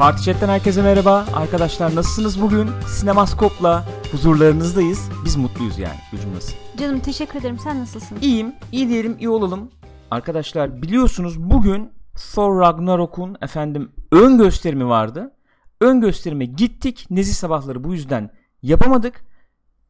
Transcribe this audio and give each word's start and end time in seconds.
Parti 0.00 0.22
Chat'ten 0.22 0.48
herkese 0.48 0.82
merhaba. 0.82 1.26
Arkadaşlar 1.34 1.94
nasılsınız 1.94 2.40
bugün? 2.40 2.68
Sinemaskop'la 2.86 3.84
huzurlarınızdayız. 4.12 5.08
Biz 5.24 5.36
mutluyuz 5.36 5.78
yani. 5.78 5.96
Gücüm 6.12 6.34
nasıl? 6.34 6.52
Canım 6.76 7.00
teşekkür 7.00 7.38
ederim. 7.38 7.58
Sen 7.58 7.80
nasılsın? 7.80 8.18
İyiyim. 8.22 8.52
iyi 8.72 8.88
diyelim, 8.88 9.16
iyi 9.18 9.28
olalım. 9.28 9.70
Arkadaşlar 10.10 10.82
biliyorsunuz 10.82 11.50
bugün 11.50 11.92
Thor 12.34 12.60
Ragnarok'un 12.60 13.36
efendim 13.42 13.92
ön 14.12 14.38
gösterimi 14.38 14.88
vardı. 14.88 15.32
Ön 15.80 16.00
gösterime 16.00 16.44
gittik. 16.44 17.06
Nezi 17.10 17.34
sabahları 17.34 17.84
bu 17.84 17.92
yüzden 17.92 18.30
yapamadık. 18.62 19.24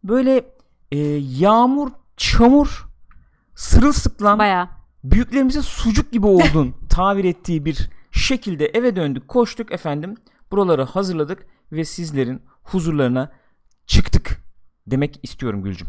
Böyle 0.05 0.45
e, 0.92 0.98
yağmur, 1.38 1.91
çamur, 2.16 2.88
sırılsıklam 3.55 4.38
Bayağı. 4.38 4.69
büyüklerimizin 5.05 5.61
sucuk 5.61 6.12
gibi 6.12 6.27
oldun 6.27 6.74
tabir 6.88 7.24
ettiği 7.24 7.65
bir 7.65 7.91
şekilde 8.10 8.66
eve 8.66 8.96
döndük 8.96 9.28
koştuk 9.28 9.73
efendim 9.73 10.14
buraları 10.52 10.82
hazırladık 10.82 11.46
ve 11.73 11.84
sizlerin 11.84 12.42
huzurlarına 12.62 13.32
çıktık 13.87 14.42
demek 14.87 15.20
istiyorum 15.23 15.62
Gülcüm. 15.62 15.88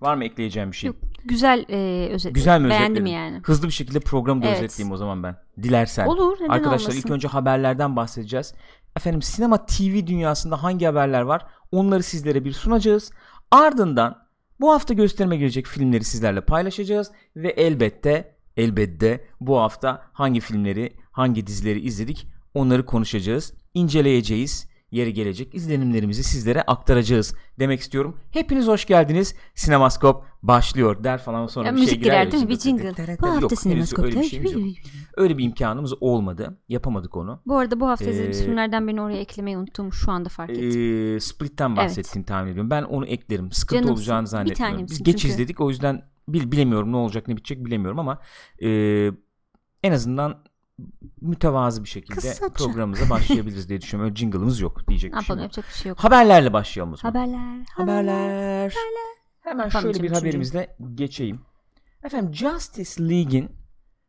Var 0.00 0.14
mı 0.14 0.24
ekleyeceğim 0.24 0.70
bir 0.72 0.76
şey? 0.76 0.88
Yok, 0.88 0.96
güzel 1.24 1.64
e, 1.68 2.08
özet. 2.12 2.34
Güzel 2.34 2.60
mi 2.60 2.68
Beğendim 2.68 2.92
özetledin? 2.92 3.16
yani. 3.16 3.40
Hızlı 3.44 3.66
bir 3.66 3.72
şekilde 3.72 4.00
programı 4.00 4.42
da 4.42 4.46
Evet. 4.46 4.56
özetleyeyim 4.58 4.92
o 4.92 4.96
zaman 4.96 5.22
ben. 5.22 5.36
Dilersen. 5.62 6.06
Olur. 6.06 6.36
Neden 6.40 6.48
Arkadaşlar 6.48 6.88
olmasın? 6.90 6.98
ilk 7.08 7.10
önce 7.10 7.28
haberlerden 7.28 7.96
bahsedeceğiz. 7.96 8.54
Efendim 8.96 9.22
sinema 9.22 9.66
TV 9.66 10.06
dünyasında 10.06 10.62
hangi 10.62 10.86
haberler 10.86 11.20
var? 11.22 11.46
Onları 11.72 12.02
sizlere 12.02 12.44
bir 12.44 12.52
sunacağız. 12.52 13.10
Ardından 13.50 14.26
bu 14.60 14.72
hafta 14.72 14.94
gösterime 14.94 15.36
girecek 15.36 15.66
filmleri 15.66 16.04
sizlerle 16.04 16.40
paylaşacağız 16.40 17.10
ve 17.36 17.48
elbette 17.48 18.36
elbette 18.56 19.24
bu 19.40 19.58
hafta 19.60 20.02
hangi 20.12 20.40
filmleri, 20.40 20.96
hangi 21.12 21.46
dizileri 21.46 21.80
izledik 21.80 22.26
onları 22.54 22.86
konuşacağız, 22.86 23.54
inceleyeceğiz. 23.74 24.72
Yeri 24.90 25.12
gelecek 25.14 25.54
izlenimlerimizi 25.54 26.22
sizlere 26.24 26.62
aktaracağız 26.62 27.34
demek 27.58 27.80
istiyorum. 27.80 28.16
Hepiniz 28.30 28.66
hoş 28.66 28.84
geldiniz. 28.84 29.34
Sinemaskop 29.54 30.24
başlıyor 30.42 31.04
der 31.04 31.18
falan 31.18 31.46
sonra 31.46 31.66
Ya, 31.66 31.72
bir 31.72 31.78
şey 31.78 31.84
müzik 31.86 32.04
girer. 32.04 32.20
girer 32.22 32.32
değil 32.32 32.44
mi? 32.44 32.48
Bir 32.48 32.58
jingle. 32.58 33.18
Bu 33.20 33.26
hafta 33.26 33.46
henüz 33.48 33.58
sinemaskop. 33.58 34.04
öyle 34.04 34.20
bir 34.20 34.24
şeyimiz 34.24 34.52
yok. 34.52 34.62
Öyle 35.16 35.38
bir 35.38 35.44
imkanımız 35.44 35.94
olmadı. 36.02 36.60
Yapamadık 36.68 37.16
onu. 37.16 37.42
Bu 37.46 37.56
arada 37.58 37.80
bu 37.80 37.88
hafta 37.88 38.04
izlediğimiz 38.04 38.40
Ee, 38.40 38.44
filmlerden 38.44 38.86
birini 38.88 39.00
oraya 39.00 39.18
eklemeyi 39.18 39.58
unuttum. 39.58 39.92
Şu 39.92 40.12
anda 40.12 40.28
fark 40.28 40.50
ettim. 40.50 41.14
Ee, 41.16 41.20
Split'ten 41.20 41.76
bahsettiğini 41.76 42.26
tahmin 42.26 42.50
ediyorum. 42.50 42.70
Ben 42.70 42.82
onu 42.82 43.06
eklerim. 43.06 43.52
Sıkıntı 43.52 43.82
Canımsın. 43.82 43.94
olacağını 44.02 44.26
zannetmiyorum. 44.26 44.86
Biz 44.90 45.02
geç 45.02 45.18
çünkü. 45.18 45.34
izledik 45.34 45.60
o 45.60 45.68
yüzden 45.68 46.02
bil, 46.28 46.52
bilemiyorum 46.52 46.92
ne 46.92 46.96
olacak 46.96 47.28
ne 47.28 47.36
bitecek 47.36 47.64
bilemiyorum 47.66 47.98
ama 47.98 48.18
e, 48.62 48.68
en 49.82 49.92
azından 49.92 50.44
mütevazı 51.20 51.84
bir 51.84 51.88
şekilde 51.88 52.14
Kısaca. 52.14 52.52
programımıza 52.54 53.10
başlayabiliriz 53.10 53.68
diye 53.68 53.80
düşünüyorum. 53.80 54.10
Öyle 54.10 54.16
jingle'ımız 54.16 54.60
yok 54.60 54.88
diyecek 54.88 55.12
ne 55.12 55.18
bir 55.20 55.24
şey 55.24 55.34
yapalım 55.34 55.42
yok. 55.44 55.56
yapacak 55.56 55.64
bir 55.74 55.78
şey 55.82 55.88
yok. 55.88 55.98
Haberlerle 55.98 56.52
başlayalım 56.52 56.92
o 56.92 56.96
zaman. 56.96 57.12
Haberler. 57.14 57.64
Haberler. 57.76 58.74
Hemen 59.40 59.68
şöyle 59.68 59.86
Yapamayacağım 59.86 59.94
bir 59.94 59.98
üçüncü. 60.00 60.14
haberimizle 60.14 60.76
geçeyim. 60.94 61.40
Efendim 62.04 62.34
Justice 62.34 63.08
League'in 63.08 63.50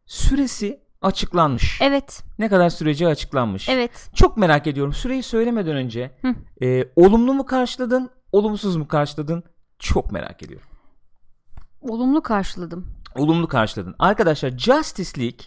süresi 0.06 0.84
açıklanmış. 1.02 1.80
Evet. 1.82 2.24
Ne 2.40 2.50
kadar 2.50 2.70
süreci 2.70 3.08
açıklanmış. 3.08 3.70
Evet. 3.70 4.10
Çok 4.16 4.38
merak 4.38 4.68
ediyorum. 4.68 4.94
Süreyi 4.94 5.24
söylemeden 5.24 5.76
önce 5.76 6.12
Hı. 6.22 6.36
e, 6.66 6.92
olumlu 6.96 7.34
mu 7.34 7.46
karşıladın, 7.46 8.10
olumsuz 8.32 8.76
mu 8.76 8.88
karşıladın? 8.88 9.44
Çok 9.80 10.12
merak 10.12 10.44
ediyorum. 10.44 10.68
Olumlu 11.82 12.22
karşıladım. 12.22 12.88
Olumlu 13.16 13.48
karşıladın. 13.48 13.96
Arkadaşlar 14.00 14.50
Justice 14.58 15.22
League 15.22 15.40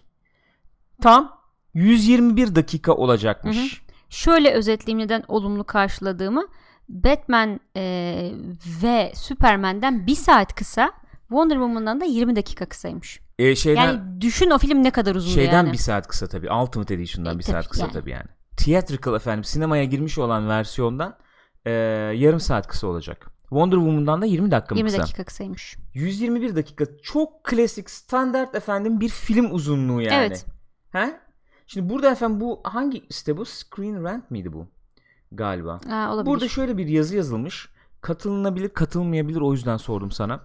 tam 1.03 1.39
121 1.75 2.55
dakika 2.55 2.93
olacakmış. 2.93 3.83
Şöyle 4.09 4.51
özetleyeyim 4.53 5.05
neden 5.07 5.25
olumlu 5.29 5.65
karşıladığımı. 5.65 6.47
Batman 6.89 7.61
e, 7.77 7.83
ve 8.83 9.12
Superman'den 9.15 10.07
bir 10.07 10.15
saat 10.15 10.55
kısa. 10.55 10.93
Wonder 11.29 11.55
Woman'dan 11.55 12.01
da 12.01 12.05
20 12.05 12.37
dakika 12.37 12.67
kısaymış. 12.67 13.21
E, 13.39 13.57
şeyden 13.57 13.84
Yani 13.87 14.21
düşün 14.21 14.51
o 14.51 14.59
film 14.59 14.83
ne 14.84 14.91
kadar 14.91 15.15
uzun 15.15 15.31
şeyden 15.34 15.53
yani. 15.53 15.73
bir 15.73 15.79
saat 15.79 16.09
kısa 16.09 16.27
tabii. 16.27 16.53
Ultimate 16.53 16.95
Edition'dan 16.95 17.34
E, 17.34 17.39
bir 17.39 17.43
tabii 17.45 17.53
saat 17.53 17.69
kısa 17.69 17.83
yani. 17.84 17.93
tabii 17.93 18.11
yani. 18.11 18.27
Theatrical 18.57 19.15
efendim 19.15 19.45
sinemaya 19.45 19.84
girmiş 19.84 20.19
olan 20.19 20.49
versiyondan 20.49 21.17
e, 21.65 21.71
yarım 22.17 22.41
saat 22.41 22.69
kısa 22.69 22.87
olacak. 22.87 23.27
Wonder 23.49 23.77
Woman'dan 23.77 24.23
da 24.23 24.27
20 24.27 24.51
dakika 24.51 24.75
mı 24.75 24.78
20 24.78 24.91
kısa? 24.91 25.03
dakika 25.03 25.25
kısaymış. 25.25 25.77
121 25.95 26.57
dakika 26.57 26.84
çok 27.03 27.45
klasik 27.45 27.91
standart 27.91 28.55
efendim 28.55 29.01
bir 29.01 29.09
film 29.09 29.51
uzunluğu 29.55 30.01
yani. 30.03 30.15
Evet. 30.15 30.47
He? 30.97 31.21
Şimdi 31.67 31.91
burada 31.91 32.11
efendim 32.11 32.41
bu 32.41 32.61
hangi 32.65 33.07
site 33.11 33.37
bu? 33.37 33.45
Screen 33.45 34.05
Rant 34.05 34.31
miydi 34.31 34.53
bu? 34.53 34.67
Galiba. 35.33 35.81
Ha, 35.89 36.12
olabilir. 36.12 36.27
Burada 36.27 36.49
şöyle 36.49 36.79
bir 36.79 36.87
yazı 36.87 37.17
yazılmış. 37.17 37.69
Katılınabilir, 38.01 38.69
katılmayabilir 38.69 39.41
o 39.41 39.53
yüzden 39.53 39.77
sordum 39.77 40.11
sana. 40.11 40.45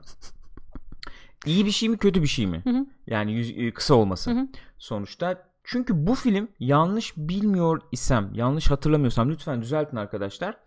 İyi 1.45 1.65
bir 1.65 1.71
şey 1.71 1.89
mi, 1.89 1.97
kötü 1.97 2.21
bir 2.21 2.27
şey 2.27 2.47
mi? 2.47 2.61
Hı 2.63 2.69
hı. 2.69 2.85
Yani 3.07 3.33
yüz, 3.33 3.51
e, 3.57 3.73
kısa 3.73 3.93
olması 3.93 4.31
Hı 4.31 4.35
hı. 4.35 4.47
sonuçta. 4.77 5.51
Çünkü 5.63 6.07
bu 6.07 6.15
film 6.15 6.47
yanlış 6.59 7.17
bilmiyor 7.17 7.81
isem, 7.91 8.29
yanlış 8.33 8.71
hatırlamıyorsam 8.71 9.29
lütfen 9.29 9.61
düzeltin 9.61 9.97
arkadaşlar. 9.97 10.57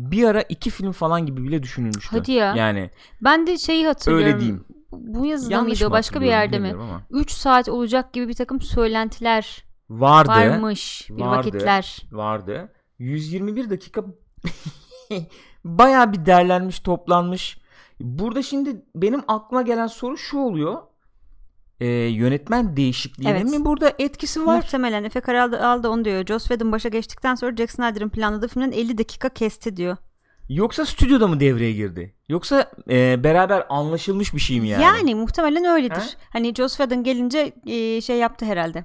Bir 0.00 0.24
ara 0.24 0.42
iki 0.42 0.70
film 0.70 0.92
falan 0.92 1.26
gibi 1.26 1.42
bile 1.44 1.62
düşünülmüştü. 1.62 2.16
Hadi 2.18 2.32
ya. 2.32 2.54
Yani 2.54 2.90
Ben 3.20 3.46
de 3.46 3.58
şeyi 3.58 3.86
hatırlıyorum. 3.86 4.26
öyle 4.26 4.40
diyeyim. 4.40 4.64
Bu 4.92 5.26
yazıda 5.26 5.52
Yanlış 5.54 5.80
mıydı 5.80 5.92
başka 5.92 6.20
bir 6.20 6.26
yerde 6.26 6.58
mi? 6.58 6.64
bilmiyorum 6.64 6.90
ama. 6.90 7.02
3 7.10 7.30
saat 7.30 7.68
olacak 7.68 8.12
gibi 8.12 8.28
bir 8.28 8.34
takım 8.34 8.60
söylentiler 8.60 9.64
Vardı. 9.90 10.28
varmış 10.30 11.06
bir 11.10 11.22
vardı. 11.22 11.36
vakitler. 11.38 12.02
Vardı. 12.12 12.72
121 12.98 13.70
dakika 13.70 14.04
bayağı 15.64 16.12
bir 16.12 16.26
derlenmiş, 16.26 16.80
toplanmış. 16.80 17.58
Burada 18.00 18.42
şimdi 18.42 18.84
benim 18.94 19.22
aklıma 19.28 19.62
gelen 19.62 19.86
soru 19.86 20.18
şu 20.18 20.38
oluyor. 20.38 20.78
Ee, 21.80 21.86
yönetmen 21.88 22.76
değişikliğinin 22.76 23.34
Evet. 23.34 23.44
mi 23.58 23.64
burada 23.64 23.92
etkisi 23.98 24.46
var? 24.46 24.56
Muhtemelen 24.56 25.04
Efe 25.04 25.20
Karal 25.20 25.52
aldı 25.52 25.88
onu 25.88 26.04
diyor. 26.04 26.26
Joss 26.26 26.42
Whedon 26.48 26.72
başa 26.72 26.88
geçtikten 26.88 27.34
sonra 27.34 27.56
Jack 27.56 27.70
Snyder'ın 27.70 28.08
planladığı 28.08 28.48
filmden 28.48 28.72
50 28.72 28.98
dakika 28.98 29.28
kesti 29.28 29.76
diyor. 29.76 29.96
Yoksa 30.48 30.86
stüdyoda 30.86 31.26
mı 31.28 31.40
devreye 31.40 31.72
girdi? 31.72 32.14
Yoksa 32.28 32.70
e, 32.90 33.24
beraber 33.24 33.66
anlaşılmış 33.68 34.34
bir 34.34 34.40
şey 34.40 34.60
mi 34.60 34.68
yani? 34.68 34.82
Yani, 34.82 35.14
muhtemelen 35.14 35.64
öyledir. 35.64 35.94
Ha? 35.96 36.06
Hani 36.30 36.54
Joss 36.54 36.76
Whedon 36.76 37.02
gelince 37.04 37.52
e, 37.66 38.00
şey 38.00 38.16
yaptı 38.18 38.44
herhalde. 38.44 38.84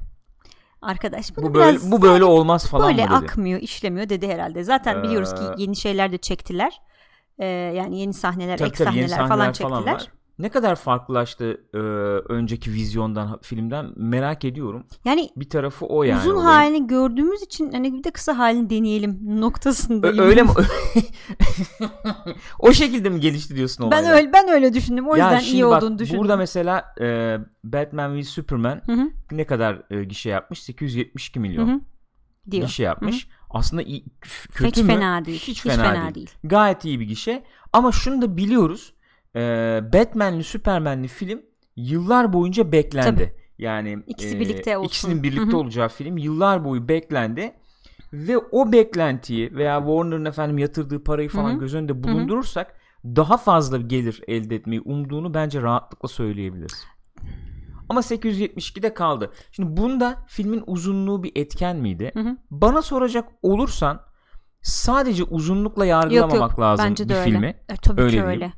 Arkadaş 0.82 1.38
bunu 1.38 1.46
bu 1.46 1.54
böyle 1.54 1.72
biraz 1.72 1.92
bu 1.92 2.02
böyle 2.02 2.24
olmaz 2.24 2.68
falan 2.68 2.88
böyle 2.88 3.06
mı 3.06 3.10
dedi? 3.22 3.26
akmıyor, 3.26 3.60
işlemiyor 3.62 4.10
dedi 4.10 4.28
herhalde. 4.28 4.64
Zaten 4.64 5.04
biliyoruz 5.04 5.34
ki 5.36 5.42
Ee, 5.42 5.62
yeni 5.62 5.76
şeyler 5.76 6.12
de 6.12 6.18
çektiler. 6.18 6.82
Ee, 7.40 7.46
yani 7.46 8.00
yeni 8.00 8.14
sahneler, 8.14 8.58
Tabii 8.58 8.68
ek 8.68 8.78
tabii, 8.78 8.88
sahneler, 8.88 9.08
sahneler 9.08 9.28
falan 9.30 9.52
çektiler. 9.52 9.94
var. 9.94 10.12
Ne 10.40 10.50
kadar 10.50 10.75
farklılaştı 10.75 11.62
e, 11.73 11.78
önceki 12.34 12.73
vizyondan 12.73 13.40
filmden 13.41 13.85
merak 13.96 14.46
ediyorum. 14.46 14.84
Yani 15.06 15.29
Bir 15.38 15.50
tarafı 15.50 15.85
o 15.85 16.03
yani. 16.03 16.19
uzun 16.19 16.31
olayın. 16.35 16.46
halini 16.46 16.88
gördüğümüz 16.88 17.41
için 17.41 17.72
hani 17.72 17.94
bir 17.94 18.03
de 18.03 18.12
kısa 18.12 18.38
halini 18.38 18.69
deneyelim 18.69 19.19
noktasındayım. 19.41 20.19
Ö- 20.19 20.23
öyle 20.23 20.44
mi? 20.44 20.50
o 22.59 22.73
şekilde 22.73 23.09
mi 23.09 23.19
gelişti 23.19 23.56
diyorsun 23.56 23.91
Ben 23.91 23.97
olaylar? 23.97 24.16
öyle 24.18 24.34
ben 24.34 24.47
öyle 24.50 24.73
düşündüm. 24.73 25.07
O 25.07 25.16
Ya 25.16 25.31
yüzden 25.31 25.53
iyi 25.53 25.63
bak, 25.66 25.84
olduğunu 25.84 26.00
düşündüm. 26.00 26.19
Burada 26.22 26.38
mesela 26.38 26.85
e, 27.02 27.38
Batman 27.63 28.16
v 28.17 28.23
Superman 28.23 28.81
Hı 28.85 28.91
hı, 28.94 29.09
ne 29.31 29.46
kadar 29.46 29.81
e, 29.90 30.03
gişe 30.03 30.29
yapmış? 30.29 30.63
872 30.63 31.40
hı 31.40 31.41
milyon 31.41 31.67
hı. 31.67 31.79
diyor. 32.52 32.67
gişe 32.67 32.84
yapmış. 32.84 33.28
Aslında 33.50 33.81
iyi, 33.81 34.06
kötü 34.52 34.67
Hiç 34.67 34.78
mü? 34.78 34.88
fena 34.88 35.25
değil. 35.25 35.40
Hiç, 35.47 35.62
fena, 35.62 36.16
değil. 36.16 36.29
Gayet 36.43 36.85
iyi 36.85 36.99
bir 36.99 37.05
gişe. 37.05 37.43
Ama 37.73 37.91
şunu 37.91 38.22
da 38.22 38.38
biliyoruz. 38.38 38.93
E, 39.35 39.40
Batman'li 39.93 40.43
Superman'li 40.43 41.08
film 41.08 41.41
yıllar 41.76 42.34
boyunca 42.34 42.72
beklendi. 42.72 43.09
Tabii. 43.16 43.34
Yani 43.58 43.99
İkisi 44.08 44.37
e, 44.37 44.40
birlikte 44.40 44.78
olsun. 44.78 44.87
ikisinin 44.87 45.23
birlikte 45.23 45.55
olacağı 45.55 45.90
film 45.90 46.17
yıllar 46.17 46.66
boyu 46.66 46.87
beklendi. 46.87 47.53
Ve 48.14 48.37
o 48.37 48.72
beklentiyi 48.72 49.55
veya 49.55 49.78
Warner'ın 49.79 50.26
efendim 50.26 50.58
yatırdığı 50.58 51.03
parayı 51.03 51.29
falan 51.29 51.59
göz 51.59 51.76
önünde 51.76 52.03
bulundurursak 52.03 52.73
daha 53.05 53.37
fazla 53.37 53.78
gelir 53.78 54.22
elde 54.28 54.55
etmeyi 54.55 54.82
umduğunu 54.82 55.34
bence 55.34 55.61
rahatlıkla 55.61 56.08
söyleyebiliriz. 56.08 56.84
Ama 57.90 57.99
872'de 57.99 58.93
kaldı. 58.93 59.31
Şimdi 59.52 59.78
bunda 59.78 60.16
filmin 60.28 60.64
uzunluğu 60.67 61.23
bir 61.23 61.31
etken 61.35 61.76
miydi? 61.78 62.11
Hı 62.14 62.20
hı. 62.20 62.38
Bana 62.52 62.81
soracak 62.81 63.28
olursan 63.43 64.02
sadece 64.61 65.23
uzunlukla 65.23 65.85
yargılamamak 65.85 66.52
yok. 66.52 66.59
lazım 66.59 66.85
Bence 66.85 67.09
de 67.09 67.14
bir 67.14 67.16
öyle. 67.20 67.29
filmi. 67.31 67.47
E, 67.70 67.76
tabii 67.81 68.02
Öyle 68.02 68.17
ki 68.17 68.23
diyeyim. 68.23 68.52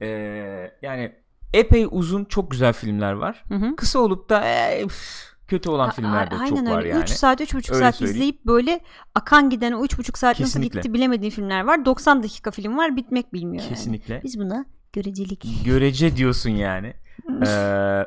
Öyle. 0.00 0.12
Ee, 0.12 0.72
yani 0.82 1.12
epey 1.54 1.86
uzun 1.90 2.24
çok 2.24 2.50
güzel 2.50 2.72
filmler 2.72 3.12
var. 3.12 3.44
Hı 3.48 3.54
hı. 3.54 3.76
Kısa 3.76 3.98
olup 3.98 4.28
da 4.28 4.44
ee, 4.44 4.84
üf, 4.84 5.28
kötü 5.48 5.70
olan 5.70 5.90
filmler 5.90 6.26
de 6.30 6.34
çok 6.34 6.40
aynen 6.42 6.66
var 6.66 6.78
öyle. 6.78 6.88
yani. 6.88 7.02
3 7.02 7.08
saat 7.10 7.40
3,5 7.40 7.54
Öyle 7.54 7.84
saat 7.84 7.94
söyleyeyim. 7.94 8.16
izleyip 8.16 8.44
böyle 8.46 8.80
akan 9.14 9.50
giden 9.50 9.72
o 9.72 9.84
3,5 9.84 10.18
saat 10.18 10.36
Kesinlikle. 10.36 10.68
nasıl 10.68 10.78
gitti 10.78 10.94
bilemediğin 10.94 11.30
filmler 11.30 11.64
var. 11.64 11.84
90 11.84 12.22
dakika 12.22 12.50
film 12.50 12.76
var 12.78 12.96
bitmek 12.96 13.32
bilmiyor 13.32 13.62
yani. 13.64 13.74
Kesinlikle. 13.74 14.20
Biz 14.24 14.38
buna 14.40 14.64
görecelik. 14.92 15.64
Görece 15.64 16.16
diyorsun 16.16 16.50
yani. 16.50 16.94
Ee, 17.46 18.04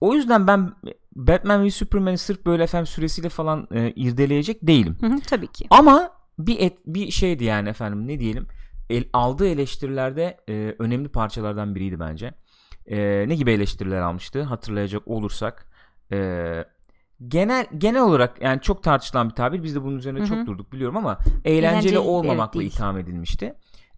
o 0.00 0.14
yüzden 0.14 0.46
ben 0.46 0.72
Batman 1.16 1.64
ve 1.64 1.70
Superman'i 1.70 2.18
sırf 2.18 2.46
böyle 2.46 2.62
efendim 2.62 2.86
süresiyle 2.86 3.28
falan 3.28 3.68
e, 3.74 3.90
irdeleyecek 3.90 4.66
değilim. 4.66 4.96
Hı 5.00 5.06
hı, 5.06 5.20
tabii 5.20 5.46
ki. 5.46 5.66
Ama 5.70 6.10
bir 6.38 6.60
et, 6.60 6.78
bir 6.86 7.10
şeydi 7.10 7.44
yani 7.44 7.68
efendim 7.68 8.08
ne 8.08 8.20
diyelim 8.20 8.46
el, 8.90 9.04
aldığı 9.12 9.48
eleştirilerde 9.48 10.40
e, 10.48 10.74
önemli 10.78 11.08
parçalardan 11.08 11.74
biriydi 11.74 12.00
bence. 12.00 12.34
E, 12.86 13.24
ne 13.28 13.34
gibi 13.34 13.52
eleştiriler 13.52 14.00
almıştı 14.00 14.42
hatırlayacak 14.42 15.08
olursak. 15.08 15.66
E, 16.12 16.64
genel 17.28 17.66
genel 17.78 18.02
olarak 18.02 18.42
yani 18.42 18.60
çok 18.60 18.82
tartışılan 18.82 19.28
bir 19.30 19.34
tabir 19.34 19.62
biz 19.62 19.74
de 19.74 19.82
bunun 19.82 19.98
üzerine 19.98 20.18
Hı 20.18 20.22
hı. 20.22 20.26
çok 20.28 20.46
durduk 20.46 20.72
biliyorum 20.72 20.96
ama 20.96 21.18
eğlenceli, 21.44 21.66
Eğlenceli, 21.66 21.98
olmamakla 21.98 22.62
evet, 22.62 22.74
itham 22.74 22.98
edilmişti. 22.98 23.54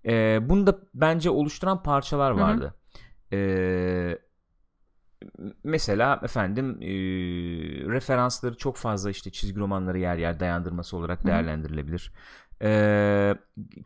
E, 0.06 0.38
bunu 0.48 0.66
da 0.66 0.78
bence 0.94 1.30
oluşturan 1.30 1.82
parçalar 1.82 2.32
Hı 2.32 2.36
hı. 2.36 2.40
vardı. 2.40 2.74
E, 3.32 4.18
mesela 5.64 6.20
efendim 6.24 6.78
e, 6.82 6.88
referansları 7.90 8.56
çok 8.56 8.76
fazla 8.76 9.10
işte 9.10 9.30
çizgi 9.30 9.60
romanları 9.60 9.98
yer 9.98 10.16
yer 10.16 10.40
dayandırması 10.40 10.96
olarak 10.96 11.26
değerlendirilebilir. 11.26 12.12
E, 12.62 13.34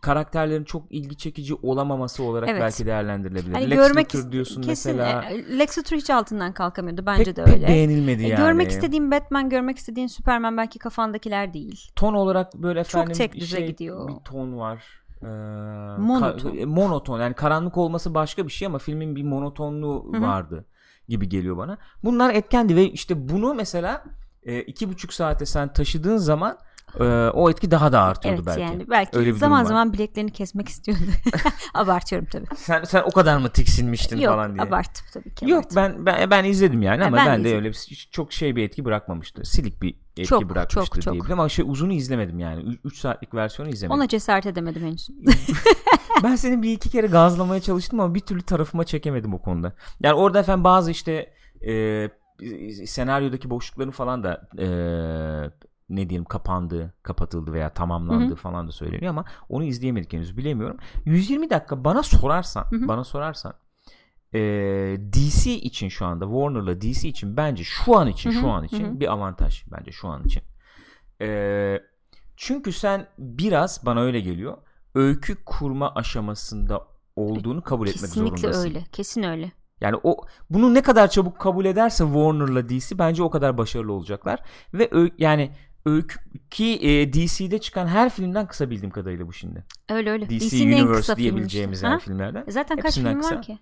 karakterlerin 0.00 0.64
çok 0.64 0.92
ilgi 0.92 1.16
çekici 1.16 1.54
olamaması 1.54 2.22
olarak 2.22 2.48
Evet. 2.48 2.60
belki 2.62 2.86
değerlendirilebilir. 2.86 3.52
Hani 3.52 3.70
Lex 3.70 3.78
görmek 3.78 4.14
Luthor 4.14 4.32
diyorsun 4.32 4.62
kesin 4.62 4.96
mesela. 4.96 5.22
e, 5.24 5.58
Lex 5.58 5.78
Luthor 5.78 5.96
hiç 5.96 6.10
altından 6.10 6.52
kalkamıyordu 6.52 7.06
bence 7.06 7.24
pek, 7.24 7.36
de 7.36 7.44
pek 7.44 7.54
öyle. 7.54 7.68
beğenilmedi 7.68 8.22
E, 8.24 8.28
yani. 8.28 8.40
Görmek 8.40 8.70
istediğin 8.70 9.10
Batman, 9.10 9.48
görmek 9.50 9.78
istediğin 9.78 10.06
Superman 10.06 10.56
belki 10.56 10.78
kafandakiler 10.78 11.54
değil. 11.54 11.90
ton 11.96 12.14
olarak 12.14 12.54
böyle 12.54 12.84
Çok 12.84 12.88
efendim 13.02 13.12
tek 13.12 13.34
düze 13.34 13.56
şey, 13.56 13.66
gidiyor. 13.66 14.08
bir 14.08 14.14
ton 14.24 14.58
var. 14.58 14.84
Ee, 15.22 15.26
Monoton. 15.98 16.50
ka- 16.50 16.58
e, 16.58 16.64
monoton 16.64 17.20
yani 17.20 17.34
karanlık 17.34 17.76
olması 17.76 18.14
başka 18.14 18.46
bir 18.46 18.52
şey 18.52 18.66
ama 18.66 18.78
filmin 18.78 19.16
bir 19.16 19.22
monotonluğu 19.22 20.12
Hı 20.12 20.16
hı. 20.18 20.22
vardı 20.22 20.64
gibi 21.08 21.28
geliyor 21.28 21.56
bana. 21.56 21.78
Bunlar 22.04 22.34
etkendi 22.34 22.76
ve 22.76 22.90
işte 22.90 23.28
bunu 23.28 23.54
mesela 23.54 24.04
e, 24.42 24.60
iki 24.62 24.88
buçuk 24.88 25.12
saate 25.12 25.46
sen 25.46 25.72
taşıdığın 25.72 26.16
zaman 26.16 26.58
e, 27.00 27.04
o 27.30 27.50
etki 27.50 27.70
daha 27.70 27.92
da 27.92 28.00
artıyordu 28.02 28.42
Evet 28.44 28.46
belki. 28.46 28.60
yani 28.60 28.90
belki 28.90 29.18
Öyle 29.18 29.30
bir 29.30 29.36
zaman 29.38 29.64
zaman 29.64 29.92
bileklerini 29.92 30.30
kesmek 30.30 30.68
istiyordu. 30.68 31.02
Abartıyorum 31.74 32.28
tabii. 32.32 32.46
Sen 32.56 32.84
sen 32.84 33.02
o 33.02 33.10
kadar 33.10 33.36
mı 33.36 33.48
tiksinmiştin 33.48 34.18
Yok 34.18 34.34
falan 34.34 34.54
diye. 34.54 34.66
abarttım 34.68 35.06
tabii 35.12 35.34
ki. 35.34 35.50
Yok 35.50 35.64
ben, 35.76 36.06
ben 36.06 36.30
ben 36.30 36.44
izledim 36.44 36.82
yani 36.82 37.00
Ha, 37.00 37.06
ama 37.08 37.16
ben 37.16 37.26
ben, 37.26 37.40
de 37.40 37.44
de 37.44 37.48
izledim. 37.48 37.58
öyle 37.64 37.68
bir, 37.70 38.08
çok 38.10 38.32
şey 38.32 38.56
bir 38.56 38.62
etki 38.62 38.84
bırakmamıştı. 38.84 39.44
Silik 39.44 39.82
bir 39.82 39.94
etki 40.16 40.24
Çok, 40.24 40.50
bırakmıştı 40.50 40.94
çok, 40.94 41.02
çok. 41.02 41.12
diyebilirim 41.14 41.40
ama 41.40 41.48
şey 41.48 41.64
uzunu 41.68 41.92
izlemedim 41.92 42.38
yani. 42.38 42.78
3 42.84 42.98
saatlik 42.98 43.34
versiyonu 43.34 43.72
izlemedim. 43.72 43.98
Ona 44.00 44.08
cesaret 44.08 44.46
edemedim 44.46 44.82
henüz. 44.82 45.08
ben 46.22 46.36
seni 46.36 46.62
bir 46.62 46.72
iki 46.72 46.90
kere 46.90 47.06
gazlamaya 47.06 47.60
çalıştım 47.60 48.00
ama 48.00 48.14
bir 48.14 48.20
türlü 48.20 48.42
tarafıma 48.42 48.84
çekemedim 48.84 49.34
o 49.34 49.42
konuda. 49.42 49.72
Yani 50.00 50.14
orada 50.14 50.40
efendim 50.40 50.64
bazı 50.64 50.90
işte 50.90 51.32
e, 51.66 52.08
senaryodaki 52.86 53.50
boşlukların 53.50 53.90
falan 53.90 54.24
da 54.24 54.48
e, 54.58 54.66
ne 55.88 56.08
diyelim 56.08 56.24
kapandı, 56.24 56.94
kapatıldı 57.02 57.52
veya 57.52 57.74
tamamlandı 57.74 58.28
Hı 58.28 58.32
hı. 58.32 58.36
falan 58.36 58.68
da 58.68 58.72
söyleniyor 58.72 59.10
ama 59.10 59.24
onu 59.48 59.64
izleyemedik 59.64 60.12
henüz 60.12 60.36
bilemiyorum. 60.36 60.76
120 61.04 61.50
dakika 61.50 61.84
bana 61.84 62.02
sorarsan, 62.02 62.64
Hı 62.70 62.76
hı. 62.76 62.88
bana 62.88 63.04
sorarsan 63.04 63.54
e, 64.34 64.40
DC 65.12 65.50
için 65.50 65.88
şu 65.88 66.06
anda 66.06 66.24
Warner'la 66.24 66.80
DC 66.80 67.08
için 67.08 67.36
bence 67.36 67.64
şu 67.64 67.96
an 67.98 68.08
için 68.08 68.30
Hı 68.30 68.34
hı, 68.36 68.40
şu 68.40 68.48
an 68.48 68.64
için 68.64 68.84
hı 68.84 68.90
hı. 68.90 69.00
bir 69.00 69.12
avantaj 69.12 69.64
bence 69.72 69.92
şu 69.92 70.08
an 70.08 70.24
için. 70.24 70.42
E, 71.20 71.82
çünkü 72.36 72.72
sen 72.72 73.06
biraz 73.18 73.86
bana 73.86 74.00
öyle 74.00 74.20
geliyor. 74.20 74.56
Öykü 74.94 75.44
kurma 75.44 75.94
aşamasında 75.94 76.86
olduğunu 77.16 77.62
kabul 77.62 77.86
etmek 77.88 78.02
Kesinlikle 78.10 78.38
zorundasın. 78.38 78.68
öyle. 78.68 78.84
Kesin 78.92 79.22
öyle. 79.22 79.52
Yani 79.80 79.96
o 80.02 80.16
bunu 80.50 80.74
ne 80.74 80.82
kadar 80.82 81.10
çabuk 81.10 81.38
kabul 81.38 81.64
ederse 81.64 82.04
Warner'la 82.04 82.68
DC 82.68 82.98
bence 82.98 83.22
o 83.22 83.30
kadar 83.30 83.58
başarılı 83.58 83.92
olacaklar 83.92 84.42
ve 84.74 84.88
ö- 84.92 85.10
yani 85.18 85.50
öykü 85.86 86.18
ki 86.50 86.78
e, 86.82 87.12
DC'de 87.12 87.58
çıkan 87.58 87.86
her 87.86 88.10
filmden 88.10 88.46
kısa 88.46 88.70
bildiğim 88.70 88.90
kadarıyla 88.90 89.26
bu 89.26 89.32
şimdi. 89.32 89.64
Öyle 89.88 90.10
öyle. 90.10 90.30
DC 90.30 90.56
en 90.56 90.72
Universe 90.72 91.16
diyebileceğimiz 91.16 91.78
işte. 91.78 91.86
Ha? 91.88 91.98
filmlerden. 91.98 92.44
E 92.46 92.50
Zaten 92.50 92.76
kaç 92.76 92.84
Hepsinden 92.84 93.10
film 93.12 93.20
kısa. 93.20 93.34
var 93.36 93.42
ki? 93.42 93.58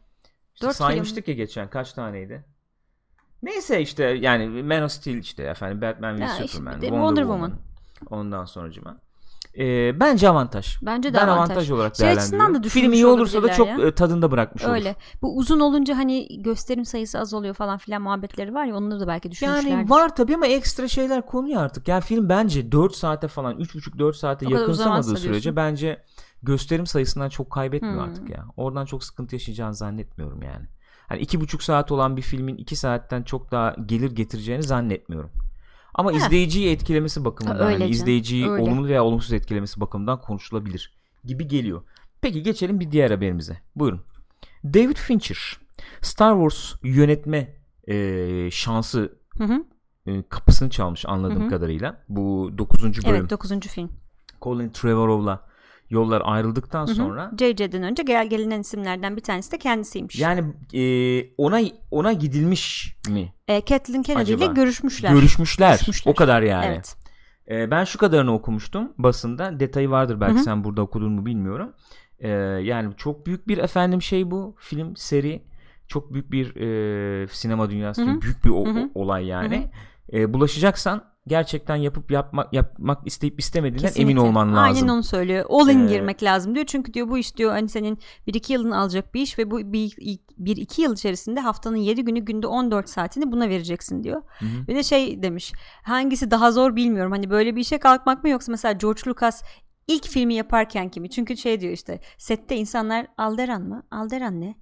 İşte 0.54 0.66
Dört 0.66 0.76
film. 0.76 0.86
saymıştık 0.86 1.28
ya 1.28 1.34
geçen 1.34 1.70
kaç 1.70 1.92
taneydi? 1.92 2.44
Neyse 3.42 3.80
işte 3.80 4.04
yani 4.04 4.62
Man 4.62 4.82
of 4.82 4.90
Steel 4.92 5.16
işte 5.18 5.42
efendim 5.42 5.80
Batman 5.82 6.20
ve 6.20 6.24
işte 6.24 6.48
Superman, 6.48 6.80
de 6.82 6.86
Wonder, 6.86 6.98
Wonder 6.98 7.22
Woman. 7.22 7.50
Woman. 7.50 8.20
Ondan 8.20 8.44
sonracıma. 8.44 8.96
Ee, 9.58 10.00
bence 10.00 10.28
avantaj. 10.28 10.76
Bence 10.82 11.14
de 11.14 11.18
ben 11.18 11.28
avantaj. 11.28 11.50
avantaj 11.50 11.70
olarak 11.70 11.96
Şey 11.96 12.06
değerlendiriyorum. 12.06 12.54
da 12.64 12.68
Film 12.68 12.92
iyi 12.92 13.06
olursa 13.06 13.42
da 13.42 13.52
çok 13.52 13.66
ya. 13.68 13.78
e, 13.78 13.94
tadında 13.94 14.30
bırakmış 14.30 14.64
olur. 14.64 14.72
Öyle. 14.72 14.96
Bu 15.22 15.36
uzun 15.36 15.60
olunca 15.60 15.96
hani 15.96 16.42
gösterim 16.42 16.84
sayısı 16.84 17.18
az 17.18 17.34
oluyor 17.34 17.54
falan 17.54 17.78
filan 17.78 18.02
muhabbetleri 18.02 18.54
var 18.54 18.64
ya 18.64 18.76
onları 18.76 19.00
da 19.00 19.06
belki 19.06 19.30
düşünmüşlerdir. 19.30 19.70
Yani 19.70 19.90
var 19.90 20.16
tabii 20.16 20.34
ama 20.34 20.46
ekstra 20.46 20.88
şeyler 20.88 21.26
konuyor 21.26 21.62
artık. 21.62 21.88
Yani 21.88 22.02
film 22.02 22.28
bence 22.28 22.72
4 22.72 22.94
saate 22.96 23.28
falan 23.28 23.54
3,5-4 23.60 24.14
saate 24.14 24.46
O 24.46 24.50
yakınsamadığı 24.50 25.16
sürece 25.16 25.56
bence 25.56 26.02
gösterim 26.42 26.86
sayısından 26.86 27.28
çok 27.28 27.50
kaybetmiyor 27.50 27.94
Hmm. 27.96 28.10
artık 28.12 28.30
ya. 28.30 28.44
Oradan 28.56 28.84
çok 28.84 29.04
sıkıntı 29.04 29.34
yaşayacağını 29.34 29.74
zannetmiyorum 29.74 30.42
yani. 30.42 30.66
Hani 31.08 31.20
iki 31.20 31.40
buçuk 31.40 31.62
saat 31.62 31.92
olan 31.92 32.16
bir 32.16 32.22
filmin 32.22 32.56
iki 32.56 32.76
saatten 32.76 33.22
çok 33.22 33.50
daha 33.50 33.76
gelir 33.86 34.10
getireceğini 34.10 34.62
zannetmiyorum. 34.62 35.30
Ama 35.94 36.12
Ha. 36.12 36.16
izleyiciyi 36.16 36.70
etkilemesi 36.70 37.24
bakımından, 37.24 37.64
Ha, 37.64 37.72
canım, 37.72 37.90
izleyiciyi 37.90 38.48
öyle. 38.50 38.62
olumlu 38.62 38.86
veya 38.88 39.04
olumsuz 39.04 39.32
etkilemesi 39.32 39.80
bakımından 39.80 40.20
konuşulabilir 40.20 40.92
gibi 41.24 41.48
geliyor. 41.48 41.82
Peki 42.20 42.42
geçelim 42.42 42.80
bir 42.80 42.90
diğer 42.90 43.10
haberimize. 43.10 43.60
Buyurun. 43.76 44.00
David 44.64 44.96
Fincher 44.96 45.56
Star 46.00 46.32
Wars 46.34 46.74
yönetme 46.82 47.56
e, 47.88 48.48
şansı 48.50 49.18
Hı 49.38 49.44
hı. 49.44 49.64
e, 50.06 50.22
kapısını 50.28 50.70
çalmış 50.70 51.06
anladığım 51.06 51.42
Hı 51.42 51.46
hı. 51.46 51.50
kadarıyla. 51.50 52.04
Bu 52.08 52.50
9. 52.58 52.82
bölüm 52.82 53.16
Evet 53.16 53.30
9. 53.30 53.60
film. 53.60 53.90
Colin 54.42 54.70
Trevorrow'la 54.70 55.46
yollar 55.92 56.22
ayrıldıktan 56.24 56.86
Hı 56.86 56.90
hı. 56.90 56.94
sonra 56.94 57.30
JJ'den 57.38 57.82
önce 57.82 58.02
gel 58.02 58.28
gelinen 58.28 58.60
isimlerden 58.60 59.16
bir 59.16 59.20
tanesi 59.22 59.52
de 59.52 59.58
kendisiymiş. 59.58 60.18
yani 60.18 60.44
e, 60.74 60.82
ona 61.38 61.60
ona 61.90 62.12
gidilmiş 62.12 62.96
mi? 63.08 63.32
E, 63.48 63.60
Kathleen 63.60 64.02
Kennedy 64.02 64.32
ile 64.32 64.46
görüşmüşler. 64.46 65.10
Görüşmüşler. 65.12 65.70
Görüşmüşler. 65.72 66.12
O 66.12 66.14
kadar 66.14 66.42
yani. 66.42 66.66
Evet. 66.66 66.96
E, 67.50 67.70
ben 67.70 67.84
şu 67.84 67.98
kadarını 67.98 68.34
okumuştum 68.34 68.92
basında. 68.98 69.60
Detayı 69.60 69.90
vardır 69.90 70.20
belki 70.20 70.34
Hı 70.34 70.38
hı. 70.38 70.42
sen 70.44 70.64
burada 70.64 70.82
okudun 70.82 71.12
mu 71.12 71.26
bilmiyorum. 71.26 71.72
E, 72.18 72.28
yani 72.62 72.94
çok 72.96 73.26
büyük 73.26 73.48
bir 73.48 73.58
efendim 73.58 74.02
şey 74.02 74.30
bu 74.30 74.56
film 74.58 74.96
seri. 74.96 75.42
Çok 75.88 76.12
büyük 76.12 76.32
bir 76.32 76.56
e, 76.56 77.26
sinema 77.28 77.70
dünyası 77.70 78.02
Hı 78.02 78.06
hı. 78.06 78.10
için 78.10 78.22
büyük 78.22 78.44
bir 78.44 78.50
o- 78.50 78.90
olay 78.94 79.26
yani. 79.26 79.70
E, 80.12 80.34
bulaşacaksan 80.34 81.04
gerçekten 81.26 81.76
yapıp 81.76 82.10
yapmak 82.10 82.52
yapmak 82.52 83.06
isteyip 83.06 83.40
istemediğinden 83.40 83.88
Kesinlikle. 83.88 84.12
emin 84.12 84.16
olman 84.16 84.56
lazım. 84.56 84.76
Aynen 84.82 84.88
onu 84.94 85.02
söylüyor. 85.02 85.44
All 85.48 85.68
in 85.68 85.86
Ee, 85.86 85.88
girmek 85.88 86.22
lazım 86.22 86.54
diyor. 86.54 86.66
Çünkü 86.66 86.94
diyor 86.94 87.08
bu 87.08 87.18
iş 87.18 87.36
diyor 87.36 87.50
hani 87.52 87.68
senin 87.68 87.98
1-2 88.26 88.52
yılını 88.52 88.78
alacak 88.78 89.14
bir 89.14 89.20
iş 89.20 89.38
ve 89.38 89.50
bu 89.50 89.60
1-2 89.60 90.80
yıl 90.80 90.94
içerisinde 90.94 91.40
haftanın 91.40 91.76
7 91.76 92.04
günü 92.04 92.20
günde 92.20 92.46
14 92.46 92.88
saatini 92.88 93.32
buna 93.32 93.48
vereceksin 93.48 94.04
diyor. 94.04 94.22
Hı. 94.38 94.46
Bir 94.68 94.74
de 94.74 94.82
şey 94.82 95.22
demiş. 95.22 95.52
Hangisi 95.82 96.30
daha 96.30 96.52
zor 96.52 96.76
bilmiyorum. 96.76 97.12
Hani 97.12 97.30
böyle 97.30 97.56
bir 97.56 97.60
işe 97.60 97.78
kalkmak 97.78 98.22
mı 98.24 98.28
yoksa 98.30 98.52
mesela 98.52 98.72
George 98.72 99.00
Lucas 99.06 99.42
ilk 99.88 100.08
filmi 100.08 100.34
yaparken 100.34 100.88
kimi? 100.88 101.10
Çünkü 101.10 101.36
şey 101.36 101.60
diyor 101.60 101.72
işte 101.72 102.00
sette 102.18 102.56
insanlar 102.56 103.06
Alderan 103.18 103.62
mı? 103.62 103.82
Alderan 103.90 104.40
ne? 104.40 104.54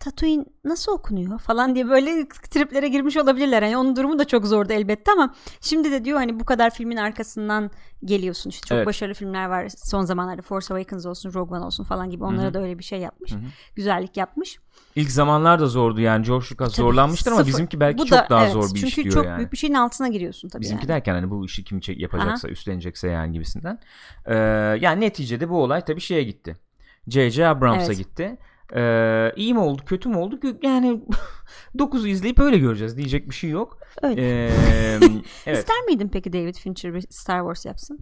Tatooine 0.00 0.44
nasıl 0.64 0.92
okunuyor 0.92 1.38
falan 1.38 1.74
diye 1.74 1.88
böyle 1.88 2.28
triplere 2.28 2.88
girmiş 2.88 3.16
olabilirler. 3.16 3.62
Yani 3.62 3.76
onun 3.76 3.96
durumu 3.96 4.18
da 4.18 4.24
çok 4.24 4.46
zordu 4.46 4.72
elbette 4.72 5.12
ama 5.12 5.34
şimdi 5.60 5.92
de 5.92 6.04
diyor 6.04 6.18
hani 6.18 6.40
bu 6.40 6.44
kadar 6.44 6.70
filmin 6.70 6.96
arkasından 6.96 7.70
geliyorsun. 8.04 8.50
İşte 8.50 8.66
çok 8.66 8.76
Evet. 8.76 8.86
başarılı 8.86 9.14
filmler 9.14 9.46
var 9.48 9.68
son 9.76 10.02
zamanlarda. 10.02 10.42
Force 10.42 10.74
Awakens 10.74 11.06
olsun, 11.06 11.34
Rogue 11.34 11.58
One 11.58 11.66
olsun 11.66 11.84
falan 11.84 12.10
gibi. 12.10 12.24
Onlara 12.24 12.44
Hı 12.46 12.48
hı. 12.50 12.54
da 12.54 12.62
öyle 12.62 12.78
bir 12.78 12.84
şey 12.84 12.98
yapmış. 12.98 13.32
Hı 13.32 13.36
hı. 13.36 13.40
Güzellik 13.76 14.16
yapmış. 14.16 14.58
İlk 14.96 15.10
zamanlar 15.10 15.60
da 15.60 15.66
zordu 15.66 16.00
yani 16.00 16.26
George 16.26 16.44
Lucas 16.44 16.56
Tabii, 16.56 16.70
zorlanmıştır 16.86 17.30
ama 17.32 17.38
sıfır. 17.40 17.48
bizimki 17.52 17.80
belki 17.80 17.98
Bu 17.98 18.06
çok 18.06 18.18
da- 18.18 18.26
daha 18.30 18.42
evet, 18.44 18.52
zor 18.52 18.62
bir 18.74 18.80
çünkü 18.80 18.86
iş 18.86 18.96
diyor 18.96 19.14
çok 19.14 19.24
yani. 19.24 19.36
büyük 19.38 19.52
bir 19.52 19.56
şeyin 19.56 19.74
altına 19.74 20.08
giriyorsun 20.08 20.48
tabii 20.48 20.62
Bizimki 20.62 20.82
yani. 20.82 20.88
derken 20.88 21.14
hani 21.14 21.30
bu 21.30 21.44
işi 21.44 21.64
kim 21.64 21.80
yapacaksa, 21.88 22.48
üstlenecekse 22.48 23.08
yani 23.08 23.32
gibisinden. 23.32 23.78
Ee, 24.26 24.34
yani 24.80 25.00
neticede 25.00 25.48
bu 25.48 25.62
olay 25.62 25.84
tabii 25.84 26.00
şeye 26.00 26.22
gitti. 26.22 26.56
J.J. 27.08 27.46
Abrams'a 27.48 27.84
Evet. 27.86 27.96
gitti. 27.96 28.38
Ee, 28.76 29.32
iyi 29.36 29.54
mi 29.54 29.60
oldu, 29.60 29.82
kötü 29.86 30.08
mü 30.08 30.16
oldu? 30.16 30.38
Yani 30.62 31.00
9'u 31.76 32.06
izleyip 32.06 32.38
öyle 32.38 32.58
göreceğiz. 32.58 32.96
Diyecek 32.96 33.28
bir 33.30 33.34
şey 33.34 33.50
yok. 33.50 33.78
Öyle. 34.02 34.22
Ee, 34.22 34.50
evet. 35.46 35.58
İster 35.58 35.80
miydin 35.86 36.08
peki 36.08 36.32
David 36.32 36.54
Fincher 36.54 36.94
bir 36.94 37.00
Star 37.10 37.38
Wars 37.40 37.66
yapsın? 37.66 37.98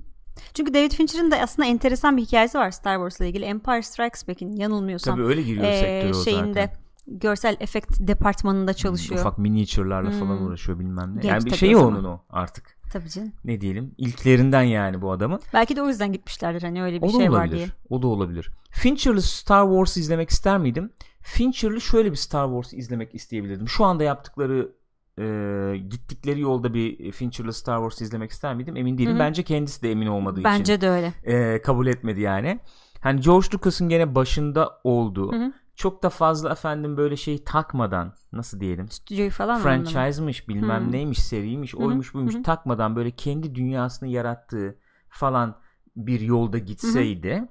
Çünkü 0.54 0.74
David 0.74 0.92
Fincher'ın 0.92 1.30
da 1.30 1.36
aslında 1.36 1.68
enteresan 1.68 2.16
bir 2.16 2.22
hikayesi 2.22 2.58
var 2.58 2.70
Star 2.70 2.94
Wars'la 2.94 3.24
ilgili. 3.24 3.44
Empire 3.44 3.82
Strikes 3.82 4.28
Back'in 4.28 4.52
yanılmıyorsam. 4.56 5.14
Tabii 5.14 5.26
öyle 5.26 5.42
giriyor 5.42 5.64
ee, 5.66 5.80
sektöre 5.80 6.20
o 6.20 6.24
şeyinde 6.24 6.60
zaten. 6.60 6.80
görsel 7.06 7.56
efekt 7.60 7.90
departmanında 8.00 8.74
çalışıyor. 8.74 9.20
Ufak 9.20 9.38
miniature'larla 9.38 10.10
falan 10.10 10.38
Hmm. 10.38 10.46
uğraşıyor 10.46 10.78
bilmem 10.78 11.16
ne. 11.16 11.20
Genç 11.20 11.32
yani 11.32 11.44
bir 11.46 11.74
zaman. 11.74 11.96
onun 11.96 12.04
o 12.04 12.20
artık. 12.30 12.75
Tabii 12.92 13.08
canım. 13.10 13.32
Ne 13.44 13.60
diyelim? 13.60 13.94
İlklerinden 13.98 14.62
yani 14.62 15.02
bu 15.02 15.10
adamın. 15.12 15.40
Belki 15.52 15.76
de 15.76 15.82
o 15.82 15.88
yüzden 15.88 16.12
gitmişlerdir 16.12 16.62
hani 16.62 16.82
öyle 16.82 17.02
bir 17.02 17.06
O 17.06 17.10
şey 17.10 17.16
olabilir. 17.28 17.32
var 17.32 17.50
diye. 17.50 17.66
O 17.90 18.02
da 18.02 18.06
olabilir. 18.06 18.50
Fincher'lı 18.70 19.22
Star 19.22 19.66
Wars 19.68 19.96
izlemek 19.96 20.30
ister 20.30 20.58
miydim? 20.58 20.90
Fincher'lı 21.22 21.80
şöyle 21.80 22.10
bir 22.10 22.16
Star 22.16 22.46
Wars 22.48 22.72
izlemek 22.72 23.14
isteyebilirdim. 23.14 23.68
Şu 23.68 23.84
anda 23.84 24.04
yaptıkları 24.04 24.72
e, 25.18 25.76
gittikleri 25.78 26.40
yolda 26.40 26.74
bir 26.74 27.12
Fincher'lı 27.12 27.52
Star 27.52 27.78
Wars 27.78 28.00
izlemek 28.00 28.30
ister 28.30 28.54
miydim? 28.54 28.76
Emin 28.76 28.98
değilim. 28.98 29.12
Hı 29.12 29.14
hı. 29.16 29.18
Bence 29.18 29.42
kendisi 29.42 29.82
de 29.82 29.90
emin 29.90 30.06
olmadığı 30.06 30.44
Bence 30.44 30.74
için 30.74 30.80
de 30.80 30.90
öyle. 30.90 31.12
e, 31.24 31.62
kabul 31.62 31.86
etmedi 31.86 32.20
yani. 32.20 32.58
Hani 33.00 33.20
George 33.20 33.46
Lucas'ın 33.54 33.88
gene 33.88 34.14
başında 34.14 34.80
olduğu 34.84 35.32
Hı 35.32 35.36
hı. 35.36 35.52
Çok 35.76 36.02
da 36.02 36.10
fazla 36.10 36.50
efendim 36.52 36.96
böyle 36.96 37.16
şey 37.16 37.44
takmadan 37.44 38.14
nasıl 38.32 38.60
diyelim 38.60 38.88
Stüdyoyu 38.88 39.30
falan 39.30 39.60
franchise'mış 39.60 40.48
bilmem 40.48 40.88
Hı. 40.88 40.92
neymiş 40.92 41.18
seriymiş 41.22 41.74
hı, 41.74 41.78
oymuş 41.78 42.14
buymuş 42.14 42.34
hı 42.34 42.38
hı. 42.38 42.42
takmadan 42.42 42.96
böyle 42.96 43.10
kendi 43.10 43.54
dünyasını 43.54 44.08
yarattığı 44.08 44.78
falan 45.08 45.58
bir 45.96 46.20
yolda 46.20 46.58
gitseydi 46.58 47.48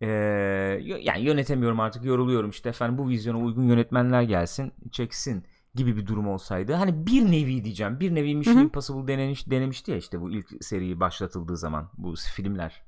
y- 0.00 1.00
yani 1.02 1.20
yönetemiyorum 1.20 1.80
artık 1.80 2.04
yoruluyorum 2.04 2.50
işte 2.50 2.68
efendim 2.68 2.98
bu 2.98 3.08
vizyona 3.08 3.38
uygun 3.38 3.62
yönetmenler 3.62 4.22
gelsin 4.22 4.72
çeksin 4.92 5.44
gibi 5.74 5.96
bir 5.96 6.06
durum 6.06 6.28
olsaydı 6.28 6.72
hani 6.72 7.06
bir 7.06 7.32
nevi 7.32 7.64
diyeceğim 7.64 8.00
bir 8.00 8.14
nevi 8.14 8.34
Mission 8.34 8.54
Hı 8.54 8.58
hı. 8.58 8.64
Impossible 8.64 9.08
denemiş, 9.08 9.50
denemişti 9.50 9.90
ya 9.90 9.96
işte 9.96 10.20
bu 10.20 10.30
ilk 10.30 10.64
seri 10.64 11.00
başlatıldığı 11.00 11.56
zaman 11.56 11.90
bu 11.98 12.14
filmler 12.34 12.85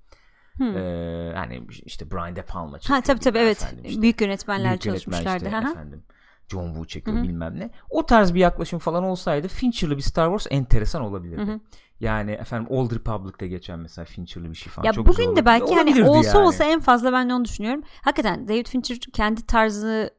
Hı. 0.59 0.65
Eee, 0.65 1.33
hani 1.37 1.67
işte 1.85 2.11
Brian 2.11 2.37
De 2.37 2.43
Palma 2.43 2.73
ha 2.73 2.79
çekiyor 2.81 3.03
tabii 3.03 3.19
tabii 3.21 3.35
bilmem 3.35 3.47
evet. 3.47 3.63
efendim 3.63 3.85
işte 3.85 4.03
Büyük 4.03 4.21
yönetmenler 4.21 4.71
büyük 4.71 4.87
yönetmen 4.87 5.13
çalışmışlardı. 5.13 5.45
işte 5.57 5.71
efendim 5.71 6.03
John 6.49 6.67
Woo 6.67 6.85
çekiyor 6.87 7.17
Hı 7.17 7.21
hı. 7.21 7.25
bilmem 7.25 7.59
ne. 7.59 7.71
O 7.91 8.07
tarz 8.07 8.35
bir 8.35 8.41
yaklaşım 8.41 8.79
falan 8.79 9.05
olsaydı 9.05 9.49
Fincher'lı 9.49 9.97
bir 9.97 10.03
Star 10.03 10.27
Wars 10.27 10.47
enteresan 10.51 11.03
olabilirdi. 11.03 11.43
Hı 11.43 11.53
hı. 11.55 11.61
Yani 12.01 12.31
efendim 12.31 12.67
Old 12.71 12.93
Republic'te 12.93 13.49
geçen 13.49 13.79
mesela 13.79 14.05
Fincher'lı 14.05 14.51
bir 14.51 14.55
şey 14.55 14.73
falan 14.73 14.87
Ya 14.87 14.93
çok 14.93 15.07
güzel 15.07 15.25
bugün 15.25 15.37
de 15.37 15.45
belki 15.47 15.75
hani 15.75 16.05
olsa 16.09 16.39
yani. 16.39 16.47
olsa 16.47 16.65
en 16.65 16.81
fazla 16.81 17.13
ben 17.13 17.29
de 17.31 17.35
onu 17.35 17.45
düşünüyorum. 17.45 17.83
Hakikaten 18.03 18.49
David 18.49 18.67
Fincher 18.67 18.99
kendi 19.13 19.47
tarzını 19.47 20.11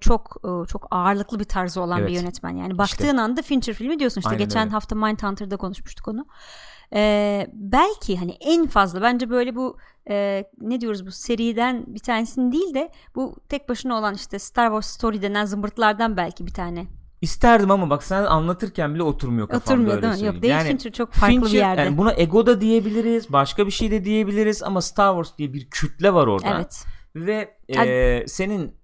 çok 0.00 0.36
e, 0.44 0.66
çok 0.68 0.86
ağırlıklı 0.90 1.38
bir 1.38 1.44
tarzı 1.44 1.80
olan 1.82 1.98
bir 1.98 2.02
Evet. 2.02 2.14
yönetmen. 2.14 2.56
Yani 2.56 2.78
baktığın 2.78 3.16
anda 3.16 3.42
Fincher 3.42 3.74
filmi 3.74 3.98
diyorsun 3.98 4.20
işte 4.20 4.30
Aynen 4.30 4.44
geçen 4.44 4.62
öyle. 4.62 4.70
hafta 4.70 4.94
Mindhunter'da 4.96 5.56
konuşmuştuk 5.56 6.08
onu. 6.08 6.26
Ee, 6.94 7.46
belki 7.52 8.16
hani 8.16 8.36
en 8.40 8.66
fazla 8.66 9.02
bence 9.02 9.30
böyle 9.30 9.56
bu 9.56 9.76
e, 10.10 10.44
ne 10.60 10.80
diyoruz 10.80 11.06
bu 11.06 11.10
seriden 11.10 11.84
bir 11.86 11.98
tanesini 11.98 12.52
değil 12.52 12.74
de 12.74 12.90
bu 13.14 13.36
tek 13.48 13.68
başına 13.68 13.98
olan 13.98 14.14
işte 14.14 14.38
Star 14.38 14.66
Wars 14.66 14.86
Story 14.86 15.22
denen 15.22 15.44
zımbırtlardan 15.44 16.16
belki 16.16 16.46
bir 16.46 16.52
tane. 16.52 16.86
İsterdim 17.20 17.70
ama 17.70 17.90
bak 17.90 18.02
sen 18.04 18.24
anlatırken 18.24 18.94
bile 18.94 19.02
oturmuyor 19.02 19.48
kafamda 19.48 19.72
Oturmuyor 19.72 19.96
öyle 19.96 20.02
değil 20.02 20.22
mi? 20.22 20.26
Yok. 20.26 20.36
David 20.36 20.48
yani 20.48 20.68
Fincher 20.68 20.92
çok 20.92 21.12
farklı 21.12 21.34
Fincher, 21.34 21.52
bir 21.52 21.58
yerde. 21.58 21.80
yani 21.80 21.98
buna 21.98 22.12
ego 22.16 22.46
da 22.46 22.60
diyebiliriz 22.60 23.32
başka 23.32 23.66
bir 23.66 23.70
şey 23.70 23.90
de 23.90 24.04
diyebiliriz 24.04 24.62
ama 24.62 24.82
Star 24.82 25.14
Wars 25.14 25.38
diye 25.38 25.52
bir 25.52 25.70
kütle 25.70 26.14
var 26.14 26.26
orada. 26.26 26.56
evet. 26.56 26.84
Ve 27.14 27.56
e, 27.68 28.26
senin 28.26 28.79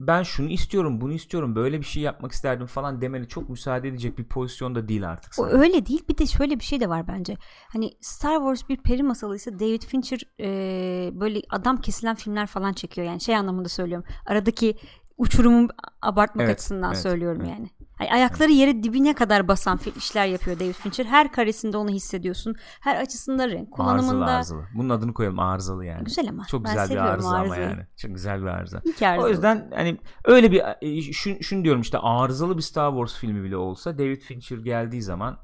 ben 0.00 0.22
şunu 0.22 0.48
istiyorum 0.48 1.00
bunu 1.00 1.12
istiyorum 1.12 1.56
böyle 1.56 1.80
bir 1.80 1.84
şey 1.84 2.02
yapmak 2.02 2.32
isterdim 2.32 2.66
falan 2.66 3.00
demeni 3.00 3.28
çok 3.28 3.48
müsaade 3.48 3.88
edecek 3.88 4.18
bir 4.18 4.24
pozisyonda 4.24 4.88
değil 4.88 5.08
artık 5.10 5.32
O 5.38 5.42
sana. 5.42 5.48
öyle 5.60 5.86
değil. 5.86 6.02
Bir 6.08 6.18
de 6.18 6.26
şöyle 6.26 6.58
bir 6.58 6.64
şey 6.64 6.80
de 6.80 6.88
var 6.88 7.08
bence. 7.08 7.36
Hani 7.72 7.90
Star 8.00 8.36
Wars 8.36 8.68
bir 8.68 8.76
peri 8.76 9.02
masalıysa 9.02 9.58
David 9.58 9.82
Fincher 9.82 10.20
e, 10.40 11.20
böyle 11.20 11.40
adam 11.50 11.80
kesilen 11.80 12.14
filmler 12.14 12.46
falan 12.46 12.72
çekiyor. 12.72 13.06
Yani 13.06 13.20
şey 13.20 13.36
anlamında 13.36 13.68
söylüyorum. 13.68 14.06
Aradaki 14.26 14.76
uçurumu 15.18 15.68
abartmak 16.02 16.44
Evet, 16.44 16.54
açısından 16.56 16.92
evet, 16.92 17.02
söylüyorum 17.02 17.42
evet. 17.44 17.50
yani. 17.58 17.70
Hani 17.96 18.12
ayakları 18.12 18.52
yere 18.52 18.82
dibine 18.82 19.14
kadar 19.14 19.48
basan 19.48 19.80
işler 19.96 20.26
yapıyor 20.26 20.60
David 20.60 20.72
Fincher. 20.74 21.04
Her 21.04 21.32
karesinde 21.32 21.76
onu 21.76 21.90
hissediyorsun. 21.90 22.54
Her 22.80 23.02
açısında 23.02 23.48
renk 23.48 23.70
kullanımında. 23.70 24.02
Arızalı 24.02 24.24
arızalı. 24.24 24.62
Bunun 24.74 24.88
adını 24.88 25.14
koyalım 25.14 25.38
arızalı 25.38 25.84
yani. 25.84 26.04
Güzel 26.04 26.28
ama. 26.28 26.44
Çok 26.46 26.64
güzel 26.64 26.90
bir 26.90 26.96
arıza 26.96 27.28
ama 27.28 27.38
arızayı. 27.38 27.62
yani. 27.62 27.86
Çok 27.96 28.14
güzel 28.14 28.42
bir 28.42 28.46
arıza. 28.46 28.82
İyi 28.84 29.08
arızalı. 29.08 29.26
O 29.26 29.30
yüzden 29.30 29.70
hani 29.74 29.98
öyle 30.24 30.52
bir 30.52 30.62
e, 30.82 31.02
şun, 31.12 31.38
şunu 31.40 31.64
diyorum 31.64 31.80
işte 31.80 31.98
arızalı 31.98 32.56
bir 32.56 32.62
Star 32.62 32.90
Wars 32.90 33.20
filmi 33.20 33.44
bile 33.44 33.56
olsa 33.56 33.98
David 33.98 34.20
Fincher 34.22 34.58
geldiği 34.58 35.02
zaman 35.02 35.38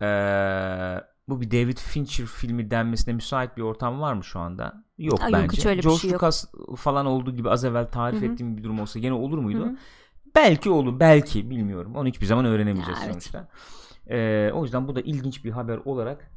eee, 0.00 1.00
bu 1.28 1.40
bir 1.40 1.50
David 1.50 1.78
Fincher 1.78 2.26
filmi 2.26 2.70
denmesine 2.70 3.14
müsait 3.14 3.56
bir 3.56 3.62
ortam 3.62 4.00
var 4.00 4.12
mı 4.14 4.24
şu 4.24 4.38
anda? 4.40 4.84
Yok 4.98 5.20
Aa, 5.22 5.28
yok, 5.28 5.32
bence. 5.32 5.56
hiç 5.56 5.66
öyle 5.66 5.78
bir 5.78 5.82
George 5.82 5.98
şey 6.00 6.10
yok. 6.10 6.22
Lucas 6.22 6.44
falan 6.76 7.06
olduğu 7.06 7.30
gibi 7.36 7.50
az 7.50 7.64
evvel 7.64 7.86
tarif 7.90 8.22
Hı 8.22 8.26
hı. 8.26 8.32
ettiğim 8.32 8.56
bir 8.56 8.64
durum 8.64 8.80
olsa 8.80 8.98
gene 8.98 9.12
olur 9.12 9.38
muydu? 9.38 9.64
Hı 9.66 9.70
hı. 9.70 9.76
Belki 10.34 10.70
olur 10.70 11.00
belki 11.00 11.50
bilmiyorum. 11.50 11.96
Onu 11.96 12.08
hiçbir 12.08 12.26
zaman 12.26 12.44
öğrenemeyeceğiz 12.44 12.98
evet. 13.02 13.12
sonuçta. 13.12 13.48
Eee, 14.10 14.50
o 14.54 14.62
yüzden 14.62 14.88
bu 14.88 14.96
da 14.96 15.00
ilginç 15.00 15.44
bir 15.44 15.50
haber 15.50 15.76
olarak 15.84 16.30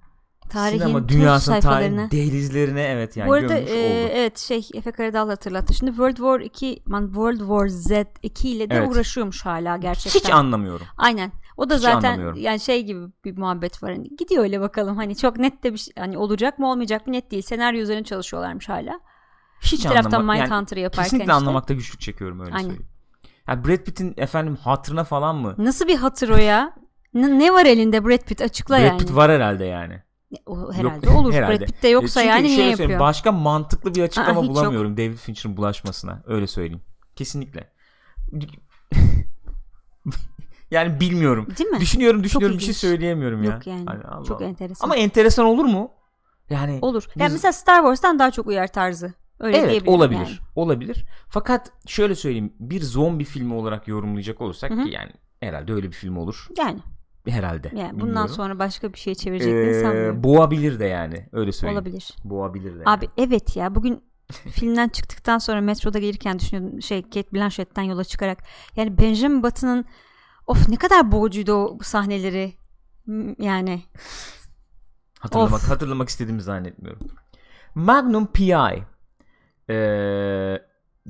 Tarihin 0.49 0.79
sinema 0.79 1.09
dünyasının 1.09 1.59
tarih 1.59 2.11
dehlizlerine 2.11 2.83
evet 2.83 3.17
yani 3.17 3.29
Bu 3.29 3.33
arada 3.33 3.53
gömmüş 3.53 3.71
e, 3.71 3.73
oldu. 3.73 4.11
evet 4.13 4.37
şey 4.37 4.69
Efe 4.73 4.91
Karadal 4.91 5.29
hatırlattı. 5.29 5.73
Şimdi 5.73 5.91
World 5.91 6.15
War 6.15 6.39
2 6.39 6.81
man 6.85 7.05
World 7.05 7.39
War 7.39 7.67
Z 7.67 7.91
2 8.23 8.49
ile 8.49 8.69
de 8.69 8.75
Evet. 8.75 8.89
uğraşıyormuş 8.91 9.45
hala 9.45 9.77
gerçekten. 9.77 10.19
Hiç 10.19 10.29
anlamıyorum. 10.29 10.85
Aynen. 10.97 11.31
O 11.57 11.69
da 11.69 11.75
Hiç 11.75 11.81
zaten 11.81 12.35
yani 12.35 12.59
şey 12.59 12.83
gibi 12.83 12.99
bir 13.25 13.37
muhabbet 13.37 13.83
var. 13.83 13.91
Hani 13.91 14.15
gidiyor 14.15 14.43
öyle 14.43 14.61
bakalım. 14.61 14.97
Hani 14.97 15.15
çok 15.15 15.37
net 15.37 15.63
de 15.63 15.73
bir 15.73 15.77
şey 15.77 15.93
hani 15.97 16.17
olacak 16.17 16.59
mı 16.59 16.71
olmayacak 16.71 17.07
mı 17.07 17.13
net 17.13 17.31
değil. 17.31 17.43
Senaryo 17.43 17.81
üzerine 17.81 18.03
çalışıyorlarmış 18.03 18.69
hala. 18.69 18.99
Hiç 19.61 19.85
Bir 19.85 19.89
taraftan 19.89 20.11
anlama- 20.11 20.35
yani 20.35 20.49
Mindhunter'ı 20.49 20.79
yaparken 20.79 21.03
kesinlikle 21.03 21.23
işte. 21.23 21.33
anlamakta 21.33 21.73
güçlük 21.73 22.01
çekiyorum 22.01 22.39
öyle 22.39 22.51
Aynen. 22.51 22.63
söyleyeyim. 22.63 22.87
Yani 23.47 23.65
Brad 23.65 23.77
Pitt'in 23.77 24.13
efendim 24.17 24.55
hatırına 24.55 25.03
falan 25.03 25.35
mı? 25.35 25.55
Nasıl 25.57 25.87
bir 25.87 25.95
hatır 25.95 26.29
o 26.29 26.37
ya? 26.37 26.73
Ne 27.13 27.53
var 27.53 27.65
elinde 27.65 28.05
Brad 28.05 28.17
Pitt 28.25 28.41
açıkla 28.41 28.77
Brad 28.77 28.83
yani. 28.85 28.97
Pitt 28.97 29.15
var 29.15 29.31
herhalde 29.31 29.65
yani. 29.65 30.01
O 30.45 30.73
herhalde 30.73 31.09
olur. 31.09 31.33
herhalde. 31.33 31.59
Brad 31.59 31.65
Pitt 31.67 31.83
de 31.83 31.87
yoksa 31.87 32.21
E, 32.21 32.23
çünkü 32.23 32.35
yani 32.35 32.47
niye 32.47 32.69
yapıyor? 32.69 32.99
Başka 32.99 33.31
mantıklı 33.31 33.95
bir 33.95 34.03
açıklama 34.03 34.39
Aa, 34.39 34.43
hiç 34.43 34.47
yok. 34.47 34.55
bulamıyorum 34.55 34.97
David 34.97 35.17
Fincher'ın 35.17 35.57
bulaşmasına. 35.57 36.23
Öyle 36.27 36.47
söyleyeyim. 36.47 36.81
Kesinlikle. 37.15 37.69
yani 40.71 40.99
bilmiyorum. 40.99 41.47
Değil 41.57 41.69
mi? 41.69 41.79
Düşünüyorum 41.79 42.23
düşünüyorum 42.23 42.57
bir 42.57 42.61
şey 42.61 42.69
ilginç. 42.69 42.81
söyleyemiyorum 42.81 43.43
ya. 43.43 43.51
Yok 43.51 43.67
yani. 43.67 43.85
Hani 43.85 44.03
Allah 44.03 44.25
Çok 44.25 44.41
Allah. 44.41 44.49
enteresan. 44.49 44.85
Ama 44.85 44.95
enteresan 44.95 45.45
olur 45.45 45.65
mu? 45.65 45.91
Yani 46.49 46.79
olur. 46.81 47.07
Yani 47.15 47.27
biz- 47.27 47.33
mesela 47.33 47.53
Star 47.53 47.77
Wars'tan 47.79 48.19
daha 48.19 48.31
çok 48.31 48.47
uyar 48.47 48.67
tarzı. 48.67 49.13
Öyle 49.39 49.58
evet 49.58 49.88
olabilir. 49.88 50.20
yani. 50.20 50.38
Olabilir. 50.56 51.06
Fakat 51.30 51.72
şöyle 51.88 52.15
söyleyeyim 52.15 52.54
bir 52.60 52.82
zombi 52.82 53.24
filmi 53.24 53.54
olarak 53.54 53.88
yorumlayacak 53.88 54.42
olursak 54.42 54.72
Hı 54.72 54.75
hı. 54.75 54.84
ki 54.84 54.89
yani 54.89 55.12
herhalde 55.39 55.74
öyle 55.74 55.88
bir 55.88 55.96
film 55.96 56.18
olur. 56.18 56.48
Yani, 56.58 56.80
Herhalde. 57.27 57.72
yani 57.75 57.92
bundan 57.94 58.06
bilmiyorum. 58.08 58.30
sonra 58.36 58.60
başka 58.60 58.94
bir 58.94 58.98
şey 58.98 59.15
çevireceklerini 59.15 59.70
Ee, 59.77 59.82
sanmıyorum. 59.82 60.24
boğabilir 60.24 60.80
de 60.80 60.86
yani. 60.86 61.30
Öyle 61.32 61.51
söyleyeyim. 61.51 61.82
Olabilir. 61.82 62.15
Boğabilir 62.24 62.65
de. 62.74 62.77
yani. 62.77 62.84
Abi 62.86 63.10
evet 63.18 63.56
ya 63.56 63.75
bugün 63.75 64.04
filmden 64.32 64.88
çıktıktan 64.89 65.38
sonra 65.38 65.62
metroda 65.62 66.00
gelirken 66.00 66.39
düşünüyordum 66.39 66.82
şey 66.82 67.01
Kate 67.01 67.34
Blanchett'ten 67.34 67.84
yola 67.84 68.04
çıkarak 68.04 68.44
yani 68.75 68.98
Benjamin 68.98 69.44
Button'ın 69.44 69.86
of 70.48 70.70
ne 70.70 70.75
kadar 70.75 71.12
boğucuydu 71.12 71.54
o 71.54 71.77
sahneleri 71.82 72.54
yani 73.39 73.82
Hatırlamak, 75.20 75.54
Of. 75.54 75.70
hatırlamak 75.70 76.10
istediğimi 76.10 76.42
zannetmiyorum. 76.42 77.08
Magnum 77.75 78.27
P.I. 78.27 78.84
Ee, 79.69 80.60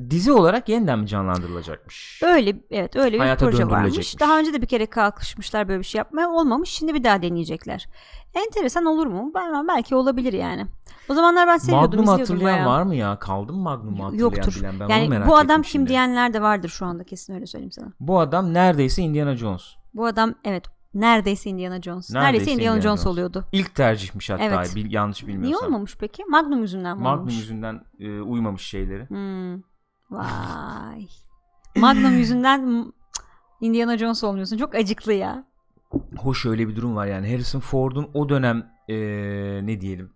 dizi 0.10 0.32
olarak 0.32 0.70
yeniden 0.70 1.00
mi 1.00 1.08
canlandırılacakmış? 1.08 2.22
öyle 2.24 2.56
evet 2.72 2.96
öyle 2.96 3.20
bir 3.20 3.36
proje 3.36 3.70
varmış. 3.70 4.20
Daha 4.20 4.40
önce 4.40 4.54
de 4.54 4.62
bir 4.62 4.68
kere 4.68 4.86
kalkışmışlar 4.86 5.68
böyle 5.68 5.80
bir 5.80 5.86
şey 5.86 6.00
yapmaya 6.00 6.30
olmamış. 6.30 6.70
Şimdi 6.70 6.94
bir 6.94 7.04
daha 7.04 7.22
deneyecekler. 7.22 7.88
Enteresan 8.34 8.86
olur 8.86 9.08
mu? 9.08 9.32
Ben 9.36 9.68
belki 9.68 9.96
olabilir 9.96 10.34
yani. 10.34 10.68
O 11.10 11.14
zamanlar 11.14 11.48
ben 11.48 11.58
seviyordum, 11.58 12.00
Magnum 12.06 12.20
hatırlayan 12.20 12.58
bayağı. 12.58 12.68
var 12.70 12.84
mı 12.84 12.96
ya? 12.96 13.20
Kaldı 13.20 13.54
mı 13.54 13.60
Magnum'u 13.60 14.04
hatırlayan 14.04 14.22
Yoktur. 14.22 14.56
bilen? 14.56 14.80
Ben 14.80 14.88
yani 14.88 15.10
merak 15.10 15.28
bu 15.28 15.38
adam 15.38 15.62
kim 15.62 15.72
şimdi. 15.72 15.90
diyenler 15.90 16.34
de 16.34 16.42
vardır 16.42 16.70
şu 16.70 16.86
anda 16.86 17.04
kesin 17.04 17.34
öyle 17.34 17.46
söyleyeyim 17.46 17.72
sana. 17.72 17.92
Bu 18.00 18.20
adam 18.20 18.54
neredeyse 18.54 19.02
Indiana 19.02 19.36
Jones. 19.36 19.64
Bu 19.94 20.06
adam 20.06 20.34
evet 20.44 20.64
neredeyse 20.96 21.50
Indiana 21.50 21.82
Jones. 21.82 22.10
Neredeyse, 22.12 22.28
Neredeyse 22.32 22.52
Indiana, 22.52 22.76
Indiana 22.78 22.82
Jones, 22.82 23.00
Jones. 23.04 23.14
oluyordu. 23.14 23.46
İlk 23.52 23.76
tercihmiş 23.76 24.30
hatta 24.30 24.44
Evet. 24.44 24.76
bil- 24.76 24.92
yanlış 24.94 25.22
bilmiyorsam. 25.28 25.48
Niye 25.48 25.58
olmamış 25.58 25.98
peki? 26.00 26.24
Magnum 26.30 26.62
yüzünden 26.62 26.98
mi 26.98 27.04
Magnum 27.04 27.20
olmuş? 27.22 27.34
yüzünden 27.38 27.82
e, 28.00 28.20
uymamış 28.22 28.62
şeyleri. 28.62 29.10
Hmm. 29.10 29.62
Vay. 30.12 31.08
Magnum 31.76 32.18
yüzünden 32.18 32.94
Indiana 33.62 33.98
Jones 33.98 34.24
olmuyorsun. 34.24 34.58
Çok 34.58 34.76
acıklı 34.76 35.14
ya. 35.14 35.46
Hoş 36.18 36.46
öyle 36.46 36.68
bir 36.68 36.76
durum 36.76 36.96
var 36.96 37.06
yani 37.06 37.32
Harrison 37.32 37.60
Ford'un 37.60 38.10
o 38.14 38.30
dönem 38.30 38.72
e, 38.90 38.96
ne 39.64 39.82
diyelim 39.82 40.12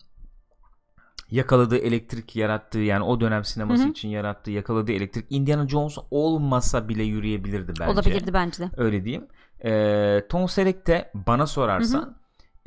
yakaladığı 1.32 1.78
elektrik 1.78 2.36
yarattığı 2.36 2.80
yani 2.80 3.04
o 3.04 3.22
dönem 3.22 3.46
sineması 3.46 3.84
Hı 3.84 3.88
hı. 3.88 3.92
için 3.92 4.10
yarattığı 4.10 4.52
yakaladığı 4.52 4.92
elektrik 4.92 5.26
Indiana 5.30 5.68
Jones 5.68 5.98
olmasa 6.12 6.90
bile 6.90 7.04
yürüyebilirdi 7.04 7.74
bence. 7.80 7.92
Olabilirdi 7.92 8.34
bence 8.34 8.64
de. 8.64 8.70
Öyle 8.78 9.06
diyeyim. 9.06 9.28
E, 9.66 10.22
Tom 10.30 10.48
Selleck 10.50 10.88
de 10.88 11.12
bana 11.14 11.48
sorarsan 11.48 12.18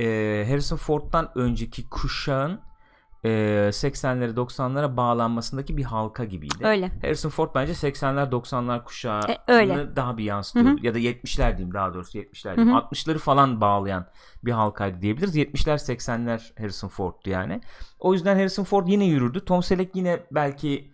e, 0.00 0.04
Harrison 0.48 0.76
Ford'dan 0.76 1.30
önceki 1.34 1.88
kuşağın 1.90 2.60
e, 3.24 3.28
80'lere 3.72 4.34
90'lara 4.34 4.96
bağlanmasındaki 4.96 5.76
bir 5.76 5.84
halka 5.84 6.24
gibiydi. 6.24 6.66
Öyle. 6.66 6.90
Harrison 7.02 7.30
Ford 7.30 7.50
bence 7.54 7.72
80'ler 7.72 8.30
90'lar 8.30 8.84
kuşağı 8.84 9.20
E, 9.28 9.38
öyle. 9.52 9.96
daha 9.96 10.18
bir 10.18 10.24
yansıtıyor. 10.24 10.66
Hı 10.66 10.70
hı. 10.70 10.76
Ya 10.82 10.94
da 10.94 10.98
70'ler 10.98 11.56
diyeyim 11.56 11.74
daha 11.74 11.94
doğrusu 11.94 12.18
70'ler 12.18 12.52
Hı 12.52 12.56
diyeyim. 12.56 12.74
hı. 12.74 12.78
60'ları 12.78 13.18
falan 13.18 13.60
bağlayan 13.60 14.06
bir 14.44 14.52
halkaydı 14.52 15.02
diyebiliriz. 15.02 15.36
70'ler 15.36 15.74
80'ler 15.92 16.60
Harrison 16.62 16.88
Ford'tu 16.88 17.30
yani. 17.30 17.60
O 17.98 18.12
yüzden 18.12 18.36
Harrison 18.36 18.64
Ford 18.64 18.86
yine 18.86 19.04
yürürdü. 19.04 19.44
Tom 19.44 19.62
Selleck 19.62 19.96
yine 19.96 20.20
belki 20.30 20.91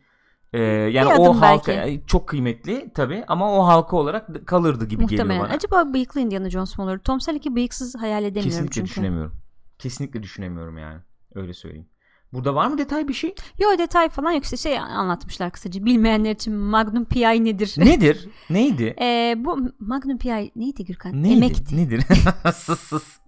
Ee, 0.53 0.61
yani 0.61 1.11
Bir 1.11 1.19
o 1.19 1.41
halka 1.41 1.73
belki. 1.73 2.03
çok 2.07 2.29
kıymetli 2.29 2.93
tabi 2.95 3.25
ama 3.29 3.53
o 3.53 3.67
halka 3.67 3.97
olarak 3.97 4.47
kalırdı 4.47 4.85
gibi 4.85 5.07
geliyor 5.07 5.25
Muhtemelen. 5.25 5.43
bana. 5.49 5.53
Acaba 5.57 5.93
bıyıklı 5.95 6.21
Indiana 6.21 6.51
Jones 6.51 6.79
mu 6.79 6.85
olur? 6.85 6.99
Tom 6.99 7.21
Selleck'i 7.21 7.55
bıyıksız 7.57 7.95
hayal 7.95 8.25
edemiyorum 8.25 8.51
Kesinlikle 8.51 8.75
çünkü. 8.75 8.89
düşünemiyorum. 8.91 9.33
Kesinlikle 9.79 10.23
düşünemiyorum 10.23 10.79
yani. 10.79 10.99
Öyle 11.35 11.55
söyleyeyim. 11.55 11.87
Burada 12.33 12.55
var 12.55 12.67
mı 12.69 12.79
detay 12.79 13.09
bir 13.09 13.15
şey? 13.15 13.35
Yo 13.59 13.79
detay 13.79 14.09
falan 14.09 14.31
yok 14.31 14.45
işte 14.45 14.57
şey 14.57 14.79
anlatmışlar 14.79 15.51
kısaca. 15.51 15.85
Bilmeyenler 15.85 16.31
için 16.31 16.55
Magnum 16.55 17.05
PI 17.05 17.45
nedir? 17.45 17.75
Nedir? 17.79 18.29
Neydi? 18.51 18.95
Ee, 19.01 19.35
bu 19.39 19.59
Magnum 19.79 20.19
PI 20.19 20.53
neydi 20.57 20.85
Gürkan? 20.85 21.23
Neydi? 21.23 21.35
Emekti. 21.37 21.77
Nedir? 21.77 22.03
sus 22.55 22.81
sus. 22.81 23.19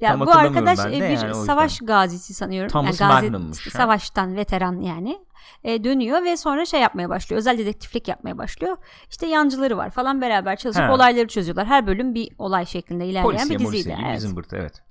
Ya 0.00 0.08
Tam 0.10 0.20
bu 0.20 0.30
arkadaş 0.30 0.78
e, 0.86 0.90
bir 0.92 1.00
yani 1.02 1.34
savaş 1.34 1.78
gazisi 1.78 2.34
sanıyorum. 2.34 2.70
Thomas 2.70 3.00
Yani 3.00 3.10
gazi- 3.12 3.30
Magnum'muş, 3.30 3.58
işte 3.58 3.70
savaştan 3.70 4.36
veteran 4.36 4.80
yani. 4.80 5.18
E, 5.64 5.84
dönüyor 5.84 6.24
ve 6.24 6.36
sonra 6.36 6.64
şey 6.66 6.80
yapmaya 6.80 7.08
başlıyor. 7.08 7.38
Özel 7.38 7.58
dedektiflik 7.58 8.08
yapmaya 8.08 8.38
başlıyor. 8.38 8.76
İşte 9.10 9.26
yancıları 9.26 9.76
var 9.76 9.90
falan 9.90 10.20
beraber 10.20 10.56
çalışıp 10.56 10.82
Ha. 10.82 10.94
olayları 10.94 11.28
çözüyorlar. 11.28 11.66
Her 11.66 11.86
bölüm 11.86 12.14
bir 12.14 12.28
olay 12.38 12.66
şeklinde 12.66 13.04
ilerleyen 13.06 13.24
Polisiye 13.24 13.58
bir 13.58 13.64
diziydi. 13.64 13.82
gibi 13.88 13.96
Evet. 14.06 14.16
bizim 14.16 14.36
bırtı 14.36 14.56
evet. 14.56 14.82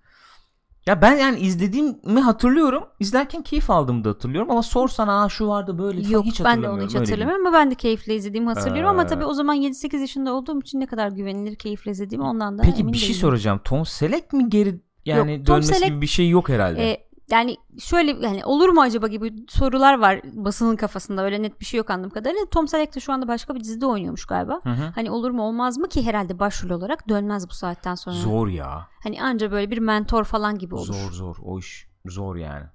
Ya 0.85 1.01
ben 1.01 1.15
yani 1.17 1.39
izlediğimi 1.39 2.19
hatırlıyorum. 2.21 2.83
İzlerken 2.99 3.41
keyif 3.43 3.69
aldığımı 3.69 4.03
da 4.03 4.09
hatırlıyorum 4.09 4.51
ama 4.51 4.63
sorsan 4.63 5.07
aa 5.07 5.29
şu 5.29 5.47
vardı 5.47 5.77
böyle 5.79 6.01
falan 6.01 6.11
Yok 6.13 6.25
hiç 6.25 6.43
ben 6.43 6.63
de 6.63 6.69
onu 6.69 6.81
hiç 6.85 6.95
hatırlamıyorum 6.95 7.47
ama 7.47 7.57
ben 7.57 7.71
de 7.71 7.75
keyifle 7.75 8.15
izlediğimi 8.15 8.47
hatırlıyorum 8.49 8.89
ama 8.89 9.03
Ee, 9.03 9.07
tabii 9.07 9.25
o 9.25 9.33
zaman 9.33 9.55
7-8 9.57 9.99
yaşında 9.99 10.33
olduğum 10.33 10.59
için 10.61 10.79
ne 10.79 10.85
kadar 10.85 11.09
güvenilir 11.09 11.55
keyifle 11.55 11.91
izlediğimi 11.91 12.25
ondan 12.25 12.57
da 12.57 12.61
Peki 12.61 12.81
emin 12.81 12.93
bir 12.93 12.97
şey 12.97 13.09
değilim. 13.09 13.21
soracağım. 13.21 13.61
Tom 13.63 13.85
Selleck 13.85 14.33
mi 14.33 14.49
geri 14.49 14.79
yani 15.05 15.35
Yok, 15.37 15.45
dönmesi 15.47 15.73
Selleck- 15.73 15.85
gibi 15.87 16.01
bir 16.01 16.07
şey 16.07 16.29
yok 16.29 16.49
herhalde. 16.49 16.91
E, 16.91 17.07
yani 17.31 17.57
şöyle 17.79 18.11
yani 18.11 18.45
olur 18.45 18.69
mu 18.69 18.81
acaba 18.81 19.07
gibi 19.07 19.33
sorular 19.49 19.99
var 19.99 20.21
basının 20.23 20.75
kafasında 20.75 21.23
öyle 21.23 21.41
net 21.41 21.59
bir 21.59 21.65
şey 21.65 21.77
yok 21.77 21.89
anladığım 21.89 22.09
kadarıyla. 22.09 22.45
Tom 22.45 22.67
Selleck 22.67 22.95
de 22.95 22.99
şu 22.99 23.13
anda 23.13 23.27
başka 23.27 23.55
bir 23.55 23.59
dizide 23.59 23.85
oynuyormuş 23.85 24.25
galiba. 24.25 24.59
Hı 24.63 24.69
hı. 24.69 24.91
Hani 24.95 25.11
olur 25.11 25.31
mu 25.31 25.43
olmaz 25.43 25.77
mı 25.77 25.89
ki 25.89 26.05
herhalde 26.05 26.39
başrol 26.39 26.69
olarak 26.69 27.09
dönmez 27.09 27.49
bu 27.49 27.53
saatten 27.53 27.95
sonra. 27.95 28.15
Zor 28.15 28.47
ya. 28.47 28.87
Hani 29.03 29.23
anca 29.23 29.51
böyle 29.51 29.71
bir 29.71 29.77
mentor 29.77 30.23
falan 30.23 30.57
gibi 30.57 30.75
olur. 30.75 30.85
Zor 30.93 31.11
zor. 31.11 31.35
O 31.43 31.59
iş 31.59 31.87
zor 32.05 32.35
yani. 32.35 32.65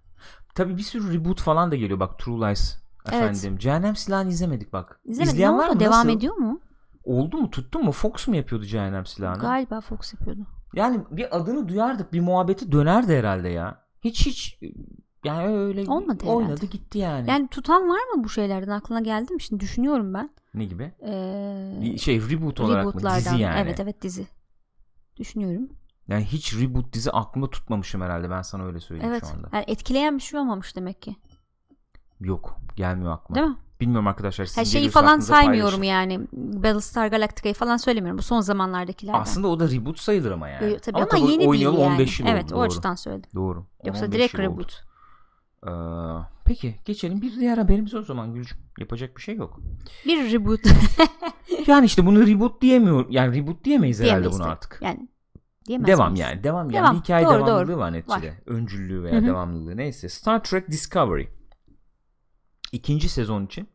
Tabii 0.55 0.77
bir 0.77 0.83
sürü 0.83 1.15
reboot 1.15 1.41
falan 1.41 1.71
da 1.71 1.77
geliyor. 1.77 2.01
Bak 2.01 2.19
True 2.19 2.49
Lies 2.49 2.79
Evet. 3.13 3.23
efendim. 3.23 3.59
Cehennem 3.59 3.97
Silahı'nı 3.97 4.29
izlemedik 4.29 4.73
bak. 4.73 5.01
İzlemedim. 5.05 5.35
İzleyen 5.35 5.53
ne 5.53 5.59
var 5.59 5.67
oldu? 5.69 5.75
mı? 5.75 5.81
Devam 5.81 5.93
Nasıl? 6.07 6.09
ediyor 6.09 6.37
mu? 6.37 6.61
Oldu 7.05 7.37
mu? 7.37 7.51
Tuttu 7.51 7.79
mu? 7.79 7.93
Fox 7.93 8.29
mu 8.29 8.37
yapıyordu 8.37 8.65
Cehennem 8.65 9.07
Silahı'nı? 9.07 9.41
Galiba 9.43 9.81
Fox 9.81 10.13
yapıyordu. 10.15 10.41
Yani 10.75 11.01
bir 11.11 11.37
adını 11.37 11.69
duyardık. 11.69 12.13
Bir 12.13 12.21
muhabbeti 12.21 12.73
dönerdi 12.73 13.19
herhalde 13.19 13.49
ya. 13.49 13.86
Hiç 14.07 14.27
hiç 14.27 14.59
yani 15.25 15.47
öyle 15.57 15.91
Olmadı 15.91 16.25
oynadı 16.27 16.53
herhalde. 16.53 16.67
gitti 16.67 16.99
yani. 16.99 17.31
Yani 17.31 17.49
tutan 17.49 17.89
var 17.89 18.15
mı 18.15 18.25
bu 18.25 18.29
şeylerden 18.29 18.71
aklına 18.73 19.01
geldi 19.01 19.33
mi? 19.35 19.41
Şimdi 19.43 19.61
düşünüyorum 19.61 20.15
ben. 20.15 20.31
Ne 20.55 20.65
gibi? 20.65 20.93
Ee, 21.03 21.79
Bir 21.81 21.99
şey 21.99 22.21
reboot 22.31 22.61
olarak 22.61 22.95
mı? 22.95 23.11
Dizi 23.17 23.37
yani. 23.39 23.59
Evet 23.61 23.81
evet 23.81 24.03
dizi. 24.03 24.27
Düşünüyorum. 25.17 25.69
Yani 26.09 26.25
hiç 26.25 26.55
reboot 26.61 26.93
dizi 26.93 27.11
aklımda 27.11 27.51
tutmamışım 27.51 28.01
herhalde. 28.01 28.31
Ben 28.31 28.43
sana 28.43 28.65
öyle 28.67 28.81
söyleyeyim 28.81 29.13
Evet. 29.13 29.25
şu 29.27 29.37
anda. 29.37 29.49
Yani 29.53 29.65
etkileyen 29.69 30.17
bir 30.17 30.23
şey 30.23 30.41
olmamış 30.41 30.77
demek 30.77 31.03
ki. 31.03 31.17
Yok. 32.21 32.57
Gelmiyor 32.77 33.13
aklıma. 33.13 33.35
Değil 33.41 33.47
mi? 33.49 33.57
Bilmiyorum 33.81 34.07
arkadaşlar. 34.07 34.49
Her 34.55 34.65
şeyi 34.65 34.91
falan 34.91 35.19
saymıyorum 35.19 35.81
paylaşın. 35.81 35.93
yani. 35.93 36.21
Battlestar 36.33 37.07
Galactica'yı 37.07 37.55
falan 37.55 37.77
söylemiyorum. 37.77 38.19
Bu 38.19 38.23
son 38.23 38.41
zamanlardakilerden. 38.41 39.21
Aslında 39.21 39.49
o 39.49 39.61
da 39.61 39.71
reboot 39.71 39.99
sayılır 39.99 40.31
ama 40.31 40.49
yani. 40.49 40.73
Yo, 40.73 40.79
tabii 40.79 40.99
ama, 40.99 41.31
yeni 41.31 41.49
oynayalı 41.49 41.77
değil 41.77 41.85
yani. 41.85 41.95
15 41.95 42.21
yıl 42.21 42.27
evet 42.27 42.45
oldu. 42.45 42.55
o 42.55 42.57
doğru. 42.57 42.67
açıdan 42.67 42.95
söyledim. 42.95 43.31
Doğru. 43.35 43.67
Yoksa 43.85 44.05
15 44.05 44.19
direkt 44.19 44.39
reboot. 44.39 44.85
Ee, 45.67 45.71
peki 46.45 46.75
geçelim 46.85 47.23
bir 47.23 47.37
diğer 47.37 47.59
haberimiz 47.59 47.95
o 47.95 48.03
zaman 48.03 48.35
Gülcüm. 48.35 48.59
Yapacak 48.79 49.17
bir 49.17 49.23
şey 49.23 49.37
yok. 49.37 49.61
Bir 50.07 50.33
reboot 50.33 50.61
Yani 51.67 51.87
işte 51.87 52.07
bunu 52.07 52.27
reboot 52.27 52.63
diyemiyor. 52.63 53.07
Yani 53.11 53.37
reboot 53.37 53.65
diyemeyiz 53.65 54.01
herhalde 54.01 54.13
diyemeyiz 54.13 54.39
bunu 54.39 54.47
de. 54.47 54.51
artık. 54.51 54.79
Yani 54.83 55.09
diyemez 55.67 55.87
Devam 55.89 56.13
miyiz? 56.13 56.27
yani. 56.27 56.45
Devam, 56.45 56.71
yani. 56.71 56.85
Devam. 56.85 56.97
Bir 56.97 57.01
hikaye 57.01 57.25
Doğru, 57.27 57.35
devamlılığı 57.35 57.69
doğru. 57.69 57.79
var 57.79 57.93
neticede. 57.93 58.35
Öncüllüğü 58.47 59.03
veya 59.03 59.15
Hı 59.15 59.19
hı. 59.19 59.27
devamlılığı 59.27 59.77
neyse. 59.77 60.09
Star 60.09 60.45
Trek 60.45 60.71
Discovery 60.71 61.25
ikinci 62.73 63.09
sezon 63.09 63.47
için 63.47 63.69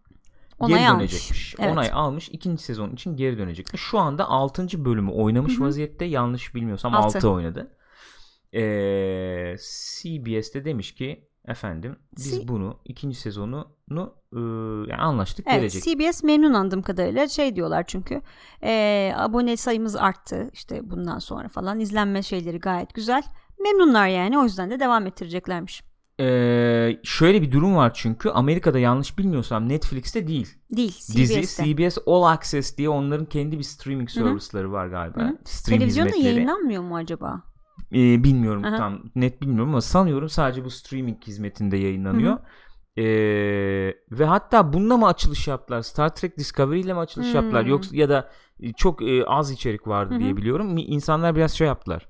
Onay 0.59 0.79
geri 0.79 0.89
almış. 0.89 1.11
dönecekmiş. 1.11 1.55
Evet. 1.59 1.71
Onay 1.73 1.89
almış. 1.93 2.29
ikinci 2.29 2.63
sezon 2.63 2.89
için 2.91 3.15
geri 3.15 3.37
dönecekmiş. 3.37 3.81
Şu 3.81 3.99
anda 3.99 4.29
6. 4.29 4.85
bölümü 4.85 5.11
oynamış 5.11 5.53
Hı 5.53 5.57
hı. 5.57 5.63
vaziyette. 5.67 6.05
Yanlış 6.05 6.55
bilmiyorsam 6.55 6.93
Altı. 6.95 7.17
6 7.17 7.29
oynadı. 7.29 7.71
Ee, 8.53 9.55
CBS'de 9.57 10.65
demiş 10.65 10.95
ki 10.95 11.27
efendim 11.47 11.95
biz 12.17 12.31
C- 12.41 12.47
bunu 12.47 12.79
ikinci 12.85 13.15
sezonunu 13.17 14.13
e, 14.33 14.39
yani 14.91 15.01
anlaştık 15.01 15.45
Evet 15.49 15.59
gelecek. 15.73 15.83
CBS 15.83 16.23
memnun 16.23 16.53
anladığım 16.53 16.81
kadarıyla 16.81 17.27
şey 17.27 17.55
diyorlar 17.55 17.83
çünkü 17.87 18.21
e, 18.63 19.13
abone 19.15 19.57
sayımız 19.57 19.95
arttı 19.95 20.49
işte 20.53 20.89
bundan 20.89 21.19
sonra 21.19 21.47
falan 21.49 21.79
izlenme 21.79 22.23
şeyleri 22.23 22.59
gayet 22.59 22.93
güzel 22.93 23.23
memnunlar 23.63 24.07
yani 24.07 24.39
o 24.39 24.43
yüzden 24.43 24.69
de 24.69 24.79
devam 24.79 25.07
ettireceklermiş 25.07 25.83
Ee, 26.21 26.99
şöyle 27.03 27.41
bir 27.41 27.51
durum 27.51 27.75
var 27.75 27.91
çünkü 27.93 28.29
Amerika'da 28.29 28.79
yanlış 28.79 29.17
bilmiyorsam 29.17 29.69
Netflix'te 29.69 30.27
değil. 30.27 30.47
değil 30.71 30.97
Dizi 31.15 31.41
CBS'te. 31.41 31.65
CBS 31.65 31.97
All 32.05 32.23
Access 32.23 32.77
diye 32.77 32.89
onların 32.89 33.25
kendi 33.25 33.57
bir 33.57 33.63
streaming 33.63 34.09
service'ları 34.09 34.71
var 34.71 34.87
galiba. 34.87 35.19
Hı 35.21 35.25
hı. 35.27 35.37
Stream 35.45 35.79
televizyonda 35.79 36.09
hizmetleri. 36.09 36.35
yayınlanmıyor 36.35 36.83
mu 36.83 36.95
acaba 36.95 37.41
Ee, 37.93 38.23
bilmiyorum 38.23 38.63
Aha. 38.65 38.77
tam 38.77 39.03
net 39.15 39.41
bilmiyorum 39.41 39.69
ama 39.69 39.81
sanıyorum 39.81 40.29
sadece 40.29 40.65
bu 40.65 40.69
streaming 40.69 41.23
hizmetinde 41.27 41.77
yayınlanıyor. 41.77 42.37
Ee, 42.97 43.03
ve 44.11 44.25
hatta 44.25 44.73
bununla 44.73 44.97
mı 44.97 45.07
açılış 45.07 45.47
yaptılar? 45.47 45.81
Star 45.81 46.15
Trek 46.15 46.37
Discovery 46.37 46.79
ile 46.79 46.93
mi 46.93 46.99
açılış 46.99 47.27
Hmm. 47.27 47.35
yaptılar? 47.35 47.65
Yoksa 47.65 47.95
ya 47.95 48.09
da 48.09 48.29
çok 48.77 49.01
e, 49.01 49.25
az 49.25 49.51
içerik 49.51 49.87
vardı 49.87 50.13
Hı 50.13 50.15
hı. 50.15 50.19
diye 50.19 50.37
biliyorum. 50.37 50.77
İnsanlar 50.77 51.35
biraz 51.35 51.51
şey 51.51 51.67
yaptılar. 51.67 52.07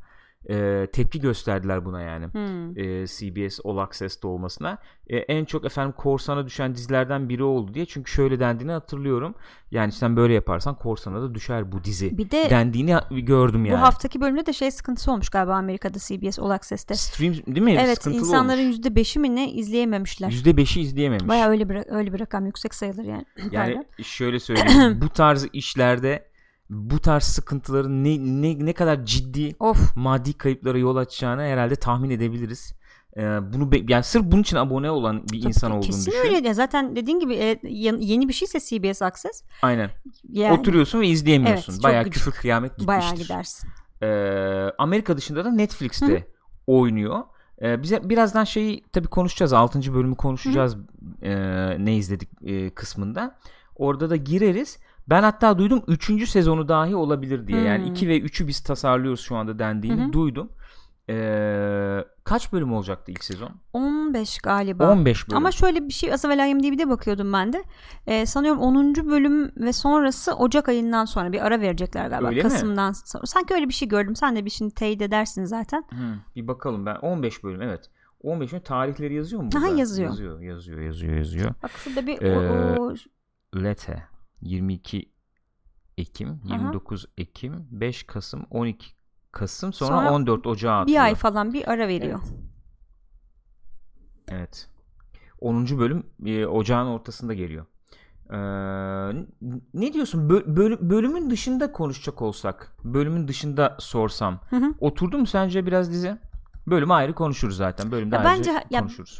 Ee, 0.50 0.88
tepki 0.94 1.22
gösterdiler 1.22 1.86
buna 1.86 2.02
yani. 2.02 2.26
Hmm. 2.26 2.78
e, 2.80 3.08
CBS 3.08 3.60
All 3.66 3.78
Access'te 3.78 4.28
olmasına. 4.28 4.78
E, 5.08 5.18
en 5.18 5.46
çok 5.46 5.66
efendim 5.66 5.94
korsana 5.98 6.46
düşen 6.46 6.76
dizilerden 6.76 7.30
biri 7.30 7.44
oldu 7.44 7.74
diye. 7.74 7.86
Çünkü 7.86 8.12
şöyle 8.12 8.40
dendiğini 8.40 8.72
hatırlıyorum. 8.72 9.36
Yani 9.72 9.92
sen 9.92 10.18
böyle 10.18 10.34
yaparsan 10.34 10.76
korsana 10.76 11.22
da 11.22 11.36
düşer 11.36 11.72
bu 11.72 11.84
dizi. 11.84 12.18
Bir 12.18 12.32
de 12.32 12.50
dendiğini 12.50 12.96
gördüm 13.12 13.66
yani. 13.66 13.78
bu 13.78 13.82
haftaki 13.82 14.22
bölümde 14.22 14.46
de 14.46 14.54
şey 14.54 14.72
sıkıntısı 14.72 15.12
olmuş 15.12 15.30
galiba 15.30 15.56
Amerika'da 15.56 16.00
CBS 16.00 16.40
All 16.40 16.50
Access'te 16.50 16.96
Stream 16.96 17.34
değil 17.34 17.62
mi? 17.62 17.78
evet 17.80 17.98
Sıkıntılı 17.98 18.22
insanların 18.22 18.62
olmuş. 18.62 18.76
yüzde 18.76 18.96
beşi 18.96 19.20
mi 19.20 19.36
ne 19.36 19.52
izleyememişler 19.52 20.32
%5'i 20.32 20.82
izleyememiş. 20.82 21.28
Baya 21.28 21.50
öyle 21.50 21.70
bir 21.70 21.84
öyle 21.88 22.14
bir 22.14 22.20
rakam 22.20 22.46
yüksek 22.46 22.76
sayılır 22.76 23.04
yani. 23.04 23.26
yani 23.52 23.86
şöyle 24.04 24.40
söyleyeyim. 24.40 24.98
bu 25.02 25.10
tarz 25.10 25.48
işlerde 25.54 26.31
bu 26.72 27.00
tarz 27.00 27.24
sıkıntıların 27.24 28.04
ne, 28.04 28.18
ne, 28.20 28.66
ne 28.66 28.74
kadar 28.74 29.06
ciddi 29.06 29.56
Of. 29.60 29.96
maddi 29.96 30.34
kayıplara 30.34 30.78
yol 30.78 30.96
açacağını 30.96 31.42
herhalde 31.42 31.76
tahmin 31.76 32.10
edebiliriz. 32.10 32.74
Ee, 33.18 33.22
bunu 33.54 33.72
be- 33.72 33.82
yani 33.94 34.04
sırf 34.04 34.24
bunun 34.24 34.42
için 34.42 34.58
abone 34.58 34.90
olan 34.92 35.24
bir 35.34 35.44
insan 35.44 35.68
Tabii, 35.70 35.78
olduğunu 35.78 35.92
Kesin 35.92 36.12
düşün. 36.12 36.36
öyle. 36.36 36.54
Zaten 36.54 36.96
dediğin 36.96 37.20
gibi 37.20 37.36
e, 37.36 37.60
yeni 38.00 38.28
bir 38.28 38.34
şeyse 38.34 38.60
CBS 38.60 39.02
Access 39.02 39.44
Aynen. 39.62 39.90
yani 40.30 40.60
Oturuyorsun 40.60 41.02
ve 41.02 41.08
izleyemiyorsun. 41.08 41.74
Evet, 41.74 41.84
Bayağı 41.84 42.04
küfür 42.10 42.32
kıyamet 42.32 42.72
gitmiştir. 42.78 42.88
bayağı 42.88 43.16
gidersin. 43.16 43.70
Ee, 44.02 44.72
Amerika 44.78 45.18
dışında 45.18 45.46
da 45.46 45.52
Netflix'te 45.52 46.28
oynuyor. 46.68 47.20
Ee, 47.62 47.84
bize 47.84 48.10
birazdan 48.10 48.44
şeyi 48.44 48.84
tabii 48.94 49.08
konuşacağız. 49.08 49.54
6. 49.54 49.94
bölümü 49.94 50.16
konuşacağız. 50.16 50.78
Ee, 51.22 51.86
ne 51.86 51.96
izledik 51.96 52.30
e, 52.46 52.70
kısmında. 52.70 53.36
Orada 53.76 54.10
da 54.10 54.16
gireriz. 54.16 54.78
Ben 55.08 55.24
hatta 55.24 55.58
duydum 55.58 55.84
3. 55.88 56.30
sezonu 56.30 56.68
dahi 56.68 56.96
olabilir 56.96 57.48
diye. 57.48 57.62
Yani 57.62 57.86
Hmm. 57.86 57.92
2 57.92 58.08
ve 58.08 58.20
3'ü 58.20 58.48
biz 58.48 58.60
tasarlıyoruz 58.64 59.20
şu 59.22 59.36
anda 59.36 59.60
dendiğini 59.60 60.02
Hı 60.04 60.08
hı. 60.08 60.14
duydum. 60.14 60.50
Ee, 61.10 62.06
kaç 62.24 62.54
bölüm 62.54 62.74
olacaktı 62.74 63.12
ilk 63.12 63.24
sezon? 63.24 63.50
15 63.74 64.38
galiba. 64.38 64.92
15 64.92 65.28
bölüm. 65.28 65.38
Ama 65.38 65.52
şöyle 65.52 65.88
bir 65.88 65.94
şey 65.94 66.10
evvel 66.10 66.50
IMDb'de 66.50 66.90
bakıyordum 66.90 67.34
ben 67.34 67.54
de. 67.54 67.64
Ee, 68.08 68.26
sanıyorum 68.26 68.62
10. 68.62 68.96
bölüm 68.96 69.52
ve 69.58 69.74
sonrası 69.74 70.34
Ocak 70.36 70.70
ayından 70.70 71.06
sonra 71.06 71.32
bir 71.32 71.46
ara 71.46 71.62
verecekler 71.62 72.08
galiba. 72.10 72.28
Öyle 72.30 72.44
mi? 72.44 72.50
Kasım'dan 72.50 72.92
sonra. 72.92 73.26
Sanki 73.26 73.54
öyle 73.54 73.68
bir 73.68 73.74
şey 73.74 73.88
gördüm. 73.88 74.16
Sen 74.16 74.36
de 74.36 74.46
bir 74.46 74.50
şimdi 74.50 74.74
teyit 74.74 75.02
edersin 75.02 75.46
zaten. 75.46 75.84
Hı, 75.90 76.16
bir 76.36 76.48
bakalım 76.48 76.86
ben 76.86 76.96
15 76.96 77.44
bölüm 77.44 77.62
evet. 77.62 77.90
15 78.24 78.52
bölüm 78.52 78.64
tarihleri 78.64 79.14
yazıyor 79.14 79.42
mu? 79.44 79.50
Aha, 79.58 79.68
yazıyor. 79.68 80.10
Yazıyor, 80.10 80.40
yazıyor, 80.42 80.80
yazıyor, 80.82 81.16
yazıyor. 81.18 81.54
Bak 81.64 81.72
şurada 81.72 82.08
bir 82.08 82.22
Ee, 82.22 82.38
o, 82.78 82.84
o- 82.86 82.96
Lete 83.64 84.04
22 84.42 85.12
Ekim, 85.98 86.42
29 86.46 87.06
Ekim, 87.18 87.68
5 87.72 88.04
Kasım, 88.04 88.46
12 88.50 88.86
Kasım 89.32 89.74
sonra, 89.74 89.98
Sonra 89.98 90.12
14 90.12 90.48
Ocağı 90.48 90.80
atıyor. 90.80 90.98
bir 91.00 91.04
ay 91.04 91.16
falan 91.16 91.54
bir 91.54 91.72
ara 91.72 91.88
veriyor. 91.88 92.20
Evet. 94.28 94.70
10. 95.40 95.80
bölüm 95.80 96.04
e, 96.26 96.46
ocağın 96.46 96.88
ortasında 96.88 97.34
geliyor. 97.34 97.66
Ee, 98.30 98.36
ne 99.74 99.94
diyorsun? 99.94 100.30
Bö- 100.30 100.56
böl- 100.56 100.90
bölümün 100.90 101.30
dışında 101.30 101.72
konuşacak 101.72 102.22
olsak, 102.22 102.76
bölümün 102.84 103.28
dışında 103.28 103.78
sorsam, 103.80 104.40
Hı 104.50 104.56
hı. 104.56 104.74
oturdu 104.80 105.18
mu 105.18 105.26
sence 105.28 105.66
biraz 105.66 105.92
dizi? 105.92 106.18
Bölümü 106.68 106.94
ayrı 106.94 107.14
konuşuruz 107.14 107.58
zaten. 107.58 107.92
Bölümde 107.92 108.16
Ya 108.16 108.22
ayrıca 108.22 108.54
bence- 108.54 108.66
ya- 108.70 108.80
konuşuruz. 108.82 109.20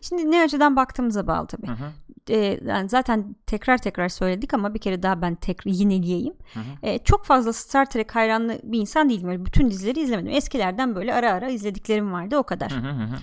Şimdi 0.00 0.30
ne 0.30 0.42
açıdan 0.42 0.76
baktığımıza 0.76 1.26
bağlı 1.26 1.46
tabii. 1.46 1.66
Hı 1.66 1.72
hı. 1.72 1.92
E, 2.30 2.60
yani 2.64 2.88
zaten 2.88 3.36
tekrar 3.46 3.78
tekrar 3.78 4.08
söyledik 4.08 4.54
ama 4.54 4.74
bir 4.74 4.78
kere 4.78 5.02
daha 5.02 5.22
ben 5.22 5.34
tekrar 5.34 5.72
yineleyeyim. 5.72 6.34
Hı 6.54 6.60
hı. 6.60 6.64
E, 6.82 6.98
çok 6.98 7.24
fazla 7.24 7.52
Star 7.52 7.90
Trek 7.90 8.14
hayranlı 8.14 8.58
bir 8.62 8.80
insan 8.80 9.10
değilim. 9.10 9.28
Öyle 9.28 9.44
bütün 9.44 9.70
dizileri 9.70 10.00
izlemedim. 10.00 10.32
Eskilerden 10.32 10.94
böyle 10.94 11.14
ara 11.14 11.32
ara 11.32 11.48
izlediklerim 11.48 12.12
vardı 12.12 12.36
o 12.36 12.42
kadar. 12.42 12.72
Hı 12.72 12.76
hı 12.76 13.04
hı. 13.04 13.16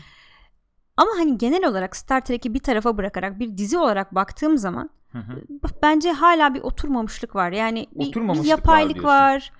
Ama 0.98 1.12
hani 1.18 1.38
genel 1.38 1.66
olarak 1.68 1.96
Star 1.96 2.26
Trek'i 2.26 2.54
bir 2.54 2.60
tarafa 2.60 2.98
bırakarak 2.98 3.40
bir 3.40 3.58
dizi 3.58 3.78
olarak 3.78 4.16
baktığım 4.16 4.58
zaman 4.58 4.90
Hı 5.12 5.20
hı. 5.20 5.44
bence 5.84 6.12
hala 6.12 6.54
bir 6.54 6.62
oturmamışlık 6.62 7.36
var. 7.36 7.52
Yani 7.52 7.88
bir, 7.92 8.14
bir 8.14 8.22
var 8.22 8.44
yapaylık 8.44 8.94
diyorsun. 8.94 9.10
var. 9.10 9.52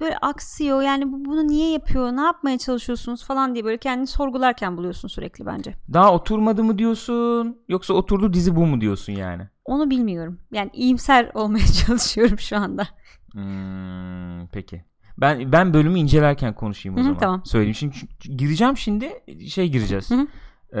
Böyle 0.00 0.16
aksıyor. 0.18 0.82
Yani 0.82 1.12
bu- 1.12 1.24
bunu 1.24 1.46
niye 1.48 1.72
yapıyor? 1.72 2.12
Ne 2.12 2.20
yapmaya 2.20 2.58
çalışıyorsunuz 2.58 3.24
falan 3.24 3.54
diye 3.54 3.64
böyle 3.64 3.78
kendini 3.78 4.06
sorgularken 4.06 4.76
buluyorsun 4.76 5.08
sürekli 5.08 5.46
bence. 5.46 5.74
Daha 5.92 6.14
oturmadı 6.14 6.64
mı 6.64 6.78
diyorsun 6.78 7.58
yoksa 7.68 7.94
oturdu 7.94 8.32
dizi 8.32 8.56
bu 8.56 8.66
mu 8.66 8.80
diyorsun 8.80 9.12
yani? 9.12 9.42
Onu 9.64 9.90
bilmiyorum. 9.90 10.38
Yani 10.52 10.70
iyimser 10.72 11.30
olmaya 11.34 11.66
çalışıyorum 11.86 12.38
şu 12.38 12.56
anda. 12.56 12.88
Hmm, 13.32 14.46
peki. 14.46 14.84
Ben 15.18 15.52
ben 15.52 15.74
bölümü 15.74 15.98
incelerken 15.98 16.54
konuşayım 16.54 16.96
o 16.98 17.00
Hı 17.00 17.02
hı, 17.02 17.04
zaman. 17.06 17.18
tamam. 17.20 17.42
Söyleyeyim. 17.44 17.74
Şimdi 17.74 17.96
gireceğim 18.36 18.76
şimdi 18.76 19.10
şey 19.48 19.68
gireceğiz. 19.68 20.10
Ee, 20.12 20.76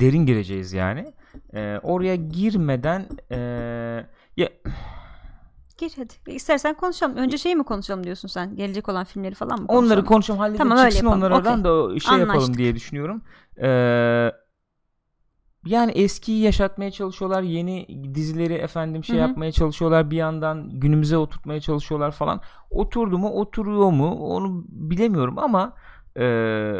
derin 0.00 0.26
gireceğiz 0.26 0.72
yani. 0.72 1.12
Ee, 1.54 1.78
oraya 1.82 2.14
girmeden 2.16 3.06
ee, 3.30 4.06
ya 4.36 4.48
Gir 5.78 5.92
hadi. 5.96 6.34
İstersen 6.36 6.74
konuşalım. 6.74 7.16
Önce 7.16 7.38
şey 7.38 7.54
mi 7.54 7.64
konuşalım 7.64 8.04
diyorsun 8.04 8.28
sen? 8.28 8.56
Gelecek 8.56 8.88
olan 8.88 9.04
filmleri 9.04 9.34
falan 9.34 9.60
mı 9.60 9.66
konuşalım? 9.66 9.86
onları 9.86 10.04
konuşalım 10.04 10.40
halledelim 10.40 10.58
Tamam, 10.58 10.78
öyle 10.78 10.90
çıksın 10.90 11.06
yapalım. 11.06 11.22
onlar 11.22 11.30
oradan 11.38 11.60
Okey. 11.60 11.94
da 11.94 12.00
şey 12.00 12.18
yapalım 12.18 12.30
Anlaştık. 12.30 12.58
diye 12.58 12.74
düşünüyorum. 12.74 13.22
Ee, 13.62 14.32
yani 15.66 15.92
eskiyi 15.92 16.42
yaşatmaya 16.42 16.90
çalışıyorlar. 16.90 17.42
Yeni 17.42 18.04
dizileri 18.14 18.54
efendim 18.54 19.04
şey 19.04 19.16
Hı 19.16 19.18
hı. 19.18 19.28
yapmaya 19.28 19.52
çalışıyorlar. 19.52 20.10
Bir 20.10 20.16
yandan 20.16 20.70
günümüze 20.70 21.16
oturtmaya 21.16 21.60
çalışıyorlar 21.60 22.10
falan. 22.10 22.40
Oturdu 22.70 23.18
mu 23.18 23.28
oturuyor 23.28 23.90
mu 23.90 24.14
onu 24.14 24.64
bilemiyorum 24.68 25.38
ama 25.38 25.76
ee, 26.18 26.74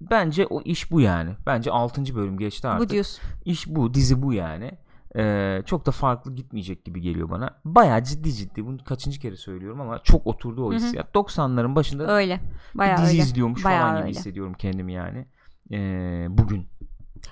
bence 0.00 0.46
o 0.46 0.62
iş 0.62 0.90
bu 0.90 1.00
yani. 1.00 1.30
Bence 1.46 1.70
6. 1.70 2.14
bölüm 2.14 2.38
geçti 2.38 2.68
artık. 2.68 2.88
Bu 2.88 2.92
diyorsun. 2.92 3.24
İş 3.44 3.66
bu, 3.66 3.94
dizi 3.94 4.22
bu 4.22 4.32
yani. 4.32 4.72
Ee, 5.16 5.62
çok 5.66 5.86
da 5.86 5.90
farklı 5.90 6.34
gitmeyecek 6.34 6.84
gibi 6.84 7.00
geliyor 7.00 7.30
bana. 7.30 7.60
Bayağı 7.64 8.04
ciddi 8.04 8.32
ciddi. 8.32 8.66
Bunu 8.66 8.84
kaçıncı 8.84 9.20
kere 9.20 9.36
söylüyorum 9.36 9.80
ama 9.80 9.98
çok 10.02 10.26
oturdu 10.26 10.64
o 10.64 10.68
Hı 10.68 10.70
hı. 10.70 10.76
hissiyat. 10.76 11.14
90'ların 11.14 11.74
başında 11.74 12.12
Öyle. 12.16 12.40
Bayağı 12.74 12.96
bir 12.96 13.02
dizi 13.02 13.10
öyle. 13.12 13.22
izliyormuş 13.22 13.64
Bayağı 13.64 13.80
falan 13.82 13.96
gibi 13.96 14.02
öyle. 14.02 14.10
hissediyorum 14.18 14.54
kendimi 14.58 14.92
yani. 14.92 15.26
Ee, 15.72 16.26
bugün. 16.30 16.56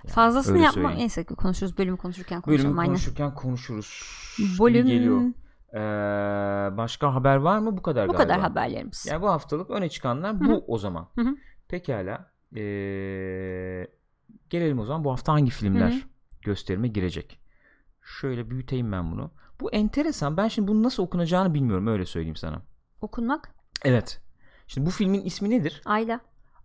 Yani 0.04 0.12
Fazlasını 0.14 0.54
öyle 0.54 0.64
yapma. 0.64 0.74
söyleyeyim. 0.74 0.98
Neyse 0.98 1.24
konuşuruz. 1.24 1.78
Bölümü 1.78 1.96
konuşurken 1.96 2.40
konuşalım. 2.40 2.64
Bölümü 2.68 2.80
aynen. 2.80 2.90
konuşurken 2.92 3.34
konuşuruz. 3.34 4.02
Bölüm. 4.60 4.86
geliyor. 4.86 5.20
Ee, 5.74 6.76
başka 6.76 7.14
haber 7.14 7.36
var 7.36 7.58
mı? 7.58 7.76
Bu 7.76 7.82
kadar 7.82 8.08
Bu 8.08 8.12
galiba. 8.12 8.22
kadar 8.28 8.40
haberlerimiz. 8.40 9.06
Yani 9.10 9.22
bu 9.22 9.28
haftalık 9.30 9.70
öne 9.70 9.88
çıkanlar 9.88 10.34
Hı 10.36 10.40
bu 10.40 10.48
hı. 10.48 10.64
o 10.66 10.78
zaman. 10.78 11.08
Hı 11.14 11.20
hı. 11.20 11.36
Pekala. 11.68 12.30
Ee, 12.56 13.86
gelelim 14.50 14.78
o 14.78 14.84
zaman 14.84 15.04
bu 15.04 15.10
hafta 15.12 15.32
hangi 15.32 15.50
filmler 15.50 15.90
Hı 15.90 15.94
hı. 15.94 16.00
gösterime 16.42 16.88
girecek? 16.88 17.40
Şöyle 18.20 18.50
büyüteyim 18.50 18.92
ben 18.92 19.12
bunu. 19.12 19.30
Bu 19.60 19.70
enteresan. 19.72 20.36
Ben 20.36 20.48
şimdi 20.48 20.68
bunun 20.68 20.82
nasıl 20.82 21.02
okunacağını 21.02 21.54
bilmiyorum 21.54 21.86
öyle 21.86 22.06
söyleyeyim 22.06 22.36
sana. 22.36 22.62
Okunmak. 23.00 23.50
Evet. 23.84 24.20
Şimdi 24.66 24.86
bu 24.86 24.90
filmin 24.90 25.20
ismi 25.24 25.50
nedir? 25.50 25.82
Ayla. 25.84 26.20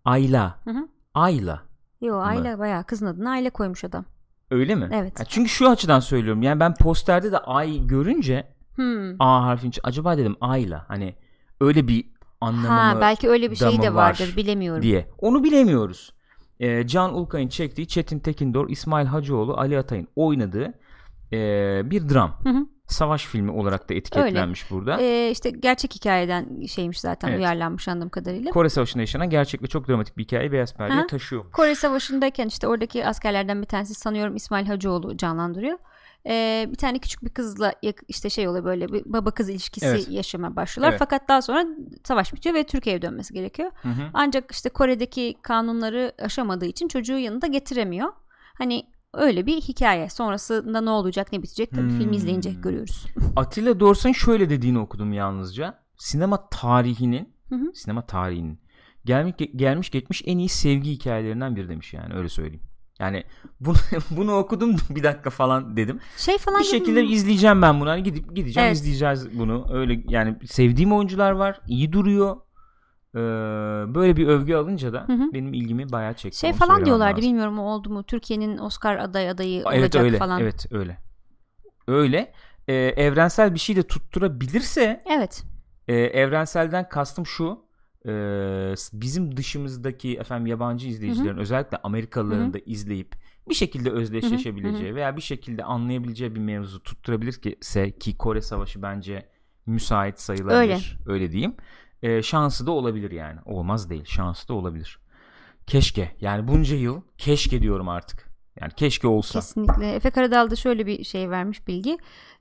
Ayla. 0.06 0.60
Hı 0.64 0.72
hı. 0.72 0.88
Ayla. 1.14 1.64
Yo 2.02 2.18
Ayla 2.18 2.60
bayağı 2.60 2.84
kızın 2.84 3.06
adını 3.06 3.30
Ayla 3.30 3.50
koymuş 3.50 3.84
adam. 3.84 4.06
Öyle 4.52 4.76
mi? 4.76 4.90
Evet. 4.94 5.20
Ya 5.20 5.26
çünkü 5.26 5.50
şu 5.50 5.70
açıdan 5.70 6.00
söylüyorum. 6.00 6.42
Yani 6.42 6.60
ben 6.60 6.74
posterde 6.74 7.32
de 7.32 7.38
ay 7.38 7.88
görünce 7.88 8.54
Hmm. 8.76 9.22
A 9.22 9.44
harfini 9.46 9.72
acaba 9.84 10.18
dedim 10.18 10.36
Ayla. 10.42 10.86
Hani 10.88 11.16
öyle 11.62 11.88
bir 11.88 12.06
anlamı 12.42 12.68
Ha 12.68 12.94
mı 12.96 13.02
belki 13.02 13.30
öyle 13.30 13.52
bir 13.52 13.56
şey 13.56 13.78
mı 13.78 13.84
de 13.84 13.94
var 13.94 14.10
vardır 14.10 14.34
bilemiyorum. 14.38 14.82
diye. 14.82 15.10
Onu 15.18 15.44
bilemiyoruz. 15.44 16.14
Ee, 16.60 16.88
Can 16.88 17.16
Ulkay'ın 17.16 17.48
çektiği 17.48 17.88
Çetin 17.88 18.20
Tekindor, 18.20 18.70
İsmail 18.70 19.06
Hacıoğlu, 19.06 19.58
Ali 19.58 19.78
Atay'ın 19.80 20.08
oynadığı 20.16 20.74
ee, 21.34 21.82
bir 21.91 22.10
dram. 22.10 22.39
Hı 22.43 22.50
hı. 22.50 22.65
Savaş 22.88 23.26
filmi 23.26 23.52
olarak 23.52 23.89
da 23.89 23.93
etiketlenmiş 23.93 24.72
burada. 24.72 25.02
Ee, 25.02 25.30
işte 25.32 25.50
gerçek 25.50 25.96
hikayeden 25.96 26.65
şeymiş 26.65 27.00
zaten 27.00 27.28
Evet. 27.28 27.39
uyarlanmış 27.39 27.88
anladığım 27.88 28.10
kadarıyla. 28.10 28.52
Kore 28.52 28.69
Savaşı'nda 28.69 29.02
yaşanan 29.02 29.30
gerçek 29.30 29.63
ve 29.63 29.67
çok 29.67 29.88
dramatik 29.88 30.17
bir 30.17 30.24
hikaye 30.24 30.52
beyaz 30.52 30.74
perdeye 30.74 31.08
taşıyor. 31.08 31.52
Kore 31.52 31.76
Savaşı'ndayken 31.76 32.48
işte 32.48 32.67
oradaki 32.67 33.06
askerlerden 33.06 33.62
bir 33.62 33.67
tanesi 33.67 33.93
sanıyorum 33.93 34.36
İsmail 34.36 34.65
Hacıoğlu 34.65 35.17
canlandırıyor. 35.17 35.78
Ee, 36.28 36.67
bir 36.72 36.76
tane 36.76 37.00
küçük 37.00 37.24
bir 37.24 37.30
kızla 37.30 37.74
işte 38.08 38.30
şey 38.30 38.48
oluyor 38.48 38.65
böyle 38.65 38.88
bir 38.88 39.04
baba 39.06 39.32
kız 39.32 39.50
ilişkisi 39.50 39.86
Evet. 39.86 40.10
yaşamaya 40.10 40.56
başlıyorlar. 40.56 40.89
Evet. 40.89 41.00
Fakat 41.00 41.28
daha 41.30 41.41
sonra 41.41 41.65
savaş 42.04 42.34
bitiyor 42.34 42.56
ve 42.56 42.63
Türkiye'ye 42.63 43.02
dönmesi 43.02 43.34
gerekiyor. 43.34 43.72
Hı 43.82 43.89
hı. 43.89 44.10
Ancak 44.13 44.52
işte 44.52 44.69
Kore'deki 44.69 45.36
kanunları 45.41 46.13
aşamadığı 46.22 46.65
için 46.65 46.88
çocuğu 46.88 47.17
yanında 47.17 47.48
getiremiyor. 47.48 48.13
Hani 48.58 48.84
öyle 49.13 49.45
bir 49.45 49.62
hikaye. 49.62 50.10
Sonrasında 50.10 50.82
ne 50.82 50.89
olacak 50.89 51.32
ne 51.32 51.43
bitecek 51.43 51.71
tabii 51.71 51.82
Hmm. 51.89 51.97
filmi 51.99 52.15
izleyince 52.15 52.52
görüyoruz. 52.52 53.06
Atilla 53.36 53.80
Dorsan 53.80 54.12
şöyle 54.12 54.49
dediğini 54.49 54.80
okudum 54.80 55.13
yalnızca. 55.13 55.80
Sinema 55.97 56.49
tarihinin 56.49 57.34
Hı 57.49 57.56
hı. 57.56 57.71
sinema 57.73 58.06
tarihinin 58.06 58.60
gelmiş 59.06 59.36
gelmiş 59.56 59.89
geçmiş 59.89 60.23
en 60.26 60.38
iyi 60.38 60.49
sevgi 60.49 60.91
hikayelerinden 60.91 61.56
biri 61.56 61.69
demiş 61.69 61.93
yani 61.93 62.13
öyle 62.13 62.30
söyleyeyim. 62.30 62.63
Yani 62.99 63.23
bunu 63.60 63.76
bunu 64.12 64.36
okudum 64.36 64.76
bir 64.89 65.04
dakika 65.04 65.30
falan 65.30 65.78
dedim. 65.78 65.99
Şey 66.17 66.38
falan 66.38 66.60
Bir 66.60 66.65
şekilde 66.65 67.02
mi? 67.02 67.08
izleyeceğim 67.12 67.62
ben 67.62 67.82
bunu. 67.82 67.89
Hani 67.89 68.04
gidip 68.04 68.36
gideceğim 68.36 68.67
Evet. 68.67 68.78
izleyeceğiz 68.78 69.39
bunu. 69.39 69.65
Öyle 69.73 70.04
yani 70.08 70.36
sevdiğim 70.47 70.93
oyuncular 70.93 71.32
var. 71.32 71.62
iyi 71.67 71.91
duruyor. 71.93 72.36
Ee, 73.15 73.19
böyle 73.95 74.17
bir 74.17 74.28
övgü 74.28 74.54
alınca 74.56 74.93
da 74.93 75.04
Hı 75.08 75.13
hı. 75.13 75.34
benim 75.34 75.54
ilgimi 75.54 75.91
bayağı 75.91 76.13
çekti. 76.13 76.39
şey 76.39 76.49
onu 76.49 76.58
falan 76.58 76.86
diyorlardı 76.86 77.17
lazım. 77.17 77.30
bilmiyorum 77.30 77.60
oldu 77.60 77.89
mu 77.89 78.04
Türkiye'nin 78.04 78.58
Oscar 78.58 78.97
aday 78.97 79.30
adayı 79.30 79.63
Evet 79.71 79.84
olacak 79.84 80.04
öyle. 80.04 80.17
falan. 80.17 80.41
Evet 80.41 80.65
öyle. 80.71 80.97
Öyle. 81.88 82.34
Ee, 82.67 82.73
evrensel 82.73 83.54
bir 83.54 83.60
şey 83.60 83.76
de 83.76 83.84
tutturabilirse 83.84 85.04
Evet. 85.17 85.43
e, 85.88 85.93
evrenselden 85.95 86.89
kastım 86.89 87.26
şu. 87.26 87.63
e, 88.06 88.12
bizim 88.93 89.38
dışımızdaki 89.38 90.17
efendim 90.17 90.47
yabancı 90.47 90.88
izleyicilerin 90.88 91.38
özellikle 91.38 91.78
Amerikalıların 91.84 92.43
Hı 92.43 92.49
hı. 92.49 92.54
da 92.54 92.60
izleyip 92.65 93.15
bir 93.49 93.54
şekilde 93.56 93.91
özdeşleşebileceği 93.91 94.95
veya 94.95 95.17
bir 95.17 95.21
şekilde 95.21 95.63
anlayabileceği 95.63 96.36
bir 96.36 96.39
mevzu 96.39 96.84
tutturabilir 96.84 97.34
ki 97.99 98.17
Kore 98.17 98.41
Savaşı 98.41 98.82
bence 98.82 99.30
müsait 99.65 100.19
sayılabilir. 100.19 100.97
Öyle, 101.06 101.32
diyeyim. 101.32 101.56
E, 102.04 102.22
şansı 102.24 102.68
da 102.68 102.72
olabilir 102.72 103.12
yani. 103.12 103.39
Olmaz 103.46 103.89
değil. 103.89 104.06
Şansı 104.06 104.48
da 104.48 104.54
olabilir. 104.54 105.00
Keşke. 105.68 106.12
Yani 106.22 106.48
bunca 106.48 106.76
yıl 106.76 107.02
keşke 107.18 107.62
diyorum 107.62 107.89
artık. 107.89 108.34
Yani 108.62 108.72
keşke 108.76 109.08
olsa. 109.08 109.39
Kesinlikle. 109.39 109.94
Efe 109.96 110.10
Karadal 110.10 110.52
da 110.52 110.56
şöyle 110.56 110.86
bir 110.86 111.04
şey 111.04 111.30
vermiş 111.30 111.68
bilgi. 111.68 111.98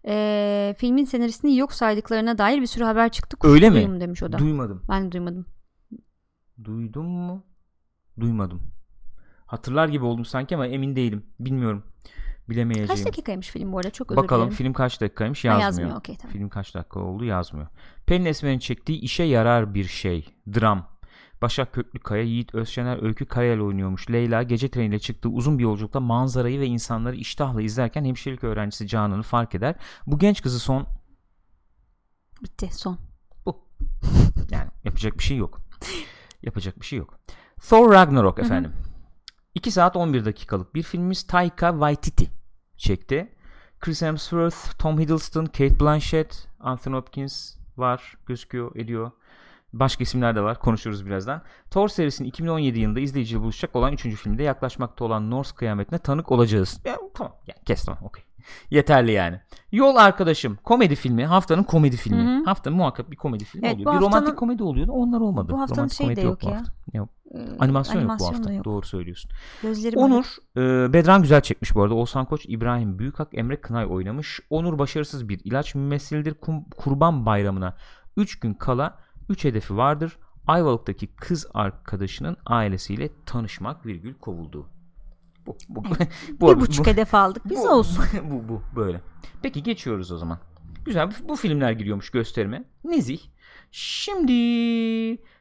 Ee, 0.07 0.75
filmin 0.79 1.05
senaristini 1.05 1.57
yok 1.57 1.73
saydıklarına 1.73 2.39
dair 2.39 2.61
bir 2.61 2.67
sürü 2.67 2.85
haber 2.85 3.09
çıktı. 3.09 3.37
Öyle 3.43 3.71
mi? 3.71 4.01
Demiş 4.01 4.23
o 4.23 4.33
da. 4.33 4.39
Duymadım. 4.39 4.83
ben 4.89 5.07
de 5.07 5.13
duymadım. 5.13 5.47
Duydum 6.65 7.07
mu? 7.07 7.45
Duymadım. 8.21 8.63
Hatırlar 9.47 9.89
gibi 9.89 10.05
oldum 10.05 10.25
sanki 10.25 10.55
ama 10.55 10.67
emin 10.67 10.97
değilim. 10.97 11.27
Bilmiyorum. 11.41 11.83
Bilemeyeceğim. 12.53 12.89
Kaç 12.89 13.07
dakikaymış 13.07 13.49
film 13.51 13.73
bu 13.73 13.79
arada? 13.79 13.91
Çok 13.91 14.11
özür 14.11 14.23
Bakalım 14.23 14.43
dilerim. 14.43 14.57
film 14.57 14.73
kaç 14.73 15.01
dakikaymış 15.01 15.45
Ha, 15.45 15.49
yazmıyor. 15.49 15.67
yazmıyor, 15.67 15.97
okey, 15.97 16.17
tamam. 16.17 16.33
Film 16.33 16.49
kaç 16.49 16.75
dakika 16.75 17.01
oldu 17.01 17.25
yazmıyor. 17.25 17.67
Pelin 18.07 18.25
Esmer'in 18.25 18.59
çektiği 18.59 19.01
işe 19.01 19.23
yarar 19.23 19.75
bir 19.75 19.85
şey. 19.85 20.27
Dram. 20.55 20.93
Başak 21.43 21.73
Köklükaya, 21.73 22.23
Yiğit 22.23 22.55
Özşener, 22.55 23.03
Öykü 23.03 23.27
Karayel 23.27 23.61
oynuyormuş. 23.61 24.11
Leyla 24.11 24.43
gece 24.43 24.71
treniyle 24.71 24.99
çıktığı 24.99 25.29
uzun 25.29 25.59
bir 25.59 25.63
yolculukta 25.63 26.01
manzarayı 26.01 26.61
ve 26.61 26.67
insanları 26.67 27.17
iştahla 27.17 27.63
izlerken 27.63 28.05
hemşirelik 28.05 28.45
öğrencisi 28.45 28.87
Canan'ı 28.87 29.23
fark 29.23 29.55
eder. 29.55 29.75
Bu 30.07 30.19
genç 30.19 30.43
kızı 30.43 30.59
son 30.61 30.87
Bitti 32.45 32.69
son. 32.73 32.99
bu. 33.47 33.65
Yani 34.51 34.71
yapacak 34.85 35.19
bir 35.19 35.23
şey 35.23 35.37
yok. 35.37 35.61
Yapacak 36.43 36.81
bir 36.81 36.87
şey 36.87 36.99
yok. 36.99 37.19
Thor 37.69 37.93
Ragnarok 37.93 38.39
efendim. 38.39 38.73
2 39.55 39.71
saat 39.71 39.97
11 39.97 40.25
dakikalık 40.25 40.75
bir 40.75 40.83
filmimiz 40.83 41.23
Taika 41.27 41.71
Waititi 41.73 42.31
çekti. 42.83 43.33
Chris 43.81 44.03
Hemsworth, 44.03 44.79
Tom 44.79 45.01
Hiddleston, 45.01 45.47
Kate 45.47 45.81
Blanchett, 45.81 46.49
Anthony 46.61 46.95
Hopkins 46.95 47.57
var 47.77 48.15
gözüküyor 48.27 48.77
ediyor. 48.77 49.11
Başka 49.73 50.03
isimler 50.03 50.37
de 50.37 50.41
var 50.41 50.59
konuşuruz 50.59 51.07
birazdan. 51.07 51.43
Thor 51.71 51.89
serisinin 51.89 52.29
2017 52.29 52.81
yılında 52.81 53.01
izleyiciyle 53.01 53.43
buluşacak 53.43 53.77
olan 53.77 53.93
3. 53.93 54.03
filmde 54.03 54.43
yaklaşmakta 54.43 55.05
olan 55.05 55.31
Norse 55.31 55.55
kıyametine 55.55 55.99
tanık 55.99 56.33
olacağız. 56.33 56.81
Ya, 56.85 56.99
tamam 57.15 57.37
ya, 57.47 57.55
kes 57.67 57.85
tamam 57.85 58.05
okey. 58.05 58.25
Yeterli 58.71 59.13
yani. 59.13 59.41
Yol 59.73 59.97
Arkadaşım 59.97 60.59
komedi 60.65 60.95
filmi. 60.95 61.27
Haftanın 61.27 61.63
komedi 61.63 61.97
filmi. 61.97 62.23
Hı 62.23 62.41
hı. 62.41 62.45
Haftanın 62.45 62.77
muhakkak 62.77 63.11
bir 63.11 63.17
komedi 63.17 63.45
filmi 63.45 63.67
Evet, 63.67 63.75
oluyor. 63.75 63.93
Bir 63.93 64.01
romantik 64.01 64.15
haftanın- 64.15 64.37
komedi 64.37 64.63
oluyordu. 64.63 64.93
Onlar 64.93 65.21
olmadı. 65.21 65.53
Bu 65.53 65.61
haftanın 65.61 65.77
romantik 65.79 65.97
şey 65.99 66.07
de 66.09 66.15
komedi 66.15 66.27
yok 66.27 66.39
bu 66.43 66.49
ya. 66.49 66.57
hafta. 66.57 66.73
Yok. 66.95 67.09
Ee, 67.35 67.39
Animasyon, 67.59 68.01
yok 68.01 68.09
bu 68.09 68.13
animasyon 68.13 68.35
hafta. 68.35 68.53
yok. 68.53 68.65
Doğru 68.65 68.87
söylüyorsun. 68.87 69.31
Gözlerim 69.63 69.99
Onur 69.99 70.25
e, 70.57 70.93
Bedran 70.93 71.23
güzel 71.23 71.41
çekmiş 71.41 71.75
bu 71.75 71.83
arada. 71.83 71.95
Oğuzhan 71.95 72.25
Koç, 72.25 72.45
İbrahim 72.49 72.99
Büyükak, 72.99 73.29
Emre 73.33 73.61
Kınay 73.61 73.87
oynamış. 73.91 74.41
Onur 74.51 74.79
başarısız 74.79 75.29
bir 75.29 75.41
ilaç 75.45 75.75
mümessilidir. 75.75 76.35
Kum- 76.35 76.71
Kurban 76.77 77.27
Bayramı'na 77.27 77.77
3 78.17 78.41
gün 78.41 78.55
kala 78.55 78.99
3 79.29 79.45
hedefi 79.45 79.77
vardır. 79.77 80.17
Ayvalık'taki 80.47 81.07
kız 81.07 81.47
arkadaşının 81.55 82.37
ailesiyle 82.47 83.11
tanışmak 83.27 83.87
virgül 83.87 84.15
kovuldu. 84.15 84.67
Bu, 85.47 85.57
bu, 85.69 85.85
bu, 86.41 86.57
bir 86.57 86.61
buçuk 86.61 86.87
hedef 86.87 87.15
aldık. 87.15 87.43
Biz 87.51 87.59
bu- 87.59 87.69
olsun. 87.69 88.05
bu, 88.31 88.49
bu 88.49 88.63
böyle. 88.77 89.01
Peki 89.43 89.63
geçiyoruz 89.63 90.13
o 90.13 90.19
zaman. 90.19 90.39
Güzel 90.85 91.11
bu, 91.11 91.29
bu 91.29 91.37
filmler 91.37 91.73
giriyormuş 91.73 92.11
gösterime. 92.11 92.65
Nezih. 92.85 93.19
Şimdi 93.71 94.33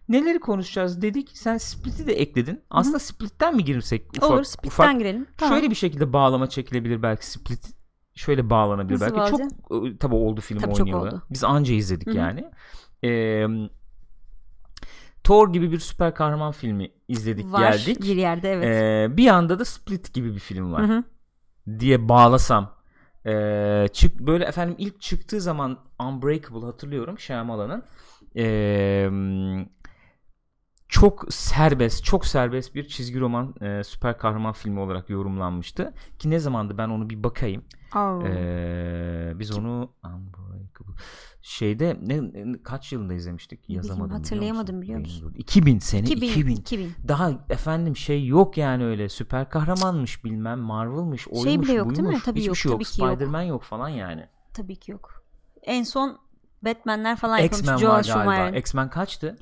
neleri 0.09 0.39
konuşacağız 0.39 1.01
dedik. 1.01 1.29
Sen 1.33 1.57
Split'i 1.57 2.07
de 2.07 2.13
ekledin. 2.13 2.61
Aslında 2.69 2.99
Split'ten 2.99 3.55
mi 3.55 3.63
girsek? 3.63 4.07
Ufak, 4.17 4.31
Olur 4.31 4.43
splitten 4.43 4.67
ufak 4.85 4.99
girelim. 4.99 5.27
Tamam. 5.37 5.55
Şöyle 5.55 5.69
bir 5.69 5.75
şekilde 5.75 6.13
bağlama 6.13 6.49
çekilebilir 6.49 7.01
belki 7.03 7.27
Split. 7.29 7.81
Şöyle 8.15 8.49
bağlanabilir 8.49 8.93
Nasıl 8.93 9.05
belki. 9.05 9.17
bağlayacağız? 9.17 9.53
Çok 9.69 9.87
e, 9.87 9.97
tabii 9.97 10.15
oldu 10.15 10.41
film 10.41 10.59
Tabii 10.59 10.73
oynayalı. 10.73 11.21
Biz 11.29 11.43
anca 11.43 11.73
izledik 11.73 12.07
Hı 12.07 12.11
hı. 12.11 12.17
yani. 12.17 12.45
Ee, 13.03 13.47
Thor 15.31 15.53
gibi 15.53 15.71
bir 15.71 15.79
süper 15.79 16.15
kahraman 16.15 16.51
filmi 16.51 16.91
izledik 17.07 17.51
Var 17.53 17.71
geldik. 17.71 18.01
bir 18.01 18.15
yerde 18.15 18.51
evet. 18.51 18.65
Ee, 18.67 19.17
bir 19.17 19.27
anda 19.27 19.59
da 19.59 19.65
Split 19.65 20.13
gibi 20.13 20.33
bir 20.33 20.39
film 20.39 20.71
var 20.73 20.89
Hı 20.89 20.93
hı. 20.93 21.03
diye 21.79 22.09
bağlasam. 22.09 22.73
Ee, 23.25 23.87
çık 23.93 24.19
böyle 24.19 24.45
efendim 24.45 24.75
ilk 24.77 25.01
çıktığı 25.01 25.41
zaman 25.41 25.77
Unbreakable 25.99 26.65
hatırlıyorum 26.65 27.19
Shyamalan'ın. 27.19 27.83
Ee, 28.35 29.09
çok 30.91 31.33
serbest, 31.33 32.03
çok 32.03 32.25
serbest 32.25 32.75
bir 32.75 32.87
çizgi 32.87 33.19
roman 33.19 33.55
e, 33.61 33.83
süper 33.83 34.17
kahraman 34.17 34.53
filmi 34.53 34.79
olarak 34.79 35.09
yorumlanmıştı. 35.09 35.93
Ki 36.19 36.29
ne 36.29 36.39
zamandı 36.39 36.77
ben 36.77 36.89
onu 36.89 37.09
bir 37.09 37.23
bakayım. 37.23 37.63
Ee, 38.25 39.33
biz 39.35 39.57
onu 39.57 39.91
Unbreakable 40.05 40.95
şeyde 41.41 41.97
ne, 42.01 42.21
ne- 42.23 42.63
kaç 42.63 42.91
yılında 42.93 43.13
izlemiştik? 43.13 43.69
Yazamadım. 43.69 44.05
biliyor 44.05 44.17
hatırlayamadım 44.19 44.75
musun? 44.75 44.81
biliyor 44.81 44.99
musun? 44.99 45.29
Benim- 45.29 45.41
2000 45.41 45.79
sene 45.79 46.01
2000, 46.07 46.27
2000. 46.27 46.55
2000. 46.55 46.91
Daha 47.07 47.31
efendim 47.49 47.97
şey 47.97 48.27
yok 48.27 48.57
yani 48.57 48.85
öyle 48.85 49.09
süper 49.09 49.49
kahramanmış 49.49 50.23
bilmem 50.25 50.59
Marvel'mış 50.59 51.27
oymuş 51.27 51.43
Şey 51.43 51.61
bile 51.61 51.73
yok 51.73 51.89
değil 51.89 51.99
mi? 52.01 52.05
buymuş. 52.05 52.23
Tabii 52.23 52.39
Hiçbir 52.39 52.47
yok, 52.47 52.57
şey 52.57 52.71
yok. 52.71 52.79
tabii 52.79 52.89
ki 52.91 53.01
yok. 53.01 53.09
Spider-Man 53.11 53.41
yok 53.41 53.63
falan 53.63 53.89
yani. 53.89 54.25
Tabii 54.53 54.75
ki 54.75 54.91
yok. 54.91 55.23
En 55.63 55.83
son 55.83 56.17
Batman'ler 56.65 57.15
falan 57.17 57.43
X-Men 57.43 57.71
yapılmış. 57.71 57.89
var 57.89 58.03
Joel 58.03 58.25
galiba. 58.25 58.57
X-Men 58.57 58.89
kaçtı? 58.89 59.37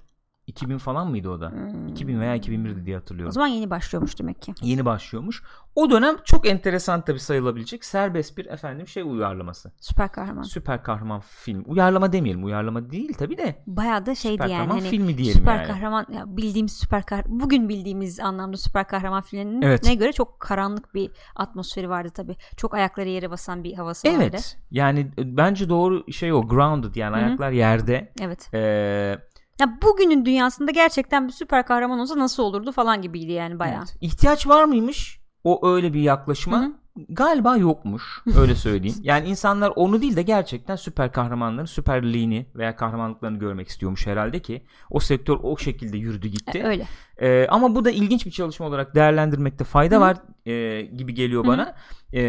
2000 0.50 0.78
falan 0.78 1.08
mıydı 1.10 1.30
o 1.30 1.42
da? 1.42 1.52
Hmm. 1.52 1.88
2000 1.88 2.20
veya 2.20 2.38
2001'di 2.38 2.86
diye 2.86 2.98
O 2.98 3.00
hatırlıyorum. 3.00 3.32
zaman 3.32 3.48
yeni 3.48 3.70
başlıyormuş 3.70 4.20
demek 4.20 4.42
ki. 4.42 4.54
Yeni 4.62 4.86
başlıyormuş. 4.86 5.44
O 5.76 5.90
dönem 5.90 6.16
çok 6.26 6.48
enteresan 6.48 7.02
tabii 7.06 7.20
sayılabilecek 7.20 7.86
serbest 7.86 8.38
bir 8.38 8.46
efendim 8.46 8.88
şey 8.88 9.04
uyarlaması. 9.04 9.72
Süper 9.80 10.12
kahraman. 10.12 10.42
Süper 10.44 10.84
kahraman 10.84 11.20
film. 11.20 11.64
Uyarlama 11.68 12.14
demeyelim. 12.14 12.44
Uyarlama 12.46 12.92
değil 12.92 13.14
tabii 13.14 13.38
de. 13.38 13.64
Bayağı 13.68 14.06
da 14.06 14.16
şeydi 14.16 14.34
Süper 14.34 14.48
yani 14.48 14.58
kahraman 14.60 14.80
hani 14.80 14.90
filmi 14.90 15.18
diyelim 15.18 15.40
süper 15.40 15.56
yani. 15.56 15.68
kahraman 15.68 16.06
ya 16.14 16.38
bildiğimiz 16.38 16.72
süper 16.74 17.06
kahraman 17.06 17.40
bugün 17.40 17.70
bildiğimiz 17.70 18.20
anlamda 18.20 18.58
süper 18.58 18.88
kahraman 18.88 19.22
filmlerinin 19.22 19.62
Evet. 19.62 19.84
ne 19.84 19.96
göre 19.96 20.12
çok 20.14 20.40
karanlık 20.40 20.94
bir 20.94 21.12
atmosferi 21.36 21.90
vardı 21.90 22.10
tabi. 22.10 22.36
Çok 22.58 22.74
ayakları 22.74 23.10
yere 23.10 23.32
basan 23.32 23.64
bir 23.64 23.74
havası 23.74 24.08
vardı. 24.08 24.18
Evet. 24.22 24.58
Yani 24.72 25.00
e, 25.18 25.38
bence 25.38 25.70
doğru 25.70 26.12
şey 26.12 26.34
o. 26.34 26.48
Grounded 26.48 26.96
yani 26.96 27.16
Hı 27.18 27.22
hı. 27.22 27.26
ayaklar 27.26 27.52
yerde. 27.52 28.12
Evet. 28.22 28.50
Ee, 28.54 29.16
Ya 29.60 29.82
bugünün 29.82 30.26
dünyasında 30.26 30.72
gerçekten 30.72 31.28
bir 31.28 31.34
süper 31.34 31.66
kahraman 31.66 32.00
olsa 32.00 32.20
nasıl 32.20 32.44
olurdu 32.44 32.72
falan 32.72 33.02
gibiydi 33.02 33.32
yani 33.32 33.60
bayağı. 33.60 33.78
Evet. 33.78 33.98
İhtiyaç 34.02 34.48
var 34.48 34.64
mıymış 34.64 35.20
o 35.44 35.68
öyle 35.68 35.94
bir 35.94 36.02
yaklaşıma? 36.02 36.60
Hı 36.60 36.66
hı. 36.66 36.74
Galiba 37.10 37.58
yokmuş. 37.58 38.04
Öyle 38.38 38.56
söyleyeyim. 38.56 38.98
yani 39.04 39.28
insanlar 39.28 39.74
onu 39.76 40.02
değil 40.02 40.16
de 40.16 40.22
gerçekten 40.22 40.76
süper 40.76 41.12
kahramanların 41.12 41.66
süperliğini 41.66 42.46
veya 42.56 42.76
kahramanlıklarını 42.76 43.40
görmek 43.40 43.68
istiyormuş 43.68 44.08
herhalde 44.08 44.40
ki 44.40 44.64
o 44.90 45.00
sektör 45.00 45.38
o 45.44 45.58
şekilde 45.58 45.98
yürüdü 45.98 46.28
gitti. 46.28 46.58
E, 46.58 46.64
öyle. 46.64 46.86
Ee, 47.22 47.48
ama 47.50 47.76
bu 47.76 47.86
da 47.86 47.92
ilginç 47.92 48.26
bir 48.26 48.32
çalışma 48.32 48.66
olarak 48.66 48.96
değerlendirmekte 48.96 49.64
fayda 49.64 49.96
Hı. 49.96 50.00
var 50.00 50.18
e, 50.46 50.82
gibi 50.82 51.14
geliyor 51.14 51.48
bana. 51.48 51.76
Ee, 52.14 52.20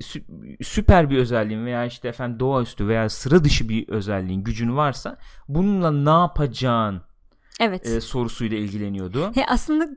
sü- 0.00 0.64
süper 0.64 1.10
bir 1.10 1.18
özelliğin 1.18 1.66
veya 1.66 1.84
işte 1.84 2.08
efendim 2.08 2.40
doğaüstü 2.40 2.88
veya 2.88 3.08
sıra 3.08 3.44
dışı 3.44 3.68
bir 3.68 3.88
özelliğin 3.88 4.44
gücün 4.44 4.76
varsa 4.76 5.16
bununla 5.48 5.90
ne 5.90 6.20
yapacağın 6.22 7.02
Evet. 7.58 7.86
e, 7.86 8.00
sorusuyla 8.00 8.56
ilgileniyordu. 8.58 9.32
He, 9.34 9.46
aslında 9.48 9.88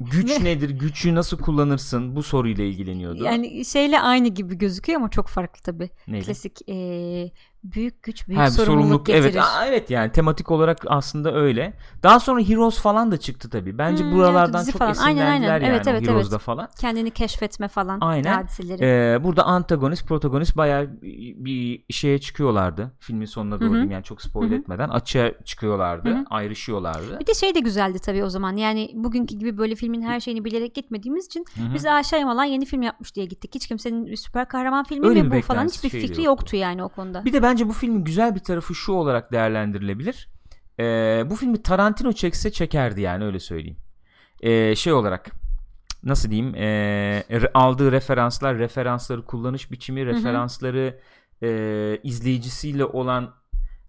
Güç 0.00 0.40
nedir? 0.42 0.70
Gücü 0.70 1.14
nasıl 1.14 1.38
kullanırsın? 1.38 2.16
Bu 2.16 2.22
soruyla 2.22 2.64
ilgileniyordu. 2.64 3.24
yani 3.24 3.64
şeyle 3.64 4.00
aynı 4.00 4.28
gibi 4.28 4.58
gözüküyor 4.58 5.00
ama 5.00 5.10
çok 5.10 5.28
farklı 5.28 5.62
tabi. 5.62 5.90
Neydi? 6.06 6.24
Klasik 6.26 6.58
eee, 6.66 7.32
büyük 7.64 8.02
güç 8.02 8.28
büyük 8.28 8.40
Ha, 8.40 8.50
sorumluluk, 8.50 9.08
evet 9.08 9.22
getirir. 9.24 9.42
Aa, 9.42 9.66
evet 9.66 9.90
yani 9.90 10.12
tematik 10.12 10.50
olarak 10.50 10.78
aslında 10.86 11.34
öyle. 11.34 11.74
Daha 12.02 12.20
sonra 12.20 12.40
Heroes 12.40 12.80
falan 12.80 13.12
da 13.12 13.16
çıktı 13.16 13.50
tabii. 13.50 13.78
Bence 13.78 14.04
Hmm, 14.04 14.12
buralardan 14.12 14.62
evet, 14.62 14.72
çok 14.72 14.78
falan. 14.78 14.94
Aynen, 14.94 15.16
esinlendiler 15.20 15.52
aynen. 15.52 15.66
yani 15.66 15.74
Evet, 15.76 15.86
evet, 15.86 16.08
Heroes'da 16.08 16.36
evet. 16.36 16.44
falan. 16.44 16.68
Kendini 16.80 17.10
keşfetme 17.10 17.68
falan 17.68 17.98
Aynen. 18.00 18.34
hadiseleri. 18.34 18.84
Ee, 18.84 19.24
burada 19.24 19.44
antagonist, 19.44 20.08
protagonist 20.08 20.56
bayağı 20.56 20.88
bir 21.02 21.84
şeye 21.90 22.18
çıkıyorlardı. 22.18 22.92
Filmin 23.00 23.26
sonuna 23.26 23.60
doğru 23.60 23.70
diyeyim 23.70 23.90
yani 23.90 24.04
çok 24.04 24.22
spoil 24.22 24.50
Hı 24.50 24.54
hı. 24.54 24.58
etmeden 24.58 24.88
açığa 24.88 25.30
çıkıyorlardı, 25.44 26.08
Hı 26.08 26.14
hı. 26.14 26.24
ayrışıyorlardı. 26.30 27.20
Bir 27.20 27.26
de 27.26 27.34
şey 27.34 27.54
de 27.54 27.60
güzeldi 27.60 27.98
tabii 27.98 28.24
o 28.24 28.28
zaman. 28.28 28.56
Yani 28.56 28.90
bugünkü 28.94 29.36
gibi 29.36 29.58
böyle 29.58 29.74
filmin 29.74 30.02
her 30.02 30.20
şeyini 30.20 30.44
bilerek 30.44 30.74
gitmediğimiz 30.74 31.26
için 31.26 31.44
Hı 31.56 31.62
hı. 31.62 31.74
biz 31.74 31.86
Ayşe 31.86 32.16
Yamalan 32.16 32.44
yeni 32.44 32.64
film 32.64 32.82
yapmış 32.82 33.14
diye 33.14 33.26
gittik. 33.26 33.54
Hiç 33.54 33.66
kimsenin 33.66 34.14
süper 34.14 34.48
kahraman 34.48 34.84
filmi 34.84 35.06
Öyle 35.06 35.22
mi 35.22 35.30
bu 35.38 35.42
falan 35.42 35.66
hiçbir 35.66 35.90
şey 35.90 36.00
fikri 36.00 36.08
yoktu. 36.22 36.22
yoktu 36.42 36.56
yani 36.56 36.84
o 36.84 36.88
konuda. 36.88 37.24
Bir 37.24 37.32
de 37.32 37.42
bence 37.52 37.68
bu 37.68 37.72
filmin 37.72 38.04
güzel 38.04 38.34
bir 38.34 38.40
tarafı 38.40 38.74
şu 38.74 38.92
olarak 38.92 39.32
değerlendirilebilir. 39.32 40.28
Ee, 40.80 41.22
bu 41.30 41.36
filmi 41.36 41.62
Tarantino 41.62 42.12
çekse 42.12 42.52
çekerdi 42.52 43.00
yani 43.00 43.24
öyle 43.24 43.40
söyleyeyim. 43.40 43.76
Ee, 44.40 44.76
şey 44.76 44.92
olarak 44.92 45.30
nasıl 46.02 46.30
diyeyim 46.30 46.54
ee, 46.54 47.24
re- 47.30 47.50
aldığı 47.54 47.92
referanslar, 47.92 48.58
referansları 48.58 49.24
kullanış 49.24 49.70
biçimi, 49.70 50.06
referansları 50.06 50.98
ee, 51.42 51.98
izleyicisiyle 52.02 52.84
olan 52.84 53.34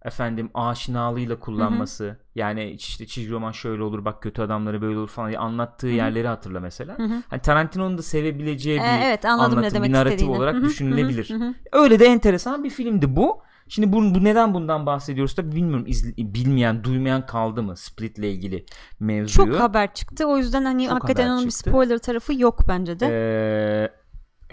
efendim 0.05 0.49
aşinalığıyla 0.53 1.39
kullanması. 1.39 2.17
Yani 2.35 2.69
işte 2.71 3.07
çizgi 3.07 3.31
roman 3.31 3.51
şöyle 3.51 3.83
olur 3.83 4.05
bak 4.05 4.21
kötü 4.23 4.41
adamları 4.41 4.81
böyle 4.81 4.97
olur 4.97 5.07
falan 5.07 5.33
anlattığı 5.33 5.87
hı. 5.87 5.91
yerleri 5.91 6.27
hatırla 6.27 6.59
mesela. 6.59 6.97
Hı 6.97 7.03
hı. 7.03 7.23
Hani 7.29 7.41
Tarantino'nun 7.41 7.97
da 7.97 8.01
sevebileceği 8.01 8.79
Ee, 8.79 8.83
bir 8.83 9.05
evet 9.05 9.25
anladım 9.25 9.57
anlatım, 9.57 9.61
ne 9.61 9.73
demek 9.73 9.89
bir 9.89 9.93
narratif 9.93 10.13
istediğini. 10.13 10.37
olarak 10.37 10.53
Hı 10.53 10.57
hı, 10.57 10.61
hı 10.61 10.65
hı, 10.65 10.69
düşünülebilir. 10.69 11.29
hı 11.29 11.33
hı. 11.35 11.53
Öyle 11.71 11.99
de 11.99 12.05
enteresan 12.05 12.63
bir 12.63 12.69
filmdi 12.69 13.15
bu. 13.15 13.41
Şimdi 13.67 13.93
bu, 13.93 14.15
bu 14.15 14.23
neden 14.23 14.53
bundan 14.53 14.85
bahsediyoruz 14.85 15.35
tabii 15.35 15.55
bilmiyorum. 15.55 15.85
İzle- 15.87 16.33
bilmeyen, 16.33 16.83
duymayan 16.83 17.25
kaldı 17.25 17.63
mı 17.63 17.77
Split'le 17.77 18.17
ilgili 18.17 18.65
mevzuyu? 18.99 19.47
Çok 19.51 19.59
haber 19.59 19.93
çıktı. 19.93 20.25
O 20.27 20.37
yüzden 20.37 20.65
hani 20.65 20.83
Çok 20.85 20.93
hakikaten 20.93 21.29
onun 21.29 21.37
çıktı. 21.49 21.65
bir 21.65 21.71
spoiler 21.71 21.97
tarafı 21.97 22.33
yok 22.33 22.59
bence 22.67 22.99
de. 22.99 23.07
Ee, 23.11 23.89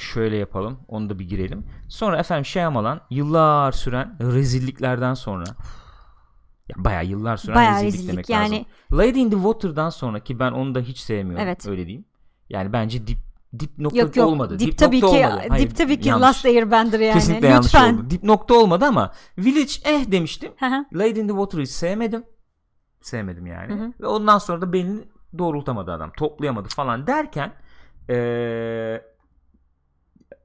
şöyle 0.00 0.36
yapalım. 0.36 0.78
Onu 0.88 1.10
da 1.10 1.18
bir 1.18 1.28
girelim. 1.28 1.66
Sonra 1.88 2.18
efendim 2.18 2.44
Shyamalan 2.44 3.00
yıllar 3.10 3.72
süren 3.72 4.16
rezilliklerden 4.20 5.14
sonra 5.14 5.44
ya 6.68 6.84
bayağı 6.84 7.04
yıllar 7.04 7.36
süren 7.36 7.56
Bayağı 7.56 7.74
rezillik, 7.74 7.92
rezillik, 7.94 8.12
demek 8.12 8.28
yani- 8.30 8.66
lazım. 8.90 9.08
Lady 9.08 9.20
in 9.20 9.30
the 9.30 9.36
Water'dan 9.36 9.90
sonra 9.90 10.20
ki 10.20 10.38
ben 10.38 10.52
onu 10.52 10.74
da 10.74 10.80
hiç 10.80 10.98
sevmiyorum. 10.98 11.46
Evet. 11.46 11.66
Öyle 11.66 11.86
diyeyim. 11.86 12.04
Yani 12.48 12.72
bence 12.72 13.06
dip 13.06 13.18
dip 13.58 13.78
nokta 13.78 13.98
yok 13.98 14.16
yok. 14.16 14.28
olmadı. 14.28 14.58
Dip, 14.58 14.68
Dip 14.70 14.78
tabii 14.78 15.00
nokta 15.00 15.16
ki 15.18 15.26
olmadı. 15.26 15.44
Hayır, 15.48 15.70
Dip 15.70 15.76
tabii 15.76 16.00
ki 16.00 16.08
yanlış. 16.08 16.26
Last 16.26 16.46
Airbender 16.46 17.00
yani. 17.00 17.14
Kesinlikle 17.14 17.46
yanlış 17.48 17.66
Lütfen. 17.66 17.94
oldu. 17.94 18.10
Dip 18.10 18.22
nokta 18.22 18.54
olmadı 18.54 18.84
ama 18.84 19.12
Village 19.38 19.72
eh 19.84 20.12
demiştim. 20.12 20.52
Lady 20.94 21.20
in 21.20 21.28
the 21.28 21.32
Water'ı 21.34 21.66
sevmedim. 21.66 22.24
Sevmedim 23.00 23.46
yani. 23.46 23.72
Hı 23.72 23.84
hı. 23.84 23.92
Ve 24.00 24.06
ondan 24.06 24.38
sonra 24.38 24.60
da 24.60 24.72
belini 24.72 25.00
doğrultamadı 25.38 25.92
adam. 25.92 26.12
Toplayamadı 26.18 26.68
falan 26.68 27.06
derken 27.06 27.52
eee 28.08 29.02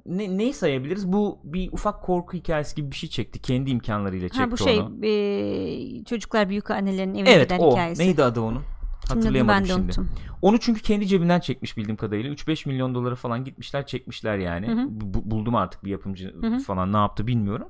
ne, 0.05 0.37
neyi 0.37 0.53
sayabiliriz? 0.53 1.11
Bu 1.13 1.39
bir 1.43 1.71
ufak 1.71 2.03
korku 2.03 2.37
hikayesi 2.37 2.75
gibi 2.75 2.91
bir 2.91 2.95
şey 2.95 3.09
çekti. 3.09 3.41
Kendi 3.41 3.69
imkanlarıyla 3.71 4.29
çekti 4.29 4.43
Ha 4.43 4.51
bu 4.51 4.57
şey 4.57 4.79
onu. 4.79 5.05
e, 5.05 6.03
çocuklar 6.03 6.49
büyük 6.49 6.71
annelerin 6.71 7.15
evine 7.15 7.31
Evet 7.31 7.49
giden 7.49 7.59
o. 7.59 7.71
hikayesi. 7.71 8.01
Neydi 8.03 8.23
adı 8.23 8.41
onun? 8.41 8.61
Hatırlayamadım 9.09 9.57
ben 9.57 9.63
de 9.63 9.67
şimdi. 9.67 9.81
unuttum. 9.81 10.09
Onu 10.41 10.59
çünkü 10.59 10.81
kendi 10.81 11.07
cebinden 11.07 11.39
çekmiş 11.39 11.77
bildiğim 11.77 11.97
kadarıyla. 11.97 12.31
3-5 12.31 12.65
milyon 12.69 12.95
dolara 12.95 13.15
falan 13.15 13.43
gitmişler 13.43 13.85
çekmişler 13.87 14.37
yani. 14.37 14.67
Hı 14.67 14.71
hı. 14.71 14.85
Bu- 14.89 15.31
buldum 15.31 15.55
artık 15.55 15.83
bir 15.85 15.91
yapımcı 15.91 16.33
Hı 16.41 16.47
hı. 16.47 16.59
falan 16.59 16.93
ne 16.93 16.97
yaptı 16.97 17.27
bilmiyorum. 17.27 17.67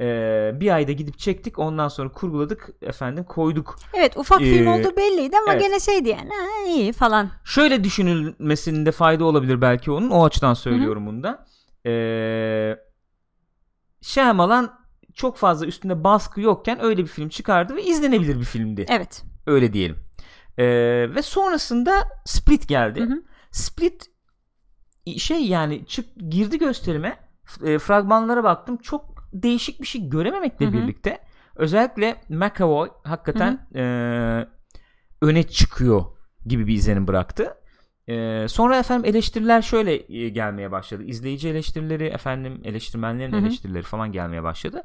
Ee, 0.00 0.52
bir 0.54 0.74
ayda 0.74 0.92
gidip 0.92 1.18
çektik 1.18 1.58
ondan 1.58 1.88
sonra 1.88 2.12
kurguladık 2.12 2.68
efendim 2.82 3.24
koyduk. 3.24 3.76
Evet 3.94 4.16
ufak 4.16 4.38
film 4.38 4.66
Ee, 4.66 4.70
olduğu 4.70 4.96
belliydi 4.96 5.36
ama 5.42 5.52
evet. 5.52 5.62
gene 5.62 5.80
şeydi 5.80 6.08
yani 6.08 6.28
ha, 6.28 6.68
iyi 6.68 6.92
falan. 6.92 7.30
Şöyle 7.44 7.84
düşünülmesinde 7.84 8.92
fayda 8.92 9.24
olabilir 9.24 9.60
belki 9.60 9.90
onun. 9.90 10.10
O 10.10 10.24
açıdan 10.24 10.54
söylüyorum 10.54 11.06
bunu 11.06 11.22
da. 11.22 11.46
Ee, 11.86 12.76
Shyamalan 14.02 14.78
çok 15.14 15.36
fazla 15.36 15.66
üstünde 15.66 16.04
baskı 16.04 16.40
yokken 16.40 16.82
öyle 16.84 17.02
bir 17.02 17.08
film 17.08 17.28
çıkardı 17.28 17.76
ve 17.76 17.84
izlenebilir 17.84 18.36
bir 18.40 18.44
filmdi. 18.44 18.86
Evet. 18.88 19.22
Öyle 19.46 19.72
diyelim. 19.72 19.96
Ee, 20.58 20.64
ve 21.14 21.22
sonrasında 21.22 21.92
Split 22.24 22.68
geldi. 22.68 23.00
Hı 23.00 23.04
hı. 23.04 23.22
Split 23.50 24.10
şey 25.16 25.46
yani 25.46 25.86
çık 25.86 26.06
girdi 26.30 26.58
gösterime 26.58 27.18
e, 27.64 27.78
fragmanlara 27.78 28.44
baktım 28.44 28.76
çok 28.76 29.28
değişik 29.32 29.80
bir 29.80 29.86
şey 29.86 30.08
görememekle 30.08 30.66
Hı 30.66 30.70
hı. 30.70 30.72
birlikte 30.72 31.18
özellikle 31.56 32.16
McAvoy 32.28 32.88
hakikaten 33.04 33.68
e, 33.74 33.82
öne 35.22 35.42
çıkıyor 35.42 36.04
gibi 36.46 36.66
bir 36.66 36.74
izlenim 36.74 37.06
bıraktı. 37.06 37.54
E, 38.08 38.46
sonra 38.48 38.78
efendim 38.78 39.10
eleştiriler 39.10 39.62
şöyle 39.62 40.14
e, 40.14 40.28
gelmeye 40.28 40.72
başladı. 40.72 41.02
İzleyici 41.04 41.48
eleştirileri 41.48 42.04
efendim 42.04 42.60
eleştirmenlerin 42.64 43.32
Hı 43.32 43.36
hı. 43.36 43.40
eleştirileri 43.40 43.82
falan 43.82 44.12
gelmeye 44.12 44.42
başladı. 44.42 44.82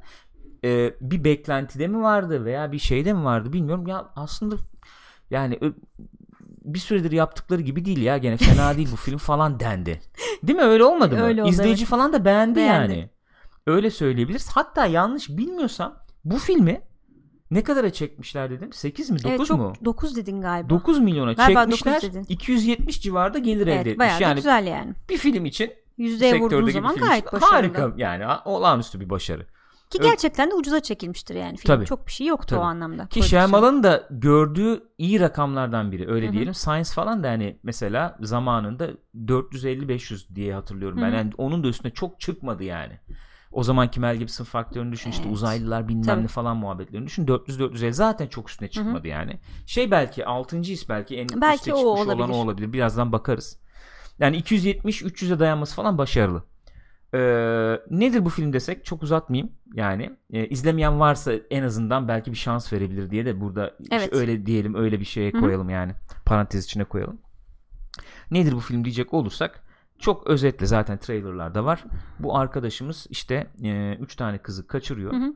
E, 0.64 0.94
bir 1.02 1.24
beklentide 1.24 1.88
mi 1.88 2.02
vardı 2.02 2.46
veya 2.46 2.72
bir 2.72 2.80
şeyde 2.80 3.14
mi 3.14 3.24
vardı 3.24 3.54
bilmiyorum. 3.54 3.88
Ya 3.88 4.12
aslında 4.16 4.56
yani 5.30 5.60
bir 6.66 6.80
süredir 6.80 7.12
yaptıkları 7.12 7.62
gibi 7.62 7.86
değil 7.86 8.02
ya 8.02 8.18
gene 8.18 8.38
fena 8.38 8.78
değil 8.78 8.90
bu 8.92 8.96
film 8.96 9.18
falan 9.18 9.60
dendi. 9.60 10.02
Değil 10.44 10.58
mi 10.60 10.64
öyle 10.66 10.84
olmadı 10.84 11.16
mı? 11.16 11.24
Öyle 11.24 11.42
oldu, 11.44 11.50
İzleyici 11.50 11.82
evet. 11.84 11.90
falan 11.90 12.14
da 12.14 12.26
beğendi, 12.26 12.56
Beğendi. 12.56 12.94
yani. 12.94 13.10
Öyle 13.68 13.90
söyleyebiliriz. 13.90 14.50
Hatta 14.50 14.86
yanlış 14.86 15.30
bilmiyorsam 15.30 15.98
bu 16.26 16.38
filmi 16.38 16.82
ne 17.52 17.64
kadara 17.64 17.90
çekmişler 17.94 18.50
dedim? 18.50 18.74
8 18.74 19.10
mi 19.10 19.18
9 19.20 19.32
evet, 19.32 19.46
çok, 19.48 19.60
mu? 19.60 19.74
9 19.86 20.16
dedin 20.16 20.42
galiba. 20.42 20.70
9 20.70 21.00
milyona 21.00 21.34
Galiba 21.34 21.64
çekmişler. 21.66 21.96
dokuz 21.96 22.10
dedin. 22.10 22.26
270 22.30 23.02
civarda 23.02 23.38
gelir 23.38 23.62
elde 23.68 23.74
Evet 23.74 23.88
etmiş. 23.88 24.00
bayağı 24.00 24.22
Yani 24.22 24.36
güzel 24.36 24.68
yani. 24.68 24.94
bir 25.10 25.18
film 25.18 25.46
için 25.46 25.74
Yüzdeye 25.98 26.40
vurduğun 26.40 26.70
zaman 26.70 26.96
gayet 26.96 27.34
başarılı. 27.34 27.52
harika 27.52 27.94
yani 27.98 28.26
olağanüstü 28.46 29.00
bir 29.00 29.10
başarı. 29.10 29.48
Ki 29.98 30.04
gerçekten 30.10 30.52
de 30.52 30.56
ucuza 30.56 30.80
çekilmiştir 30.80 31.36
yani 31.36 31.58
film. 31.58 31.76
Tabii. 31.76 31.86
Çok 31.86 32.08
bir 32.08 32.12
şey 32.12 32.28
yoktu 32.28 32.48
Tabii. 32.50 32.60
o 32.60 32.64
anlamda. 32.64 33.08
Ki. 33.08 33.24
Shyamalan'ın 33.24 33.84
da 33.84 34.08
gördüğü 34.12 34.84
iyi 34.98 35.20
rakamlardan 35.20 35.92
biri 35.92 36.12
öyle 36.12 36.26
Hı 36.26 36.30
hı. 36.30 36.34
diyelim. 36.34 36.54
Science 36.54 36.90
falan 36.94 37.24
da 37.24 37.30
hani 37.30 37.60
mesela 37.64 38.18
zamanında 38.22 38.88
450-500 39.16 40.36
diye 40.36 40.54
hatırlıyorum 40.54 40.98
ben. 41.02 41.08
Hı 41.08 41.12
hı. 41.12 41.16
Yani 41.16 41.32
onun 41.38 41.64
da 41.64 41.68
üstüne 41.68 41.92
çok 41.92 42.20
çıkmadı 42.20 42.64
yani. 42.64 43.00
O 43.52 43.64
zamanki 43.64 44.00
Mel 44.00 44.18
Gibson 44.18 44.46
faktörünü 44.46 44.92
düşün 44.92 45.10
işte 45.10 45.24
Evet. 45.24 45.34
uzaylılar 45.34 45.88
bilmem 45.88 46.04
Tabii. 46.04 46.24
ne 46.24 46.28
falan 46.28 46.58
muhabbetlerini 46.58 47.06
düşün 47.08 47.26
400-450 47.28 47.92
zaten 47.94 48.28
çok 48.28 48.50
üstüne 48.50 48.70
çıkmadı 48.70 49.08
yani. 49.08 49.40
Şey 49.66 49.92
belki 49.92 50.26
6. 50.26 50.58
his 50.58 50.90
belki 50.90 51.18
en 51.18 51.28
Belki 51.42 51.56
üste 51.60 51.74
o 51.74 51.78
çıkmış 51.78 52.08
olan 52.08 52.20
olabilir. 52.20 52.38
o 52.38 52.42
olabilir. 52.42 52.74
Birazdan 52.74 53.12
bakarız. 53.12 53.60
Yani 54.20 54.38
270-300'e 54.38 55.40
dayanması 55.40 55.76
falan 55.76 55.98
başarılı. 55.98 56.44
Ee, 57.14 57.80
nedir 57.90 58.26
bu 58.26 58.30
film 58.30 58.54
desek 58.54 58.86
çok 58.86 59.04
uzatmayayım 59.04 59.52
yani 59.74 60.18
e, 60.34 60.48
izlemeyen 60.48 61.00
varsa 61.00 61.34
en 61.34 61.64
azından 61.64 62.08
belki 62.08 62.32
bir 62.32 62.38
şans 62.38 62.74
verebilir 62.74 63.10
diye 63.10 63.26
de 63.26 63.42
burada 63.42 63.74
Evet. 63.92 64.14
öyle 64.14 64.46
diyelim 64.46 64.76
öyle 64.76 65.00
bir 65.00 65.06
şeye 65.06 65.32
koyalım 65.32 65.70
yani 65.70 65.94
parantez 66.26 66.66
içine 66.66 66.84
koyalım. 66.84 67.22
Nedir 68.32 68.54
bu 68.54 68.60
film 68.60 68.84
diyecek 68.86 69.14
olursak 69.14 69.64
çok 70.00 70.28
özetle 70.28 70.66
zaten 70.66 70.98
trailerlarda 70.98 71.66
var. 71.66 71.84
Bu 72.20 72.38
arkadaşımız 72.38 73.08
işte 73.10 73.48
3 74.00 74.16
tane 74.16 74.38
kızı 74.38 74.68
kaçırıyor. 74.68 75.14
Hı 75.14 75.18
hı. 75.18 75.34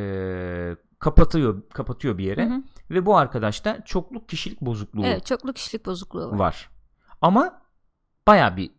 Ee, 0.00 0.76
kapatıyor 0.98 1.62
kapatıyor 1.72 2.18
bir 2.18 2.24
yere 2.24 2.46
Hı 2.46 2.54
hı. 2.54 2.62
ve 2.90 3.06
bu 3.06 3.16
arkadaşta 3.16 3.84
çokluk 3.84 4.28
kişilik 4.28 4.60
bozukluğu 4.60 5.06
Evet 5.06 5.26
çoklu 5.26 5.52
kişilik 5.52 5.86
bozukluğu 5.86 6.30
var. 6.30 6.38
var. 6.38 6.70
Ama 7.20 7.62
baya 8.28 8.56
bir 8.56 8.70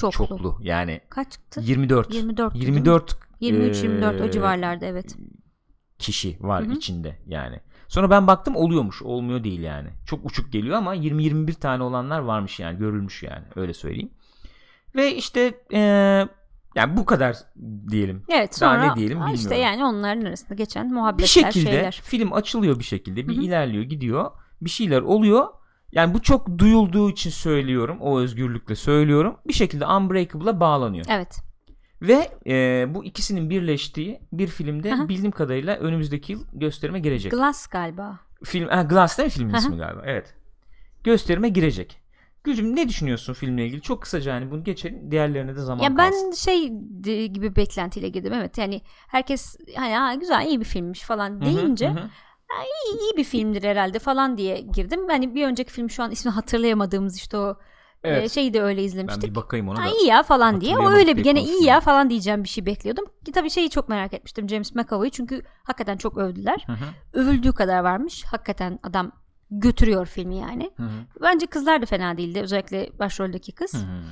Çoklu. 0.00 0.26
çoklu 0.26 0.58
yani 0.60 1.00
Kaç 1.08 1.32
çıktı? 1.32 1.60
24 1.64 2.14
24. 2.14 2.54
değil 2.54 2.68
mi? 2.68 2.74
24 2.74 3.18
23-24 3.40 4.20
o 4.22 4.24
eee, 4.24 4.30
civarlarda 4.30 4.86
evet. 4.86 5.16
kişi 5.98 6.36
var 6.40 6.64
Hı 6.64 6.68
hı. 6.70 6.72
içinde 6.74 7.18
yani. 7.26 7.60
Sonra 7.88 8.10
ben 8.10 8.26
baktım 8.26 8.56
oluyormuş. 8.56 9.02
Olmuyor 9.02 9.44
değil 9.44 9.60
yani. 9.60 9.88
Çok 10.06 10.24
uçuk 10.26 10.52
geliyor 10.52 10.76
ama 10.76 10.96
20-21 10.96 11.54
tane 11.54 11.82
olanlar 11.82 12.18
varmış 12.20 12.60
yani. 12.60 12.78
Görülmüş 12.78 13.22
yani. 13.22 13.44
Öyle 13.56 13.74
söyleyeyim. 13.74 14.10
Ve 14.96 15.14
işte 15.14 15.60
eee, 15.70 16.28
yani 16.74 16.96
bu 16.96 17.04
kadar 17.04 17.36
diyelim. 17.90 18.22
Evet 18.28 18.60
Daha 18.60 18.74
sonra 18.74 18.90
ne 18.92 18.96
diyelim 18.96 19.22
Aa, 19.22 19.32
işte 19.32 19.50
bilmiyorum. 19.50 19.78
yani 19.78 19.84
onların 19.84 20.24
arasında 20.24 20.54
geçen 20.54 20.92
muhabbetler 20.94 21.22
Bir 21.24 21.28
şekilde 21.28 21.70
şeyler. 21.70 22.00
film 22.04 22.32
açılıyor 22.32 22.78
bir 22.78 22.84
şekilde. 22.84 23.28
Bir 23.28 23.36
Hı 23.36 23.40
hı. 23.40 23.44
ilerliyor 23.44 23.84
gidiyor. 23.84 24.30
Bir 24.60 24.70
şeyler 24.70 25.00
oluyor. 25.02 25.46
Yani 25.92 26.14
bu 26.14 26.22
çok 26.22 26.58
duyulduğu 26.58 27.10
için 27.10 27.30
söylüyorum. 27.30 27.98
O 28.00 28.18
özgürlükle 28.20 28.74
söylüyorum. 28.74 29.36
Bir 29.48 29.52
şekilde 29.52 29.86
Unbreakable'a 29.86 30.60
bağlanıyor. 30.60 31.06
Evet. 31.08 31.38
Ve 32.02 32.30
e, 32.46 32.86
bu 32.94 33.04
ikisinin 33.04 33.50
birleştiği 33.50 34.20
bir 34.32 34.46
filmde 34.46 34.94
Aha. 34.94 35.08
bildiğim 35.08 35.30
kadarıyla 35.32 35.76
önümüzdeki 35.76 36.32
yıl 36.32 36.44
gösterime 36.52 37.00
girecek. 37.00 37.32
Glass 37.32 37.66
galiba. 37.66 38.20
Film 38.44 38.68
ha, 38.68 38.82
Glass 38.82 39.18
değil 39.18 39.26
mi 39.26 39.30
filmin 39.30 39.52
Aha. 39.52 39.58
ismi 39.58 39.76
galiba? 39.76 40.02
Evet. 40.04 40.34
Gösterime 41.04 41.48
girecek. 41.48 42.00
Gülcüm 42.44 42.76
ne 42.76 42.88
düşünüyorsun 42.88 43.32
filmle 43.34 43.66
ilgili? 43.66 43.82
Çok 43.82 44.02
kısaca 44.02 44.34
hani 44.34 44.50
bunu 44.50 44.64
geçelim. 44.64 45.10
Diğerlerine 45.10 45.56
de 45.56 45.60
zaman 45.60 45.84
Ya 45.84 45.90
ben 45.96 46.10
kalsın. 46.10 46.32
şey 46.32 46.68
gibi 47.28 47.56
beklentiyle 47.56 48.08
girdim 48.08 48.32
evet 48.32 48.58
yani 48.58 48.80
herkes 49.08 49.56
hani 49.76 49.94
ha, 49.94 50.14
güzel 50.14 50.46
iyi 50.46 50.60
bir 50.60 50.64
filmmiş 50.64 51.02
falan 51.02 51.30
Hı 51.30 51.34
hı, 51.36 51.44
deyince 51.44 51.88
hı 51.90 52.00
hı. 52.00 52.08
İyi, 52.54 53.00
iyi 53.00 53.16
bir 53.16 53.24
filmdir 53.24 53.62
herhalde 53.62 53.98
falan 53.98 54.38
diye 54.38 54.60
girdim. 54.60 55.08
Hani 55.08 55.34
bir 55.34 55.46
önceki 55.46 55.72
film 55.72 55.90
şu 55.90 56.02
an 56.02 56.10
ismini 56.10 56.34
hatırlayamadığımız 56.34 57.16
işte 57.16 57.36
o 57.38 57.56
Evet. 58.04 58.24
e, 58.24 58.28
şeyi 58.28 58.54
de 58.54 58.62
öyle 58.62 58.80
ben 58.80 58.84
izlemiştik. 58.86 59.30
bir 59.30 59.34
bakayım 59.34 59.68
ona 59.68 59.82
Ha, 59.82 59.86
da. 59.86 59.90
iyi 59.90 60.06
ya 60.06 60.22
falan 60.22 60.60
diye. 60.60 60.78
O 60.78 60.90
öyle 60.90 61.16
bir 61.16 61.22
gene 61.22 61.42
iyi 61.42 61.64
ya 61.64 61.80
falan 61.80 62.10
diyeceğim 62.10 62.44
bir 62.44 62.48
şey 62.48 62.66
bekliyordum. 62.66 63.04
Ki 63.24 63.32
tabii 63.32 63.50
şeyi 63.50 63.70
çok 63.70 63.88
merak 63.88 64.14
etmiştim 64.14 64.48
James 64.48 64.74
McAvoy'u 64.74 65.10
çünkü 65.10 65.42
hakikaten 65.64 65.96
çok 65.96 66.16
övdüler. 66.18 66.64
Hı 66.66 66.72
hı, 66.72 66.84
Övüldüğü 67.12 67.52
kadar 67.52 67.78
varmış. 67.80 68.24
Hakikaten 68.30 68.78
adam 68.82 69.12
götürüyor 69.50 70.06
filmi 70.06 70.36
yani. 70.36 70.70
hı 70.76 70.82
hı, 70.82 70.90
Bence 71.22 71.46
kızlar 71.46 71.82
da 71.82 71.86
fena 71.86 72.16
değildi. 72.16 72.40
Özellikle 72.40 72.90
başroldeki 72.98 73.52
kız. 73.52 73.74
hı 73.74 73.78
hı. 73.78 74.02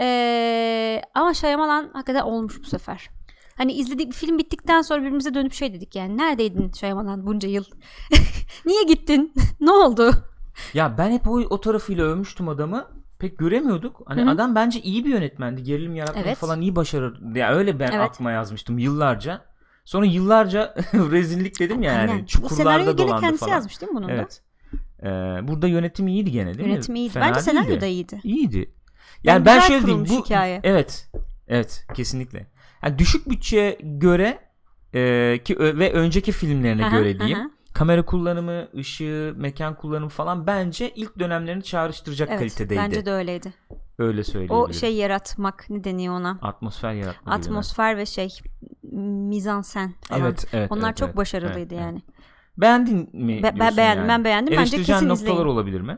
Ee, 0.00 1.02
ama 1.14 1.34
Shyamalan 1.34 1.90
hakikaten 1.92 2.20
olmuş 2.22 2.60
bu 2.60 2.64
sefer. 2.66 3.10
Hani 3.56 3.72
izledik 3.72 4.12
film 4.12 4.38
bittikten 4.38 4.82
sonra 4.82 5.00
birbirimize 5.00 5.34
dönüp 5.34 5.52
şey 5.52 5.74
dedik 5.74 5.96
yani 5.96 6.16
neredeydin 6.16 6.72
Shyamalan 6.72 7.26
bunca 7.26 7.48
yıl? 7.48 7.64
Niye 8.66 8.82
gittin? 8.82 9.32
ne 9.60 9.70
oldu? 9.70 10.10
Ya 10.74 10.98
ben 10.98 11.10
hep 11.10 11.28
o, 11.28 11.32
o 11.40 11.60
tarafıyla 11.60 12.04
övmüştüm 12.04 12.48
adamı. 12.48 12.88
Pek 13.18 13.38
göremiyorduk. 13.38 14.00
Hani 14.06 14.20
Hı 14.22 14.26
hı. 14.26 14.30
adam 14.30 14.54
bence 14.54 14.80
iyi 14.80 15.04
bir 15.04 15.10
yönetmendi. 15.10 15.62
Gerilim 15.62 15.94
yaratmayı 15.96 16.26
Evet. 16.26 16.38
falan 16.38 16.60
iyi 16.60 16.76
başarır. 16.76 17.36
Ya 17.36 17.54
öyle 17.54 17.78
ben 17.80 17.90
Evet. 17.92 18.00
aklıma 18.00 18.30
yazmıştım 18.30 18.78
yıllarca. 18.78 19.44
Sonra 19.84 20.06
yıllarca 20.06 20.74
rezillik 20.94 21.60
dedim 21.60 21.82
ya 21.82 21.92
yani. 21.92 22.10
Aynen. 22.10 22.24
Çukurlarda 22.24 22.98
dolandı 22.98 23.20
kendisi 23.20 23.40
falan. 23.40 23.52
yazmış 23.52 23.80
değil 23.80 23.92
mi 23.92 23.96
bunun 23.96 24.08
da? 24.08 24.12
Evet. 24.12 24.42
Ee, 25.02 25.08
burada 25.48 25.66
yönetim 25.68 26.08
iyiydi 26.08 26.30
gene 26.32 26.58
değil 26.58 26.68
Yönetim 26.68 26.92
mi? 26.92 26.98
iyiydi. 26.98 27.12
Fena 27.12 27.24
Bence 27.28 27.40
senaryo 27.40 27.80
da 27.80 27.86
iyiydi. 27.86 28.20
İyiydi. 28.24 28.56
Yani 28.56 28.66
Yani 29.24 29.44
ben 29.46 29.60
şöyle 29.60 29.86
diyeyim 29.86 30.06
bu 30.08 30.24
hikaye. 30.24 30.60
evet. 30.64 31.10
Evet, 31.48 31.86
kesinlikle. 31.94 32.46
Yani 32.84 32.98
düşük 32.98 33.30
bütçeye 33.30 33.78
göre 33.82 34.38
e, 34.94 35.40
ki 35.44 35.58
ve 35.58 35.92
önceki 35.92 36.32
filmlerine 36.32 36.86
Aha, 36.86 36.98
göre 36.98 37.18
diyeyim. 37.18 37.38
aha. 37.38 37.50
Kamera 37.74 38.04
kullanımı, 38.04 38.68
ışığı, 38.76 39.34
mekan 39.36 39.76
kullanımı 39.76 40.08
falan 40.08 40.46
bence 40.46 40.90
ilk 40.90 41.18
dönemlerini 41.18 41.62
çağrıştıracak 41.62 42.28
Evet, 42.28 42.38
kalitedeydi. 42.38 42.80
bence 42.80 43.06
de 43.06 43.12
öyleydi. 43.12 43.54
Öyle 43.98 44.24
söyleyebilirim. 44.24 44.70
O 44.70 44.72
şey 44.72 44.94
yaratmak 44.94 45.70
ne 45.70 45.84
deniyor 45.84 46.14
ona? 46.14 46.38
atmosfer 46.42 46.92
yaratma 46.92 47.36
gibi 47.36 47.44
mi? 47.44 47.48
Atmosfer 47.48 47.96
ve 47.96 48.06
şey 48.06 48.28
mizansen 48.92 49.94
falan. 50.08 50.20
Evet, 50.20 50.46
evet. 50.52 50.72
Onlar 50.72 50.88
evet, 50.88 50.96
çok 50.96 51.08
evet, 51.08 51.16
başarılıydı 51.16 51.74
evet, 51.74 51.84
yani. 51.84 52.02
evet. 52.06 52.24
Beğendin 52.56 53.10
mi? 53.12 53.42
Be- 53.42 53.54
ben 53.60 53.76
beğendim, 53.76 54.00
yani? 54.02 54.08
ben 54.08 54.24
beğendim. 54.24 54.56
Bence 54.56 54.76
kesin 54.76 55.08
noktalar 55.08 55.32
izleyin. 55.32 55.46
olabilir 55.46 55.80
mi? 55.80 55.96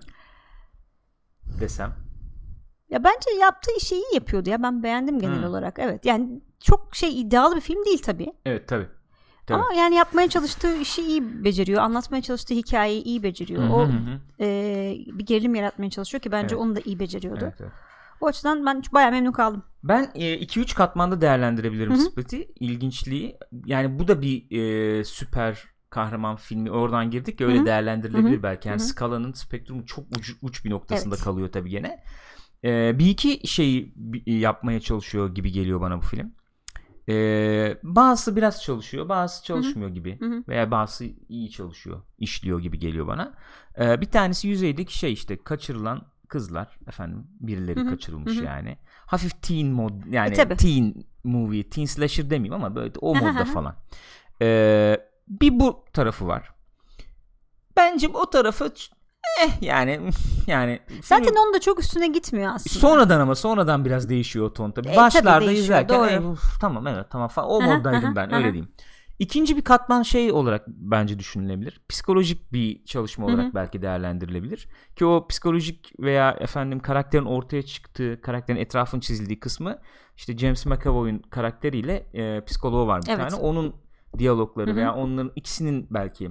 Desem. 1.60 1.94
Ya 2.90 3.04
bence 3.04 3.30
yaptığı 3.40 3.76
işi 3.76 3.94
iyi 3.94 4.14
yapıyordu 4.14 4.50
ya. 4.50 4.62
Ben 4.62 4.82
beğendim 4.82 5.18
genel 5.18 5.42
Hı. 5.42 5.48
olarak. 5.48 5.78
Evet. 5.78 6.04
Yani 6.06 6.40
çok 6.60 6.96
şey 6.96 7.20
iddialı 7.20 7.56
bir 7.56 7.60
film 7.60 7.84
değil 7.84 8.02
tabii. 8.02 8.32
Evet 8.46 8.68
tabii. 8.68 8.86
Tabii. 9.46 9.62
Ama 9.62 9.74
yani 9.74 9.94
yapmaya 9.94 10.28
çalıştığı 10.28 10.76
işi 10.76 11.02
iyi 11.02 11.44
beceriyor. 11.44 11.82
Anlatmaya 11.82 12.22
çalıştığı 12.22 12.54
hikayeyi 12.54 13.02
iyi 13.02 13.22
beceriyor. 13.22 13.62
Hı 13.62 13.66
hı 13.66 13.72
o 13.72 13.88
hı 13.88 14.20
e, 14.40 14.96
bir 15.12 15.26
gerilim 15.26 15.54
yaratmaya 15.54 15.90
çalışıyor 15.90 16.22
ki 16.22 16.32
bence 16.32 16.54
Evet. 16.54 16.64
onu 16.64 16.76
da 16.76 16.80
iyi 16.84 16.98
beceriyordu. 16.98 17.44
Evet, 17.44 17.60
evet. 17.60 17.72
O 18.20 18.26
açıdan 18.26 18.66
ben 18.66 18.82
bayağı 18.92 19.10
memnun 19.10 19.32
kaldım. 19.32 19.62
Ben 19.84 20.10
2-3 20.14 20.74
katmanda 20.74 21.20
değerlendirebilirim 21.20 21.92
Hı 21.92 21.96
hı. 21.96 22.00
Split'i. 22.00 22.48
İlginçliği. 22.60 23.38
Yani 23.66 23.98
bu 23.98 24.08
da 24.08 24.22
bir 24.22 24.58
e, 24.60 25.04
süper 25.04 25.64
kahraman 25.90 26.36
filmi. 26.36 26.70
Oradan 26.70 27.10
girdik 27.10 27.40
ya 27.40 27.46
öyle 27.46 27.58
Hı 27.58 27.62
hı. 27.62 27.66
değerlendirilebilir 27.66 28.34
Hı 28.34 28.38
hı. 28.38 28.42
belki. 28.42 28.68
Yani 28.68 28.78
Hı 28.78 28.84
hı. 28.84 28.88
skalanın 28.88 29.32
spektrumu 29.32 29.86
çok 29.86 30.04
uç, 30.18 30.34
uç 30.42 30.64
bir 30.64 30.70
noktasında 30.70 31.14
Evet. 31.14 31.24
kalıyor 31.24 31.52
tabii 31.52 31.70
gene. 31.70 32.04
E, 32.64 32.98
bir 32.98 33.06
iki 33.06 33.48
şeyi 33.48 33.94
yapmaya 34.26 34.80
çalışıyor 34.80 35.34
gibi 35.34 35.52
geliyor 35.52 35.80
bana 35.80 35.96
bu 35.96 36.02
film. 36.06 36.32
E, 37.08 37.78
bazısı 37.82 38.36
biraz 38.36 38.62
çalışıyor, 38.62 39.08
bazısı 39.08 39.44
çalışmıyor 39.44 39.90
gibi. 39.90 40.20
Hı 40.20 40.24
hı. 40.26 40.44
Veya 40.48 40.70
bazısı 40.70 41.04
iyi 41.28 41.50
çalışıyor, 41.50 42.02
işliyor 42.18 42.60
gibi 42.60 42.78
geliyor 42.78 43.06
bana. 43.06 43.32
E, 43.80 44.00
bir 44.00 44.06
tanesi 44.10 44.48
yüzeydeki 44.48 44.98
şey 44.98 45.12
işte 45.12 45.42
kaçırılan 45.44 46.02
kızlar 46.28 46.78
efendim 46.88 47.26
birileri 47.40 47.80
Hı 47.80 47.84
hı. 47.84 47.90
kaçırılmış 47.90 48.36
Hı 48.36 48.40
hı. 48.40 48.44
yani. 48.44 48.78
Hafif 49.06 49.42
teen 49.42 49.66
mod 49.66 49.92
yani 50.10 50.30
E, 50.30 50.34
tabii. 50.34 50.56
teen 50.56 51.04
movie. 51.24 51.70
Teen 51.70 51.84
slasher 51.84 52.30
demeyeyim 52.30 52.52
ama 52.64 52.74
böyle 52.74 52.92
o 53.00 53.14
modda 53.14 53.44
falan. 53.44 53.76
Ee, 54.42 54.96
bir 55.28 55.60
bu 55.60 55.84
tarafı 55.92 56.26
var. 56.26 56.50
Bence 57.76 58.08
o 58.08 58.30
tarafı 58.30 58.72
eh 59.44 59.62
yani 59.62 60.00
yani 60.46 60.80
Zaten 61.02 61.34
onun 61.42 61.54
da 61.54 61.60
çok 61.60 61.80
üstüne 61.80 62.06
gitmiyor 62.08 62.52
aslında. 62.54 62.78
sonradan 62.78 63.20
ama 63.20 63.34
sonradan 63.34 63.84
biraz 63.84 64.08
değişiyor 64.08 64.46
o 64.46 64.52
ton 64.52 64.70
tabii. 64.70 64.88
E, 64.88 64.94
tabii 64.94 64.96
Başlarda 65.04 65.40
değişiyor, 65.40 65.64
izlerken 65.64 65.98
doğru. 65.98 66.08
"Eh, 66.10 66.30
uf, 66.30 66.60
tamam 66.60 66.86
evet 66.86 67.06
tamam 67.10 67.28
falan 67.28 67.50
o 67.50 67.60
moddaydım 67.62 68.16
ben 68.16 68.34
öyle 68.34 68.52
diyeyim. 68.52 68.68
İkinci 69.18 69.56
bir 69.56 69.62
katman 69.64 70.02
şey 70.02 70.32
olarak 70.32 70.64
bence 70.68 71.18
düşünülebilir. 71.18 71.80
Psikolojik 71.88 72.52
bir 72.52 72.84
çalışma 72.84 73.26
olarak 73.26 73.54
belki 73.54 73.82
değerlendirilebilir. 73.82 74.68
Ki 74.96 75.04
o 75.06 75.26
psikolojik 75.28 75.92
veya 76.00 76.30
efendim 76.40 76.80
karakterin 76.80 77.24
ortaya 77.24 77.62
çıktığı, 77.62 78.20
karakterin 78.20 78.58
etrafın 78.58 79.00
çizildiği 79.00 79.40
kısmı 79.40 79.78
işte 80.16 80.38
James 80.38 80.66
McAvoy'un 80.66 81.18
karakteriyle 81.18 82.06
e, 82.14 82.44
psikoloğu 82.44 82.86
var 82.86 83.02
bir 83.02 83.08
Evet. 83.10 83.30
tane. 83.30 83.42
Onun 83.42 83.74
diyalogları 84.18 84.66
Hı 84.70 84.72
hı. 84.72 84.76
veya 84.76 84.94
onların 84.94 85.32
ikisinin 85.36 85.86
belki 85.90 86.30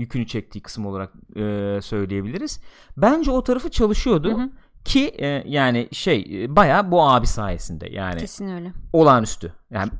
yükünü 0.00 0.26
çektiği 0.26 0.60
kısım 0.60 0.86
olarak 0.86 1.12
e, 1.36 1.78
söyleyebiliriz. 1.82 2.60
Bence 2.96 3.30
o 3.30 3.44
tarafı 3.44 3.70
çalışıyordu. 3.70 4.38
Hı 4.38 4.42
hı. 4.42 4.50
Ki 4.84 5.08
e, 5.18 5.26
yani 5.46 5.88
şey 5.92 6.44
e, 6.44 6.56
bayağı 6.56 6.90
bu 6.90 7.02
abi 7.02 7.26
sayesinde 7.26 7.88
yani 7.90 8.20
Kesin 8.20 8.48
öyle. 8.48 8.72
olağanüstü. 8.92 9.52
Yani 9.70 9.90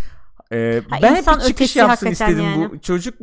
e, 0.52 0.82
Ha, 0.90 0.98
ben 1.02 1.14
hep 1.14 1.40
çıkış 1.46 1.76
yapsın 1.76 2.06
istedim 2.06 2.44
yani. 2.44 2.70
bu 2.70 2.80
çocuk. 2.80 3.14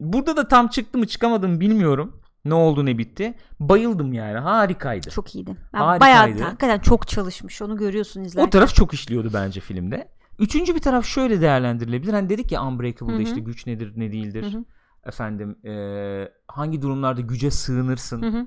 Burada 0.00 0.36
da 0.36 0.48
tam 0.48 0.68
çıktı 0.68 0.98
mı 0.98 1.06
çıkamadı 1.06 1.48
mı 1.48 1.60
bilmiyorum. 1.60 2.20
Ne 2.44 2.54
oldu 2.54 2.86
ne 2.86 2.98
bitti. 2.98 3.34
Bayıldım 3.60 4.12
yani 4.12 4.38
harikaydı. 4.38 5.10
Çok 5.10 5.34
iyiydi. 5.34 5.56
Ben 5.74 5.78
Harikaydı. 5.78 6.00
bayağı 6.00 6.40
hakikaten 6.48 6.78
çok 6.78 7.08
çalışmış. 7.08 7.62
Onu 7.62 7.76
görüyorsun 7.76 8.24
izlerken. 8.24 8.46
O 8.46 8.50
taraf 8.50 8.74
çok 8.74 8.94
işliyordu 8.94 9.30
bence 9.34 9.60
filmde. 9.60 10.08
Üçüncü 10.38 10.74
bir 10.74 10.80
taraf 10.80 11.04
şöyle 11.04 11.40
değerlendirilebilir. 11.40 12.12
Hani 12.12 12.28
dedik 12.28 12.52
ya 12.52 12.64
Unbreakable'da 12.66 13.16
Hı 13.16 13.18
hı. 13.18 13.22
işte 13.22 13.40
güç 13.40 13.66
nedir 13.66 13.92
ne 13.96 14.12
değildir. 14.12 14.42
Hı 14.52 14.58
hı. 14.58 14.64
Efendim 15.06 15.66
e, 15.66 16.32
hangi 16.48 16.82
durumlarda 16.82 17.20
güce 17.20 17.50
sığınırsın. 17.50 18.22
Hı 18.22 18.26
hı. 18.38 18.46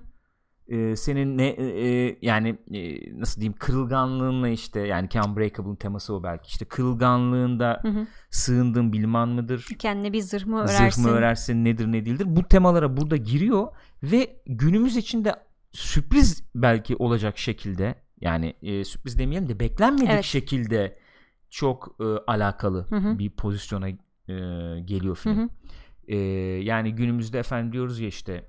e, 0.76 0.96
senin 0.96 1.38
ne 1.38 1.48
e, 1.48 1.88
e, 1.88 2.18
yani 2.22 2.58
e, 2.74 3.20
nasıl 3.20 3.42
diyeyim 3.42 3.56
kırılganlığınla 3.60 4.50
işte 4.50 4.80
yani 4.80 5.10
ki 5.10 5.22
Unbreakable'ın 5.22 5.76
teması 5.76 6.14
o 6.14 6.24
belki 6.24 6.48
işte 6.48 6.66
kırılganlığında 6.66 7.80
Hı 7.82 7.88
hı. 7.88 8.08
sığındığın 8.30 8.94
bilman 8.94 9.30
mıdır? 9.30 9.68
Kendine 9.80 10.14
bir 10.14 10.22
zırh 10.22 10.46
mı 10.46 10.60
örersin? 10.60 10.90
Zırh 10.90 11.06
mı 11.06 11.12
örersin 11.18 11.66
nedir 11.66 11.88
ne 11.88 12.06
değildir? 12.06 12.26
Bu 12.30 12.44
temalara 12.44 12.98
burada 12.98 13.18
giriyor 13.18 13.68
ve 14.04 14.42
günümüz 14.46 14.98
içinde 14.98 15.36
sürpriz 15.72 16.44
belki 16.56 16.96
olacak 16.96 17.38
şekilde 17.38 17.96
yani 18.22 18.54
e, 18.62 18.84
sürpriz 18.84 19.20
demeyelim 19.20 19.50
de 19.50 19.60
beklenmedik 19.60 20.10
Evet. 20.10 20.24
şekilde 20.24 20.98
çok 21.50 21.96
e, 22.00 22.04
alakalı 22.04 22.86
Hı 22.90 22.96
hı. 22.96 23.20
bir 23.20 23.30
pozisyona 23.30 23.90
e, 23.90 23.96
geliyor 24.86 25.16
Hı 25.16 25.22
film. 25.22 25.38
hı. 25.38 25.50
E, 26.08 26.18
yani 26.64 26.96
günümüzde 26.96 27.40
efendim 27.40 27.74
diyoruz 27.74 28.00
ya 28.00 28.08
işte 28.08 28.46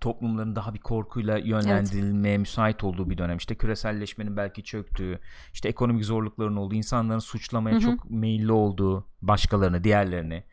toplumların 0.00 0.56
daha 0.56 0.74
bir 0.74 0.78
korkuyla 0.78 1.38
yönlendirilmeye 1.38 2.38
müsait 2.38 2.84
olduğu 2.84 3.10
bir 3.10 3.18
dönem. 3.18 3.36
İşte 3.36 3.54
küreselleşmenin 3.54 4.36
belki 4.36 4.64
çöktüğü, 4.64 5.18
işte 5.52 5.68
ekonomik 5.68 6.04
zorlukların 6.04 6.56
olduğu, 6.56 6.74
insanların 6.74 7.18
suçlamaya 7.18 7.74
Hı 7.74 7.78
hı. 7.78 7.82
çok 7.82 8.10
meyilli 8.10 8.52
olduğu 8.52 9.06
başkalarını, 9.22 9.84
diğerlerini 9.84 10.44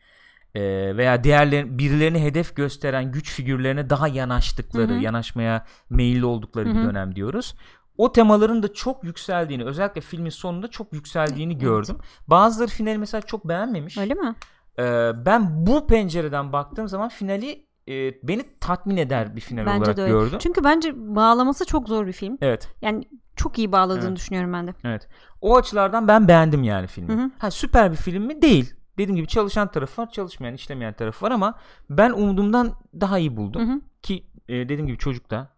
e, 0.54 0.62
veya 0.96 1.24
diğerlerin 1.24 1.78
birilerini 1.78 2.22
hedef 2.22 2.56
gösteren 2.56 3.12
güç 3.12 3.32
figürlerine 3.32 3.90
daha 3.90 4.08
yanaştıkları, 4.08 4.92
Hı 4.92 4.96
hı. 4.96 5.00
yanaşmaya 5.00 5.66
meyilli 5.90 6.24
oldukları 6.24 6.68
Hı 6.68 6.74
bir 6.74 6.82
dönem 6.82 7.14
diyoruz. 7.16 7.54
O 7.96 8.12
temaların 8.12 8.62
da 8.62 8.72
çok 8.72 9.04
yükseldiğini, 9.04 9.64
özellikle 9.64 10.00
filmin 10.00 10.30
sonunda 10.30 10.68
çok 10.68 10.92
yükseldiğini 10.92 11.52
Evet. 11.52 11.62
gördüm. 11.62 11.96
Bazıları 12.28 12.68
finali 12.70 12.98
mesela 12.98 13.22
çok 13.22 13.48
beğenmemiş. 13.48 13.98
Öyle 13.98 14.14
mi? 14.14 14.34
Ee, 14.78 15.12
ben 15.26 15.66
bu 15.66 15.86
pencereden 15.86 16.52
baktığım 16.52 16.88
zaman 16.88 17.08
finali 17.08 17.66
e, 17.88 17.94
beni 18.28 18.42
tatmin 18.60 18.96
eder 18.96 19.36
bir 19.36 19.40
final 19.40 19.66
Bence 19.66 19.78
olarak 19.80 19.96
de 19.96 20.02
öyle. 20.02 20.12
gördüm. 20.12 20.38
Çünkü 20.42 20.64
bence 20.64 20.92
bağlaması 21.16 21.66
çok 21.66 21.88
zor 21.88 22.06
bir 22.06 22.12
film. 22.12 22.38
Evet, 22.40 22.68
Yani 22.82 23.04
çok 23.36 23.58
iyi 23.58 23.72
bağladığını 23.72 24.06
Evet. 24.08 24.16
düşünüyorum 24.16 24.52
ben 24.52 24.66
de. 24.66 24.74
evet. 24.84 25.08
O 25.40 25.56
açılardan 25.56 26.08
ben 26.08 26.28
beğendim 26.28 26.62
yani 26.62 26.86
filmi. 26.86 27.08
Hı 27.12 27.16
hı. 27.16 27.30
Ha 27.38 27.50
süper 27.50 27.90
bir 27.92 27.96
film 27.96 28.22
mi? 28.26 28.42
Değil. 28.42 28.74
Dediğim 28.98 29.16
gibi 29.16 29.26
çalışan 29.28 29.70
tarafı 29.70 30.02
var, 30.02 30.10
çalışmayan, 30.10 30.54
işlemeyen 30.54 30.92
tarafı 30.92 31.26
var 31.26 31.30
ama 31.30 31.54
ben 31.90 32.10
umduğumdan 32.10 32.72
daha 33.00 33.18
iyi 33.18 33.36
buldum. 33.36 33.68
Hı 33.68 33.72
hı. 33.72 33.80
Ki 34.02 34.26
e, 34.48 34.54
dediğim 34.54 34.86
gibi 34.86 34.98
çocuk 34.98 35.30
da 35.30 35.48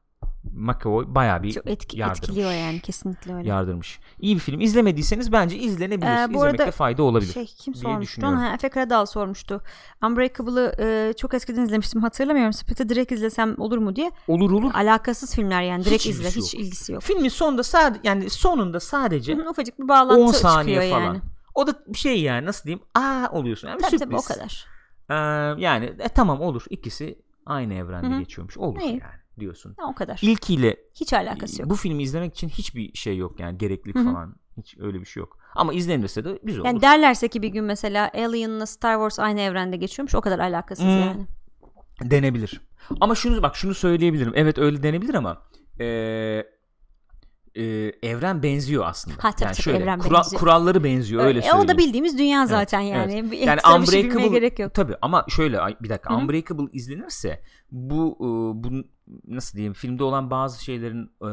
McAvoy 0.52 1.04
bayağı 1.08 1.42
bir 1.42 1.52
Çok 1.52 1.66
etki, 1.66 1.98
yardırmış. 2.00 2.18
etkiliyor 2.28 2.52
yani 2.52 2.80
kesinlikle 2.80 3.34
öyle. 3.34 3.48
yardırmış. 3.48 3.98
İyi 4.20 4.34
bir 4.34 4.40
film. 4.40 4.60
İzlemediyseniz 4.60 5.32
bence 5.32 5.56
izlenebilir. 5.56 6.06
Ee, 6.10 6.28
bu 6.34 6.36
İzlemekte 6.36 6.62
arada 6.62 6.70
fayda 6.72 7.02
olabilir. 7.02 7.32
Şey 7.32 7.46
kim 7.46 7.74
sormuştu? 7.74 8.26
Ha, 8.26 8.52
Efe 8.54 8.68
Karadağ 8.68 9.06
sormuştu. 9.06 9.60
Unbreakable'ı 10.04 10.72
e, 10.78 11.12
çok 11.16 11.34
eskiden 11.34 11.62
izlemiştim 11.62 12.02
hatırlamıyorum. 12.02 12.52
Split'i 12.52 12.88
direkt 12.88 13.12
izlesem 13.12 13.54
olur 13.60 13.78
mu 13.78 13.96
diye. 13.96 14.10
Olur 14.28 14.50
olur. 14.50 14.70
Alakasız 14.74 15.34
filmler 15.34 15.62
yani 15.62 15.84
direkt 15.84 16.04
Hiç 16.04 16.06
izle. 16.06 16.28
ilgisi 16.28 16.40
Hiç 16.40 16.54
ilgisi 16.54 16.92
yok. 16.92 17.02
Filmin 17.02 17.28
sonunda 17.28 17.62
sadece 17.62 18.00
yani 18.04 18.30
sonunda 18.30 18.80
sadece 18.80 19.34
Hı 19.34 19.50
Ufacık 19.50 19.78
bir 19.78 19.88
bağlantı 19.88 20.20
10 20.22 20.32
saniye 20.32 20.76
çıkıyor 20.76 20.92
falan. 21.00 21.06
yani. 21.06 21.20
O 21.54 21.66
da 21.66 21.74
bir 21.86 21.98
şey 21.98 22.20
yani 22.22 22.46
nasıl 22.46 22.64
diyeyim? 22.64 22.82
Aa 22.94 23.28
oluyorsun. 23.32 23.68
Yani 23.68 23.78
Tabii 23.80 23.90
sürpriz. 23.90 24.00
tabii 24.08 24.16
o 24.16 24.22
kadar. 24.22 24.66
Ee, 25.10 25.14
yani 25.62 25.84
e, 25.98 26.08
tamam 26.08 26.40
olur. 26.40 26.64
İkisi 26.70 27.18
aynı 27.46 27.74
evrende 27.74 28.06
Hı 28.10 28.14
hı. 28.14 28.18
geçiyormuş. 28.18 28.56
Olur 28.58 28.80
İyi. 28.80 28.90
yani 28.90 29.00
diyorsun. 29.40 29.74
Ha, 29.78 29.86
o 29.90 29.94
kadar. 29.94 30.18
İlkiyle 30.22 30.76
Hiç 30.94 31.12
alakası 31.12 31.62
yok. 31.62 31.70
bu 31.70 31.76
filmi 31.76 32.02
izlemek 32.02 32.34
için 32.34 32.48
hiçbir 32.48 32.94
şey 32.94 33.16
yok 33.16 33.40
yani 33.40 33.58
gereklilik 33.58 33.96
falan. 33.96 34.36
Hiç 34.56 34.76
öyle 34.78 35.00
bir 35.00 35.04
şey 35.06 35.20
yok. 35.20 35.38
Ama 35.54 35.72
izlenirse 35.74 36.24
de 36.24 36.38
güzel 36.42 36.60
olur. 36.60 36.66
Yani 36.68 36.82
derlerse 36.82 37.28
ki 37.28 37.42
bir 37.42 37.48
gün 37.48 37.64
mesela 37.64 38.10
Alien'la 38.14 38.66
Star 38.66 38.94
Wars 38.94 39.18
aynı 39.18 39.40
evrende 39.40 39.76
geçiyormuş 39.76 40.14
o 40.14 40.20
kadar 40.20 40.38
alakasız 40.38 40.84
Hmm. 40.84 40.90
yani. 41.00 41.26
Denebilir. 42.02 42.60
Ama 43.00 43.14
şunu 43.14 43.42
bak 43.42 43.56
şunu 43.56 43.74
söyleyebilirim. 43.74 44.32
Evet 44.36 44.58
öyle 44.58 44.82
denebilir 44.82 45.14
ama 45.14 45.42
eee 45.80 46.50
e, 47.56 47.62
evren 48.02 48.42
benziyor 48.42 48.84
aslında. 48.86 49.16
Ha, 49.20 49.32
tabii, 49.32 49.42
yani 49.44 49.52
tabii, 49.52 49.62
şöyle 49.62 49.78
evren 49.78 49.98
kura- 49.98 50.14
benziyor. 50.18 50.40
kuralları 50.40 50.84
benziyor 50.84 51.24
öyle 51.24 51.38
E, 51.38 51.42
söyleyeyim. 51.42 51.64
o 51.64 51.68
da 51.68 51.78
bildiğimiz 51.78 52.18
dünya 52.18 52.46
zaten 52.46 52.80
Evet, 52.80 52.92
yani. 52.92 53.12
evet. 53.20 53.30
Bir 53.32 53.38
Yani 53.38 53.60
şey 53.90 54.00
Unbreakable 54.04 54.28
gerek 54.28 54.58
yok. 54.58 54.74
tabii 54.74 54.94
ama 55.02 55.24
şöyle 55.28 55.58
bir 55.80 55.88
dakika 55.88 56.10
Hı 56.14 56.18
hı. 56.18 56.22
Unbreakable 56.22 56.66
izlenirse 56.72 57.42
bu 57.70 58.16
e, 58.20 58.24
bu 58.64 58.84
nasıl 59.28 59.56
diyeyim 59.56 59.72
filmde 59.72 60.04
olan 60.04 60.30
bazı 60.30 60.64
şeylerin 60.64 61.10
e, 61.22 61.28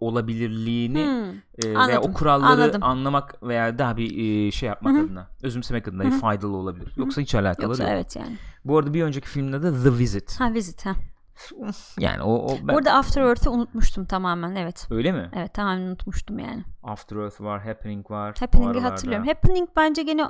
olabilirliğini 0.00 1.04
Hmm. 1.04 1.30
e, 1.58 1.74
veya 1.74 1.78
Anladım, 1.80 2.10
o 2.10 2.12
kuralları 2.14 2.62
anladım. 2.62 2.82
anlamak 2.82 3.42
veya 3.42 3.78
daha 3.78 3.96
bir 3.96 4.46
e, 4.46 4.50
şey 4.50 4.66
yapmak 4.68 4.94
Hı 4.94 4.98
hı. 4.98 5.04
adına 5.04 5.28
özümsemek 5.42 5.88
adına 5.88 6.04
Hı 6.04 6.08
hı. 6.08 6.18
faydalı 6.20 6.56
olabilir. 6.56 6.92
Yoksa 6.96 7.20
hiç 7.20 7.34
alakalı 7.34 7.66
Yoksa 7.66 7.84
değil. 7.84 7.94
evet 7.94 8.16
yani. 8.16 8.36
Bu 8.64 8.78
arada 8.78 8.94
bir 8.94 9.02
önceki 9.02 9.28
filmin 9.28 9.52
adı 9.52 9.82
The 9.84 9.98
Visit. 9.98 10.40
Ha 10.40 10.54
Visit 10.54 10.86
ha. 10.86 10.94
Yani 11.98 12.22
o, 12.22 12.34
o 12.34 12.56
ben, 12.62 12.74
Burada 12.74 12.92
After 12.92 13.22
Earth'ı 13.22 13.50
unutmuştum 13.50 14.04
tamamen 14.04 14.54
evet. 14.56 14.86
öyle 14.90 15.12
mi? 15.12 15.30
Evet 15.34 15.54
tamamen 15.54 15.82
unutmuştum 15.82 16.38
yani. 16.38 16.64
After 16.82 17.16
Earth 17.16 17.40
var, 17.40 17.62
Happening 17.62 18.10
var. 18.10 18.36
Happening'i 18.40 18.80
hatırlıyorum. 18.80 19.26
Happening 19.26 19.68
bence 19.76 20.02
gene 20.02 20.26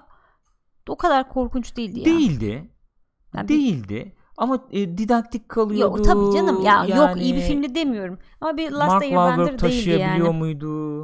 o 0.88 0.96
kadar 0.96 1.28
korkunç 1.28 1.76
değildi 1.76 1.98
ya. 1.98 2.04
Değildi. 2.04 2.70
Bir- 3.34 3.48
Değildi. 3.48 4.16
Ama 4.36 4.58
e, 4.70 4.98
didaktik 4.98 5.48
kalıyordu. 5.48 5.96
Yok 5.96 6.04
tabii 6.04 6.36
canım 6.36 6.62
ya 6.62 6.84
yok 6.84 7.16
iyi 7.16 7.34
bir 7.34 7.38
Yani 7.40 7.48
filmdi 7.48 7.74
demiyorum. 7.74 8.18
Ama 8.40 8.56
bir 8.56 8.70
Last 8.70 8.92
Mark 8.92 9.02
Wahlberg 9.02 9.58
taşıyabiliyor 9.58 10.26
yani. 10.26 10.38
muydu? 10.38 11.02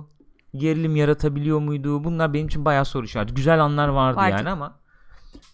Gerilim 0.54 0.96
yaratabiliyor 0.96 1.58
muydu? 1.58 2.04
Bunlar 2.04 2.34
benim 2.34 2.46
için 2.46 2.64
bayağı 2.64 2.84
soru 2.84 3.04
işareti. 3.04 3.34
Güzel 3.34 3.64
anlar 3.64 3.88
vardı, 3.88 4.16
Vardı. 4.16 4.30
yani 4.30 4.50
ama 4.50 4.78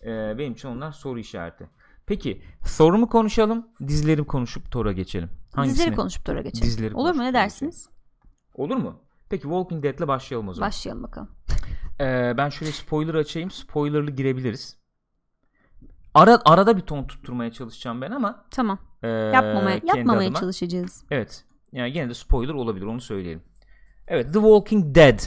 e, 0.02 0.38
benim 0.38 0.52
için 0.52 0.68
onlar 0.68 0.92
soru 0.92 1.18
işareti. 1.18 1.68
Peki 2.06 2.42
Thor'u 2.76 2.98
mu 2.98 3.08
konuşalım? 3.08 3.66
Dizileri 3.88 4.20
mi 4.20 4.26
konuşup 4.26 4.70
Thor'a 4.70 4.92
geçelim? 4.92 5.30
Dizileri 5.64 5.94
konuşup 5.94 6.26
sonra 6.26 6.42
geçelim. 6.42 6.66
Dizileri 6.66 6.94
Olur 6.94 7.14
mu 7.14 7.22
ne 7.22 7.34
dersiniz? 7.34 7.88
Olur 8.54 8.76
mu? 8.76 9.00
Peki 9.30 9.42
Walking 9.42 9.82
Dead'le 9.84 10.08
başlayalım 10.08 10.48
o 10.48 10.54
zaman. 10.54 10.66
Başlayalım 10.68 11.02
bakalım. 11.02 11.28
Ee, 12.00 12.34
ben 12.36 12.48
şöyle 12.48 12.72
spoiler 12.72 13.14
açayım. 13.14 13.50
Spoilerlı 13.50 14.10
girebiliriz. 14.10 14.76
Ara, 16.14 16.38
arada 16.44 16.76
bir 16.76 16.82
ton 16.82 17.04
tutturmaya 17.04 17.52
çalışacağım 17.52 18.00
ben 18.00 18.10
ama 18.10 18.44
Tamam. 18.50 18.78
e, 19.02 19.08
Yapmamaya, 19.08 19.80
yapmamaya 19.84 20.28
adıma. 20.28 20.40
çalışacağız. 20.40 21.04
Evet. 21.10 21.44
Yani 21.72 21.92
gene 21.92 22.08
de 22.08 22.14
spoiler 22.14 22.54
olabilir 22.54 22.86
onu 22.86 23.00
söyleyelim. 23.00 23.42
Evet 24.08 24.26
The 24.26 24.32
Walking 24.40 24.94
Dead. 24.94 25.18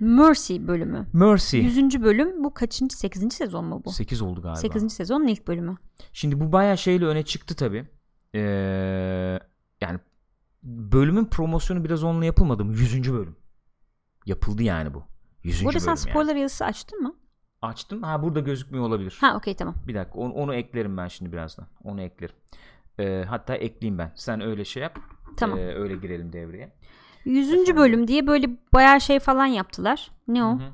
Mercy 0.00 0.56
bölümü. 0.66 1.06
Mercy. 1.12 1.56
100. 1.56 2.02
bölüm 2.02 2.44
bu 2.44 2.54
kaçıncı? 2.54 2.96
8. 2.96 3.34
sezon 3.34 3.64
mu 3.64 3.82
bu? 3.84 3.92
8 3.92 4.22
oldu 4.22 4.42
galiba. 4.42 4.56
8. 4.56 4.92
sezonun 4.92 5.26
ilk 5.26 5.48
bölümü. 5.48 5.76
Şimdi 6.12 6.40
bu 6.40 6.52
bayağı 6.52 6.78
şeyle 6.78 7.04
öne 7.04 7.22
çıktı 7.22 7.56
tabi. 7.56 7.88
Ee, 8.34 8.40
yani 9.80 10.00
bölümün 10.62 11.24
promosyonu 11.24 11.84
biraz 11.84 12.04
onunla 12.04 12.24
yapılmadı 12.24 12.64
mı? 12.64 12.72
100. 12.72 13.12
bölüm. 13.12 13.36
Yapıldı 14.26 14.62
yani 14.62 14.94
bu. 14.94 15.02
100. 15.42 15.64
Burada 15.64 15.80
sen 15.80 15.94
spoiler 15.94 16.32
yani. 16.32 16.40
yazısı 16.40 16.64
açtın 16.64 17.02
mı? 17.02 17.14
Açtım. 17.62 18.02
Ha 18.02 18.22
burada 18.22 18.40
gözükmüyor 18.40 18.84
olabilir. 18.84 19.18
Ha 19.20 19.36
okey 19.36 19.56
tamam. 19.56 19.74
Bir 19.86 19.94
dakika 19.94 20.18
onu, 20.18 20.32
onu 20.32 20.54
eklerim 20.54 20.96
ben 20.96 21.08
şimdi 21.08 21.32
birazdan. 21.32 21.66
Onu 21.84 22.00
eklerim. 22.02 22.34
Ee, 22.98 23.24
hatta 23.28 23.54
ekleyeyim 23.54 23.98
ben. 23.98 24.12
Sen 24.14 24.40
öyle 24.40 24.64
şey 24.64 24.82
yap. 24.82 24.98
Tamam. 25.36 25.58
Ee, 25.58 25.74
öyle 25.74 25.96
girelim 25.96 26.32
devreye. 26.32 26.72
100. 27.28 27.52
Efendim? 27.52 27.76
bölüm 27.76 28.08
diye 28.08 28.26
böyle 28.26 28.46
bayağı 28.72 29.00
şey 29.00 29.18
falan 29.18 29.46
yaptılar. 29.46 30.10
Ne 30.28 30.44
o? 30.44 30.48
Hı 30.48 30.52
hı. 30.52 30.70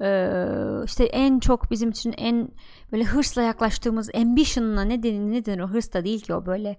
Ee, 0.00 0.84
işte 0.84 1.04
en 1.04 1.38
çok 1.38 1.70
bizim 1.70 1.90
için 1.90 2.14
en 2.16 2.48
böyle 2.92 3.04
hırsla 3.04 3.42
yaklaştığımız 3.42 4.10
ambition'la 4.14 4.82
ne 4.84 5.02
denir, 5.02 5.32
ne 5.32 5.44
denir 5.44 5.60
o 5.60 5.68
hırs 5.68 5.92
da 5.92 6.04
değil 6.04 6.20
ki 6.20 6.34
o 6.34 6.46
böyle 6.46 6.76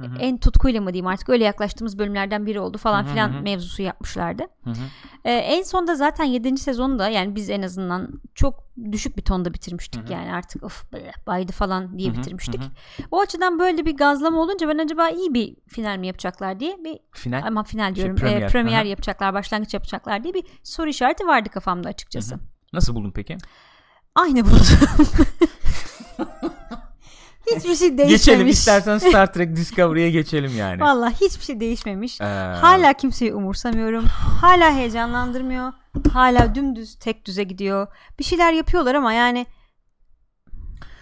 Hı 0.00 0.06
hı. 0.06 0.16
en 0.18 0.38
tutkuyla 0.38 0.80
mı 0.80 0.92
diyeyim 0.92 1.06
artık 1.06 1.28
öyle 1.28 1.44
yaklaştığımız 1.44 1.98
bölümlerden 1.98 2.46
biri 2.46 2.60
oldu 2.60 2.78
falan 2.78 3.02
Hı 3.02 3.06
hı 3.06 3.10
filan 3.12 3.32
hı. 3.32 3.40
mevzusu 3.42 3.82
yapmışlardı. 3.82 4.42
Hı 4.64 4.70
hı. 4.70 4.74
Ee, 5.24 5.32
en 5.32 5.62
sonda 5.62 5.94
zaten 5.94 6.24
7. 6.24 6.58
sezonda 6.58 7.08
yani 7.08 7.34
biz 7.34 7.50
en 7.50 7.62
azından 7.62 8.08
çok 8.34 8.64
düşük 8.92 9.16
bir 9.16 9.22
tonda 9.22 9.54
bitirmiştik 9.54 10.02
Hı 10.02 10.06
hı. 10.08 10.12
yani 10.12 10.32
artık 10.32 10.62
of 10.64 10.92
be, 10.92 11.12
baydı 11.26 11.52
falan 11.52 11.98
diye 11.98 12.08
Hı 12.08 12.12
hı, 12.12 12.16
bitirmiştik. 12.18 12.60
hı 12.60 12.64
hı. 12.64 12.70
O 13.10 13.20
açıdan 13.20 13.58
böyle 13.58 13.86
bir 13.86 13.96
gazlama 13.96 14.40
olunca 14.40 14.68
ben 14.68 14.78
acaba 14.78 15.08
iyi 15.08 15.34
bir 15.34 15.56
final 15.68 15.98
mi 15.98 16.06
yapacaklar 16.06 16.60
diye 16.60 16.76
bir 16.84 16.98
Final. 17.12 17.42
ama 17.46 17.64
final 17.64 17.94
diyorum 17.94 18.16
premier, 18.16 18.50
premier, 18.50 18.80
aha. 18.80 18.88
yapacaklar 18.88 19.34
başlangıç 19.34 19.74
yapacaklar 19.74 20.24
diye 20.24 20.34
bir 20.34 20.44
soru 20.62 20.88
işareti 20.88 21.26
vardı 21.26 21.48
kafamda 21.48 21.88
açıkçası. 21.88 22.34
Hı 22.34 22.38
hı. 22.38 22.42
Nasıl 22.72 22.94
buldun 22.94 23.10
peki? 23.10 23.36
Aynı 24.14 24.44
buldum. 24.44 24.66
Hiçbir 27.46 27.74
şey 27.76 27.98
değişmemiş. 27.98 28.08
Geçelim 28.24 28.46
istersen 28.48 28.98
Star 29.08 29.32
Trek 29.32 29.56
Discovery'e 29.56 30.10
geçelim 30.10 30.56
yani. 30.56 30.80
Vallahi 30.80 31.14
hiçbir 31.14 31.44
şey 31.44 31.60
değişmemiş. 31.60 32.20
Ee, 32.20 32.24
Hala 32.60 32.92
kimseyi 32.92 33.34
umursamıyorum. 33.34 34.04
Hala 34.40 34.74
heyecanlandırmıyor. 34.74 35.72
Hala 36.12 36.54
dümdüz 36.54 36.94
tek 36.98 37.24
düze 37.26 37.44
gidiyor. 37.44 37.86
Bir 38.18 38.24
şeyler 38.24 38.52
yapıyorlar 38.52 38.94
ama 38.94 39.12
yani 39.12 39.46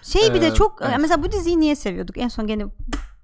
şey 0.03 0.35
bir 0.35 0.41
de 0.41 0.47
Ee, 0.47 0.55
çok 0.55 0.79
evet. 0.83 0.97
mesela 1.01 1.23
bu 1.23 1.33
diziyi 1.33 1.61
niye 1.61 1.77
seviyorduk? 1.77 2.19
En 2.19 2.29
son 2.29 2.47
gene 2.47 2.65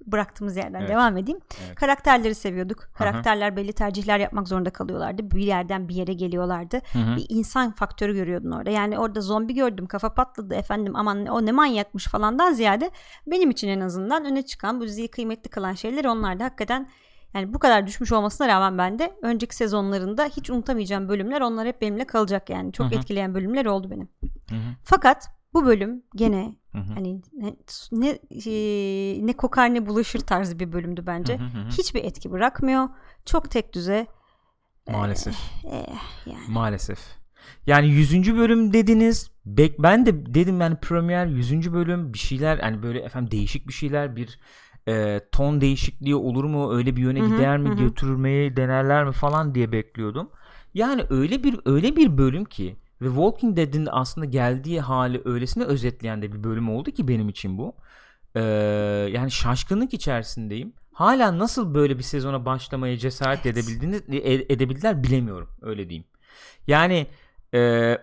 bıraktığımız 0.07 0.57
yerden 0.57 0.81
Evet. 0.81 0.91
devam 0.91 1.17
edeyim. 1.17 1.41
Evet. 1.67 1.75
Karakterleri 1.75 2.35
seviyorduk. 2.35 2.79
Karakterler 2.95 3.57
belli 3.57 3.73
tercihler 3.73 4.19
yapmak 4.19 4.49
zorunda 4.49 4.71
kalıyorlardı. 4.71 5.31
Bir 5.31 5.43
yerden 5.43 5.89
bir 5.89 5.95
yere 5.95 6.13
geliyorlardı. 6.13 6.81
Hı 6.93 6.99
hı. 6.99 7.17
Bir 7.17 7.27
insan 7.29 7.73
faktörü 7.73 8.15
görüyordun 8.15 8.51
orada. 8.51 8.71
Yani 8.71 8.99
orada 8.99 9.21
zombi 9.21 9.55
gördüm, 9.55 9.87
kafa 9.87 10.15
patladı 10.15 10.55
efendim 10.55 10.97
aman 10.97 11.27
o 11.27 11.47
ne 11.47 11.53
manyakmış 11.53 12.07
falandan 12.07 12.53
ziyade 12.53 12.91
benim 13.27 13.51
için 13.51 13.69
en 13.69 13.81
azından 13.81 14.25
öne 14.25 14.43
çıkan 14.43 14.81
bu 14.81 14.85
diziyi 14.85 15.09
kıymetli 15.09 15.51
kılan 15.51 15.73
şeyler 15.73 16.05
onlardı. 16.05 16.43
Hakikaten 16.43 16.89
yani 17.35 17.55
bu 17.55 17.59
kadar 17.59 17.87
düşmüş 17.87 18.13
olmasına 18.13 18.49
rağmen 18.49 18.79
ben 18.79 18.99
de 18.99 19.15
önceki 19.23 19.57
sezonlarında 19.57 20.25
hiç 20.25 20.51
unutamayacağım 20.51 21.09
bölümler 21.09 21.41
onlar 21.41 21.67
hep 21.67 21.81
benimle 21.81 22.05
kalacak 22.05 22.51
yani. 22.51 22.73
Çok 22.73 22.87
Hı 22.87 22.91
hı. 22.91 22.99
etkileyen 22.99 23.35
bölümler 23.35 23.67
oldu 23.67 23.91
benim. 23.91 24.09
Hı 24.49 24.55
hı. 24.55 24.75
Fakat 24.85 25.29
bu 25.55 25.67
bölüm 25.67 26.03
gene 26.17 26.55
Hı 26.73 26.79
hı. 26.79 26.95
hani 26.95 27.21
ne 27.33 27.57
ne, 27.93 28.19
e, 28.47 29.27
ne 29.27 29.33
kokar 29.33 29.75
ne 29.75 29.87
bulaşır 29.87 30.21
tarzı 30.21 30.59
bir 30.59 30.73
bölümdü 30.73 31.07
bence. 31.07 31.39
Hı 31.39 31.43
hı. 31.45 31.69
Hiçbir 31.69 32.05
etki 32.05 32.31
bırakmıyor. 32.31 32.89
Çok 33.25 33.51
tek 33.51 33.73
düze. 33.73 34.07
Maalesef. 34.91 35.35
Eh, 35.65 35.95
yani. 36.27 36.39
Maalesef. 36.49 36.99
Yani 37.67 37.89
100. 37.89 38.37
bölüm 38.37 38.73
dediniz. 38.73 39.31
Bek 39.47 39.79
ben 39.83 40.07
de 40.07 40.35
dedim 40.35 40.61
yani 40.61 40.77
premier 40.77 41.27
100. 41.27 41.73
bölüm 41.73 42.13
bir 42.15 42.19
şeyler 42.19 42.59
hani 42.59 42.83
böyle 42.83 43.01
efendim 43.01 43.31
değişik 43.31 43.69
bir 43.69 43.73
şeyler 43.73 44.17
bir 44.17 44.41
e, 44.89 45.21
ton 45.33 45.61
değişikliği 45.61 46.15
olur 46.15 46.45
mu? 46.45 46.73
Öyle 46.75 46.97
bir 46.97 47.03
yöne 47.03 47.21
Hı 47.21 47.25
hı, 47.25 47.29
gider 47.31 47.59
mi? 47.59 47.69
hı. 47.71 47.75
Götürmeyi 47.75 48.57
denerler 48.57 49.05
mi 49.05 49.13
falan 49.13 49.55
diye 49.55 49.73
bekliyordum. 49.73 50.31
Yani 50.75 51.05
öyle 51.11 51.45
bir 51.45 51.61
öyle 51.65 51.97
bir 51.97 52.19
bölüm 52.19 52.45
ki 52.45 52.77
ve 53.03 53.07
Walking 53.07 53.57
Dead'in 53.57 53.89
aslında 53.91 54.27
geldiği 54.27 54.81
hali 54.81 55.23
öylesine 55.25 55.65
özetleyen 55.65 56.23
de 56.23 56.33
bir 56.33 56.45
bölüm 56.45 56.71
oldu 56.71 56.91
ki 56.91 57.09
benim 57.09 57.29
için 57.29 57.59
bu. 57.59 57.75
Ee, 58.35 58.41
yani 59.13 59.31
şaşkınlık 59.31 59.95
içerisindeyim. 59.95 60.73
Hala 60.93 61.39
nasıl 61.39 61.75
böyle 61.75 61.99
bir 61.99 62.03
sezona 62.03 62.45
başlamaya 62.45 62.99
cesaret 62.99 63.47
Evet. 63.47 63.57
edebildiniz 63.59 64.03
e- 64.09 64.53
edebildiler 64.55 65.03
bilemiyorum 65.03 65.49
öyle 65.63 65.89
diyeyim. 65.89 66.05
Yani 66.67 67.07
e, 67.55 67.95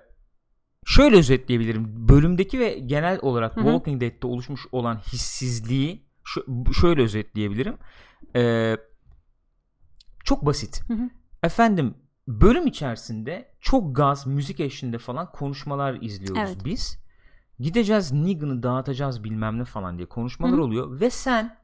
şöyle 0.86 1.16
özetleyebilirim. 1.18 2.08
Bölümdeki 2.10 2.60
ve 2.60 2.80
genel 2.80 3.20
olarak 3.22 3.56
Hı 3.56 3.62
hı. 3.62 3.64
Walking 3.66 4.02
Dead'te 4.02 4.28
oluşmuş 4.28 4.62
olan 4.72 4.96
hissizliği 4.98 6.06
şu- 6.24 6.64
şöyle 6.82 7.02
özetleyebilirim. 7.02 7.78
E, 8.36 8.76
çok 10.24 10.46
basit. 10.46 10.82
Hı 10.88 10.94
hı. 10.94 11.10
Efendim 11.44 11.94
bölüm 12.28 12.68
içerisinde 12.68 13.52
çok 13.62 13.96
gaz 13.96 14.28
müzik 14.28 14.60
eşliğinde 14.60 14.98
falan 14.98 15.32
konuşmalar 15.32 15.98
izliyoruz 16.02 16.42
Evet. 16.46 16.66
biz. 16.66 17.00
Gideceğiz 17.60 18.12
Negan'ı 18.12 18.64
dağıtacağız 18.64 19.24
bilmem 19.24 19.60
ne 19.60 19.66
falan 19.66 19.98
diye 19.98 20.08
konuşmalar 20.08 20.54
Hı 20.54 20.58
hı. 20.58 20.64
oluyor 20.64 21.00
ve 21.00 21.10
sen 21.10 21.58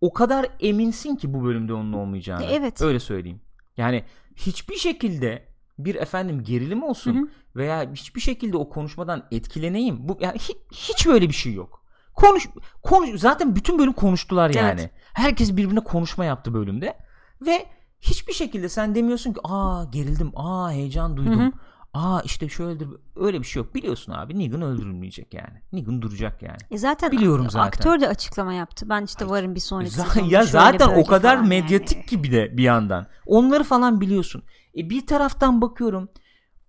o 0.00 0.12
kadar 0.12 0.46
eminsin 0.60 1.16
ki 1.16 1.34
bu 1.34 1.44
bölümde 1.44 1.72
onun 1.72 1.92
olmayacağını. 1.92 2.44
Evet. 2.44 2.82
Öyle 2.82 3.00
söyleyeyim. 3.00 3.40
Yani 3.76 4.04
hiçbir 4.36 4.76
şekilde 4.76 5.48
bir 5.78 5.94
efendim 5.94 6.42
gerilim 6.42 6.82
olsun 6.82 7.14
Hı 7.14 7.18
hı. 7.20 7.28
veya 7.56 7.92
hiçbir 7.92 8.20
şekilde 8.20 8.56
o 8.56 8.68
konuşmadan 8.68 9.26
etkileneyim. 9.30 10.08
Bu 10.08 10.18
yani 10.20 10.38
hiç, 10.38 10.56
hiç 10.72 11.06
böyle 11.06 11.28
bir 11.28 11.34
şey 11.34 11.52
yok. 11.52 11.84
Konuş 12.14 12.48
konuş 12.82 13.20
zaten 13.20 13.56
bütün 13.56 13.78
bölüm 13.78 13.92
konuştular 13.92 14.50
yani. 14.50 14.80
Evet. 14.80 14.90
Herkes 15.12 15.52
birbirine 15.52 15.80
konuşma 15.80 16.24
yaptı 16.24 16.54
bölümde 16.54 16.98
ve 17.46 17.66
hiçbir 18.00 18.32
şekilde 18.32 18.68
sen 18.68 18.94
demiyorsun 18.94 19.32
ki 19.32 19.40
aa 19.44 19.84
gerildim, 19.84 20.32
aa 20.36 20.70
heyecan 20.72 21.16
duydum. 21.16 21.40
Hı 21.40 21.46
hı. 21.46 21.52
Aa 21.94 22.20
işte 22.24 22.48
şöyledir. 22.48 22.88
Öyle 23.16 23.40
bir 23.40 23.44
şey 23.46 23.62
yok. 23.62 23.74
Biliyorsun 23.74 24.12
abi 24.12 24.38
Negan 24.38 24.62
öldürülmeyecek 24.62 25.34
yani. 25.34 25.62
Negan 25.72 26.02
duracak 26.02 26.42
yani. 26.42 26.56
E 26.70 26.78
zaten 26.78 27.12
Biliyorum 27.12 27.50
zaten. 27.50 27.66
aktör 27.66 28.00
de 28.00 28.08
açıklama 28.08 28.52
yaptı. 28.52 28.88
Ben 28.88 29.02
işte 29.04 29.28
varım 29.28 29.54
bir 29.54 29.60
sonraki 29.60 29.90
Z- 29.90 30.12
sezonda 30.12 30.34
ya 30.34 30.42
zaten 30.42 30.88
o 30.88 31.04
kadar 31.06 31.40
medyatik 31.40 31.96
yani. 31.96 32.06
ki 32.06 32.22
bir 32.22 32.32
de 32.32 32.56
bir 32.56 32.62
yandan. 32.62 33.06
Onları 33.26 33.64
falan 33.64 34.00
biliyorsun. 34.00 34.42
E 34.76 34.90
bir 34.90 35.06
taraftan 35.06 35.60
bakıyorum 35.60 36.08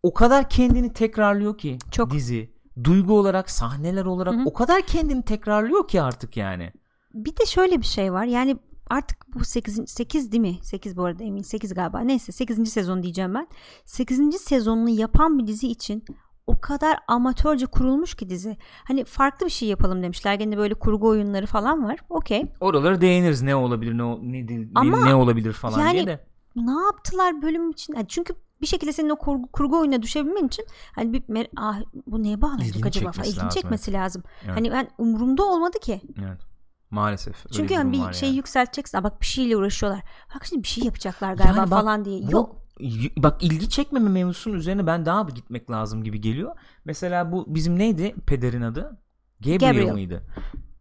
o 0.03 0.13
kadar 0.13 0.49
kendini 0.49 0.93
tekrarlıyor 0.93 1.57
ki 1.57 1.77
Çok. 1.91 2.11
dizi. 2.11 2.59
Duygu 2.84 3.19
olarak, 3.19 3.49
sahneler 3.49 4.05
olarak 4.05 4.34
Hı 4.34 4.38
hı. 4.38 4.43
o 4.45 4.53
kadar 4.53 4.82
kendini 4.82 5.25
tekrarlıyor 5.25 5.88
ki 5.88 6.01
artık 6.01 6.38
yani. 6.38 6.71
Bir 7.13 7.38
de 7.38 7.45
şöyle 7.45 7.77
bir 7.82 7.86
şey 7.86 8.13
var. 8.13 8.25
Yani 8.25 8.57
artık 8.89 9.33
bu 9.35 9.43
8, 9.43 9.89
8 9.89 10.31
değil 10.31 10.41
mi? 10.41 10.55
8 10.61 10.97
bu 10.97 11.05
arada 11.05 11.23
emin 11.23 11.41
8 11.41 11.73
galiba. 11.73 11.99
Neyse 11.99 12.31
8. 12.31 12.69
sezon 12.69 13.03
diyeceğim 13.03 13.33
ben. 13.33 13.47
8. 13.85 14.41
sezonunu 14.41 14.89
yapan 14.89 15.39
bir 15.39 15.47
dizi 15.47 15.67
için 15.67 16.03
o 16.47 16.59
kadar 16.61 16.97
amatörce 17.07 17.65
kurulmuş 17.65 18.13
ki 18.13 18.29
dizi. 18.29 18.57
Hani 18.83 19.05
farklı 19.05 19.45
bir 19.45 19.51
şey 19.51 19.69
yapalım 19.69 20.03
demişler. 20.03 20.33
Gene 20.33 20.57
böyle 20.57 20.73
kurgu 20.73 21.07
oyunları 21.07 21.45
falan 21.45 21.83
var. 21.83 21.99
Okey. 22.09 22.51
Oralara 22.59 23.01
değiniriz 23.01 23.41
ne 23.41 23.55
olabilir 23.55 23.97
ne 23.97 24.03
ne, 24.03 24.47
ne, 24.47 24.67
Ama 24.75 25.05
ne 25.05 25.15
olabilir 25.15 25.53
falan 25.53 25.79
yani 25.79 25.93
diye 25.93 26.07
de. 26.07 26.25
Ne 26.55 26.71
yaptılar 26.71 27.41
bölüm 27.41 27.69
için? 27.69 27.93
Yani 27.93 28.07
çünkü 28.07 28.33
bir 28.61 28.67
şekilde 28.67 28.93
senin 28.93 29.09
o 29.09 29.15
kurgu, 29.15 29.47
kurgu 29.51 29.79
oyuna 29.79 30.01
düşebilmen 30.01 30.47
için 30.47 30.65
hani 30.95 31.13
bir 31.13 31.21
mer- 31.21 31.49
ah, 31.57 31.79
bu 32.07 32.23
neye 32.23 32.33
İlgini 32.33 32.85
acaba 32.85 33.11
çekmesi 33.11 33.29
ilgini 33.29 33.43
lazım, 33.43 33.61
çekmesi 33.61 33.93
lazım. 33.93 34.23
Evet. 34.45 34.55
Hani 34.57 34.71
ben 34.71 34.87
umurumda 34.97 35.45
olmadı 35.45 35.79
ki. 35.79 36.01
Evet. 36.19 36.49
Maalesef. 36.91 37.35
öyle 37.45 37.53
Çünkü 37.57 37.75
hani 37.75 37.93
durum 37.93 38.03
bir 38.03 38.07
var 38.07 38.13
şey 38.13 38.29
yani. 38.29 38.37
yükselteceksin. 38.37 38.97
Aa, 38.97 39.03
bak 39.03 39.21
bir 39.21 39.25
şeyle 39.25 39.57
uğraşıyorlar. 39.57 40.01
Bak 40.35 40.45
şimdi 40.45 40.63
bir 40.63 40.67
şey 40.67 40.83
yapacaklar 40.83 41.33
galiba 41.33 41.57
Yani 41.57 41.71
bak, 41.71 41.81
falan 41.81 42.05
diye. 42.05 42.27
bu- 42.27 42.31
Yok. 42.31 42.55
y- 42.79 43.11
bak 43.17 43.43
ilgi 43.43 43.69
çekmeme 43.69 44.09
mevzusunun 44.09 44.55
üzerine 44.55 44.87
ben 44.87 45.05
daha 45.05 45.27
bir 45.27 45.33
gitmek 45.35 45.71
lazım 45.71 46.03
gibi 46.03 46.21
geliyor. 46.21 46.55
Mesela 46.85 47.31
bu 47.31 47.45
bizim 47.47 47.79
neydi 47.79 48.15
pederin 48.27 48.61
adı? 48.61 48.99
Gabriel, 49.39 49.59
Gabriel. 49.59 49.91
mıydı? 49.93 50.23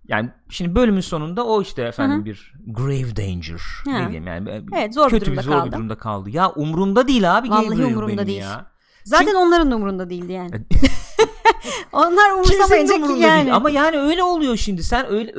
Yani 0.08 0.30
şimdi 0.50 0.74
bölümün 0.74 1.00
sonunda 1.00 1.46
o 1.46 1.62
işte 1.62 1.82
efendim 1.82 2.16
Hı 2.16 2.20
hı. 2.20 2.24
bir 2.24 2.54
grave 2.66 3.16
danger. 3.16 3.60
Ha. 3.84 3.90
Ne 3.98 4.02
diyeyim 4.04 4.26
yani 4.26 4.50
e, 4.50 4.62
Evet, 4.76 4.94
zor 4.94 5.06
bir 5.06 5.10
kötü 5.10 5.26
durumda 5.26 5.40
bir 5.40 5.44
zor 5.46 5.52
bir 5.54 5.58
kaldı. 5.60 5.72
durumda 5.72 5.98
kaldı. 5.98 6.30
Ya 6.30 6.50
umurumda 6.50 7.08
değil 7.08 7.38
abi 7.38 7.50
Vallahi 7.50 7.66
Gabriel 7.68 7.86
umurumda 7.86 8.16
benim 8.16 8.26
değil. 8.26 8.40
ya. 8.40 8.66
Zaten 9.04 9.34
onların 9.34 9.70
da 9.70 9.76
umurunda 9.76 10.10
değildi 10.10 10.32
yani. 10.32 10.50
Onlar 11.92 12.42
Kimsenin 12.44 12.58
umursamayacak 12.58 13.06
ki 13.16 13.22
yani. 13.22 13.42
değil. 13.42 13.54
Ama 13.56 13.70
yani 13.70 13.98
öyle 13.98 14.22
oluyor 14.22 14.56
şimdi. 14.56 14.82
Sen 14.82 15.06
öyle 15.10 15.34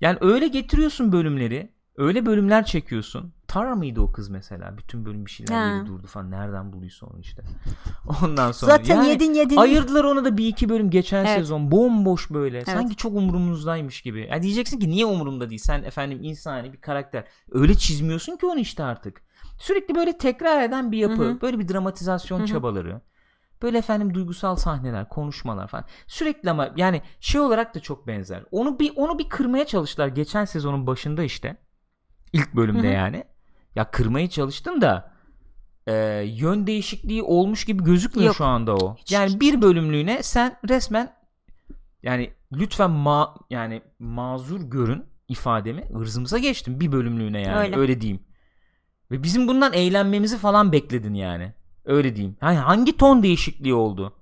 yani 0.00 0.18
öyle 0.20 0.48
getiriyorsun 0.48 1.12
bölümleri. 1.12 1.72
Öyle 1.96 2.26
bölümler 2.26 2.64
çekiyorsun. 2.64 3.32
Tara 3.48 3.74
mıydı 3.74 4.00
o 4.00 4.12
kız 4.12 4.28
mesela? 4.28 4.78
Bütün 4.78 5.04
bölüm 5.04 5.26
bir 5.26 5.30
şeyler 5.30 5.76
yedi 5.76 5.86
durdu 5.86 6.06
falan. 6.06 6.30
Nereden 6.30 6.72
bulduysa 6.72 7.06
onu 7.06 7.20
işte. 7.20 7.42
Ondan 8.22 8.52
sonra. 8.52 8.72
Zaten 8.72 8.96
yani 8.96 9.08
yedin 9.08 9.34
yedin. 9.34 9.56
Ayırdılar 9.56 10.04
ona 10.04 10.24
da 10.24 10.36
bir 10.36 10.46
iki 10.46 10.68
bölüm 10.68 10.90
geçen 10.90 11.24
Evet. 11.24 11.38
sezon. 11.38 11.70
Bomboş 11.70 12.30
böyle. 12.30 12.64
Sanki 12.64 12.96
çok 12.96 13.16
umurumuzdaymış 13.16 14.02
gibi. 14.02 14.28
Ya 14.30 14.42
diyeceksin 14.42 14.78
ki 14.78 14.90
niye 14.90 15.04
umurumda 15.06 15.50
değil? 15.50 15.60
Sen 15.64 15.82
efendim 15.82 16.18
insani 16.22 16.72
bir 16.72 16.80
karakter. 16.80 17.24
Öyle 17.50 17.74
çizmiyorsun 17.74 18.36
ki 18.36 18.46
onu 18.46 18.58
işte 18.58 18.84
artık. 18.84 19.22
Sürekli 19.58 19.94
böyle 19.94 20.18
tekrar 20.18 20.62
eden 20.62 20.92
bir 20.92 20.98
yapı. 20.98 21.22
Hı 21.22 21.30
hı. 21.30 21.40
Böyle 21.40 21.58
bir 21.58 21.68
dramatizasyon 21.68 22.38
Hı 22.38 22.42
hı. 22.42 22.46
çabaları. 22.46 23.00
Böyle 23.62 23.78
efendim 23.78 24.14
duygusal 24.14 24.56
sahneler, 24.56 25.08
konuşmalar 25.08 25.68
falan. 25.68 25.84
Sürekli 26.06 26.50
ama 26.50 26.70
yani 26.76 27.02
şey 27.20 27.40
olarak 27.40 27.74
da 27.74 27.80
çok 27.80 28.06
benzer. 28.06 28.44
Onu 28.50 28.78
bir 28.78 28.92
onu 28.96 29.18
bir 29.18 29.28
kırmaya 29.28 29.66
çalıştılar 29.66 30.08
geçen 30.08 30.44
sezonun 30.44 30.86
başında 30.86 31.22
işte. 31.22 31.56
İlk 32.32 32.54
bölümde 32.56 32.86
Hı 32.86 32.90
hı. 32.90 32.94
yani. 32.94 33.24
Ya 33.74 33.90
kırmaya 33.90 34.30
çalıştın 34.30 34.80
da 34.80 35.12
e, 35.86 35.94
yön 36.26 36.66
değişikliği 36.66 37.22
olmuş 37.22 37.64
gibi 37.64 37.84
gözükmüyor 37.84 38.26
Yok. 38.26 38.36
şu 38.36 38.44
anda 38.44 38.76
o. 38.76 38.96
Hiç- 38.96 39.12
yani 39.12 39.40
bir 39.40 39.62
bölümlüğüne 39.62 40.22
sen 40.22 40.56
resmen 40.68 41.16
yani 42.02 42.34
lütfen 42.52 42.90
ma 42.90 43.34
yani 43.50 43.82
mazur 43.98 44.60
görün 44.60 45.04
ifademi 45.28 45.84
ırzımıza 45.96 46.38
geçtim 46.38 46.80
bir 46.80 46.92
bölümlüğüne 46.92 47.40
yani 47.40 47.58
öyle, 47.58 47.76
Öyle. 47.76 48.00
diyeyim. 48.00 48.22
Ve 49.10 49.22
bizim 49.22 49.48
bundan 49.48 49.72
eğlenmemizi 49.72 50.38
falan 50.38 50.72
bekledin 50.72 51.14
yani. 51.14 51.52
Öyle 51.84 52.16
diyeyim. 52.16 52.36
Yani 52.42 52.56
hangi 52.56 52.96
ton 52.96 53.22
değişikliği 53.22 53.74
oldu? 53.74 54.12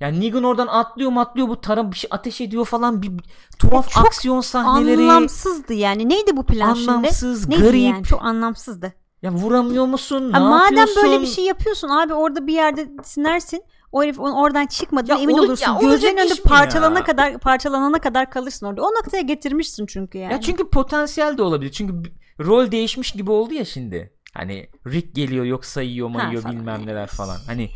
Yani 0.00 0.20
Negan 0.20 0.44
oradan 0.44 0.66
atlıyor 0.66 1.12
atlıyor 1.16 1.48
bu 1.48 1.60
tarım 1.60 1.92
bir 1.92 1.96
şey 1.96 2.08
ateş 2.12 2.40
ediyor 2.40 2.64
falan 2.64 3.02
bir, 3.02 3.12
tuhaf 3.58 3.90
çok 3.90 4.06
aksiyon 4.06 4.40
sahneleri. 4.40 5.00
Anlamsızdı 5.02 5.74
yani. 5.74 6.08
Neydi 6.08 6.36
bu 6.36 6.46
plan 6.46 6.68
Anlamsız, 6.68 7.42
şimdi? 7.42 7.54
Neydi 7.54 7.62
garip. 7.62 7.80
yani? 7.82 8.04
Çok 8.04 8.22
anlamsızdı. 8.22 8.92
Ya 9.22 9.32
vuramıyor 9.32 9.86
musun? 9.86 10.28
Ne 10.32 10.36
Ha, 10.36 10.40
madem 10.40 10.76
yapıyorsun? 10.76 11.02
böyle 11.02 11.20
bir 11.20 11.26
şey 11.26 11.44
yapıyorsun 11.44 11.88
abi 11.88 12.14
orada 12.14 12.46
bir 12.46 12.52
yerde 12.52 12.90
sinersin. 13.04 13.62
O 13.92 14.02
herif 14.02 14.20
oradan 14.20 14.66
çıkmadığına 14.66 15.14
Ya 15.16 15.22
emin 15.22 15.34
olu- 15.34 15.42
olursun. 15.46 15.66
ya 15.72 15.78
Gözlerin 15.80 16.16
önünde 16.16 16.34
parçalana 16.44 16.98
ya? 16.98 17.04
kadar 17.04 17.38
parçalanana 17.38 17.98
kadar 17.98 18.30
kalırsın 18.30 18.66
orada. 18.66 18.82
O 18.82 18.86
noktaya 18.90 19.20
getirmişsin 19.20 19.86
çünkü 19.86 20.18
yani. 20.18 20.32
Ya 20.32 20.40
çünkü 20.40 20.68
potansiyel 20.70 21.38
de 21.38 21.42
olabilir. 21.42 21.72
Çünkü 21.72 22.10
rol 22.40 22.70
değişmiş 22.70 23.12
gibi 23.12 23.30
oldu 23.30 23.54
ya 23.54 23.64
şimdi. 23.64 24.12
Hani 24.34 24.70
Rick 24.86 25.14
geliyor 25.14 25.44
yok 25.44 25.64
sayıyor 25.64 26.08
mayıyor 26.08 26.42
falan, 26.42 26.56
bilmem 26.56 26.86
neler 26.86 27.06
falan. 27.06 27.38
Hani 27.46 27.70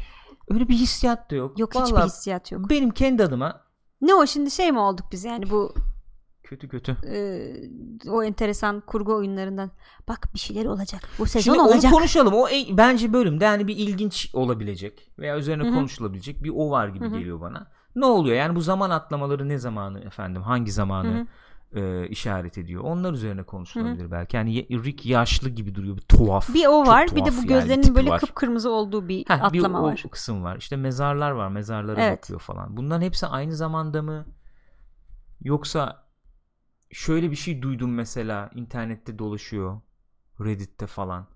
öyle 0.51 0.69
bir 0.69 0.75
hissiyat 0.75 1.31
da 1.31 1.35
yok. 1.35 1.59
Yok 1.59 1.75
hiçbir 1.75 1.81
Vallahi 1.81 2.07
hissiyat 2.07 2.53
yok. 2.53 2.71
Benim 2.71 2.91
kendi 2.91 3.25
adıma 3.25 3.61
Ne 4.01 4.15
o 4.15 4.27
şimdi 4.27 4.51
şey 4.51 4.73
mi 4.73 4.79
olduk 4.79 5.07
biz 5.13 5.25
yani 5.25 5.51
bu 5.51 5.75
kötü 6.43 6.69
kötü. 6.69 6.97
e, 7.07 8.11
o 8.11 8.23
enteresan 8.23 8.81
kurgu 8.81 9.15
oyunlarından. 9.15 9.71
Bak 10.09 10.29
bir 10.35 10.39
şeyler 10.39 10.65
olacak. 10.65 11.03
Bu 11.19 11.27
sezon 11.27 11.41
Şimdi 11.55 11.61
olacak. 11.61 11.85
onu 11.85 11.99
konuşalım. 11.99 12.35
O 12.35 12.49
e- 12.49 12.77
bence 12.77 13.13
bölümde 13.13 13.45
yani 13.45 13.69
bir 13.69 13.77
ilginç 13.77 14.31
olabilecek 14.33 15.13
veya 15.19 15.39
üzerine 15.39 15.65
Hı 15.65 15.69
hı. 15.69 15.75
konuşulabilecek 15.75 16.45
bir 16.45 16.53
o 16.55 16.71
var 16.71 16.89
gibi 16.89 17.05
Hı 17.05 17.09
hı. 17.09 17.19
geliyor 17.19 17.41
bana. 17.41 17.67
Ne 17.97 18.05
oluyor? 18.07 18.37
Yani 18.37 18.57
bu 18.57 18.61
zaman 18.61 18.91
atlamaları 18.91 19.49
ne 19.49 19.59
zamanı 19.59 20.01
efendim? 20.01 20.43
Hangi 20.43 20.73
zamanı 20.73 21.09
hı. 21.21 21.27
E, 21.75 22.09
işaret 22.09 22.59
ediyor? 22.59 22.83
Onlar 22.85 23.13
üzerine 23.13 23.43
konuşulabilir 23.43 24.11
belki. 24.11 24.37
Yani 24.37 24.69
Rick 24.85 25.07
yaşlı 25.07 25.49
gibi 25.49 25.75
duruyor. 25.75 25.97
Bir 25.97 26.03
tuhaf. 26.03 26.55
Bir 26.55 26.67
o 26.67 26.87
var. 26.87 27.09
Bir 27.17 27.25
de 27.25 27.31
bu 27.31 27.37
yani, 27.37 27.47
gözlerinin 27.47 27.83
tipi 27.83 27.95
böyle 27.95 28.11
var. 28.11 28.21
kıpkırmızı 28.21 28.71
olduğu 28.71 29.09
bir 29.09 29.25
Heh, 29.29 29.53
bir 29.53 29.59
atlama 29.59 29.81
o 29.81 29.83
var. 29.83 30.05
kısım 30.11 30.45
var. 30.45 30.57
İşte 30.57 30.77
mezarlar 30.77 31.31
var. 31.31 31.49
Mezarlara 31.49 32.03
Evet. 32.03 32.23
bakıyor 32.23 32.41
falan. 32.41 32.77
Bunların 32.77 33.03
hepsi 33.03 33.27
aynı 33.27 33.57
zamanda 33.57 34.03
mı? 34.03 34.27
Yoksa 35.41 36.05
şöyle 36.93 37.31
bir 37.31 37.37
şey 37.37 37.63
duydum 37.63 37.95
mesela 37.95 38.51
internette 38.55 39.19
dolaşıyor. 39.19 39.81
Reddit'te 40.41 40.87
falan. 40.87 41.27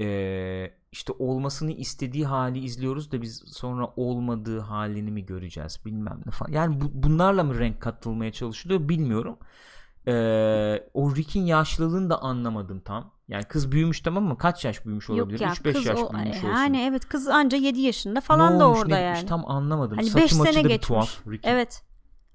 Ee, 0.00 0.74
işte 0.96 1.12
olmasını 1.18 1.72
istediği 1.72 2.26
hali 2.26 2.58
izliyoruz 2.58 3.12
da 3.12 3.22
biz 3.22 3.42
sonra 3.46 3.88
olmadığı 3.96 4.60
halini 4.60 5.10
mi 5.10 5.26
göreceğiz 5.26 5.80
bilmem 5.84 6.20
ne 6.26 6.30
falan. 6.32 6.52
Yani 6.52 6.80
bu, 6.80 6.84
bunlarla 6.92 7.44
mı 7.44 7.58
renk 7.58 7.80
katılmaya 7.80 8.32
çalışılıyor 8.32 8.88
bilmiyorum. 8.88 9.38
Ee, 10.08 10.88
o 10.94 11.16
Rick'in 11.16 11.42
yaşlılığını 11.42 12.10
da 12.10 12.22
anlamadım 12.22 12.80
tam. 12.80 13.10
Yani 13.28 13.44
kız 13.44 13.72
büyümüş 13.72 14.00
tamam 14.00 14.24
mı? 14.24 14.38
Kaç 14.38 14.64
yaş 14.64 14.84
büyümüş 14.84 15.10
olabilir? 15.10 15.40
Yok 15.40 15.40
ya 15.40 15.48
3-5 15.48 15.72
kız 15.72 15.86
yaş 15.86 15.98
o, 15.98 16.12
büyümüş 16.12 16.36
olsun. 16.36 16.48
yani 16.48 16.80
evet 16.80 17.08
kız 17.08 17.28
anca 17.28 17.58
7 17.58 17.80
yaşında 17.80 18.14
Ne 18.14 18.20
falan 18.20 18.60
da 18.60 18.66
olmuş, 18.68 18.80
orada 18.80 18.96
ne 18.96 19.02
yani. 19.02 19.26
tam 19.26 19.50
anlamadım. 19.50 19.96
Hani 19.96 20.06
Saçı 20.10 20.24
5 20.24 20.34
maçı 20.34 20.52
sene 20.52 20.64
bir 20.64 20.68
geçmiş. 20.68 20.88
tuhaf. 20.88 21.26
Rick'in. 21.26 21.48
Evet. 21.50 21.82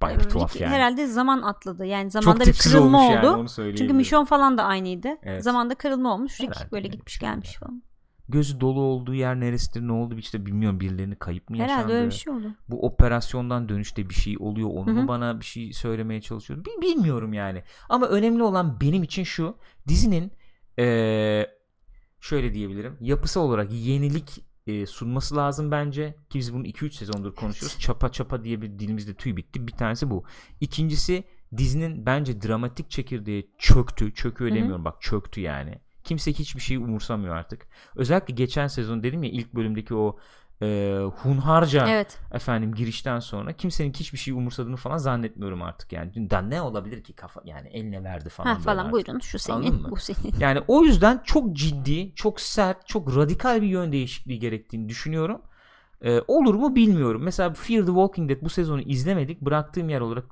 Bayağı 0.02 0.20
bir 0.20 0.24
tuhaf 0.24 0.54
Rick 0.54 0.62
yani. 0.62 0.74
Herhalde 0.74 1.08
zaman 1.08 1.42
atladı. 1.42 1.86
Yani 1.86 2.12
Çok 2.12 2.24
zamanda 2.24 2.40
bir 2.40 2.46
tipsiz 2.46 2.72
kırılma 2.72 3.08
oldu. 3.08 3.48
yani 3.58 3.78
Çünkü. 3.78 3.94
Michonne 3.94 4.26
falan 4.26 4.58
da 4.58 4.64
aynıydı. 4.64 5.10
Evet. 5.24 5.44
Zamanda 5.44 5.76
kırılma 5.76 6.14
olmuş. 6.14 6.42
Rick 6.42 6.56
Herhalde 6.56 6.72
böyle 6.72 6.86
öyle 6.86 6.92
bir 6.94 6.98
gitmiş 6.98 7.20
gelmiş 7.20 7.58
falan. 7.60 7.84
Gözü 8.32 8.60
dolu 8.62 8.80
olduğu 8.80 9.14
yer 9.14 9.40
neresidir 9.40 9.82
ne 9.88 9.92
oldu 9.92 10.16
işte 10.18 10.46
bilmiyorum 10.46 10.80
birilerini 10.80 11.16
kayıp 11.16 11.50
mı 11.50 11.58
yaşandı. 11.58 11.80
Herhalde 11.80 11.94
öyle 11.94 12.06
bir 12.10 12.16
şey 12.16 12.34
oldu. 12.34 12.56
Bu 12.70 12.86
operasyondan 12.86 13.70
dönüşte 13.70 14.10
bir 14.10 14.14
şey 14.14 14.36
oluyor 14.40 14.70
onu 14.74 14.86
mu 14.94 15.08
bana 15.08 15.40
bir 15.40 15.46
şey 15.46 15.74
söylemeye 15.74 16.22
çalışıyor. 16.22 16.66
Bil- 16.66 16.82
bilmiyorum 16.82 17.34
yani. 17.34 17.64
Ama 17.90 18.08
önemli 18.08 18.44
olan 18.44 18.82
benim 18.82 19.04
için 19.04 19.24
şu 19.24 19.56
dizinin 19.88 20.32
eee, 20.78 21.50
şöyle 22.20 22.54
diyebilirim 22.54 22.98
yapısı 23.02 23.40
olarak 23.40 23.72
yenilik 23.74 24.46
e, 24.68 24.86
sunması 24.86 25.36
lazım 25.36 25.72
bence 25.72 26.16
ki 26.30 26.40
biz 26.40 26.54
bunu 26.54 26.66
2-3 26.66 26.92
sezondur 26.92 27.36
konuşuyoruz. 27.36 27.80
Çapa 27.80 28.12
çapa 28.12 28.44
diye 28.44 28.62
bir 28.62 28.80
dilimizde 28.80 29.14
tüy 29.14 29.36
bitti. 29.36 29.68
Bir 29.68 29.72
tanesi 29.72 30.10
bu. 30.10 30.24
İkincisi 30.62 31.24
dizinin 31.58 32.06
bence 32.06 32.42
dramatik 32.42 32.90
çekirdeği 32.92 33.52
çöktü. 33.58 34.14
Çöküyor 34.14 34.52
demiyorum 34.56 34.86
bak 34.86 35.02
çöktü 35.02 35.42
yani. 35.42 35.82
Kimse 36.04 36.34
hiçbir 36.34 36.62
şeyi 36.62 36.80
umursamıyor 36.80 37.36
artık. 37.36 37.68
Özellikle 37.96 38.34
geçen 38.34 38.68
sezon 38.68 39.04
dedim 39.04 39.24
ya 39.24 39.30
ilk 39.30 39.54
bölümdeki 39.54 39.96
o 39.96 40.18
e, 40.62 41.00
hunharca 41.24 41.88
Evet. 41.88 42.20
efendim 42.32 42.74
girişten 42.76 43.20
sonra 43.20 43.54
kimsenin 43.54 43.94
hiçbir 43.94 44.18
şey 44.18 44.34
umursadığını 44.34 44.76
falan 44.76 44.98
zannetmiyorum 44.98 45.62
artık 45.62 45.94
yani. 45.94 46.14
Dünden 46.14 46.50
ne 46.50 46.62
olabilir 46.62 47.04
ki 47.04 47.14
kafa 47.14 47.42
yani 47.46 47.68
eline 47.68 48.04
verdi 48.04 48.30
falan. 48.30 48.54
Ha 48.54 48.60
falan 48.60 48.78
artık. 48.78 48.94
buyurun 48.94 49.20
şu 49.20 49.40
senin 49.40 49.92
bu 49.92 49.98
senin. 49.98 50.36
Yani 50.40 50.60
o 50.68 50.84
yüzden 50.84 51.22
çok 51.26 51.54
ciddi, 51.56 52.16
çok 52.16 52.42
sert, 52.42 52.88
çok 52.88 53.16
radikal 53.16 53.62
bir 53.62 53.68
yön 53.68 53.92
değişikliği 53.92 54.40
gerektiğini 54.40 54.90
düşünüyorum. 54.90 55.42
Ee, 56.02 56.22
olur 56.28 56.56
mu 56.56 56.76
bilmiyorum. 56.76 57.22
Mesela 57.24 57.54
Fear 57.54 57.82
the 57.82 57.86
Walking 57.88 58.30
Dead 58.30 58.42
bu 58.42 58.50
sezonu 58.50 58.82
izlemedik. 58.82 59.42
Bıraktığım 59.42 59.90
yer 59.90 60.02
olarak 60.02 60.26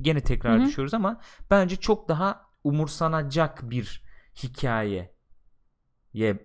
gene 0.00 0.20
tekrar 0.20 0.58
Hı 0.58 0.62
hı. 0.62 0.66
düşüyoruz 0.66 0.94
ama 0.94 1.20
bence 1.50 1.76
çok 1.76 2.08
daha 2.08 2.46
umursanacak 2.64 3.70
bir 3.70 4.02
hikaye 4.42 5.12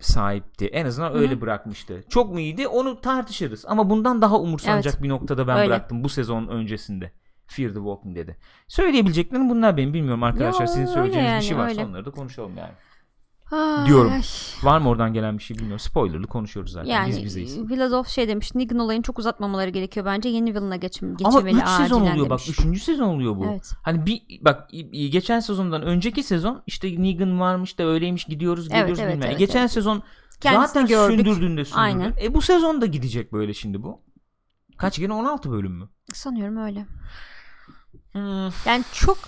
sahipti. 0.00 0.66
En 0.66 0.86
azından 0.86 1.10
Hı 1.10 1.14
hı. 1.14 1.18
öyle 1.18 1.40
bırakmıştı. 1.40 2.04
Çok 2.08 2.32
mu 2.32 2.40
iyiydi? 2.40 2.68
Onu 2.68 3.00
tartışırız. 3.00 3.64
Ama 3.68 3.90
bundan 3.90 4.22
daha 4.22 4.40
umursanacak 4.40 4.94
Evet. 4.94 5.02
bir 5.02 5.08
noktada 5.08 5.46
ben 5.48 5.58
Öyle. 5.58 5.68
bıraktım 5.68 6.04
bu 6.04 6.08
sezon 6.08 6.48
öncesinde. 6.48 7.12
Fear 7.46 7.68
the 7.68 7.74
Walking 7.74 8.16
Dead'i. 8.16 8.36
Söyleyebileceklerim 8.68 9.50
bunlar 9.50 9.76
benim. 9.76 9.94
Bilmiyorum 9.94 10.22
arkadaşlar. 10.22 10.60
Yo, 10.60 10.66
Sizin 10.66 10.80
öyle 10.82 10.92
söyleyeceğiniz 10.92 11.30
yani, 11.30 11.40
bir 11.40 11.46
şey 11.46 11.56
varsa 11.56 11.80
öyle. 11.80 11.84
onları 11.90 12.04
da 12.04 12.10
konuşalım 12.10 12.56
yani. 12.56 12.72
Ay, 13.50 13.86
Diyorum. 13.86 14.12
ay. 14.12 14.22
Var 14.62 14.78
mı 14.78 14.88
oradan 14.88 15.12
gelen 15.12 15.38
bir 15.38 15.42
şey 15.42 15.56
bilmiyorum. 15.56 15.78
Spoilerlı 15.78 16.26
konuşuyoruz 16.26 16.72
zaten. 16.72 16.88
Yani 16.90 17.08
Biz 17.08 17.24
bizeyiz. 17.24 17.70
Villadolf 17.70 18.08
şey 18.08 18.28
demiş. 18.28 18.54
Negan 18.54 18.78
olayını 18.78 19.02
çok 19.02 19.18
uzatmamaları 19.18 19.70
gerekiyor 19.70 20.06
bence. 20.06 20.28
Yeni 20.28 20.54
villain'a 20.54 20.76
geçim, 20.76 21.16
Ama 21.24 21.40
geçilmeli 21.40 21.62
3 21.64 21.68
sezon 21.68 22.00
oluyor 22.00 22.30
bak. 22.30 22.40
demiş. 22.46 22.60
3. 22.64 22.82
sezon 22.82 23.08
oluyor 23.08 23.36
bu. 23.36 23.44
Evet. 23.46 23.72
Hani 23.82 24.06
bir 24.06 24.22
bak 24.40 24.70
geçen 25.10 25.40
sezondan 25.40 25.82
önceki 25.82 26.22
sezon 26.22 26.62
işte 26.66 27.02
Negan 27.02 27.40
varmış 27.40 27.78
da 27.78 27.84
öyleymiş 27.84 28.24
gidiyoruz 28.24 28.64
Evet, 28.70 28.72
geliyoruz 28.80 29.00
evet, 29.00 29.14
bilmem. 29.14 29.28
evet, 29.28 29.38
geçen 29.38 29.60
evet. 29.60 29.70
sezon 29.70 30.02
Kendisini 30.40 30.66
zaten 30.66 30.86
gördük. 30.86 31.16
sündürdüğünde 31.26 31.64
sündürdün. 31.64 31.80
Aynen. 31.82 32.14
E 32.22 32.34
bu 32.34 32.42
sezon 32.42 32.80
da 32.80 32.86
gidecek 32.86 33.32
böyle 33.32 33.54
şimdi 33.54 33.82
bu. 33.82 34.00
Kaç 34.78 34.98
gene 34.98 35.12
16 35.12 35.50
bölüm 35.50 35.72
mü? 35.72 35.88
Sanıyorum 36.12 36.56
öyle. 36.56 36.86
Hmm. 38.12 38.50
Yani 38.66 38.84
çok 38.92 39.18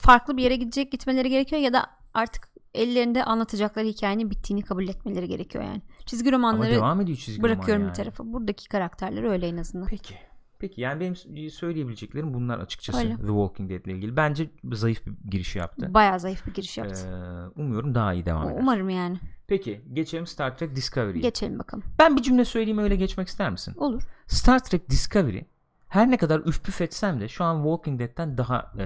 farklı 0.00 0.36
bir 0.36 0.42
yere 0.42 0.56
gidecek 0.56 0.92
gitmeleri 0.92 1.30
gerekiyor 1.30 1.62
ya 1.62 1.72
da 1.72 1.86
artık 2.14 2.48
ellerinde 2.78 3.24
anlatacakları 3.24 3.86
hikayenin 3.86 4.30
bittiğini 4.30 4.62
kabul 4.62 4.88
etmeleri 4.88 5.28
gerekiyor 5.28 5.64
yani. 5.64 5.82
Çizgi 6.06 6.28
Ama 6.28 6.36
romanları 6.36 6.70
devam 6.70 7.00
ediyor 7.00 7.18
çizgi 7.18 7.42
roman 7.42 7.56
bırakıyorum 7.56 7.82
yani. 7.82 7.90
bir 7.90 7.94
tarafa. 7.94 8.32
Buradaki 8.32 8.68
karakterler 8.68 9.22
öyle 9.22 9.48
en 9.48 9.56
azından. 9.56 9.86
Peki. 9.86 10.14
Peki 10.58 10.80
yani 10.80 11.00
benim 11.00 11.16
söyleyebileceklerim 11.50 12.34
bunlar 12.34 12.58
açıkçası 12.58 12.98
Öyle. 12.98 13.16
The 13.16 13.26
Walking 13.26 13.70
Dead 13.70 13.84
ile 13.84 13.92
ilgili. 13.92 14.16
Bence 14.16 14.50
zayıf 14.72 15.06
bir 15.06 15.30
giriş 15.30 15.56
yaptı. 15.56 15.94
Bayağı 15.94 16.20
zayıf 16.20 16.46
bir 16.46 16.54
giriş 16.54 16.78
yaptı. 16.78 17.08
Ee, 17.08 17.60
umuyorum 17.60 17.94
daha 17.94 18.14
iyi 18.14 18.26
devam 18.26 18.50
eder. 18.50 18.60
Umarım 18.60 18.90
yani. 18.90 19.18
Peki 19.46 19.80
geçelim 19.92 20.26
Star 20.26 20.58
Trek 20.58 20.76
Discovery'ye. 20.76 21.22
Geçelim 21.22 21.58
bakalım. 21.58 21.84
Ben 21.98 22.16
bir 22.16 22.22
cümle 22.22 22.44
söyleyeyim 22.44 22.78
öyle 22.78 22.96
geçmek 22.96 23.28
ister 23.28 23.50
misin? 23.50 23.74
Olur. 23.76 24.02
Star 24.26 24.58
Trek 24.64 24.90
Discovery 24.90 25.42
her 25.88 26.10
ne 26.10 26.16
kadar 26.16 26.40
üf 26.40 26.64
püf 26.64 26.80
etsem 26.80 27.20
de 27.20 27.28
şu 27.28 27.44
an 27.44 27.56
Walking 27.56 28.00
Dead'ten 28.00 28.38
daha 28.38 28.72
e, 28.78 28.84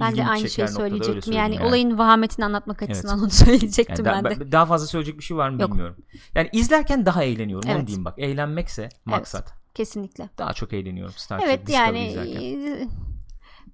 Ben 0.00 0.16
de 0.16 0.26
aynı 0.26 0.48
şeyi 0.50 0.68
söyleyecektim. 0.68 1.22
söyleyeyim 1.22 1.52
Yani, 1.52 1.68
olayın 1.68 1.98
vahametini 1.98 2.44
anlatmak 2.44 2.76
Evet. 2.82 2.90
açısından 2.90 3.18
onu 3.18 3.30
söyleyecektim 3.30 4.06
Yani 4.06 4.24
ben 4.24 4.36
da- 4.36 4.40
de. 4.40 4.52
Daha 4.52 4.66
fazla 4.66 4.86
söyleyecek 4.86 5.18
bir 5.18 5.24
şey 5.24 5.36
var 5.36 5.48
mı 5.50 5.62
Yok. 5.62 5.70
bilmiyorum. 5.70 5.96
Yani 6.34 6.48
izlerken 6.52 7.06
daha 7.06 7.22
eğleniyorum 7.24 7.70
onu 7.70 7.76
Evet. 7.76 7.86
diyeyim 7.86 8.04
bak. 8.04 8.14
Eğlenmekse 8.18 8.88
maksat. 9.04 9.52
Kesinlikle. 9.74 10.28
Daha 10.38 10.52
çok 10.52 10.72
eğleniyorum 10.72 11.14
Star 11.16 11.38
Trek 11.38 11.48
Evet 11.48 11.66
Discovery 11.66 11.86
yani 11.96 12.08
izlerken. 12.08 12.82
e, 12.82 12.88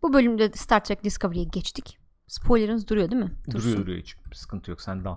bu 0.02 0.12
bölümde 0.12 0.52
Star 0.52 0.84
Trek 0.84 1.04
Discovery'ye 1.04 1.44
geçtik. 1.44 1.98
Spoilerınız 2.26 2.88
duruyor 2.88 3.10
değil 3.10 3.22
mi? 3.22 3.30
Duruyor 3.50 3.64
Dursun. 3.64 3.76
duruyor 3.82 3.98
hiç 3.98 4.16
sıkıntı 4.32 4.70
yok 4.70 4.80
sen 4.80 5.04
dal. 5.04 5.16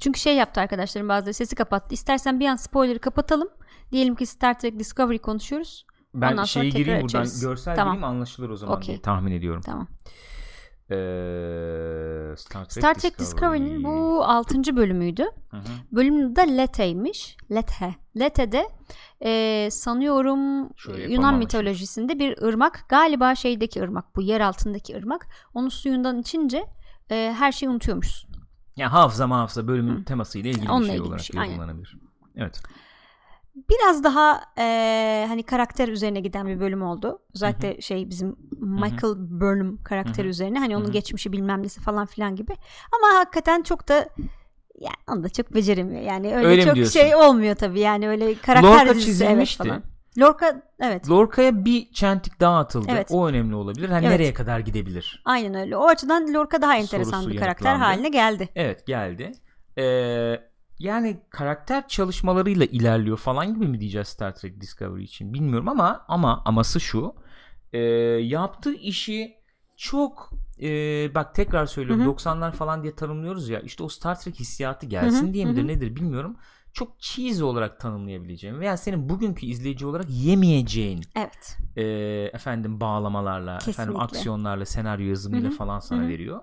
Çünkü 0.00 0.20
şey 0.20 0.36
yaptı 0.36 0.60
arkadaşlarım 0.60 1.08
bazıları 1.08 1.34
sesi 1.34 1.54
kapattı. 1.56 1.94
İstersen 1.94 2.40
bir 2.40 2.46
an 2.46 2.56
spoiler'ı 2.56 2.98
kapatalım. 2.98 3.48
Diyelim 3.92 4.14
ki 4.14 4.26
Star 4.26 4.58
Trek 4.58 4.78
Discovery 4.78 5.18
konuşuyoruz. 5.18 5.86
Ben 6.14 6.32
Ondan 6.32 6.44
tekrar 6.44 6.78
gireyim 6.78 7.00
buradan 7.02 7.06
açarız. 7.06 7.40
görsel 7.40 7.76
Tamam. 7.76 7.94
gireyim 7.94 8.04
anlaşılır 8.04 8.50
o 8.50 8.56
zaman 8.56 8.76
Okey. 8.76 8.86
diye 8.86 9.02
tahmin 9.02 9.32
ediyorum. 9.32 9.62
Tamam. 9.64 9.88
Ee, 10.90 12.36
Star 12.36 12.64
Trek, 12.64 12.72
Star 12.72 12.94
Trek 12.94 13.18
Discovery'nin 13.18 13.84
bu 13.84 14.24
6. 14.24 14.76
bölümüydü. 14.76 15.22
Hı 15.50 15.56
hı. 15.56 15.62
Bölümün 15.92 16.32
adı 16.32 16.40
Lete'ymiş. 16.40 17.36
Lete. 17.50 17.94
Lete'de 18.20 18.68
e, 19.24 19.68
sanıyorum 19.70 20.72
Şöyle 20.76 21.12
Yunan 21.12 21.34
mitolojisinde 21.38 22.18
bir 22.18 22.42
ırmak. 22.42 22.84
Galiba 22.88 23.34
şeydeki 23.34 23.82
ırmak. 23.82 24.16
Bu 24.16 24.22
yer 24.22 24.40
altındaki 24.40 24.96
ırmak. 24.96 25.26
Onu 25.54 25.70
suyundan 25.70 26.18
içince 26.18 26.64
e, 27.10 27.34
her 27.38 27.52
şeyi 27.52 27.70
unutuyormuşsun. 27.70 28.30
Yani 28.76 28.90
hafıza 28.90 29.30
hafıza 29.30 29.68
bölümün 29.68 30.00
Hı. 30.00 30.04
temasıyla 30.04 30.50
ilgili 30.50 30.70
Onunla 30.70 30.80
bir 30.82 30.86
şey 30.86 30.94
ilgili 30.96 31.04
bir 31.04 31.08
olarak 31.08 31.24
şey, 31.24 31.36
yorumlanabilir. 31.40 31.96
Evet. 32.36 32.62
Biraz 33.70 34.04
daha 34.04 34.40
e, 34.58 35.24
hani 35.28 35.42
karakter 35.42 35.88
üzerine 35.88 36.20
giden 36.20 36.46
bir 36.46 36.60
bölüm 36.60 36.82
oldu. 36.82 37.18
Özellikle 37.34 37.80
şey 37.80 38.10
bizim 38.10 38.36
Michael 38.60 39.14
Burnham 39.18 39.76
karakteri 39.84 40.22
Hı 40.22 40.26
hı. 40.26 40.30
üzerine. 40.30 40.58
Hani 40.58 40.76
onun 40.76 40.84
Hı 40.84 40.88
hı. 40.88 40.92
geçmişi 40.92 41.32
bilmem 41.32 41.62
nesi 41.62 41.80
falan 41.80 42.06
filan 42.06 42.36
gibi. 42.36 42.52
Ama 42.98 43.18
hakikaten 43.18 43.62
çok 43.62 43.88
da 43.88 44.08
Yani 44.80 44.94
onu 45.08 45.22
da 45.22 45.28
çok 45.28 45.54
beceremiyor. 45.54 46.00
Yani 46.02 46.36
öyle, 46.36 46.46
Öyle 46.46 46.62
çok 46.64 46.86
şey 46.92 47.14
olmuyor 47.16 47.54
tabii. 47.54 47.80
Yani 47.80 48.08
öyle 48.08 48.34
karakter 48.34 48.70
Lorca 48.70 48.94
dizisi 48.94 49.24
evet 49.24 49.28
çizilmişti. 49.28 49.62
falan. 49.68 49.82
Lorca 50.18 50.62
evet. 50.80 51.10
Lorca'ya 51.10 51.64
bir 51.64 51.92
çentik 51.92 52.40
daha 52.40 52.58
atıldı. 52.58 52.86
Evet. 52.90 53.08
O 53.10 53.26
önemli 53.28 53.54
olabilir. 53.54 53.88
Hani 53.88 54.06
Evet. 54.06 54.18
nereye 54.18 54.34
kadar 54.34 54.58
gidebilir? 54.60 55.22
Aynen 55.24 55.54
öyle. 55.54 55.76
O 55.76 55.86
açıdan 55.86 56.34
Lorca 56.34 56.62
daha 56.62 56.76
enteresan 56.76 57.20
Sorusu 57.20 57.30
bir 57.30 57.40
karakter 57.40 57.66
yanıtlandı. 57.70 57.92
haline 57.92 58.08
geldi. 58.08 58.48
Evet 58.54 58.86
geldi. 58.86 59.32
Ee, 59.78 60.51
yani 60.82 61.20
karakter 61.30 61.88
çalışmalarıyla 61.88 62.66
ilerliyor 62.66 63.16
falan 63.16 63.54
gibi 63.54 63.66
mi 63.68 63.80
diyeceğiz 63.80 64.08
Star 64.08 64.34
Trek 64.34 64.60
Discovery 64.60 65.04
için 65.04 65.34
bilmiyorum 65.34 65.68
ama 65.68 66.04
ama 66.08 66.42
aması 66.44 66.80
şu 66.80 67.14
Ee, 67.72 67.78
yaptığı 68.22 68.74
işi 68.74 69.34
çok 69.76 70.30
e, 70.62 70.68
bak 71.14 71.34
tekrar 71.34 71.66
söylüyorum 71.66 72.04
Hı 72.04 72.08
hı. 72.08 72.08
90'lar 72.10 72.52
falan 72.52 72.82
diye 72.82 72.94
tanımlıyoruz 72.94 73.48
ya 73.48 73.60
işte 73.60 73.82
o 73.84 73.88
Star 73.88 74.20
Trek 74.20 74.40
hissiyatı 74.40 74.86
gelsin 74.86 75.26
Hı 75.26 75.30
hı, 75.30 75.34
diye 75.34 75.44
midir 75.46 75.62
hı. 75.62 75.66
nedir 75.66 75.96
bilmiyorum 75.96 76.36
çok 76.72 77.00
cheesy 77.00 77.42
olarak 77.44 77.80
tanımlayabileceğim 77.80 78.60
veya 78.60 78.76
senin 78.76 79.08
bugünkü 79.08 79.46
izleyici 79.46 79.86
olarak 79.86 80.06
yemeyeceğin 80.10 81.04
Evet. 81.14 81.58
e, 81.76 81.82
efendim 82.32 82.80
bağlamalarla, 82.80 83.64
efendim 83.68 83.96
Kesinlikle. 83.96 84.00
aksiyonlarla, 84.00 84.66
senaryo 84.66 85.06
yazımıyla 85.06 85.50
Hı 85.50 85.54
hı, 85.54 85.58
falan 85.58 85.80
sana 85.80 86.00
hı 86.02 86.04
hı. 86.06 86.08
veriyor. 86.08 86.40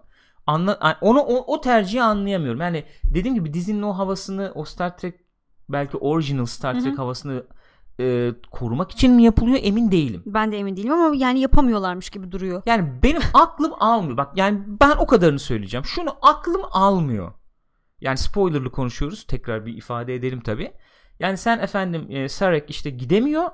Anla, 0.50 0.98
onu 1.02 1.20
o, 1.20 1.54
o 1.54 1.62
tercihi 1.62 2.04
anlayamıyorum. 2.04 2.62
Yani 2.62 2.84
dediğim 3.04 3.36
gibi 3.36 3.54
dizinin 3.54 3.82
o 3.82 3.94
havasını, 3.94 4.52
o 4.56 4.66
Star 4.66 4.98
Trek 4.98 5.16
belki 5.70 5.98
original 5.98 6.46
Star. 6.46 6.80
Trek 6.80 7.00
havasını 7.00 7.44
e, 8.00 8.32
korumak 8.52 8.92
için 8.92 9.12
mi 9.14 9.24
yapılıyor 9.24 9.60
emin 9.62 9.92
değilim. 9.92 10.24
Ben 10.26 10.52
de 10.52 10.58
emin 10.58 10.78
değilim 10.78 10.94
ama 10.94 11.16
yani 11.16 11.40
yapamıyorlarmış 11.40 12.10
gibi 12.10 12.32
duruyor. 12.32 12.64
Yani 12.66 13.04
benim 13.04 13.22
aklım 13.34 13.74
almıyor. 13.80 14.18
Bak 14.18 14.38
yani 14.38 14.62
ben 14.82 14.92
o 14.98 15.08
kadarını 15.08 15.40
söyleyeceğim. 15.40 15.86
Şunu 15.86 16.16
aklım 16.22 16.62
almıyor. 16.72 17.34
Yani 18.02 18.18
spoilerlı 18.18 18.72
konuşuyoruz. 18.72 19.24
Tekrar 19.28 19.66
bir 19.66 19.78
ifade 19.78 20.16
edelim 20.16 20.42
tabi. 20.42 20.72
Yani 21.20 21.38
sen 21.38 21.60
efendim 21.60 22.08
e, 22.10 22.30
Sarek 22.30 22.70
işte 22.70 22.90
gidemiyor 22.90 23.50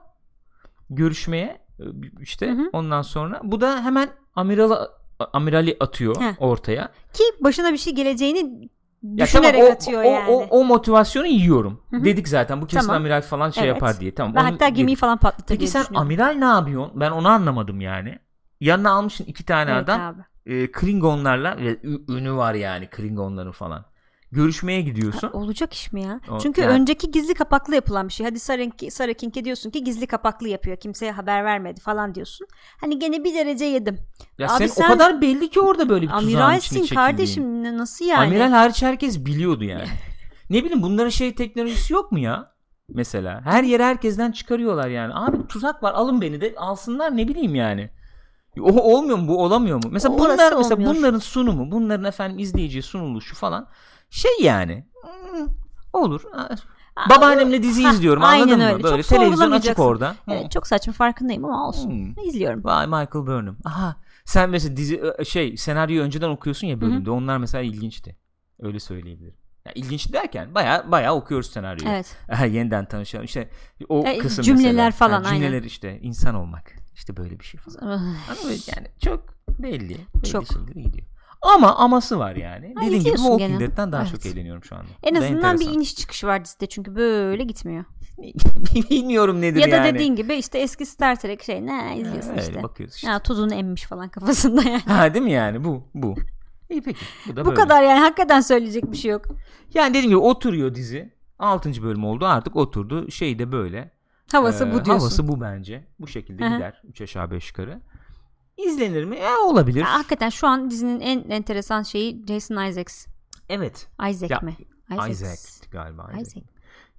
görüşmeye 0.89 1.61
e, 1.79 1.83
işte 2.19 2.47
Hı 2.47 2.51
hı. 2.51 2.69
ondan 2.73 3.01
sonra 3.01 3.41
bu 3.43 3.61
da 3.61 3.83
hemen 3.83 4.09
amirala 4.35 5.04
amirali 5.33 5.77
atıyor 5.79 6.15
Heh. 6.21 6.33
ortaya. 6.41 6.91
Ki 7.13 7.23
başına 7.41 7.73
bir 7.73 7.77
şey 7.77 7.95
geleceğini 7.95 8.69
Ya 9.03 9.25
düşünerek 9.25 9.53
tamam, 9.53 9.67
o, 9.69 9.71
atıyor 9.73 10.03
o, 10.03 10.11
yani. 10.11 10.29
o, 10.29 10.47
o 10.59 10.65
motivasyonu 10.65 11.27
yiyorum. 11.27 11.81
Hı 11.89 11.97
hı. 11.97 12.05
Dedik 12.05 12.27
zaten 12.27 12.61
bu 12.61 12.67
kesin 12.67 12.87
Tamam. 12.87 13.01
amiral 13.01 13.21
falan 13.21 13.49
şey 13.49 13.63
Evet. 13.63 13.75
yapar 13.75 13.99
diye. 13.99 14.15
Tamam. 14.15 14.35
Ve 14.35 14.39
onu 14.39 14.45
hatta 14.45 14.69
gemiyi 14.69 14.95
falan 14.95 15.17
patlatır 15.17 15.47
Peki 15.47 15.59
diye 15.59 15.69
sen 15.69 15.85
amiral 15.95 16.33
ne 16.33 16.45
yapıyorsun? 16.45 16.99
Ben 16.99 17.11
onu 17.11 17.27
anlamadım 17.27 17.81
yani. 17.81 18.19
Yanına 18.61 18.91
almışsın 18.91 19.23
iki 19.25 19.45
tane 19.45 19.71
Evet 19.71 19.83
adam 19.89 20.01
abi. 20.01 20.21
e, 20.55 20.71
Klingonlarla 20.71 21.57
ve 21.57 21.77
ünü 22.09 22.33
var 22.33 22.53
yani 22.53 22.87
Klingonların 22.89 23.51
falan. 23.51 23.85
Görüşmeye 24.31 24.81
gidiyorsun. 24.81 25.29
Olacak 25.33 25.73
iş 25.73 25.93
mi 25.93 26.01
ya? 26.01 26.19
O- 26.31 26.39
Çünkü 26.39 26.61
yani- 26.61 26.73
önceki 26.73 27.11
gizli 27.11 27.33
kapaklı 27.33 27.75
yapılan 27.75 28.07
bir 28.07 28.13
şey. 28.13 28.25
Hadi 28.25 28.39
King'e 29.13 29.45
diyorsun 29.45 29.69
ki 29.69 29.83
gizli 29.83 30.07
kapaklı 30.07 30.47
yapıyor. 30.47 30.77
Kimseye 30.77 31.11
haber 31.11 31.43
vermedi 31.45 31.81
falan 31.81 32.15
diyorsun. 32.15 32.47
Hani 32.81 32.99
gene 32.99 33.23
bir 33.23 33.33
derece 33.35 33.65
yedim. 33.65 33.97
Ya 34.39 34.47
Abi 34.47 34.57
sen, 34.57 34.67
sen 34.67 34.85
o 34.85 34.87
kadar 34.93 35.21
belli 35.21 35.49
ki 35.49 35.61
orada 35.61 35.89
böyle 35.89 36.07
bir 36.07 36.11
tuzağın 36.11 36.57
içine 36.57 36.79
çekildiğin. 36.79 36.95
kardeşim 37.01 37.77
nasıl 37.77 38.05
yani? 38.05 38.27
Amiral 38.27 38.51
hariç 38.51 38.81
herkes 38.81 39.25
biliyordu 39.25 39.63
yani. 39.63 39.87
ne 40.49 40.63
bileyim 40.63 40.83
bunların 40.83 41.09
şey 41.09 41.35
teknolojisi 41.35 41.93
yok 41.93 42.11
mu 42.11 42.19
ya? 42.19 42.51
Mesela 42.89 43.41
her 43.45 43.63
yere 43.63 43.83
herkesten 43.83 44.31
çıkarıyorlar 44.31 44.87
yani. 44.87 45.13
Abi 45.15 45.47
tuzak 45.47 45.83
var 45.83 45.93
alın 45.93 46.21
beni 46.21 46.41
de 46.41 46.53
alsınlar 46.57 47.17
ne 47.17 47.27
bileyim 47.27 47.55
yani. 47.55 47.89
O 48.59 48.95
olmuyor 48.95 49.17
mu 49.17 49.27
bu 49.27 49.43
olamıyor 49.43 49.83
mu? 49.83 49.89
Mesela 49.91 50.13
Orası 50.13 50.23
bunlar 50.25 50.57
mesela 50.57 50.75
olmuyor. 50.75 50.95
bunların 50.95 51.19
sunumu, 51.19 51.71
bunların 51.71 52.05
efendim 52.05 52.39
izleyiciye 52.39 52.81
sunuluşu 52.81 53.35
falan 53.35 53.67
şey 54.09 54.31
yani. 54.41 54.85
hmm, 55.03 55.47
Olur. 55.93 56.21
Aa, 56.33 57.09
Babaannemle 57.09 57.63
dizi 57.63 57.83
izliyorum 57.89 58.23
aynen 58.23 58.43
anladın 58.43 58.59
mı? 58.59 58.73
öyle. 58.73 58.83
Böyle 58.83 59.03
Çok 59.03 59.09
televizyon 59.19 59.51
açık 59.51 59.79
orada. 59.79 60.15
Evet, 60.27 60.51
çok 60.51 60.67
saçma 60.67 60.93
farkındayım 60.93 61.45
ama 61.45 61.67
olsun. 61.67 61.89
Hmm. 61.89 62.23
İzliyorum. 62.27 62.63
Vay 62.63 62.85
Michael 62.85 63.27
Burnham. 63.27 63.55
Aha 63.65 63.95
sen 64.25 64.49
mesela 64.49 64.77
dizi 64.77 65.01
şey 65.25 65.57
senaryoyu 65.57 66.01
önceden 66.03 66.29
okuyorsun 66.29 66.67
ya 66.67 66.81
bölümde. 66.81 67.11
Onlar 67.11 67.37
mesela 67.37 67.61
ilginçti. 67.61 68.15
Öyle 68.59 68.79
söyleyebilirim. 68.79 69.35
Ya 69.65 69.71
ilginç 69.75 70.13
derken 70.13 70.55
baya 70.55 70.91
baya 70.91 71.15
okuyoruz 71.15 71.51
senaryoyu. 71.51 71.95
Evet. 71.95 72.17
Yeniden 72.53 72.85
tanışalım. 72.85 73.25
İşte 73.25 73.49
o 73.89 74.07
E, 74.07 74.17
kısım 74.17 74.43
cümleler 74.43 74.71
mesela. 74.85 74.91
falan, 74.91 75.23
Ha, 75.23 75.29
cümleler 75.29 75.53
aynen. 75.53 75.63
işte 75.67 75.99
insan 76.01 76.35
olmak. 76.35 76.75
İşte 76.95 77.17
böyle 77.17 77.39
bir 77.39 77.45
şey 77.45 77.59
falan. 77.59 77.91
Ama 77.91 78.51
yani 78.75 78.87
çok 79.03 79.35
belli. 79.59 79.89
belli 79.89 80.31
Çok. 80.31 80.47
şeyleri 80.47 80.81
gidiyor. 80.81 81.07
Ama 81.45 81.75
aması 81.75 82.19
var 82.19 82.35
yani. 82.35 82.73
Ha, 82.75 82.85
Dediğim 82.85 83.03
gibi 83.03 83.15
Walking 83.15 83.39
gene. 83.51 83.59
Dead'den 83.59 83.91
daha 83.91 84.01
Evet. 84.01 84.11
çok 84.11 84.25
eğleniyorum 84.25 84.63
şu 84.63 84.75
anda. 84.75 84.87
En 85.03 85.15
Bu 85.15 85.21
da 85.21 85.25
azından 85.25 85.59
bir 85.59 85.65
iniş 85.65 85.95
çıkış 85.95 86.23
var 86.23 86.45
dizide 86.45 86.65
çünkü 86.65 86.95
böyle 86.95 87.43
gitmiyor. 87.43 87.85
Bilmiyorum 88.89 89.41
nedir 89.41 89.59
Ya 89.61 89.71
da 89.71 89.75
yani. 89.75 89.93
dediğin 89.93 90.15
gibi 90.15 90.35
işte 90.35 90.59
eski 90.59 90.85
Star 90.85 91.15
Trek 91.15 91.43
şey 91.43 91.65
ne 91.65 91.97
izliyorsun 91.99 92.29
Öyle 92.31 92.41
işte. 92.41 92.63
bakıyoruz 92.63 92.95
işte. 92.95 93.07
Ya 93.07 93.19
tuzunu 93.19 93.53
emmiş 93.53 93.83
falan 93.83 94.09
kafasında 94.09 94.61
yani. 94.69 94.81
Ha 94.81 95.13
değil 95.13 95.25
mi 95.25 95.31
yani 95.31 95.63
bu 95.63 95.83
bu. 95.93 96.15
İyi 96.69 96.81
peki. 96.81 96.99
Bu 97.27 97.35
da 97.35 97.41
Bu 97.41 97.49
böyle. 97.49 97.61
kadar 97.61 97.83
yani 97.83 97.99
hakikaten 97.99 98.41
söyleyecek 98.41 98.91
bir 98.91 98.97
şey 98.97 99.11
yok. 99.11 99.25
Yani 99.73 99.89
dediğim 99.89 100.07
gibi 100.09 100.17
oturuyor 100.17 100.75
dizi. 100.75 101.13
6. 101.39 101.83
bölüm 101.83 102.03
oldu 102.05 102.25
artık 102.25 102.55
oturdu. 102.55 103.11
Şey 103.11 103.39
de 103.39 103.51
böyle. 103.51 103.91
Havası 104.31 104.63
Ee, 104.63 104.67
bu 104.67 104.71
diyorsun. 104.73 104.91
Havası 104.91 105.27
bu 105.27 105.41
bence. 105.41 105.87
Bu 105.99 106.07
şekilde 106.07 106.45
Hı 106.45 106.49
hı. 106.49 106.53
gider. 106.55 106.81
3 106.83 107.01
aşağı 107.01 107.31
5 107.31 107.47
yukarı. 107.49 107.81
İzlenir 108.57 109.03
mi? 109.03 109.19
Ya 109.19 109.37
olabilir. 109.37 109.81
Ya, 109.81 109.93
hakikaten 109.93 110.29
şu 110.29 110.47
an 110.47 110.69
dizinin 110.69 110.99
en 110.99 111.29
enteresan 111.29 111.83
şeyi 111.83 112.25
Jason 112.27 112.65
Isaacs. 112.65 113.07
evet. 113.49 113.87
Isaac 114.09 114.31
Ya, 114.31 114.39
mi? 114.39 114.55
Isaac 115.09 115.69
galiba. 115.71 116.11
Isaac. 116.21 116.27
Isaac. 116.27 116.45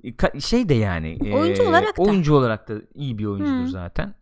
Ka- 0.05 0.41
Şey 0.41 0.69
de 0.69 0.75
yani. 0.75 1.19
e, 1.25 1.35
Oyuncu 1.37 1.63
olarak 1.63 1.99
da. 1.99 2.03
Oyuncu 2.03 2.35
olarak 2.35 2.69
da 2.69 2.75
iyi 2.95 3.19
bir 3.19 3.27
oyuncudur 3.27 3.65
Hı. 3.65 3.69
zaten. 3.71 4.15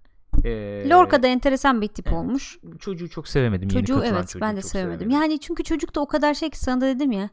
Ee, 0.45 0.89
Lorca 0.91 1.23
da 1.23 1.27
enteresan 1.27 1.81
bir 1.81 1.89
tip 1.89 2.07
evet. 2.09 2.17
olmuş. 2.19 2.59
Çocuğu 2.79 3.09
çok 3.11 3.29
sevemedim. 3.29 3.69
Yeni 3.69 3.81
Çocuğu 3.81 3.95
katılan 3.95 4.15
evet 4.15 4.29
çocuğu 4.29 4.41
ben 4.41 4.57
de 4.57 4.63
sevemedim. 4.63 5.11
Yani 5.11 5.41
çünkü 5.41 5.65
çocuk 5.65 5.95
da 5.95 6.01
o 6.01 6.07
kadar 6.07 6.35
şey 6.35 6.51
ki 6.51 6.59
sana 6.59 6.81
da 6.81 6.87
dedim 6.87 7.13
ya. 7.13 7.31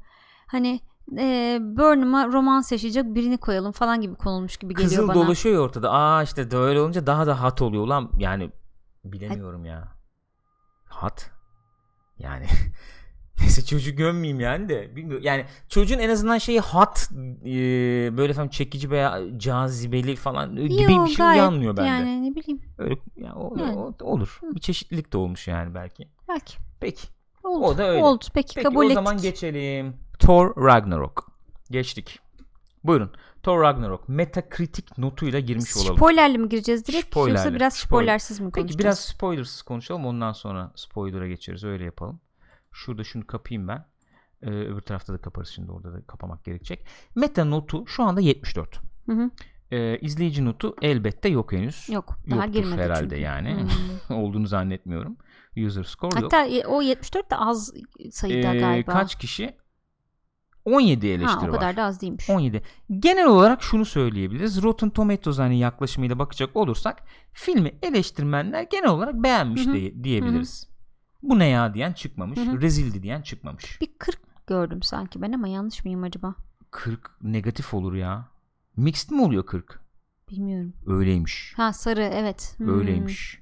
Hani 0.48 0.80
e, 1.18 1.58
Burnham'a 1.62 2.28
romans 2.28 2.72
yaşayacak 2.72 3.06
birini 3.06 3.38
koyalım 3.38 3.72
falan 3.72 4.02
gibi 4.02 4.16
konulmuş 4.16 4.58
gibi 4.58 4.74
geliyor 4.74 4.90
Kızıl 4.90 5.08
bana. 5.08 5.16
dolaşıyor 5.16 5.56
ya 5.56 5.62
ortada. 5.62 5.92
Aa 5.92 6.24
işte 6.24 6.52
de 6.52 6.58
öyle 6.58 6.80
olunca 6.82 7.08
daha 7.08 7.28
da 7.28 7.42
hat 7.42 7.62
oluyor 7.62 7.88
lan. 7.88 8.12
Yani 8.18 8.50
bilemiyorum 9.04 9.66
ya. 9.66 9.88
Hat. 10.86 11.32
Yani 12.20 12.46
neyse 13.40 13.66
çocuğu 13.66 13.96
gömmeyeyim 13.96 14.40
yani 14.40 14.70
de 14.70 14.96
bilmiyorum. 14.96 15.26
Yani 15.26 15.46
çocuğun 15.70 16.00
en 16.00 16.10
azından 16.10 16.38
şeyi 16.38 16.60
hat 16.60 17.10
e, 17.46 17.48
böyle 18.18 18.32
efendim 18.32 18.50
çekici 18.52 18.90
veya 18.92 19.20
cazibeli 19.38 20.16
falan 20.16 20.56
gibi 20.56 20.94
Yo, 20.94 21.06
bir 21.06 21.12
şey 21.12 21.26
uyanmıyor 21.26 21.78
bende. 21.78 21.88
Yani 21.88 22.32
ne 22.32 22.36
bileyim 22.36 22.62
Öyle 22.78 22.96
ya, 23.16 23.36
o, 23.36 23.58
Yani. 23.60 23.76
o- 23.78 23.96
olur. 24.02 24.40
Bir 24.44 24.60
çeşitlilik 24.60 25.14
de 25.14 25.18
olmuş 25.18 25.48
yani 25.48 25.76
belki. 25.76 26.08
belki. 26.30 26.58
Peki. 26.80 27.08
Oldu. 27.44 27.66
O 27.66 27.78
da 27.78 27.90
öyle. 27.90 28.04
Oldu. 28.04 28.26
Peki, 28.34 28.56
Peki 28.56 28.64
kabul 28.68 28.80
o 28.80 28.84
ettik. 28.84 28.94
zaman 28.96 29.18
geçelim. 29.18 29.98
Thor 30.20 30.66
Ragnarok. 30.66 31.32
Geçtik. 31.72 32.20
Buyurun. 32.84 33.12
Thor 33.44 33.62
Ragnarok 33.62 34.10
Metacritic 34.10 34.86
notuyla 34.98 35.40
girmiş 35.40 35.78
olalım. 35.78 35.96
Spoilerli 35.98 36.38
mi 36.38 36.50
gireceğiz 36.50 36.86
direkt 36.88 37.06
Spoilerli, 37.08 37.38
yoksa 37.38 37.54
biraz 37.56 37.74
spoiler. 37.74 37.88
spoilersiz 37.88 38.40
mi 38.40 38.52
konuşacağız? 38.52 38.68
Peki 38.78 38.80
biraz 38.84 39.00
spoilersız 39.00 39.62
konuşalım 39.62 40.06
ondan 40.06 40.32
sonra 40.34 40.72
spoiler'a 40.76 41.28
geçeriz 41.28 41.64
öyle 41.64 41.84
yapalım. 41.86 42.20
Şurada 42.72 43.04
şunu 43.04 43.28
kapayım 43.28 43.68
ben. 43.68 43.86
Ee, 44.42 44.50
öbür 44.50 44.82
tarafta 44.82 45.14
da 45.14 45.18
kaparız 45.18 45.50
şimdi 45.50 45.72
orada 45.72 45.94
da 45.94 46.02
kapamak 46.08 46.44
gerekecek. 46.46 46.86
Meta 47.16 47.46
notu 47.46 47.88
şu 47.88 48.04
anda 48.04 48.22
74. 48.22 48.80
Hı 49.06 49.12
hı. 49.12 49.30
Ee, 49.72 49.98
izleyici 50.00 50.46
notu 50.46 50.76
elbette 50.82 51.30
yok 51.30 51.52
henüz. 51.52 51.90
Yok 51.90 52.18
daha 52.30 52.46
Yoktur 52.46 52.54
girmedi 52.62 52.82
herhalde 52.82 53.10
çünkü. 53.10 53.22
yani. 53.22 53.66
Hmm. 54.08 54.18
Olduğunu 54.18 54.48
zannetmiyorum. 54.48 55.18
User 55.66 55.84
score 55.84 56.22
yok. 56.22 56.34
Hatta 56.34 56.46
e, 56.48 56.66
o 56.68 56.82
74 56.82 57.32
de 57.32 57.36
az 57.36 57.74
sayıda 58.12 58.56
Ee, 58.56 58.60
galiba. 58.60 58.92
kaç 58.92 59.16
kişi? 59.16 59.56
17 60.66 61.08
eleştiri 61.08 61.40
ha, 61.40 61.40
o 61.40 61.52
var. 61.52 61.52
kadar 61.52 61.78
da 61.78 61.84
az 61.84 62.02
değilmiş. 62.02 62.30
17. 62.30 62.62
Genel 63.00 63.28
olarak 63.28 63.64
şunu 63.64 63.86
söyleyebiliriz. 63.86 64.64
Rotten 64.64 64.90
Tomatoes 64.90 65.40
hani 65.40 65.60
yaklaşımıyla 65.60 66.20
bakacak 66.20 66.56
olursak 66.56 67.04
filmi 67.34 67.72
eleştirmenler 67.82 68.64
genel 68.72 68.90
olarak 68.90 69.16
beğenmiş 69.16 69.66
Hı 69.66 69.70
hı. 69.70 69.74
de, 69.74 70.04
diyebiliriz. 70.04 70.68
Bu 71.24 71.40
ne 71.40 71.48
ya 71.48 71.74
diyen 71.74 71.94
çıkmamış. 71.94 72.40
Hı 72.40 72.44
hı. 72.44 72.62
Rezildi 72.62 73.04
diyen 73.04 73.22
çıkmamış. 73.22 73.82
Bir 73.82 73.90
40 74.00 74.48
gördüm 74.48 74.84
sanki 74.84 75.22
ben 75.22 75.32
ama 75.32 75.48
yanlış 75.48 75.86
mıyım 75.86 76.04
acaba? 76.04 76.36
40 76.72 77.12
negatif 77.22 77.74
olur 77.74 77.94
ya. 77.94 78.30
Mixed 78.78 79.12
mi 79.12 79.22
oluyor 79.22 79.46
40? 79.46 79.82
Bilmiyorum. 80.30 80.74
Öyleymiş. 80.88 81.54
Ha 81.58 81.74
sarı 81.74 82.04
evet. 82.04 82.54
Hmm. 82.58 82.80
Öyleymiş. 82.80 83.42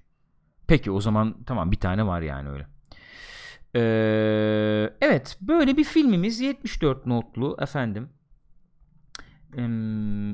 Peki 0.68 0.92
o 0.92 1.02
zaman 1.02 1.36
tamam 1.46 1.72
bir 1.72 1.80
tane 1.80 2.08
var 2.08 2.22
yani 2.22 2.50
öyle. 2.50 2.68
Ee, 3.76 4.90
evet 5.02 5.38
böyle 5.42 5.78
bir 5.78 5.84
filmimiz 5.84 6.40
74 6.40 7.06
notlu 7.06 7.58
efendim. 7.60 8.10
Em, 9.58 10.30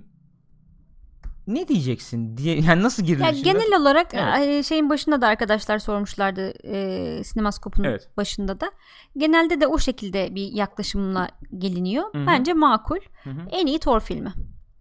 ne 1.47 1.67
diyeceksin 1.67 2.37
diye 2.37 2.59
yani 2.61 2.83
nasıl 2.83 3.03
girilir 3.03 3.23
Ya 3.25 3.33
şimdi? 3.33 3.43
genel 3.43 3.81
olarak 3.81 4.07
Evet. 4.13 4.65
şeyin 4.65 4.89
başında 4.89 5.21
da 5.21 5.27
arkadaşlar 5.27 5.79
sormuşlardı 5.79 6.53
e, 6.67 7.23
sinemaskopun 7.23 7.83
Evet. 7.83 8.09
başında 8.17 8.59
da. 8.59 8.71
Genelde 9.17 9.61
de 9.61 9.67
o 9.67 9.77
şekilde 9.79 10.35
bir 10.35 10.51
yaklaşımla 10.51 11.29
geliniyor. 11.57 12.03
Hı 12.13 12.17
hı. 12.21 12.27
Bence 12.27 12.53
makul. 12.53 12.99
Hı 13.23 13.29
hı. 13.29 13.41
En 13.51 13.65
iyi 13.67 13.79
Thor 13.79 13.99
filmi. 13.99 14.33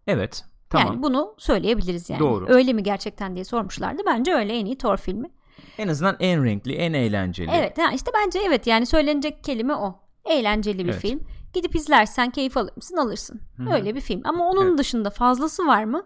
Evet. 0.07 0.45
Tamam. 0.71 0.87
Yani 0.87 1.03
bunu 1.03 1.35
söyleyebiliriz 1.39 2.11
yani. 2.11 2.21
Doğru. 2.21 2.47
Öyle 2.49 2.73
mi 2.73 2.83
gerçekten 2.83 3.35
diye 3.35 3.45
sormuşlardı. 3.45 4.03
Bence 4.07 4.35
öyle 4.35 4.53
en 4.53 4.67
iyi 4.67 4.79
Thor 4.79 4.97
filmi. 4.97 5.31
En 5.79 5.89
azından 5.89 6.17
en 6.21 6.45
renkli, 6.45 6.75
en 6.75 6.93
eğlenceli. 6.93 7.51
Evet 7.55 7.79
ha, 7.79 7.93
işte 7.95 8.11
bence 8.15 8.39
evet 8.47 8.67
yani 8.67 8.87
söylenecek 8.87 9.45
kelime 9.45 9.75
o. 9.75 10.01
Eğlenceli 10.25 10.79
bir 10.85 10.91
Evet. 10.91 11.01
film. 11.03 11.21
Gidip 11.53 11.75
izlersen 11.77 12.31
keyif 12.31 12.57
alır 12.57 12.73
mısın? 12.77 12.97
Alırsın. 12.97 13.41
Hı 13.57 13.63
hı. 13.63 13.75
Öyle 13.75 13.95
bir 13.95 14.01
film. 14.01 14.21
Ama 14.25 14.49
onun 14.51 14.69
Evet. 14.69 14.79
dışında 14.79 15.11
fazlası 15.11 15.67
var 15.67 15.85
mı? 15.85 16.03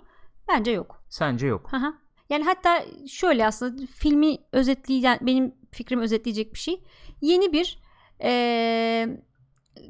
Bence 0.49 0.71
yok. 0.71 1.03
Sence 1.09 1.47
yok. 1.47 1.73
Hı 1.73 1.77
hı. 1.77 1.95
Yani 2.31 2.45
hatta 2.45 2.83
şöyle 3.09 3.47
aslında 3.47 3.87
filmi 3.87 4.37
özetleyen 4.53 5.19
benim 5.23 5.55
fikrimi 5.71 6.03
özetleyecek 6.03 6.55
bir 6.55 6.59
şey. 6.59 6.85
Yeni 7.21 7.53
bir 7.53 7.83
eee 8.23 9.23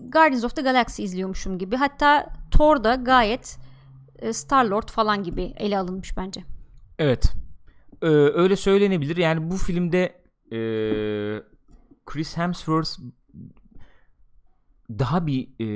Guardians 0.09 0.45
of 0.45 0.57
the 0.57 0.63
Galaxy 0.63 1.03
izliyormuşum 1.05 1.59
gibi. 1.59 1.77
Hatta 1.77 2.27
Thor 2.51 2.85
da 2.85 2.95
gayet 2.95 3.59
e, 4.19 4.33
Star 4.33 4.65
Lord 4.65 4.89
falan 4.89 5.23
gibi 5.23 5.43
ele 5.57 5.79
alınmış 5.79 6.17
bence. 6.17 6.41
Evet. 6.99 7.33
Ee, 8.03 8.07
öyle 8.09 8.57
söylenebilir. 8.57 9.17
Yani 9.17 9.51
bu 9.51 9.57
filmde 9.57 10.23
e, 10.53 10.59
Chris 12.07 12.37
Hemsworth 12.37 12.91
daha 14.91 15.27
bir 15.27 15.49
e, 15.61 15.67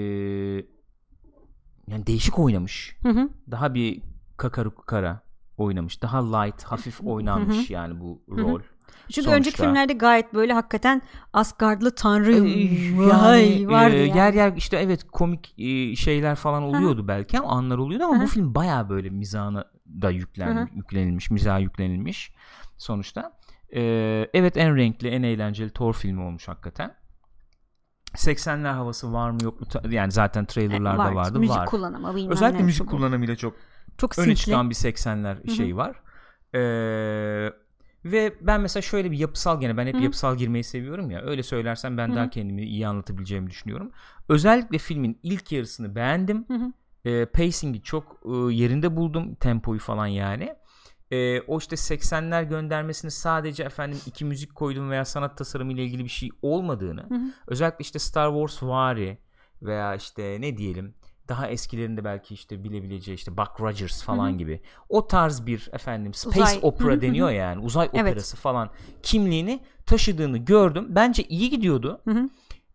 yani 1.88 2.06
değişik 2.06 2.38
oynamış. 2.38 2.96
Hı 3.02 3.08
hı. 3.08 3.28
Daha 3.50 3.74
bir 3.74 4.02
kakaru 4.36 4.74
kara 4.74 5.20
oynamış. 5.56 6.02
Daha 6.02 6.36
light, 6.36 6.62
hafif 6.62 7.00
oynanmış 7.04 7.70
yani 7.70 8.00
bu 8.00 8.22
hı. 8.28 8.36
rol. 8.42 8.60
Çünkü 9.08 9.22
Sonuçta- 9.22 9.32
önceki 9.36 9.56
filmlerde 9.56 9.92
gayet 9.92 10.34
böyle 10.34 10.52
hakikaten 10.52 11.02
Asgardlı 11.32 11.94
tanrı 11.94 12.32
yani, 12.34 13.68
vardı 13.68 13.94
e, 13.94 13.98
yani. 13.98 14.18
yer 14.18 14.34
yer 14.34 14.52
işte 14.56 14.76
evet 14.76 15.04
komik 15.12 15.54
e, 15.58 15.96
şeyler 15.96 16.34
falan 16.36 16.62
oluyordu 16.62 17.08
belki 17.08 17.38
ama 17.38 17.48
anlar 17.48 17.78
oluyordu 17.78 18.04
ama 18.04 18.14
Hı 18.14 18.18
hı. 18.18 18.22
bu 18.22 18.26
film 18.26 18.54
baya 18.54 18.88
böyle 18.88 19.10
mizahına 19.10 19.64
da 20.02 20.10
yüklen, 20.10 20.56
Hı 20.56 20.60
hı. 20.60 20.68
yüklenilmiş, 20.74 21.30
mizaha 21.30 21.58
yüklenilmiş 21.58 22.32
sonuçta. 22.78 23.38
Ee, 23.74 24.28
evet 24.34 24.56
en 24.56 24.76
renkli, 24.76 25.08
en 25.08 25.22
eğlenceli 25.22 25.70
Thor 25.70 25.92
filmi 25.94 26.20
olmuş 26.22 26.48
hakikaten. 26.48 26.94
80'ler 28.14 28.72
havası 28.72 29.12
var 29.12 29.30
mı 29.30 29.38
yok 29.42 29.60
mu? 29.60 29.66
Yani 29.90 30.12
zaten 30.12 30.44
trailerlarda 30.44 31.04
Var. 31.04 31.12
vardı. 31.12 31.38
Müzik 31.38 31.56
var. 31.56 31.66
kullanımı 31.66 32.30
Özellikle 32.30 32.58
ne, 32.58 32.62
müzik 32.62 32.86
bu. 32.86 32.90
kullanımıyla 32.90 33.36
çok 33.36 33.54
Çok 33.98 34.18
öne 34.18 34.26
simpli. 34.26 34.40
çıkan 34.40 34.70
bir 34.70 34.74
80'ler 34.74 35.46
hı. 35.46 35.50
şeyi 35.50 35.76
var. 35.76 36.02
Ee, 36.54 37.52
ve 38.04 38.34
ben 38.40 38.60
mesela 38.60 38.82
şöyle 38.82 39.10
bir 39.10 39.18
yapısal 39.18 39.60
gene 39.60 39.76
ben 39.76 39.86
hep 39.86 39.94
Hı 39.94 39.98
hı. 39.98 40.02
yapısal 40.02 40.36
girmeyi 40.36 40.64
seviyorum 40.64 41.10
ya. 41.10 41.22
Öyle 41.22 41.42
söylersem 41.42 41.96
ben 41.96 42.10
Hı 42.10 42.16
daha 42.16 42.30
kendimi 42.30 42.62
iyi 42.62 42.86
anlatabileceğimi 42.86 43.50
düşünüyorum. 43.50 43.90
Özellikle 44.28 44.78
filmin 44.78 45.18
ilk 45.22 45.52
yarısını 45.52 45.94
beğendim. 45.94 46.44
Hı 46.48 46.72
Ee, 47.04 47.26
pacing'i 47.26 47.82
çok 47.82 48.20
e, 48.24 48.54
yerinde 48.54 48.96
buldum. 48.96 49.34
Tempoyu 49.34 49.80
falan 49.80 50.06
yani. 50.06 50.54
Ee, 51.10 51.40
o 51.40 51.58
işte 51.58 51.76
80'ler 51.76 52.48
göndermesini 52.48 53.10
sadece 53.10 53.62
efendim 53.64 53.98
iki 54.06 54.24
müzik 54.24 54.54
koydum 54.54 54.90
veya 54.90 55.04
sanat 55.04 55.38
tasarımı 55.38 55.72
ile 55.72 55.84
ilgili 55.84 56.04
bir 56.04 56.08
şey 56.08 56.28
olmadığını 56.42 57.02
Hı 57.02 57.14
hı. 57.14 57.20
özellikle 57.46 57.82
işte 57.82 57.98
Star 57.98 58.30
Wars 58.32 58.62
vari 58.62 59.18
veya 59.62 59.94
işte 59.94 60.36
ne 60.40 60.56
diyelim 60.56 60.94
daha 61.28 61.48
eskilerinde 61.48 62.04
belki 62.04 62.34
işte 62.34 62.64
bilebileceği 62.64 63.14
işte 63.14 63.36
Buck 63.36 63.60
Rogers 63.60 64.02
falan 64.02 64.28
Hı 64.28 64.32
hı. 64.32 64.36
gibi 64.38 64.60
o 64.88 65.06
tarz 65.06 65.46
bir 65.46 65.68
efendim 65.72 66.14
space 66.14 66.42
Uzay. 66.42 66.58
opera 66.62 66.88
Hı 66.88 66.92
hı 66.92 66.96
hı. 66.96 67.00
deniyor 67.02 67.30
yani 67.30 67.60
uzay 67.62 67.88
Evet. 67.94 68.02
operası 68.12 68.36
falan 68.36 68.70
kimliğini 69.02 69.60
taşıdığını 69.86 70.38
gördüm. 70.38 70.86
Bence 70.88 71.22
iyi 71.22 71.50
gidiyordu. 71.50 72.00
Hı 72.04 72.28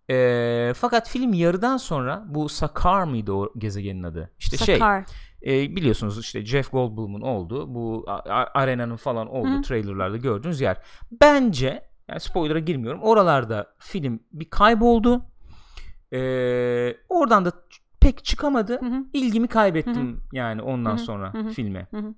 hı. 0.10 0.14
Ee, 0.14 0.74
fakat 0.76 1.10
film 1.10 1.34
yarıdan 1.34 1.78
sonra 1.78 2.24
bu 2.28 2.50
Sakar 2.50 3.04
mıydı 3.04 3.32
o 3.34 3.54
gezegenin 3.58 4.04
adı? 4.04 4.32
İşte 4.40 4.58
şey 4.58 4.76
Sakar. 4.76 5.06
e, 5.46 5.76
biliyorsunuz 5.76 6.20
işte 6.20 6.46
Jeff 6.46 6.72
Goldblum'un 6.72 7.22
olduğu 7.22 7.76
bu 7.76 8.06
arenanın 8.54 8.96
falan 8.96 9.28
olduğu 9.28 9.58
Hı. 9.58 9.62
trailerlarda 9.62 10.18
gördüğünüz 10.18 10.62
yer. 10.62 10.78
Bence 11.22 11.82
yani 12.10 12.20
spoiler'a 12.20 12.60
girmiyorum. 12.60 13.02
Oralarda 13.02 13.74
film 13.80 14.20
bir 14.34 14.50
kayboldu. 14.50 15.22
Ee, 16.14 16.98
oradan 17.10 17.46
da 17.46 17.52
pek 18.00 18.26
çıkamadı. 18.26 18.80
Hı 18.82 18.86
hı. 18.86 19.06
İlgimi 19.14 19.48
kaybettim 19.48 20.22
yani 20.34 20.62
ondan 20.62 20.92
Hı 20.92 20.94
hı. 20.96 21.00
sonra 21.00 21.34
Hı 21.34 21.38
hı. 21.38 21.50
filme. 21.50 21.88
Hı 21.92 21.98
hı. 21.98 22.14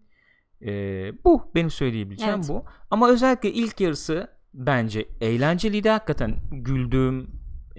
Ee, 0.65 1.11
bu 1.25 1.51
benim 1.55 1.69
söyleyebileceğim 1.69 2.35
Evet. 2.35 2.49
bu. 2.49 2.63
Ama 2.91 3.09
özellikle 3.09 3.51
ilk 3.51 3.79
yarısı 3.81 4.27
bence 4.53 5.05
eğlenceliydi 5.21 5.89
hakikaten. 5.89 6.35
Güldüm, 6.51 7.27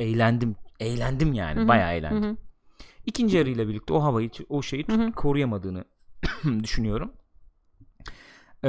eğlendim, 0.01 0.57
eğlendim 0.81 1.33
yani. 1.33 1.61
Hı 1.61 1.65
hı. 1.65 1.69
Bayağı 1.69 1.95
eğlendim. 1.95 2.23
Hı 2.23 2.29
hı. 2.31 2.37
İkinci 3.07 3.37
yarıyla 3.37 3.69
birlikte 3.69 3.93
o 3.93 4.03
havayı 4.03 4.31
o 4.49 4.63
şeyi 4.63 4.87
Hı 4.89 4.93
hı. 4.93 5.13
koruyamadığını 5.13 5.85
düşünüyorum. 6.63 7.13
Ee, 8.65 8.69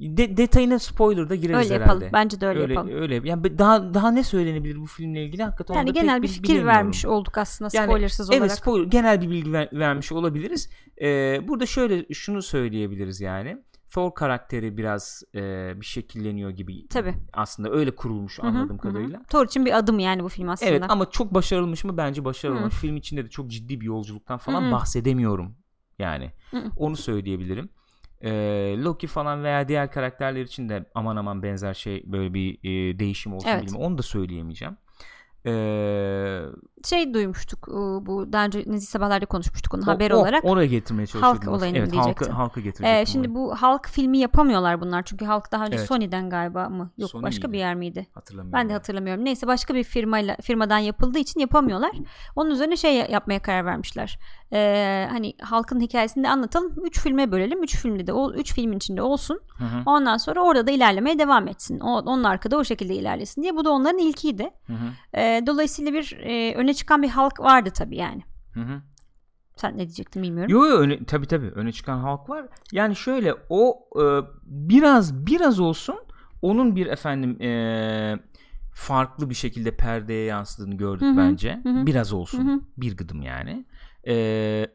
de, 0.00 0.36
detayına 0.36 0.78
spoiler'da 0.78 1.34
gireriz 1.34 1.58
Öyle 1.58 1.74
herhalde. 1.74 2.04
yapalım. 2.04 2.12
Bence 2.12 2.40
de 2.40 2.46
öyle, 2.46 2.60
öyle 2.60 2.74
yapalım. 2.74 2.94
öyle. 3.02 3.20
Yani 3.28 3.58
daha 3.58 3.94
daha 3.94 4.10
ne 4.10 4.24
söylenebilir 4.24 4.76
bu 4.80 4.86
filmle 4.86 5.24
ilgili 5.24 5.42
hakikaten 5.42 5.74
Yani 5.74 5.86
da 5.88 5.90
genel 5.90 6.22
bir 6.22 6.28
fikir 6.28 6.66
vermiş 6.66 7.04
olduk 7.06 7.38
aslında 7.38 7.70
Yani, 7.74 7.84
spoilersız 7.84 8.30
Evet 8.30 8.40
olarak. 8.42 8.56
spoiler, 8.58 8.86
genel 8.86 9.20
bir 9.20 9.30
bilgi 9.30 9.52
ver- 9.52 9.68
vermiş 9.72 10.12
olabiliriz. 10.12 10.70
Ee, 11.02 11.40
burada 11.48 11.66
şöyle 11.66 12.14
şunu 12.14 12.42
söyleyebiliriz 12.42 13.20
yani. 13.20 13.62
Thor 13.90 14.14
karakteri 14.14 14.76
biraz 14.76 15.22
e, 15.34 15.72
bir 15.80 15.86
şekilleniyor 15.86 16.50
gibi. 16.50 16.88
Tabii. 16.88 17.14
Aslında 17.32 17.70
öyle 17.70 17.90
kurulmuş 17.90 18.38
Hı 18.38 18.42
hı, 18.42 18.46
anladığım 18.46 18.78
kadarıyla. 18.78 19.22
Thor 19.22 19.46
için 19.46 19.66
bir 19.66 19.78
adım 19.78 19.98
yani 19.98 20.24
bu 20.24 20.28
film 20.28 20.48
aslında. 20.48 20.70
Evet 20.70 20.84
ama 20.88 21.10
çok 21.10 21.34
başarılmış 21.34 21.84
mı? 21.84 21.96
Bence 21.96 22.24
başarılı. 22.24 22.56
Hı. 22.56 22.60
olmuş. 22.60 22.74
Film 22.74 22.96
içinde 22.96 23.24
de 23.24 23.28
çok 23.28 23.50
ciddi 23.50 23.80
bir 23.80 23.86
yolculuktan 23.86 24.38
falan 24.38 24.62
Hı 24.62 24.66
hı. 24.66 24.72
bahsedemiyorum. 24.72 25.56
Yani 25.98 26.32
Hı 26.50 26.56
hı. 26.56 26.70
onu 26.76 26.96
söyleyebilirim. 26.96 27.68
Ee, 28.22 28.30
Loki 28.78 29.06
falan 29.06 29.44
veya 29.44 29.68
diğer 29.68 29.92
karakterler 29.92 30.42
için 30.42 30.68
de 30.68 30.90
aman 30.94 31.16
aman 31.16 31.42
benzer 31.42 31.74
şey 31.74 32.02
böyle 32.06 32.34
bir 32.34 32.58
e, 32.64 32.98
değişim 32.98 33.32
olsun 33.32 33.48
Evet. 33.48 33.62
bilmiyorum. 33.62 33.86
Onu 33.86 33.98
da 33.98 34.02
söyleyemeyeceğim. 34.02 34.76
Ee, 35.46 36.42
Şey 36.84 37.14
duymuştuk 37.14 37.68
bu 38.06 38.32
daha 38.32 38.44
önce 38.44 38.64
Nezih 38.66 38.86
Sabahlar'da 38.86 39.26
konuşmuştuk 39.26 39.74
onu 39.74 39.82
o- 39.82 39.86
haber 39.86 40.10
o- 40.10 40.16
olarak. 40.16 40.44
oraya 40.44 40.66
getirmeye 40.66 41.06
çalışıyordum. 41.06 41.52
olayını 41.52 41.78
evet, 41.78 41.92
diyecektim. 41.92 42.26
halka, 42.28 42.38
halka 42.42 42.60
getirecektim. 42.60 42.94
Ee, 43.02 43.06
şimdi 43.06 43.34
bu 43.34 43.56
Hulk 43.56 43.88
filmi 43.88 44.18
yapamıyorlar 44.18 44.80
bunlar 44.80 45.02
çünkü 45.02 45.26
Hulk 45.26 45.52
daha 45.52 45.64
önce 45.66 45.76
Evet. 45.76 45.88
Sony'den 45.88 46.30
galiba 46.30 46.68
mı? 46.68 46.90
Yok 46.98 47.10
Sony 47.10 47.22
başka 47.22 47.48
miydi? 47.48 47.52
bir 47.52 47.58
yer 47.58 47.74
miydi? 47.74 48.06
hatırlamıyorum. 48.14 48.52
Ben 48.52 48.68
de 48.68 48.72
hatırlamıyorum. 48.72 49.24
Neyse 49.24 49.46
başka 49.46 49.74
bir 49.74 49.84
firmayla 49.84 50.36
firmadan 50.42 50.78
yapıldığı 50.78 51.18
için 51.18 51.40
yapamıyorlar. 51.40 51.92
Onun 52.36 52.50
üzerine 52.50 52.76
şey 52.76 52.94
yapmaya 53.10 53.42
karar 53.42 53.64
vermişler. 53.64 54.18
Ee, 54.52 55.08
hani 55.10 55.34
halkın 55.42 55.80
hikayesini 55.80 56.24
de 56.24 56.28
anlatalım. 56.28 56.74
Üç 56.84 57.00
filme 57.00 57.32
bölelim. 57.32 57.62
Üç 57.62 57.76
filmde 57.76 58.06
de 58.06 58.12
o 58.12 58.32
üç 58.32 58.54
filmin 58.54 58.76
içinde 58.76 59.02
olsun. 59.02 59.40
Hı 59.58 59.64
hı, 59.64 59.82
Ondan 59.86 60.16
sonra 60.16 60.40
orada 60.42 60.66
da 60.66 60.70
ilerlemeye 60.70 61.18
devam 61.18 61.48
etsin. 61.48 61.80
O, 61.80 61.98
onun 61.98 62.24
arkada 62.24 62.56
o 62.56 62.64
şekilde 62.64 62.94
ilerlesin 62.94 63.42
diye. 63.42 63.56
Bu 63.56 63.64
da 63.64 63.70
onların 63.70 63.98
ilkiydi. 63.98 64.50
hı 64.66 64.72
hı, 64.72 65.18
Ee, 65.20 65.42
dolayısıyla 65.46 65.92
bir 65.92 66.18
e, 66.22 66.54
öne 66.68 66.74
çıkan 66.74 67.02
bir 67.02 67.08
halk 67.08 67.40
vardı 67.40 67.70
tabii 67.74 67.96
yani. 67.96 68.22
hı 68.54 68.60
hı. 68.60 68.82
Sen 69.56 69.74
ne 69.74 69.78
diyecektin 69.78 70.22
bilmiyorum. 70.22 70.54
Yo 70.54 70.66
yo 70.66 70.76
öne, 70.76 71.04
tabii 71.04 71.26
tabii 71.26 71.46
öne 71.46 71.72
çıkan 71.72 71.98
halk 71.98 72.28
var. 72.28 72.46
Yani 72.72 72.96
şöyle 72.96 73.34
o 73.48 73.88
e, 74.02 74.04
biraz 74.44 75.26
biraz 75.26 75.60
olsun 75.60 75.98
onun 76.42 76.76
bir 76.76 76.86
efendim 76.86 77.42
e, 77.42 78.18
farklı 78.74 79.30
bir 79.30 79.34
şekilde 79.34 79.76
perdeye 79.76 80.24
yansıdığını 80.24 80.74
gördük 80.74 81.02
Hı 81.02 81.10
hı, 81.10 81.16
bence. 81.16 81.60
hı 81.62 81.68
hı. 81.68 81.86
Biraz 81.86 82.12
olsun. 82.12 82.48
Hı 82.48 82.52
hı. 82.52 82.60
Bir 82.76 82.96
gıdım 82.96 83.22
yani. 83.22 83.64
E, 84.08 84.66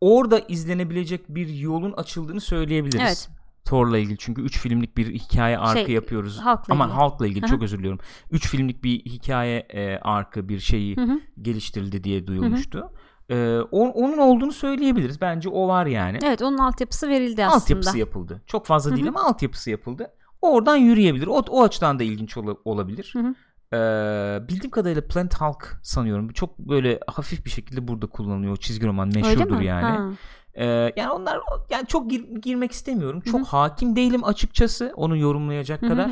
orada 0.00 0.38
izlenebilecek 0.38 1.28
bir 1.28 1.48
yolun 1.48 1.92
açıldığını 1.92 2.40
söyleyebiliriz. 2.40 3.00
Evet. 3.00 3.28
Thor'la 3.68 3.98
ilgili 3.98 4.16
çünkü 4.18 4.42
3 4.42 4.58
filmlik 4.58 4.96
bir 4.96 5.14
hikaye 5.14 5.58
arkı 5.58 5.84
Şey, 5.86 5.94
yapıyoruz. 5.94 6.38
Halk'la 6.38 6.74
Aman 6.74 6.88
ilgili. 6.88 7.00
halkla 7.00 7.26
ilgili 7.26 7.42
Hı 7.42 7.46
hı. 7.46 7.50
çok 7.50 7.62
özür 7.62 7.78
diliyorum. 7.78 8.00
3 8.30 8.48
filmlik 8.48 8.84
bir 8.84 8.98
hikaye 9.00 9.58
e, 9.58 9.98
arkı 9.98 10.48
bir 10.48 10.58
şeyi 10.58 10.96
Hı 10.96 11.00
hı. 11.02 11.20
geliştirildi 11.42 12.04
diye 12.04 12.26
duyulmuştu. 12.26 12.92
Ee, 13.30 13.58
o- 13.70 13.88
onun 13.90 14.18
olduğunu 14.18 14.52
söyleyebiliriz. 14.52 15.20
Bence 15.20 15.48
o 15.48 15.68
var 15.68 15.86
yani. 15.86 16.18
Evet 16.24 16.42
onun 16.42 16.58
altyapısı 16.58 17.08
verildi 17.08 17.44
aslında. 17.44 17.62
Altyapısı 17.62 17.98
yapıldı. 17.98 18.42
Çok 18.46 18.66
fazla 18.66 18.90
değil 18.90 19.06
Hı 19.06 19.10
hı. 19.10 19.14
ama 19.18 19.22
altyapısı 19.28 19.70
yapıldı. 19.70 20.10
Oradan 20.42 20.76
yürüyebilir. 20.76 21.26
O, 21.26 21.32
o 21.50 21.62
açıdan 21.62 21.98
da 21.98 22.02
ilginç 22.02 22.36
ola- 22.36 22.56
olabilir. 22.64 23.10
Hı 23.16 23.18
hı. 23.18 23.34
Ee, 23.76 24.48
bildiğim 24.48 24.70
kadarıyla 24.70 25.02
Plant 25.08 25.40
Hulk 25.40 25.80
sanıyorum. 25.82 26.28
Çok 26.28 26.58
böyle 26.58 27.00
hafif 27.06 27.44
bir 27.44 27.50
şekilde 27.50 27.88
burada 27.88 28.06
kullanılıyor. 28.06 28.52
O 28.52 28.56
çizgi 28.56 28.86
roman 28.86 29.08
meşhurdur 29.14 29.60
yani. 29.60 29.84
Ha. 29.98 30.10
Ee, 30.58 30.92
yani 30.96 31.10
onlar 31.10 31.40
yani 31.70 31.86
çok 31.86 32.10
gir- 32.10 32.40
girmek 32.42 32.72
istemiyorum. 32.72 33.20
Çok 33.20 33.34
Hı 33.34 33.38
hı. 33.38 33.44
hakim 33.44 33.96
değilim 33.96 34.24
açıkçası 34.24 34.92
onu 34.96 35.16
yorumlayacak 35.16 35.82
Hı 35.82 35.86
hı 35.86 35.90
kadar. 35.90 36.10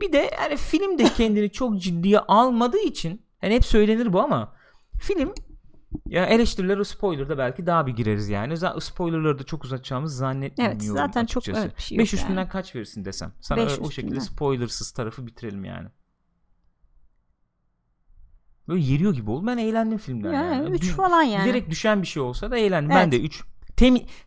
Bir 0.00 0.12
de 0.12 0.30
yani 0.40 0.56
film 0.56 0.98
de 0.98 1.04
kendini 1.04 1.50
çok 1.52 1.78
ciddiye 1.80 2.18
almadığı 2.18 2.78
için 2.80 3.26
hani 3.40 3.54
hep 3.54 3.64
söylenir 3.64 4.12
bu 4.12 4.20
ama 4.20 4.52
film 5.00 5.32
Ya 6.06 6.26
eleştirilere 6.26 6.84
spoiler'da 6.84 7.38
belki 7.38 7.66
daha 7.66 7.86
bir 7.86 7.92
gireriz 7.92 8.28
yani. 8.28 8.52
Z- 8.54 8.80
Spoiler'ları 8.80 9.38
da 9.38 9.42
çok 9.44 9.64
uzatacağımızı 9.64 10.16
zannetmiyorum 10.16 10.78
Evet 10.80 10.90
zaten 10.90 11.26
çok 11.26 11.42
açıkçası. 11.42 11.66
evet, 11.66 11.76
bir 11.78 11.82
şey 11.82 11.96
yok 11.98 12.02
5 12.02 12.12
yani. 12.12 12.20
üstünden 12.20 12.48
kaç 12.48 12.74
verirsin 12.74 13.04
desem. 13.04 13.32
Sana 13.40 13.60
öyle 13.60 13.82
o 13.82 13.90
şekilde 13.90 14.20
spoilersız 14.20 14.90
tarafı 14.90 15.26
bitirelim 15.26 15.64
yani. 15.64 15.88
Böyle 18.68 18.80
yeriyor 18.84 19.14
gibi 19.14 19.30
oldu. 19.30 19.46
Ben 19.46 19.58
eğlendim 19.58 19.98
filmden 19.98 20.32
Ya, 20.32 20.42
yani. 20.42 20.70
3 20.70 20.82
Dü- 20.84 20.92
falan 20.92 21.22
yani. 21.22 21.44
Bilerek 21.44 21.70
düşen 21.70 22.02
bir 22.02 22.06
şey 22.06 22.22
olsa 22.22 22.50
da 22.50 22.58
eğlendim. 22.58 22.90
Ben 22.90 23.02
Evet. 23.02 23.12
de 23.12 23.20
3. 23.20 23.42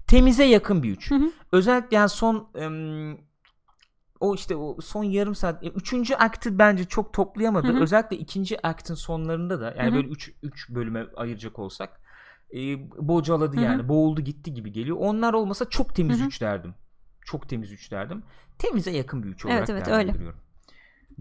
temize 0.08 0.44
yakın 0.46 0.84
bir 0.84 0.90
3. 0.90 1.12
Hı 1.12 1.16
hı. 1.16 1.32
Özellikle 1.52 1.98
yani 1.98 2.10
son 2.10 2.50
o 4.20 4.36
işte 4.36 4.56
o 4.56 4.82
son 4.82 5.04
yarım 5.04 5.36
saat 5.36 5.64
e, 5.64 5.68
üçüncü 5.68 6.16
aktı 6.16 6.60
bence 6.60 6.86
çok 6.86 7.14
toplayamadı. 7.14 7.68
Hı 7.68 7.72
hı. 7.78 7.82
Özellikle 7.82 8.18
ikinci 8.18 8.68
aktın 8.68 8.96
sonlarında 8.96 9.62
da 9.62 9.76
yani 9.78 9.88
Hı 9.88 9.92
hı. 9.92 9.96
böyle 9.96 10.08
3 10.08 10.34
3 10.44 10.70
bölüme 10.70 11.08
ayıracak 11.16 11.60
olsak 11.60 12.02
e, 12.54 12.90
bocaladı 13.08 13.56
Hı 13.56 13.60
hı. 13.60 13.64
yani. 13.64 13.90
Boğuldu 13.90 14.22
gitti 14.22 14.54
gibi 14.54 14.72
geliyor. 14.72 14.98
Onlar 15.00 15.34
olmasa 15.34 15.70
çok 15.70 15.96
temiz 15.96 16.20
Hı 16.20 16.24
hı. 16.24 16.28
3 16.28 16.42
derdim. 16.42 16.76
Çok 17.26 17.50
temiz 17.50 17.72
3 17.72 17.92
derdim. 17.92 18.24
Temize 18.58 18.92
yakın 18.92 19.24
bir 19.24 19.30
3 19.30 19.46
olarak 19.46 19.70
Evet, 19.70 19.70
evet, 19.70 19.88
öyle. 19.88 20.14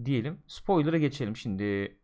Diyelim. 0.05 0.39
Spoiler'a 0.47 0.97
geçelim 0.97 1.37
şimdi. 1.37 1.97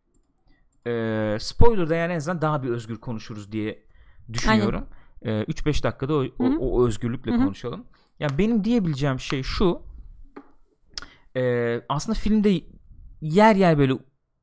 Ee, 0.87 1.37
spoiler'da 1.39 1.95
yani 1.95 2.13
en 2.13 2.17
azından 2.17 2.41
daha 2.41 2.63
bir 2.63 2.69
özgür 2.69 2.97
konuşuruz 2.97 3.51
diye 3.51 3.83
düşünüyorum. 4.33 4.87
Ee, 5.25 5.29
3-5 5.43 5.83
dakikada 5.83 6.13
o, 6.13 6.25
o, 6.39 6.45
o 6.59 6.87
özgürlükle 6.87 7.31
Hı 7.31 7.35
hı. 7.35 7.39
konuşalım. 7.45 7.85
Ya 8.19 8.27
benim 8.37 8.63
diyebileceğim 8.63 9.19
şey 9.19 9.43
şu. 9.43 9.81
Ee, 11.35 11.81
aslında 11.89 12.19
filmde 12.19 12.61
yer 13.21 13.55
yer 13.55 13.77
böyle 13.77 13.93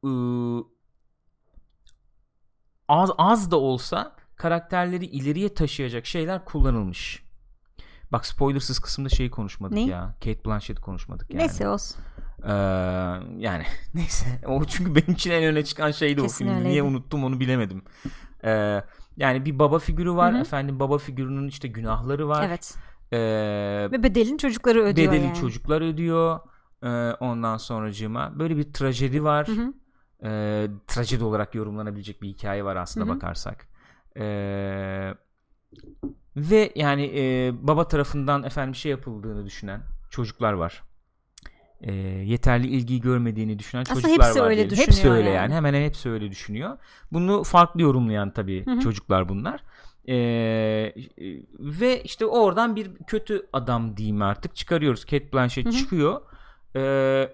ıı, 0.04 0.64
az 2.88 3.10
az 3.18 3.50
da 3.50 3.56
olsa 3.60 4.16
karakterleri 4.36 5.04
ileriye 5.06 5.54
taşıyacak 5.54 6.06
şeyler 6.06 6.44
kullanılmış. 6.44 7.22
Bak 8.12 8.26
spoilersız 8.26 8.78
kısımda 8.78 9.08
şeyi 9.08 9.30
konuşmadık 9.30 9.74
Ne? 9.74 9.86
ya. 9.86 10.14
Kate 10.24 10.44
Blanchett'i 10.44 10.82
konuşmadık 10.82 11.30
yani. 11.30 11.38
Neyse 11.40 11.68
olsun. 11.68 12.00
Ee, 12.44 12.50
yani 13.38 13.64
neyse. 13.94 14.40
O 14.46 14.64
çünkü 14.64 14.94
benim 14.94 15.12
için 15.12 15.30
en 15.30 15.44
öne 15.44 15.64
çıkan 15.64 15.90
şeydi 15.90 16.20
o 16.20 16.24
Kesin 16.24 16.38
filmde. 16.38 16.52
öyleydi. 16.52 16.70
Niye 16.70 16.82
unuttum 16.82 17.24
onu 17.24 17.40
bilemedim. 17.40 17.82
Ee, 18.44 18.84
yani 19.18 19.44
bir 19.44 19.58
baba 19.58 19.78
figürü 19.78 20.12
var. 20.12 20.32
Hı 20.32 20.36
hı. 20.36 20.40
Efendim 20.40 20.80
baba 20.80 20.98
figürünün 20.98 21.48
işte 21.48 21.68
günahları 21.68 22.28
var. 22.28 22.44
Evet. 22.48 22.74
Ee, 23.12 23.88
Ve 23.92 24.02
bedelin 24.02 24.36
çocukları 24.36 24.82
ödüyor 24.82 25.12
bedeli 25.12 25.24
yani. 25.24 25.34
çocuklar 25.34 25.80
ödüyor. 25.82 26.40
Ee, 26.82 26.88
ondan 27.20 27.56
sonracığıma 27.56 28.38
böyle 28.38 28.56
bir 28.56 28.72
trajedi 28.72 29.24
var. 29.24 29.48
Hı 29.48 29.52
hı. 29.52 29.72
Ee, 30.24 30.68
trajedi 30.86 31.24
olarak 31.24 31.54
yorumlanabilecek 31.54 32.22
bir 32.22 32.28
hikaye 32.28 32.64
var 32.64 32.76
aslında 32.76 33.06
Hı 33.06 33.10
hı. 33.10 33.14
bakarsak. 33.16 33.68
Ee, 34.16 35.14
ve 36.36 36.72
yani 36.74 37.12
e, 37.16 37.52
baba 37.62 37.88
tarafından 37.88 38.42
efendim 38.42 38.74
şey 38.74 38.90
yapıldığını 38.90 39.46
düşünen 39.46 39.82
çocuklar 40.10 40.52
var. 40.52 40.82
Ee, 41.80 41.92
yeterli 42.24 42.66
ilgiyi 42.66 43.00
görmediğini 43.00 43.58
düşünen 43.58 43.82
Aslında 43.82 44.00
çocuklar 44.00 44.26
hepsi 44.26 44.40
var. 44.40 44.46
öyle 44.50 44.56
diyelim. 44.70 44.76
Hepsi 44.86 45.10
öyle 45.10 45.28
yani. 45.28 45.36
yani. 45.36 45.54
Hemen 45.54 45.74
hemen 45.74 45.86
hepsi 45.86 46.10
öyle 46.10 46.30
düşünüyor. 46.30 46.78
Bunu 47.12 47.42
farklı 47.44 47.82
yorumlayan 47.82 48.30
tabii 48.30 48.66
Hı 48.66 48.70
hı. 48.70 48.80
çocuklar 48.80 49.28
bunlar. 49.28 49.60
Ee, 50.08 50.94
ve 51.58 52.02
işte 52.02 52.26
oradan 52.26 52.76
bir 52.76 52.90
kötü 53.06 53.46
adam 53.52 53.96
diyeyim 53.96 54.22
artık 54.22 54.56
çıkarıyoruz. 54.56 55.04
Kate 55.04 55.32
Blanchett 55.32 55.64
Hı 55.66 55.68
hı. 55.70 55.72
çıkıyor. 55.74 56.20
Ee, 56.76 57.28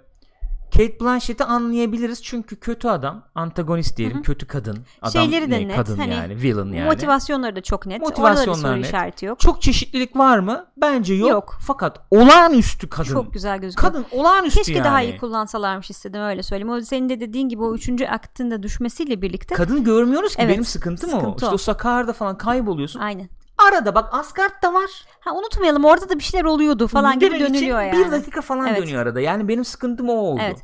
Kate 0.76 1.00
Blanchett'i 1.00 1.44
anlayabiliriz 1.44 2.22
çünkü 2.22 2.56
kötü 2.56 2.88
adam, 2.88 3.22
antagonist 3.34 3.96
diyelim, 3.96 4.16
Hı 4.16 4.18
hı. 4.20 4.22
kötü 4.22 4.46
kadın. 4.46 4.78
Adam 5.02 5.12
Şeyleri 5.12 5.50
de 5.50 5.60
ne? 5.60 5.68
net, 5.68 5.76
Kadın 5.76 5.96
hani 5.98 6.14
yani, 6.14 6.36
villain 6.42 6.72
yani. 6.72 6.84
Motivasyonları 6.88 7.56
da 7.56 7.60
çok 7.60 7.86
net. 7.86 8.00
Motivasyonlar 8.00 8.58
Orada 8.58 8.68
da 8.68 8.74
bir 8.76 8.80
net. 8.80 8.86
işareti 8.88 9.26
yok. 9.26 9.40
Çok 9.40 9.62
çeşitlilik 9.62 10.16
var 10.16 10.38
mı? 10.38 10.66
Bence 10.76 11.14
yok. 11.14 11.30
Yok. 11.30 11.58
Fakat 11.66 12.00
olağanüstü 12.10 12.88
kadın. 12.88 13.12
Çok 13.12 13.32
güzel 13.32 13.58
gözüküyor. 13.58 13.92
kadın 13.92 14.06
olağanüstü 14.12 14.58
Keşke 14.58 14.72
yani. 14.72 14.84
daha 14.84 15.02
iyi 15.02 15.16
kullansalarmış 15.16 15.90
istedim 15.90 16.20
öyle 16.20 16.42
söyleyeyim. 16.42 16.70
O 16.72 16.80
senin 16.80 17.08
de 17.08 17.20
dediğin 17.20 17.48
gibi 17.48 17.62
o 17.62 17.74
üçüncü 17.74 18.06
aktın 18.06 18.50
da 18.50 18.62
düşmesiyle 18.62 19.22
birlikte. 19.22 19.54
Kadın 19.54 19.84
görmüyoruz 19.84 20.36
ki 20.36 20.42
Evet, 20.42 20.52
benim 20.54 20.64
sıkıntım 20.64 21.10
o. 21.10 21.12
sıkıntı 21.12 21.36
İşte 21.36 21.46
o. 21.46 21.52
o 21.54 21.58
Sakarya'da 21.58 22.12
falan 22.12 22.38
kayboluyorsun. 22.38 23.00
Aynen. 23.00 23.28
Arada 23.68 23.94
bak 23.94 24.14
Asgard'da 24.14 24.74
var. 24.74 24.90
Ha 25.20 25.34
unutmayalım 25.34 25.84
orada 25.84 26.08
da 26.08 26.18
bir 26.18 26.24
şeyler 26.24 26.44
oluyordu 26.44 26.86
falan 26.86 27.18
gibi 27.18 27.30
Demek 27.30 27.40
için 27.40 27.54
dönülüyor 27.54 27.82
yani. 27.82 28.06
Bir 28.06 28.10
dakika 28.10 28.40
falan 28.40 28.66
Evet. 28.66 28.82
dönüyor 28.82 29.02
arada. 29.02 29.20
Yani 29.20 29.48
benim 29.48 29.64
sıkıntım 29.64 30.08
o 30.08 30.12
oldu. 30.12 30.40
Evet. 30.44 30.62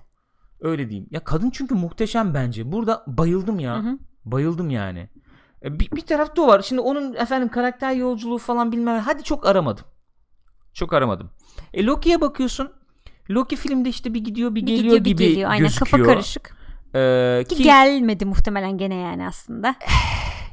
Öyle 0.60 0.90
diyeyim. 0.90 1.08
Ya 1.10 1.24
kadın 1.24 1.50
çünkü 1.50 1.74
muhteşem 1.74 2.34
bence. 2.34 2.72
Burada 2.72 3.04
bayıldım 3.06 3.58
ya. 3.60 3.76
Hı 3.76 3.80
hı. 3.80 3.98
Bayıldım 4.24 4.70
yani. 4.70 5.10
E, 5.64 5.80
Bir, 5.80 5.90
bir 5.90 6.00
tarafta 6.00 6.42
o 6.42 6.46
var. 6.46 6.62
Şimdi 6.62 6.80
onun 6.82 7.14
efendim 7.14 7.48
karakter 7.48 7.92
yolculuğu 7.92 8.38
falan 8.38 8.72
bilmem. 8.72 8.98
Hadi 8.98 9.22
çok 9.22 9.46
aramadım. 9.46 9.84
Çok 10.74 10.92
aramadım. 10.92 11.30
E 11.74 11.84
Loki'ye 11.86 12.20
bakıyorsun. 12.20 12.72
Loki 13.30 13.56
filmde 13.56 13.88
işte 13.88 14.14
bir 14.14 14.24
gidiyor 14.24 14.50
bir, 14.54 14.56
Bir 14.56 14.66
geliyor 14.66 14.82
gidiyor, 14.82 15.04
bir 15.04 15.10
gibi 15.10 15.28
geliyor. 15.28 15.50
Aynen 15.50 15.62
gözüküyor. 15.66 15.90
kafa 16.04 16.14
karışık. 16.14 16.56
Ee, 16.94 17.44
Ki 17.48 17.56
ki 17.56 17.62
gelmedi 17.62 18.24
muhtemelen 18.24 18.78
gene 18.78 18.94
yani 18.94 19.26
aslında. 19.26 19.74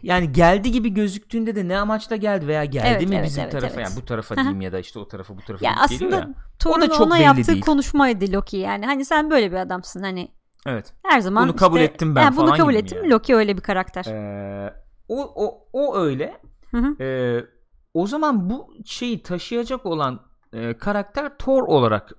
yani 0.03 0.31
geldi 0.31 0.71
gibi 0.71 0.93
gözüktüğünde 0.93 1.55
de 1.55 1.67
ne 1.67 1.77
amaçla 1.77 2.15
geldi 2.15 2.47
veya 2.47 2.65
geldi 2.65 2.87
Evet, 2.87 3.09
mi 3.09 3.15
evet, 3.15 3.25
bizim 3.25 3.43
evet, 3.43 3.51
tarafa 3.51 3.67
evet. 3.81 3.89
yani 3.89 4.01
bu 4.01 4.05
tarafa 4.05 4.35
diyeyim 4.35 4.61
ya 4.61 4.71
da 4.71 4.79
işte 4.79 4.99
o 4.99 5.07
tarafa 5.07 5.37
bu 5.37 5.41
tarafa 5.41 5.65
Ya 5.65 5.75
aslında 5.79 6.15
ya. 6.15 6.29
Thor'un 6.59 6.87
çok 6.89 7.01
ona 7.01 7.17
yaptığı 7.17 7.47
değil. 7.47 7.61
konuşmaydı 7.61 8.31
Loki 8.31 8.57
yani. 8.57 8.85
Hani 8.85 9.05
sen 9.05 9.29
böyle 9.31 9.51
bir 9.51 9.57
adamsın 9.57 10.03
hani 10.03 10.31
Evet. 10.65 10.93
her 11.03 11.19
zaman 11.19 11.47
Bunu 11.47 11.55
kabul 11.55 11.79
işte- 11.79 11.93
ettim 11.93 12.15
ben 12.15 12.35
bunu 12.37 12.45
falan 12.45 12.57
kabul 12.57 12.71
gibi 12.71 12.81
ettim. 12.81 12.97
yani. 12.97 13.09
Loki 13.09 13.35
öyle 13.35 13.57
bir 13.57 13.61
karakter. 13.61 14.05
Ee, 14.05 14.73
o, 15.09 15.31
o, 15.45 15.67
o 15.73 15.97
öyle. 15.97 16.37
Hı 16.71 16.77
hı. 16.77 17.03
Ee, 17.03 17.45
o 17.93 18.07
zaman 18.07 18.49
bu 18.49 18.73
şeyi 18.85 19.23
taşıyacak 19.23 19.85
olan 19.85 20.19
e, 20.53 20.77
karakter 20.77 21.37
Thor 21.37 21.63
olarak 21.63 22.11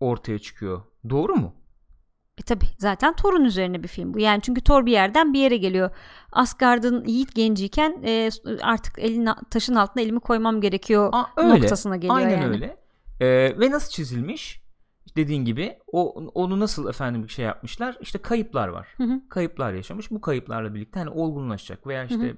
ortaya 0.00 0.38
çıkıyor. 0.38 0.82
Doğru 1.10 1.34
mu? 1.34 1.54
E 2.40 2.42
tabi 2.42 2.64
zaten 2.78 3.16
Thor'un 3.16 3.44
üzerine 3.44 3.82
bir 3.82 3.88
film 3.88 4.14
bu. 4.14 4.18
Yani 4.18 4.42
çünkü 4.42 4.60
Thor 4.60 4.86
bir 4.86 4.92
yerden 4.92 5.32
bir 5.32 5.40
yere 5.40 5.56
geliyor. 5.56 5.90
Asgard'ın 6.32 7.04
yiğit 7.04 7.34
genciyken 7.34 8.02
e, 8.04 8.30
artık 8.62 8.98
elin 8.98 9.28
taşın 9.50 9.74
altına 9.74 10.02
elimi 10.02 10.20
koymam 10.20 10.60
gerekiyor 10.60 11.10
Aa, 11.12 11.24
öyle. 11.36 11.48
noktasına 11.54 11.96
geliyor 11.96 12.16
Aynen 12.16 12.30
yani. 12.42 12.46
öyle. 12.46 12.76
Ee, 13.20 13.26
ve 13.60 13.70
nasıl 13.70 13.90
çizilmiş? 13.90 14.60
Dediğin 15.16 15.44
gibi 15.44 15.78
o 15.92 16.10
onu 16.34 16.60
nasıl 16.60 16.88
efendim 16.88 17.22
bir 17.22 17.28
şey 17.28 17.44
yapmışlar? 17.44 17.96
İşte 18.00 18.18
kayıplar 18.18 18.68
var. 18.68 18.88
Hı 18.96 19.04
hı. 19.04 19.20
Kayıplar 19.28 19.72
yaşamış. 19.72 20.10
Bu 20.10 20.20
kayıplarla 20.20 20.74
birlikte 20.74 20.98
hani 20.98 21.10
olgunlaşacak 21.10 21.86
veya 21.86 22.04
işte 22.04 22.18
Hı 22.18 22.30
hı. 22.30 22.36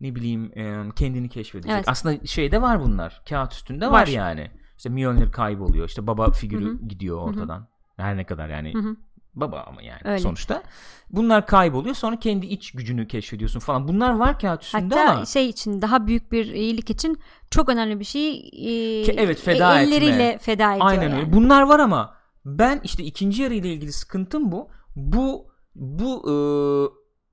ne 0.00 0.14
bileyim 0.14 0.58
e, 0.58 0.90
kendini 0.96 1.28
keşfedecek. 1.28 1.72
Evet. 1.72 1.84
Aslında 1.88 2.26
şeyde 2.26 2.62
var 2.62 2.80
bunlar. 2.84 3.22
Kağıt 3.28 3.52
üstünde 3.52 3.86
var, 3.86 3.92
Var. 3.92 4.06
yani. 4.06 4.50
İşte 4.76 4.88
Mjolnir 4.88 5.32
kayboluyor. 5.32 5.88
İşte 5.88 6.06
baba 6.06 6.30
figürü 6.30 6.64
Hı 6.64 6.70
hı. 6.70 6.88
gidiyor 6.88 7.16
hı. 7.16 7.22
ortadan. 7.22 7.68
Her 7.96 8.16
ne 8.16 8.24
kadar 8.24 8.48
yani 8.48 8.74
Hı 8.74 8.78
hı. 8.78 8.96
Baba 9.36 9.64
ama 9.68 9.82
yani 9.82 10.00
Öyle. 10.04 10.18
sonuçta. 10.18 10.62
Bunlar 11.10 11.46
kayboluyor. 11.46 11.94
Sonra 11.94 12.18
kendi 12.18 12.46
iç 12.46 12.70
gücünü 12.70 13.08
keşfediyorsun 13.08 13.60
falan. 13.60 13.88
Bunlar 13.88 14.16
var 14.16 14.38
kağıt 14.38 14.62
üstünde 14.62 14.94
Hatta 14.94 15.12
ama 15.12 15.26
şey 15.26 15.48
için 15.48 15.82
daha 15.82 16.06
büyük 16.06 16.32
bir 16.32 16.46
iyilik 16.46 16.90
için 16.90 17.18
çok 17.50 17.68
önemli 17.68 18.00
bir 18.00 18.04
şey 18.04 18.36
e, 18.38 19.02
Ki 19.02 19.14
evet, 19.16 19.40
feda 19.40 19.80
elleriyle 19.80 20.28
etme. 20.28 20.38
feda 20.38 20.72
ediyor 20.72 20.86
Aynen 20.88 21.02
yani. 21.02 21.14
öyle. 21.20 21.32
Bunlar 21.32 21.62
var 21.62 21.78
ama 21.80 22.14
ben 22.44 22.80
işte 22.84 23.02
ikinci 23.04 23.42
yarı 23.42 23.54
ile 23.54 23.72
ilgili 23.72 23.92
sıkıntım 23.92 24.52
bu. 24.52 24.68
Bu 24.96 25.46
bu 25.74 26.22
e, 26.30 26.34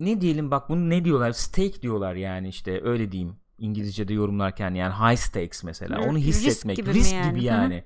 ne 0.05 0.21
diyelim 0.21 0.51
bak 0.51 0.69
bunu 0.69 0.89
ne 0.89 1.05
diyorlar? 1.05 1.31
Stake 1.31 1.81
diyorlar 1.81 2.15
yani 2.15 2.47
işte 2.47 2.81
öyle 2.83 3.11
diyeyim. 3.11 3.35
İngilizce'de 3.57 4.13
yorumlarken 4.13 4.73
yani 4.73 4.93
high 4.93 5.17
stakes 5.17 5.63
mesela. 5.63 5.97
Hı, 5.97 6.09
Onu 6.09 6.17
risk 6.17 6.27
hissetmek. 6.27 6.77
gibi 6.77 6.89
mi 6.89 6.95
risk 6.95 7.13
yani? 7.13 7.29
gibi 7.35 7.45
hı. 7.49 7.83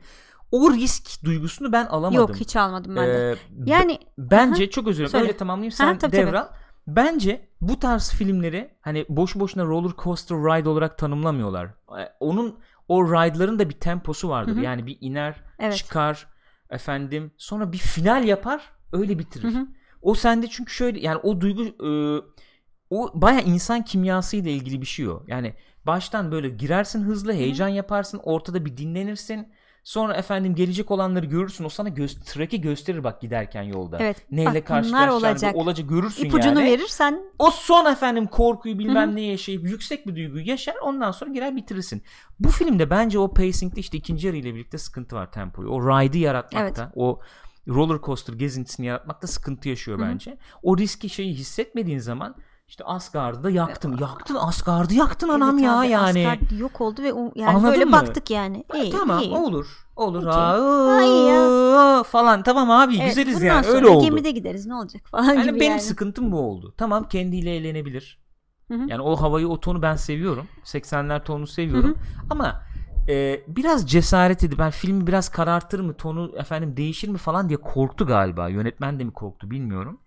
O 0.52 0.74
risk 0.74 1.24
duygusunu 1.24 1.72
ben 1.72 1.86
alamadım. 1.86 2.16
Yok 2.16 2.36
hiç 2.36 2.56
almadım 2.56 2.96
ben 2.96 3.08
de. 3.08 3.32
Ee, 3.32 3.36
Yani 3.66 4.00
Bence 4.18 4.70
çok 4.70 4.88
özür 4.88 5.08
dilerim. 5.08 5.22
Öyle 5.26 5.38
tamamlayayım 5.38 5.72
sen 5.72 5.88
Aha, 5.88 5.98
tabii, 5.98 6.12
tabii. 6.12 6.26
devral. 6.28 6.48
Bence 6.88 7.48
bu 7.62 7.80
tarz 7.80 8.12
filmleri 8.12 8.78
hani 8.82 9.06
boş 9.10 9.36
boşuna 9.36 9.66
roller 9.66 9.92
coaster 10.04 10.38
ride 10.38 10.70
olarak 10.70 10.98
tanımlamıyorlar. 10.98 11.66
Ee, 11.68 12.10
Onun 12.20 12.60
o 12.88 13.06
ride'ların 13.06 13.60
da 13.60 13.70
bir 13.70 13.74
temposu 13.80 14.30
vardır. 14.30 14.56
Hı 14.56 14.60
hı. 14.60 14.64
Yani 14.64 14.86
bir 14.86 14.98
iner, 15.02 15.44
Evet. 15.60 15.76
çıkar 15.76 16.28
efendim 16.70 17.32
sonra 17.38 17.72
bir 17.72 17.78
final 17.78 18.24
yapar, 18.24 18.62
öyle 18.94 19.20
bitirir. 19.20 19.44
Hı 19.54 19.58
hı. 19.60 19.68
O 20.02 20.16
sende 20.16 20.48
çünkü 20.48 20.74
şöyle 20.74 21.00
yani 21.00 21.18
o 21.18 21.42
duygu 21.42 21.64
e, 21.64 21.90
o 22.90 23.12
baya 23.22 23.42
insan 23.42 23.86
kimyası 23.86 24.38
ile 24.38 24.52
ilgili 24.52 24.82
bir 24.82 24.86
şey 24.86 25.10
o. 25.10 25.24
Yani 25.28 25.54
baştan 25.86 26.32
böyle 26.32 26.50
girersin 26.50 27.04
hızlı, 27.04 27.34
heyecan 27.34 27.68
yaparsın, 27.68 28.20
ortada 28.24 28.66
bir 28.66 28.78
dinlenirsin. 28.78 29.48
Sonra 29.88 30.14
efendim 30.14 30.56
gelecek 30.56 30.92
olanları 30.92 31.26
görürsün. 31.26 31.64
O 31.64 31.70
sana 31.70 31.90
göz, 31.90 32.20
track'i 32.20 32.62
gösterir 32.62 33.04
bak 33.04 33.22
giderken 33.22 33.64
yolda. 33.64 33.98
Evet. 34.00 34.26
Neyle 34.32 34.64
karşılaşacağını 34.64 35.14
olacak. 35.14 35.56
olacak 35.56 35.90
görürsün 35.90 36.26
ipucunu 36.26 36.60
yani. 36.60 36.72
verirsen 36.72 37.22
O 37.40 37.52
son 37.52 37.86
efendim 37.86 38.28
korkuyu 38.28 38.80
bilmem 38.80 39.16
ne 39.16 39.22
yaşayıp 39.22 39.64
yüksek 39.64 40.08
bir 40.08 40.16
duyguyu 40.16 40.48
yaşar 40.48 40.76
ondan 40.84 41.12
sonra 41.12 41.32
girer 41.32 41.56
bitirirsin. 41.56 42.04
Bu 42.40 42.50
filmde 42.50 42.90
bence 42.90 43.20
o 43.20 43.34
pacing'de 43.34 43.80
işte 43.80 43.98
ikinci 43.98 44.28
yarı 44.28 44.38
ile 44.38 44.54
birlikte 44.56 44.78
sıkıntı 44.78 45.16
var 45.16 45.32
tempoyu. 45.32 45.70
O 45.70 45.82
ride'ı 45.82 46.22
yaratmakta, 46.22 46.92
o 46.96 47.20
roller 47.68 48.02
coaster 48.02 48.34
gezintisini 48.34 48.86
yaratmakta 48.86 49.28
sıkıntı 49.28 49.70
yaşıyor 49.70 50.00
bence. 50.02 50.38
O 50.64 50.78
riski 50.78 51.10
şeyi 51.10 51.34
hissetmediğin 51.34 52.00
zaman 52.00 52.36
işte 52.68 52.84
Asgard'ı 52.84 53.44
da 53.44 53.50
yaktın. 53.50 53.98
Yaktın 53.98 54.36
Asgard'ı 54.36 54.94
yaktın 54.94 55.30
anam 55.30 55.56
Evet 55.56 55.64
ya 55.64 55.80
abi, 55.80 55.88
yani. 55.88 56.28
Asgard 56.28 56.60
yok 56.60 56.82
oldu 56.82 57.04
ve 57.04 57.14
o- 57.14 57.32
yani 57.36 57.56
Anladın 57.56 57.72
böyle 57.72 57.86
mı? 57.86 57.92
baktık 57.92 58.32
yani. 58.32 58.64
İyi, 58.74 58.92
tamam 58.92 59.24
iyi. 59.24 59.34
olur. 59.36 59.88
Olur. 59.96 60.20
Okey. 60.20 60.32
Ha, 60.32 61.04
ya. 61.04 62.04
falan 62.04 62.44
tamam 62.44 62.72
abi 62.72 62.98
Evet, 62.98 63.08
güzeliz 63.08 63.42
yani 63.42 63.64
sonra 63.64 63.76
öyle 63.78 63.88
oldu. 63.88 64.06
gemide 64.06 64.32
gideriz 64.32 64.66
ne 64.66 64.76
olacak 64.76 65.02
falan 65.12 65.34
Yani 65.34 65.44
gibi 65.44 65.60
benim 65.60 65.72
yani. 65.72 65.82
sıkıntım 65.82 66.32
bu 66.32 66.40
oldu. 66.40 66.74
Tamam 66.78 67.10
kendiyle 67.10 67.56
eğlenebilir. 67.56 68.20
Hı 68.68 68.74
hı. 68.74 68.84
Yani 68.88 69.02
o 69.02 69.16
havayı 69.16 69.48
o 69.48 69.60
tonu 69.60 69.82
ben 69.82 69.96
seviyorum. 69.96 70.48
80'ler 70.64 71.24
tonunu 71.24 71.48
seviyorum. 71.48 71.98
Ama 72.30 72.64
e, 73.10 73.42
biraz 73.48 73.90
cesaret 73.92 74.44
edip 74.44 74.60
ben 74.60 74.72
filmi 74.72 75.08
biraz 75.08 75.30
karartır 75.30 75.80
mı 75.80 75.94
tonu 75.94 76.32
efendim 76.38 76.78
değişir 76.78 77.10
mi 77.10 77.18
falan 77.18 77.50
diye 77.50 77.58
korktu 77.62 78.06
galiba. 78.08 78.50
Yönetmen 78.50 79.00
de 79.00 79.04
mi 79.04 79.12
korktu 79.14 79.52
bilmiyorum. 79.52 80.00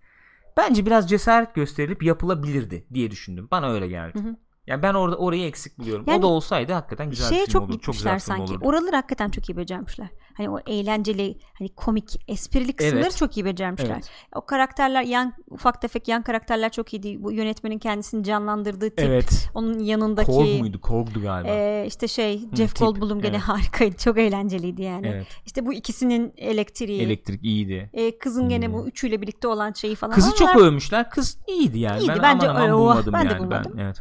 Bence 0.56 0.86
biraz 0.86 1.10
cesaret 1.10 1.54
gösterilip 1.54 2.02
yapılabilirdi 2.02 2.86
diye 2.94 3.10
düşündüm. 3.10 3.48
Bana 3.50 3.70
öyle 3.72 3.88
geldi. 3.88 4.18
Hı 4.18 4.22
hı. 4.28 4.36
Yani 4.66 4.82
ben 4.82 4.94
orada 4.94 5.16
orayı 5.16 5.46
eksik 5.46 5.78
buluyorum. 5.78 6.04
Yani 6.08 6.18
o 6.18 6.22
da 6.22 6.26
olsaydı 6.26 6.72
hakikaten 6.72 7.10
güzel 7.10 7.28
Şeye 7.28 7.40
bir 7.40 7.46
film 7.46 7.52
çok 7.52 7.62
olurdu. 7.62 7.78
Çok 7.80 7.94
güzel 7.94 8.12
film 8.12 8.20
sanki. 8.20 8.42
olurdu. 8.42 8.64
Oraları 8.64 8.96
hakikaten 8.96 9.28
çok 9.28 9.50
iyi 9.50 9.56
becermişler. 9.56 10.08
Hani 10.40 10.50
o 10.50 10.58
eğlenceli, 10.66 11.38
hani 11.58 11.68
komik, 11.68 12.24
esprili 12.28 12.72
kısımları 12.72 13.02
Evet. 13.04 13.16
çok 13.16 13.36
iyi 13.36 13.44
becermişler. 13.44 13.90
Evet. 13.94 14.10
O 14.34 14.46
karakterler, 14.46 15.02
yan 15.02 15.32
ufak 15.50 15.82
tefek 15.82 16.08
yan 16.08 16.22
karakterler 16.22 16.72
çok 16.72 16.94
iyiydi. 16.94 17.22
Bu 17.22 17.32
yönetmenin 17.32 17.78
kendisini 17.78 18.24
canlandırdığı 18.24 18.90
tip, 18.90 18.98
Evet. 19.08 19.48
onun 19.54 19.78
yanındaki 19.78 20.32
Korg 20.32 20.60
muydu? 20.60 20.80
Korg'du 20.80 21.22
galiba. 21.22 21.48
e, 21.50 21.84
işte 21.86 22.08
şey 22.08 22.38
Jeff 22.54 22.74
tip, 22.74 22.78
Goldblum 22.86 23.20
gene 23.20 23.30
evet. 23.36 23.40
harikaydı. 23.40 23.96
Çok 23.96 24.18
eğlenceliydi 24.18 24.82
yani. 24.82 25.06
evet. 25.06 25.26
İşte 25.46 25.66
bu 25.66 25.72
ikisinin 25.72 26.32
elektriği, 26.36 27.02
Elektrik 27.02 27.44
iyiydi. 27.44 27.90
e, 27.92 28.18
kızın 28.18 28.48
gene 28.48 28.64
İyiydi. 28.64 28.72
bu 28.74 28.86
üçüyle 28.88 29.22
birlikte 29.22 29.48
olan 29.48 29.72
şeyi 29.72 29.94
falan. 29.94 30.12
Kızı 30.14 30.34
çok 30.34 30.48
Onlar- 30.56 30.66
övmüşler. 30.66 31.10
Kız 31.10 31.38
iyiydi 31.48 31.78
yani. 31.78 32.00
İyiydi. 32.00 32.12
Ben 32.16 32.22
Bence 32.22 32.48
aman 32.50 32.60
aman 32.60 32.70
Oh, 32.72 32.78
bulmadım 32.78 33.12
ben 33.12 33.24
de 33.28 33.32
yani. 33.32 33.38
bulmadım. 33.42 33.72
Ben, 33.76 33.82
evet. 33.84 33.96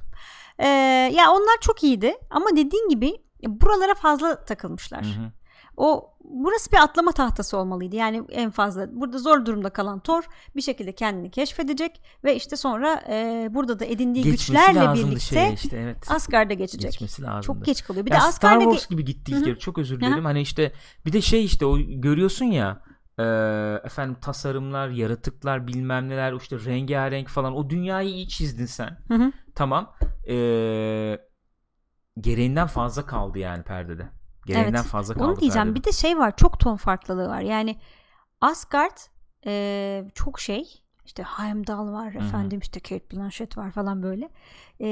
Ee, 0.59 0.67
ya 1.15 1.31
onlar 1.31 1.57
çok 1.61 1.83
iyiydi 1.83 2.15
ama 2.29 2.45
dediğin 2.55 2.89
gibi 2.89 3.13
buralara 3.47 3.93
fazla 3.95 4.45
takılmışlar. 4.45 5.05
Hı 5.05 5.09
hı. 5.09 5.31
O 5.80 6.13
burası 6.23 6.71
bir 6.71 6.77
atlama 6.77 7.11
tahtası 7.11 7.57
olmalıydı. 7.57 7.95
Yani 7.95 8.23
en 8.30 8.51
fazla 8.51 9.01
burada 9.01 9.17
zor 9.17 9.45
durumda 9.45 9.69
kalan 9.69 9.99
Thor 9.99 10.23
bir 10.55 10.61
şekilde 10.61 10.91
kendini 10.91 11.32
keşfedecek 11.32 12.01
ve 12.23 12.36
işte 12.36 12.55
sonra 12.55 13.03
e, 13.09 13.47
burada 13.51 13.80
da 13.80 13.86
edindiği 13.86 14.23
Geçmesi 14.23 14.51
güçlerle 14.51 14.93
birlikte 14.93 15.53
işte 15.53 15.77
evet. 15.77 16.11
Asgard'a 16.11 16.53
geçecek. 16.53 16.91
Geçmesi 16.91 17.21
lazımdı. 17.21 17.45
Çok 17.45 17.65
geç 17.65 17.84
kalıyor. 17.84 18.05
Bir 18.05 18.11
Ya 18.11 18.17
de 18.17 18.21
Star 18.21 18.30
Asgard'a 18.30 18.63
Wars 18.63 18.86
ge- 18.86 18.89
gibi 18.89 19.05
gitti 19.05 19.32
ilk. 19.32 19.61
Çok 19.61 19.77
özür 19.77 19.99
dilerim. 19.99 20.25
Hani 20.25 20.41
işte 20.41 20.71
bir 21.05 21.13
de 21.13 21.21
şey 21.21 21.45
işte 21.45 21.65
o 21.65 21.77
görüyorsun 21.77 22.45
ya 22.45 22.82
e, 23.19 23.23
efendim 23.84 24.17
tasarımlar, 24.21 24.89
yaratıklar, 24.89 25.67
bilmem 25.67 26.09
neler 26.09 26.34
işte 26.34 26.57
rengarenk 26.65 27.27
falan 27.27 27.55
o 27.55 27.69
dünyayı 27.69 28.09
iyi 28.09 28.27
çizdin 28.27 28.65
sen. 28.65 28.97
Hı 29.07 29.13
hı. 29.13 29.32
Tamam. 29.55 29.93
E, 30.27 30.36
gereğinden 32.19 32.67
fazla 32.67 33.05
kaldı 33.05 33.39
yani 33.39 33.63
perdede. 33.63 34.18
Gereğinden 34.54 34.80
Evet. 34.80 34.89
fazla 34.89 35.14
kaldı. 35.14 35.26
Onu 35.26 35.39
diyeceğim. 35.39 35.68
perdede. 35.68 35.80
Bir 35.80 35.84
de 35.84 35.91
şey 35.91 36.18
var. 36.18 36.36
Çok 36.38 36.60
ton 36.60 36.76
farklılığı 36.76 37.28
var. 37.28 37.41
Yani 37.41 37.76
Asgard 38.41 38.97
e, 39.45 40.04
çok 40.14 40.39
şey. 40.39 40.64
İşte 41.06 41.24
Heimdall 41.24 41.91
var 41.91 42.14
hı. 42.14 42.18
efendim 42.18 42.60
işte 42.60 42.80
Kate 42.80 43.12
Blanchett 43.18 43.58
var 43.58 43.72
falan 43.72 44.04
böyle. 44.04 44.30
E, 44.82 44.89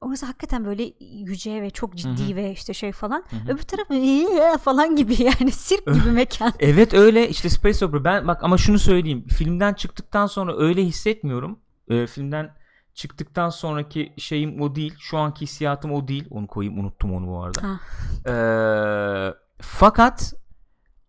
orası 0.00 0.26
hakikaten 0.26 0.64
böyle 0.64 0.92
yüce 1.00 1.62
ve 1.62 1.70
çok 1.70 1.94
ciddi 1.94 2.28
Hı 2.28 2.32
hı. 2.32 2.36
ve 2.36 2.52
işte 2.52 2.74
şey 2.74 2.92
falan. 2.92 3.24
Hı 3.30 3.36
hı. 3.36 3.52
Öbür 3.52 3.62
taraf 3.62 3.90
"Ee" 3.90 4.58
falan 4.58 4.96
gibi 4.96 5.22
yani 5.22 5.50
sirk 5.50 5.86
gibi 5.86 6.10
mekan. 6.12 6.52
Evet 6.60 6.94
öyle 6.94 7.28
işte 7.28 7.48
Space 7.48 7.86
Opera 7.86 8.04
ben 8.04 8.26
bak 8.28 8.44
ama 8.44 8.58
şunu 8.58 8.78
söyleyeyim 8.78 9.26
filmden 9.28 9.74
çıktıktan 9.74 10.26
sonra 10.26 10.56
öyle 10.58 10.82
hissetmiyorum 10.84 11.58
Ee, 11.88 12.06
filmden 12.06 12.54
çıktıktan 12.94 13.48
sonraki 13.50 14.12
şeyim 14.16 14.60
o 14.60 14.74
değil 14.74 14.94
şu 14.98 15.18
anki 15.18 15.42
hissiyatım 15.42 15.92
o 15.92 16.08
değil 16.08 16.26
onu 16.30 16.46
koyayım 16.46 16.78
unuttum 16.80 17.14
onu 17.14 17.26
bu 17.26 17.42
arada. 17.42 17.80
Ee, 18.26 19.34
fakat 19.60 20.34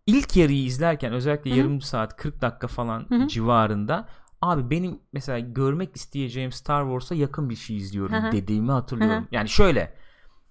ilk 0.06 0.36
yarıyı 0.36 0.64
izlerken 0.64 1.12
özellikle 1.12 1.54
yarım 1.54 1.80
saat 1.80 2.16
40 2.16 2.42
dakika 2.42 2.66
falan 2.68 3.06
Hı 3.08 3.14
hı. 3.14 3.28
civarında 3.28 4.08
abi 4.42 4.70
benim 4.70 5.00
mesela 5.12 5.38
görmek 5.38 5.96
isteyeceğim 5.96 6.52
Star 6.52 6.82
Wars'a 6.84 7.14
yakın 7.14 7.50
bir 7.50 7.56
şey 7.56 7.76
izliyorum 7.76 8.14
Hı 8.14 8.28
hı. 8.28 8.32
dediğimi 8.32 8.72
hatırlıyorum. 8.72 9.22
Hı 9.22 9.28
hı. 9.28 9.28
Yani 9.30 9.48
şöyle 9.48 9.94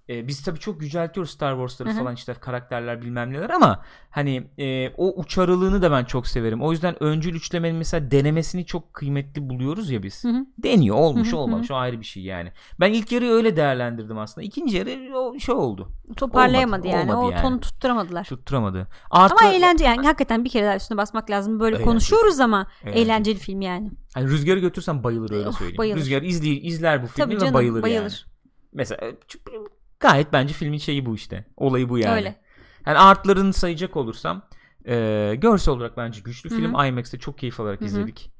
e, 0.08 0.28
biz 0.28 0.42
tabii 0.42 0.58
çok 0.58 0.82
yüceltiyoruz 0.82 1.30
Star 1.30 1.52
Wars'ları 1.52 1.88
Hı 1.88 1.92
hı. 1.92 1.98
falan 1.98 2.14
işte 2.14 2.34
karakterler 2.34 3.02
bilmem 3.02 3.32
neler 3.32 3.50
ama 3.50 3.84
hani 4.10 4.46
e, 4.58 4.90
o 4.96 5.20
uçarılığını 5.20 5.82
da 5.82 5.90
ben 5.90 6.04
çok 6.04 6.26
severim. 6.26 6.62
O 6.62 6.72
yüzden 6.72 7.02
öncül 7.02 7.34
üçlemenin 7.34 7.76
mesela 7.76 8.10
denemesini 8.10 8.66
çok 8.66 8.94
kıymetli 8.94 9.48
buluyoruz 9.48 9.90
ya 9.90 10.02
biz. 10.02 10.24
Hı 10.24 10.28
hı. 10.28 10.46
Deniyor 10.58 10.96
olmuş 10.96 11.28
Hı 11.28 11.32
hı, 11.32 11.36
olmamış 11.40 11.70
o 11.70 11.74
ayrı 11.74 12.00
bir 12.00 12.04
şey 12.06 12.22
yani. 12.22 12.52
Ben 12.80 12.92
ilk 12.92 13.12
yarıyı 13.12 13.30
öyle 13.30 13.56
değerlendirdim 13.56 14.18
aslında. 14.18 14.44
İkinci 14.46 14.76
yarı 14.76 15.18
o 15.18 15.38
şey 15.38 15.54
oldu. 15.54 15.88
Toparlayamadı 16.16 16.88
Olmadı, 16.88 16.96
yani. 16.96 17.12
olmadı 17.12 17.26
o 17.26 17.30
yani. 17.30 17.42
tonu 17.42 17.60
tutturamadılar. 17.60 18.24
Tutturamadı. 18.24 18.86
Artı, 19.10 19.34
Ama 19.44 19.52
eğlence 19.54 19.84
yani 19.84 20.06
hakikaten 20.06 20.44
bir 20.44 20.50
kere 20.50 20.66
daha 20.66 20.76
üstüne 20.76 20.98
basmak 20.98 21.30
lazım. 21.30 21.60
Böyle 21.60 21.76
Eğlenceli. 21.76 21.88
konuşuyoruz 21.90 22.40
ama 22.40 22.66
Eğlenceli. 22.82 23.04
eğlenceli 23.04 23.38
film 23.38 23.60
yani. 23.60 23.90
Hani 24.14 24.28
Rüzgar'ı 24.28 24.58
götürsen 24.60 25.04
bayılır 25.04 25.30
öyle 25.30 25.48
Of, 25.48 25.58
söyleyeyim. 25.58 25.78
bayılır. 25.78 26.00
Rüzgar 26.00 26.22
izli, 26.22 26.48
izler 26.60 27.02
bu 27.02 27.06
filmi 27.06 27.24
Tabii 27.24 27.34
ve 27.36 27.40
canım 27.40 27.54
bayılır, 27.54 27.82
bayılır. 27.82 28.00
yani. 28.02 28.12
Mesela 28.72 29.06
e, 29.06 29.16
gayet 30.00 30.32
bence 30.32 30.54
filmin 30.54 30.78
şeyi 30.78 31.06
bu 31.06 31.14
işte. 31.14 31.44
Olayı 31.56 31.88
bu 31.88 31.98
yani. 31.98 32.14
Öyle. 32.14 32.36
Yani 32.86 32.98
artlarını 32.98 33.52
sayacak 33.52 33.96
olursam 33.96 34.42
e, 34.88 35.34
görsel 35.38 35.74
olarak 35.74 35.96
bence 35.96 36.20
güçlü 36.20 36.50
Hı 36.50 36.54
hı. 36.54 36.58
film. 36.58 36.86
IMAX'te 36.86 37.18
çok 37.18 37.38
keyif 37.38 37.60
alarak 37.60 37.80
Hı 37.80 37.84
hı. 37.84 37.88
izledik. 37.88 38.32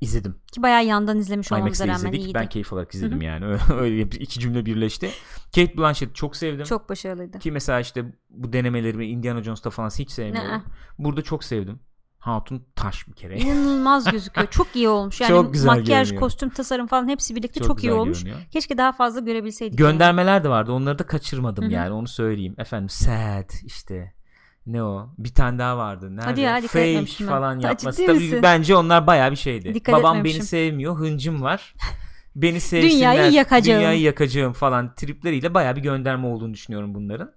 İzledim. 0.00 0.36
Ki 0.52 0.62
bayağı 0.62 0.84
yandan 0.84 1.18
izlemiş 1.18 1.52
olmamıza 1.52 1.84
rağmen 1.84 1.96
izledik. 1.96 2.20
iyiydi. 2.20 2.34
Ben 2.34 2.48
keyif 2.48 2.72
alarak 2.72 2.94
izledim 2.94 3.16
Hı 3.16 3.20
hı. 3.20 3.24
yani. 3.24 3.44
Öyle 3.80 4.00
iki 4.02 4.40
cümle 4.40 4.66
birleşti. 4.66 5.10
Kate 5.54 5.76
Blanchett 5.76 6.14
çok 6.14 6.36
sevdim. 6.36 6.64
Çok 6.64 6.88
başarılıydı. 6.88 7.38
Ki 7.38 7.52
mesela 7.52 7.80
işte 7.80 8.04
bu 8.30 8.52
denemeleri 8.52 8.98
ve 8.98 9.06
Indiana 9.06 9.42
Jones'ta 9.42 9.70
falan 9.70 9.90
hiç 9.98 10.10
sevmiyorum. 10.10 10.50
Ne? 10.50 10.62
Burada 10.98 11.22
çok 11.22 11.44
sevdim. 11.44 11.80
Hatun 12.26 12.62
taş 12.76 13.08
bir 13.08 13.12
kere. 13.12 13.38
İnanılmaz 13.38 14.04
gözüküyor. 14.10 14.46
Çok 14.50 14.76
iyi 14.76 14.88
olmuş. 14.88 15.20
Yani 15.20 15.28
Çok 15.28 15.52
güzel 15.52 15.66
makyaj, 15.66 16.08
görünüyor. 16.08 16.20
kostüm, 16.20 16.50
tasarım 16.50 16.86
falan 16.86 17.08
hepsi 17.08 17.36
birlikte 17.36 17.60
çok, 17.60 17.78
iyi 17.78 17.82
güzel 17.82 17.96
olmuş. 17.96 18.18
görünüyor. 18.18 18.40
Keşke 18.50 18.78
daha 18.78 18.92
fazla 18.92 19.20
görebilseydik. 19.20 19.80
yani. 19.80 19.90
Göndermeler 19.92 20.44
de 20.44 20.48
vardı. 20.48 20.72
Onları 20.72 20.98
da 20.98 21.06
kaçırmadım 21.06 21.70
yani. 21.70 21.90
Onu 21.92 22.08
söyleyeyim. 22.08 22.54
Efendim 22.58 22.88
sad 22.88 23.50
işte. 23.64 24.12
Ne 24.66 24.82
o? 24.82 25.08
Bir 25.18 25.34
tane 25.34 25.58
daha 25.58 25.76
vardı. 25.78 26.16
Nerede? 26.16 26.24
Hadi 26.30 26.40
ya, 26.40 26.60
Fake 26.60 27.04
ben. 27.20 27.26
falan 27.26 27.60
Ha, 27.60 27.68
yapması. 27.68 28.06
Tabii 28.06 28.42
bence 28.42 28.76
onlar 28.76 29.06
bayağı 29.06 29.30
bir 29.30 29.36
şeydi. 29.36 29.74
Dikkat 29.74 29.94
Babam 29.94 30.24
beni 30.24 30.42
sevmiyor. 30.42 30.96
Hıncım 30.98 31.42
var. 31.42 31.74
Beni 32.36 32.60
sevsinler. 32.60 32.92
Dünyayı 32.92 33.32
yakacağım. 33.32 33.80
Dünyayı 33.80 34.00
yakacağım 34.00 34.52
falan 34.52 34.94
tripleriyle 34.94 35.54
bayağı 35.54 35.76
bir 35.76 35.82
gönderme 35.82 36.26
olduğunu 36.26 36.54
düşünüyorum 36.54 36.94
bunların. 36.94 37.32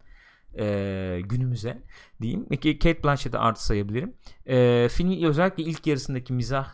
Ee, 0.60 1.20
günümüze 1.24 1.84
diyeyim. 2.22 2.46
Peki 2.50 2.80
Kate 2.80 3.04
Blanchett'i 3.04 3.38
artı 3.38 3.66
sayabilirim. 3.66 4.14
Ee, 4.48 4.88
filmin 4.92 5.24
özellikle 5.24 5.64
ilk 5.64 5.88
yarısındaki 5.88 6.34
mizah 6.34 6.68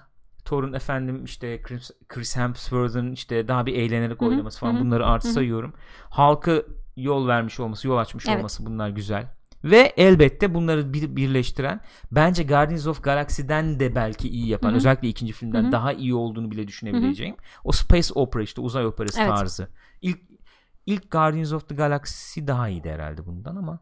Thor'un 0.45 0.73
efendim 0.73 1.23
işte 1.23 1.61
Chris, 1.61 1.91
Chris 2.07 2.35
Hemsworth'ın 2.37 3.11
işte 3.11 3.47
daha 3.47 3.65
bir 3.65 3.73
eğlenerek 3.75 4.21
Hı 4.21 4.25
hı, 4.25 4.29
oynaması 4.29 4.59
falan 4.59 4.73
hı 4.73 4.77
hı, 4.77 4.81
bunları 4.81 5.05
artı 5.05 5.27
hı 5.27 5.29
hı. 5.29 5.33
sayıyorum. 5.33 5.73
Halkı 6.09 6.67
yol 6.95 7.27
vermiş 7.27 7.59
olması, 7.59 7.87
yol 7.87 7.97
açmış 7.97 8.25
Evet. 8.27 8.37
olması 8.37 8.65
bunlar 8.65 8.89
güzel. 8.89 9.35
Ve 9.63 9.93
elbette 9.97 10.53
bunları 10.53 10.93
bir, 10.93 11.15
birleştiren 11.15 11.81
bence 12.11 12.43
Guardians 12.43 12.87
of 12.87 13.03
Galaxy'den 13.03 13.79
de 13.79 13.95
belki 13.95 14.29
iyi 14.29 14.47
yapan 14.47 14.69
Hı 14.69 14.73
hı. 14.73 14.77
özellikle 14.77 15.07
ikinci 15.07 15.33
filmden 15.33 15.63
Hı 15.63 15.67
hı. 15.67 15.71
daha 15.71 15.93
iyi 15.93 16.15
olduğunu 16.15 16.51
bile 16.51 16.67
düşünebileceğim. 16.67 17.35
O 17.63 17.71
space 17.71 18.13
opera 18.15 18.43
işte 18.43 18.61
uzay 18.61 18.85
operası 18.85 19.21
Evet. 19.21 19.29
tarzı. 19.29 19.67
İlk 20.01 20.19
ilk 20.85 21.11
Guardians 21.11 21.53
of 21.53 21.69
the 21.69 21.75
Galaxy 21.75 22.41
daha 22.47 22.69
iyiydi 22.69 22.89
herhalde 22.89 23.25
bundan 23.25 23.55
ama. 23.55 23.79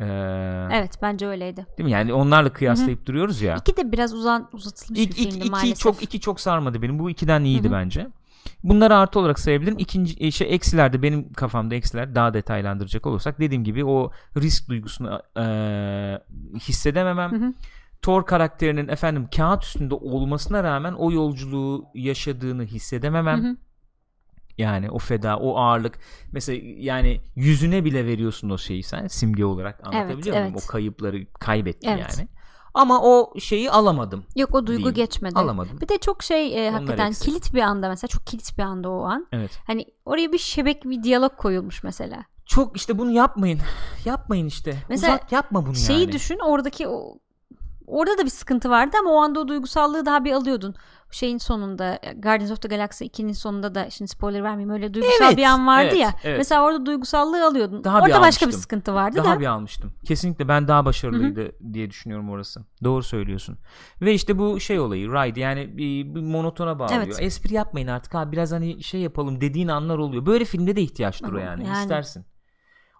Ee, 0.00 0.68
Evet 0.72 0.98
bence 1.02 1.26
öyleydi. 1.26 1.66
Değil 1.78 1.84
mi? 1.84 1.90
Yani 1.90 2.12
onlarla 2.12 2.52
kıyaslayıp 2.52 3.06
duruyoruz 3.06 3.42
ya. 3.42 3.56
İki 3.56 3.76
de 3.76 3.92
biraz 3.92 4.14
uzan, 4.14 4.48
uzatılmış 4.52 5.00
İlk, 5.00 5.10
bir 5.10 5.14
filmdi 5.14 5.36
iki 5.38 5.50
maalesef. 5.50 5.78
çok 5.78 6.02
iki 6.02 6.20
çok 6.20 6.40
sarmadı 6.40 6.82
benim. 6.82 6.98
Bu 6.98 7.10
ikiden 7.10 7.44
iyiydi 7.44 7.68
Hı 7.68 7.72
hı. 7.72 7.72
bence. 7.76 8.08
Bunları 8.64 8.96
artı 8.96 9.20
olarak 9.20 9.38
sayabilirim. 9.38 9.78
İkinci 9.78 10.24
e, 10.26 10.30
şey 10.30 10.54
eksilerde 10.54 11.02
benim 11.02 11.32
kafamda 11.32 11.74
eksiler 11.74 12.14
daha 12.14 12.34
detaylandıracak 12.34 13.06
olursak 13.06 13.40
dediğim 13.40 13.64
gibi 13.64 13.84
o 13.84 14.10
risk 14.36 14.68
duygusunu 14.68 15.22
e, 15.38 15.44
hissedememem. 16.58 17.32
Hı 17.32 17.36
hı. 17.46 17.52
Thor 18.02 18.26
karakterinin 18.26 18.88
efendim 18.88 19.28
kağıt 19.36 19.64
üstünde 19.64 19.94
olmasına 19.94 20.64
rağmen 20.64 20.92
o 20.92 21.12
yolculuğu 21.12 21.84
yaşadığını 21.94 22.64
hissedememem. 22.64 23.44
Hı 23.44 23.48
hı. 23.48 23.56
Yani 24.58 24.90
o 24.90 24.98
feda, 24.98 25.36
o 25.38 25.56
ağırlık. 25.56 25.98
Mesela 26.32 26.60
yani 26.78 27.20
yüzüne 27.36 27.84
bile 27.84 28.06
veriyorsun 28.06 28.50
o 28.50 28.58
şeyi 28.58 28.82
sen 28.82 29.06
simge 29.06 29.44
olarak 29.44 29.86
anlatabiliyor 29.86 30.36
muyum? 30.36 30.52
evet. 30.54 30.64
O 30.68 30.72
kayıpları 30.72 31.26
kaybetti 31.26 31.88
Evet. 31.90 32.16
yani. 32.18 32.28
Ama 32.74 33.02
o 33.02 33.38
şeyi 33.40 33.70
alamadım. 33.70 34.24
Yok 34.36 34.54
o 34.54 34.66
duygu 34.66 34.78
Diyeyim. 34.78 34.94
geçmedi. 34.94 35.34
Alamadım. 35.38 35.80
Bir 35.80 35.88
de 35.88 35.98
çok 35.98 36.22
şey 36.22 36.66
e, 36.66 36.70
hakikaten 36.70 37.08
eksik. 37.08 37.24
kilit 37.24 37.54
bir 37.54 37.60
anda 37.62 37.88
mesela 37.88 38.08
çok 38.08 38.26
kilit 38.26 38.58
bir 38.58 38.62
anda 38.62 38.90
o 38.90 39.02
an. 39.02 39.26
Evet. 39.32 39.60
Hani 39.66 39.86
oraya 40.04 40.32
bir 40.32 40.38
şebek 40.38 40.84
bir 40.84 41.02
diyalog 41.02 41.36
koyulmuş 41.36 41.82
mesela. 41.82 42.24
Çok 42.46 42.76
işte 42.76 42.98
bunu 42.98 43.10
yapmayın. 43.10 43.60
Yapmayın 44.04 44.46
işte. 44.46 44.76
Mesela 44.88 45.14
Uzat 45.14 45.32
yapma 45.32 45.66
bunu 45.66 45.74
Şeyi 45.74 46.00
yani. 46.00 46.12
düşün 46.12 46.38
oradaki 46.38 46.88
o 46.88 47.18
orada 47.86 48.18
da 48.18 48.24
bir 48.24 48.30
sıkıntı 48.30 48.70
vardı 48.70 48.96
ama 49.00 49.10
o 49.10 49.16
anda 49.16 49.40
o 49.40 49.48
duygusallığı 49.48 50.06
daha 50.06 50.24
bir 50.24 50.32
alıyordun. 50.32 50.74
Şeyin 51.10 51.38
sonunda 51.38 51.98
Guardians 52.16 52.50
of 52.50 52.62
the 52.62 52.68
Galaxy 52.68 53.04
2'nin 53.04 53.32
sonunda 53.32 53.74
da 53.74 53.90
şimdi 53.90 54.08
spoiler 54.08 54.42
vermeyeyim 54.42 54.70
öyle 54.70 54.94
duygusal 54.94 55.26
Evet, 55.26 55.36
bir 55.36 55.44
an 55.44 55.66
vardı 55.66 55.88
evet, 55.90 56.00
ya. 56.00 56.14
evet. 56.24 56.38
Mesela 56.38 56.64
orada 56.64 56.86
duygusallığı 56.86 57.46
alıyordun. 57.46 57.84
Daha 57.84 57.98
bir 58.06 58.10
orada 58.10 58.20
başka 58.20 58.46
bir 58.46 58.52
sıkıntı 58.52 58.94
vardı 58.94 59.16
Daha 59.24 59.36
da. 59.36 59.40
bir 59.40 59.46
almıştım. 59.46 59.92
Kesinlikle 60.04 60.48
ben 60.48 60.68
daha 60.68 60.84
başarılıydı 60.84 61.52
diye 61.72 61.90
düşünüyorum 61.90 62.30
orası. 62.30 62.64
Doğru 62.84 63.02
söylüyorsun. 63.02 63.58
Ve 64.00 64.14
işte 64.14 64.38
bu 64.38 64.60
şey 64.60 64.80
olayı 64.80 65.08
ride 65.08 65.40
yani 65.40 65.76
bir, 65.78 66.14
bir 66.14 66.20
monotona 66.20 66.78
bağlıyor. 66.78 67.02
Evet. 67.02 67.16
Espri 67.22 67.54
yapmayın 67.54 67.86
artık 67.88 68.14
abi 68.14 68.32
biraz 68.32 68.52
hani 68.52 68.82
şey 68.82 69.00
yapalım 69.00 69.40
dediğin 69.40 69.68
anlar 69.68 69.98
oluyor. 69.98 70.26
Böyle 70.26 70.44
filmde 70.44 70.76
de 70.76 70.82
ihtiyaçtır 70.82 71.26
o 71.28 71.30
Ama 71.30 71.40
yani. 71.40 71.66
yani. 71.66 71.82
İstersin. 71.82 72.26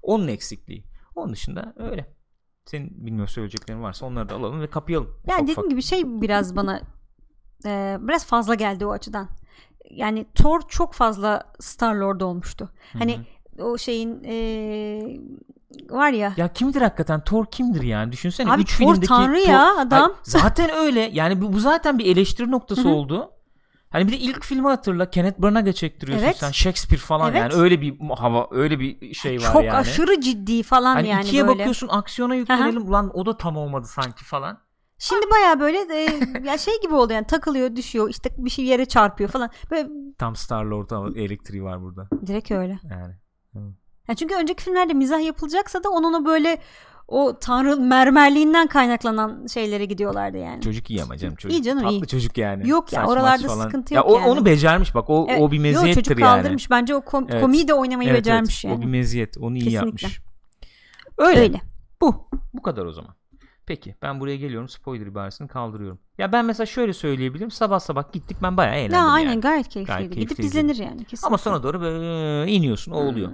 Onun 0.02 0.28
eksikliği. 0.28 0.84
Onun 1.14 1.32
dışında 1.32 1.74
öyle. 1.76 2.14
Senin 2.64 3.06
bilmiyorum 3.06 3.28
söyleyeceklerin 3.28 3.82
varsa 3.82 4.06
onları 4.06 4.28
da 4.28 4.34
alalım 4.34 4.60
ve 4.60 4.70
kapayalım. 4.70 5.08
Yani 5.08 5.22
ufak 5.26 5.42
dediğim 5.42 5.58
ufak. 5.58 5.70
gibi 5.70 5.82
şey 5.82 6.20
biraz 6.20 6.56
bana 6.56 6.80
e, 7.64 7.96
biraz 8.00 8.26
fazla 8.26 8.54
geldi 8.54 8.86
o 8.86 8.90
açıdan. 8.92 9.28
Yani 9.90 10.26
Thor 10.34 10.60
çok 10.68 10.94
fazla 10.94 11.42
Star 11.60 11.94
Lord 11.94 12.20
olmuştu. 12.20 12.70
Hani 12.92 13.20
o 13.58 13.78
şeyin 13.78 14.22
e, 14.24 14.34
var 15.90 16.10
ya 16.10 16.32
Ya 16.36 16.52
kimdir 16.52 16.82
hakikaten? 16.82 17.20
Thor 17.24 17.46
kimdir 17.46 17.82
yani? 17.82 18.12
Düşünsene. 18.12 18.52
Abi 18.52 18.62
üç 18.62 18.78
Thor 18.78 18.86
filmdeki 18.86 19.06
tanrı 19.06 19.38
Thor- 19.38 19.48
ya 19.48 19.76
adam. 19.76 20.00
Hayır, 20.00 20.16
zaten 20.22 20.70
öyle. 20.74 21.10
Yani 21.12 21.42
bu, 21.42 21.52
bu 21.52 21.60
zaten 21.60 21.98
bir 21.98 22.06
eleştiri 22.06 22.50
noktası 22.50 22.84
Hı 22.84 22.88
hı. 22.88 22.92
oldu. 22.92 23.30
Hani 23.90 24.06
bir 24.06 24.12
de 24.12 24.18
ilk 24.18 24.44
filmi 24.44 24.68
hatırla. 24.68 25.10
Kenneth 25.10 25.38
Branagh'a 25.42 25.72
çektiriyorsun 25.72 26.24
Evet. 26.26 26.36
sen. 26.36 26.50
Shakespeare 26.50 27.00
falan 27.00 27.30
Evet. 27.30 27.40
yani. 27.40 27.62
Öyle 27.62 27.80
bir 27.80 27.98
hava, 28.16 28.46
öyle 28.50 28.80
bir 28.80 29.14
şey 29.14 29.36
var 29.38 29.52
çok 29.52 29.64
yani. 29.64 29.76
aşırı 29.76 30.20
ciddi 30.20 30.62
falan 30.62 30.94
Hani 30.94 31.08
yani 31.08 31.24
ikiye 31.24 31.46
böyle. 31.46 31.58
bakıyorsun 31.58 31.88
aksiyona 31.88 32.34
yüklenelim. 32.34 32.88
Ulan 32.88 33.10
o 33.14 33.26
da 33.26 33.36
tam 33.36 33.56
olmadı 33.56 33.86
sanki 33.86 34.24
falan. 34.24 34.58
Şimdi 34.98 35.26
baya 35.30 35.60
böyle 35.60 35.88
de, 35.88 36.08
ya 36.48 36.58
şey 36.58 36.80
gibi 36.82 36.94
oldu 36.94 37.12
yani 37.12 37.26
takılıyor 37.26 37.76
düşüyor 37.76 38.10
işte 38.10 38.30
bir 38.38 38.50
şey 38.50 38.64
yere 38.64 38.84
çarpıyor 38.86 39.30
falan. 39.30 39.50
Böyle 39.70 39.88
Tam 40.18 40.36
Star 40.36 40.64
Lord 40.64 41.16
elektriği 41.16 41.62
var 41.64 41.82
burada. 41.82 42.08
direkt 42.26 42.50
öyle. 42.50 42.78
Yani. 42.90 43.14
Ya 44.08 44.14
çünkü 44.14 44.34
önceki 44.34 44.64
filmlerde 44.64 44.92
mizah 44.94 45.24
yapılacaksa 45.24 45.84
da 45.84 45.88
onun 45.90 46.22
o 46.22 46.24
böyle 46.24 46.58
o 47.08 47.38
tanrı 47.40 47.76
mermerliğinden 47.76 48.66
kaynaklanan 48.66 49.46
şeylere 49.46 49.84
gidiyorlardı 49.84 50.36
yani. 50.36 50.62
Çocuk 50.62 50.90
iyi 50.90 51.02
ama 51.02 51.16
canım 51.16 51.36
çocuk. 51.36 51.58
İyi 51.58 51.62
canım, 51.62 51.82
Tatlı 51.82 51.96
iyi. 51.96 52.06
çocuk 52.06 52.38
yani. 52.38 52.68
Yok 52.68 52.92
ya, 52.92 53.00
Saç 53.00 53.08
oralarda 53.08 53.48
falan. 53.48 53.62
sıkıntı 53.62 53.94
ya 53.94 53.98
yok 54.00 54.10
o, 54.10 54.18
yani. 54.18 54.28
Onu 54.28 54.44
becermiş 54.44 54.94
bak. 54.94 55.10
O, 55.10 55.26
Evet, 55.30 55.42
o 55.42 55.50
bir 55.50 55.58
meziyettir 55.58 56.02
çocuk 56.02 56.20
yani. 56.20 56.42
kaldırmış. 56.42 56.70
Bence 56.70 56.94
o 56.94 56.98
kom- 56.98 57.26
Evet. 57.30 57.42
komiyi 57.42 57.68
de 57.68 57.74
oynamayı 57.74 58.10
Evet, 58.10 58.18
becermiş 58.20 58.64
evet. 58.64 58.72
yani. 58.74 58.78
O 58.84 58.86
bir 58.86 58.90
meziyet. 58.90 59.38
Onu 59.38 59.56
iyi 59.56 59.64
Kesinlikle. 59.64 59.86
yapmış. 59.86 60.20
Öyle. 61.18 61.40
Öyle. 61.40 61.60
Bu. 62.00 62.28
Bu 62.54 62.62
kadar 62.62 62.84
o 62.84 62.92
zaman. 62.92 63.14
Peki 63.66 63.94
ben 64.02 64.20
buraya 64.20 64.36
geliyorum 64.36 64.68
spoiler 64.68 65.06
ibaresini 65.06 65.48
kaldırıyorum. 65.48 65.98
Ya 66.18 66.32
ben 66.32 66.44
mesela 66.44 66.66
şöyle 66.66 66.92
söyleyebilirim. 66.92 67.50
Sabah 67.50 67.80
sabah 67.80 68.12
gittik 68.12 68.36
ben 68.42 68.56
bayağı 68.56 68.74
eğlendim 68.74 68.96
Ya 68.98 69.04
aynen 69.06 69.30
yani. 69.30 69.40
gayet 69.40 69.68
keyifliydi. 69.68 69.98
Gayet 69.98 70.12
Gidip 70.12 70.28
keyifliydi. 70.36 70.46
izlenir 70.46 70.76
yani 70.76 71.04
kesinlikle. 71.04 71.26
Ama 71.26 71.38
sonra 71.38 71.62
doğru 71.62 71.80
böyle 71.80 72.52
iniyorsun 72.52 72.92
o 72.92 72.96
oluyor. 72.96 73.32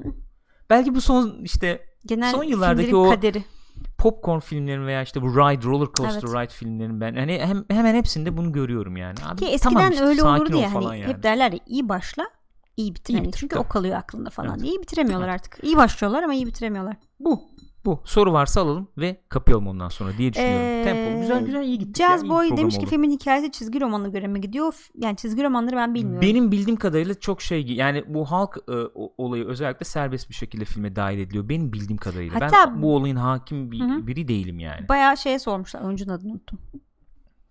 Belki 0.70 0.94
bu 0.94 1.00
son 1.00 1.38
işte 1.42 1.84
Genel 2.06 2.32
son 2.32 2.44
yıllardaki 2.44 2.96
o- 2.96 3.10
kaderi. 3.10 3.44
popcorn 3.98 4.38
filmlerin 4.40 4.86
veya 4.86 5.02
işte 5.02 5.22
bu 5.22 5.26
ride 5.36 5.64
roller 5.64 5.88
coaster 5.94 6.28
Evet. 6.28 6.34
ride 6.48 6.54
filmlerin 6.54 7.00
ben 7.00 7.14
hani 7.14 7.38
hem, 7.38 7.64
hemen 7.70 7.94
hepsinde 7.94 8.36
bunu 8.36 8.52
görüyorum 8.52 8.96
yani. 8.96 9.14
Abi, 9.26 9.36
Ki 9.36 9.46
eskiden 9.46 9.74
tamam 9.74 9.92
işte, 9.92 10.04
öyle 10.04 10.22
olurdu 10.22 10.56
ol 10.56 10.60
ya 10.60 10.74
hani 10.74 10.84
yani. 10.84 11.04
hep 11.12 11.22
derler 11.22 11.52
ya 11.52 11.58
iyi 11.66 11.88
başla 11.88 12.24
iyi 12.76 12.94
bitir. 12.94 13.14
İyi 13.14 13.22
bitir, 13.22 13.38
çünkü 13.40 13.54
tabii. 13.54 13.64
o 13.66 13.68
kalıyor 13.68 13.96
aklında 13.96 14.30
falan. 14.30 14.50
Evet. 14.58 14.62
İyi 14.70 14.80
bitiremiyorlar 14.80 15.28
artık. 15.28 15.58
İyi 15.62 15.76
başlıyorlar 15.76 16.22
ama 16.22 16.34
iyi 16.34 16.46
bitiremiyorlar. 16.46 16.96
Bu. 17.20 17.42
Bu. 17.84 18.00
Soru 18.04 18.32
varsa 18.32 18.60
alalım 18.60 18.88
ve 18.98 19.20
kapayalım 19.28 19.66
ondan 19.66 19.88
sonra 19.88 20.10
diye 20.18 20.32
düşünüyorum. 20.32 20.66
Ee, 20.66 20.82
Tempo 20.84 21.20
güzel 21.20 21.44
güzel 21.44 21.62
iyi 21.62 21.78
gitti. 21.78 22.02
Jazz 22.02 22.28
Boy 22.28 22.56
demiş 22.56 22.78
ki 22.78 22.86
filmin 22.86 23.10
hikayesi 23.10 23.50
çizgi 23.52 23.80
romanına 23.80 24.08
göre 24.08 24.26
mi 24.26 24.40
gidiyor? 24.40 24.74
Yani 24.98 25.16
çizgi 25.16 25.42
romanları 25.44 25.76
ben 25.76 25.94
bilmiyorum. 25.94 26.22
Benim 26.22 26.52
bildiğim 26.52 26.76
kadarıyla 26.76 27.14
çok 27.14 27.42
şey 27.42 27.66
yani 27.66 28.04
bu 28.08 28.24
halk 28.30 28.56
e, 28.68 28.72
olayı 29.18 29.46
özellikle 29.46 29.84
serbest 29.84 30.28
bir 30.30 30.34
şekilde 30.34 30.64
filme 30.64 30.96
dahil 30.96 31.18
ediliyor. 31.18 31.48
Benim 31.48 31.72
bildiğim 31.72 31.96
kadarıyla. 31.98 32.40
ben 32.40 32.48
Hatta- 32.48 32.82
bu 32.82 32.96
olayın 32.96 33.16
hakim 33.16 33.72
bir, 33.72 33.80
hı. 33.80 34.06
biri 34.06 34.28
değilim 34.28 34.58
yani. 34.58 34.88
Bayağı 34.88 35.16
şeye 35.16 35.38
sormuşlar. 35.38 35.80
Oyuncunun 35.82 36.12
adını 36.12 36.32
unuttum. 36.32 36.58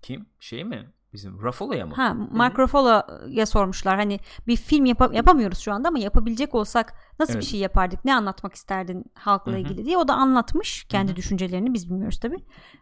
Kim? 0.01 0.25
Şey 0.39 0.63
mi? 0.63 0.89
Bizim 1.13 1.41
Ruffalo'ya 1.41 1.85
mı? 1.85 1.93
Ha, 1.95 2.13
Mark 2.31 2.59
Ruffalo'ya 2.59 3.45
sormuşlar. 3.45 3.95
Hani 3.97 4.19
bir 4.47 4.55
film 4.55 4.85
yapa- 4.85 5.15
yapamıyoruz 5.15 5.59
şu 5.59 5.73
anda 5.73 5.87
ama 5.87 5.99
yapabilecek 5.99 6.55
olsak 6.55 6.93
nasıl 7.19 7.33
Evet. 7.33 7.43
bir 7.43 7.47
şey 7.47 7.59
yapardık? 7.59 8.05
Ne 8.05 8.15
anlatmak 8.15 8.53
isterdin 8.53 9.05
halkla 9.15 9.51
Hı 9.51 9.55
hı. 9.55 9.59
ilgili 9.59 9.85
diye. 9.85 9.97
O 9.97 10.07
da 10.07 10.13
anlatmış 10.13 10.83
kendi 10.83 11.15
düşüncelerini. 11.15 11.73
Biz 11.73 11.89
bilmiyoruz 11.89 12.19
tabii. 12.19 12.37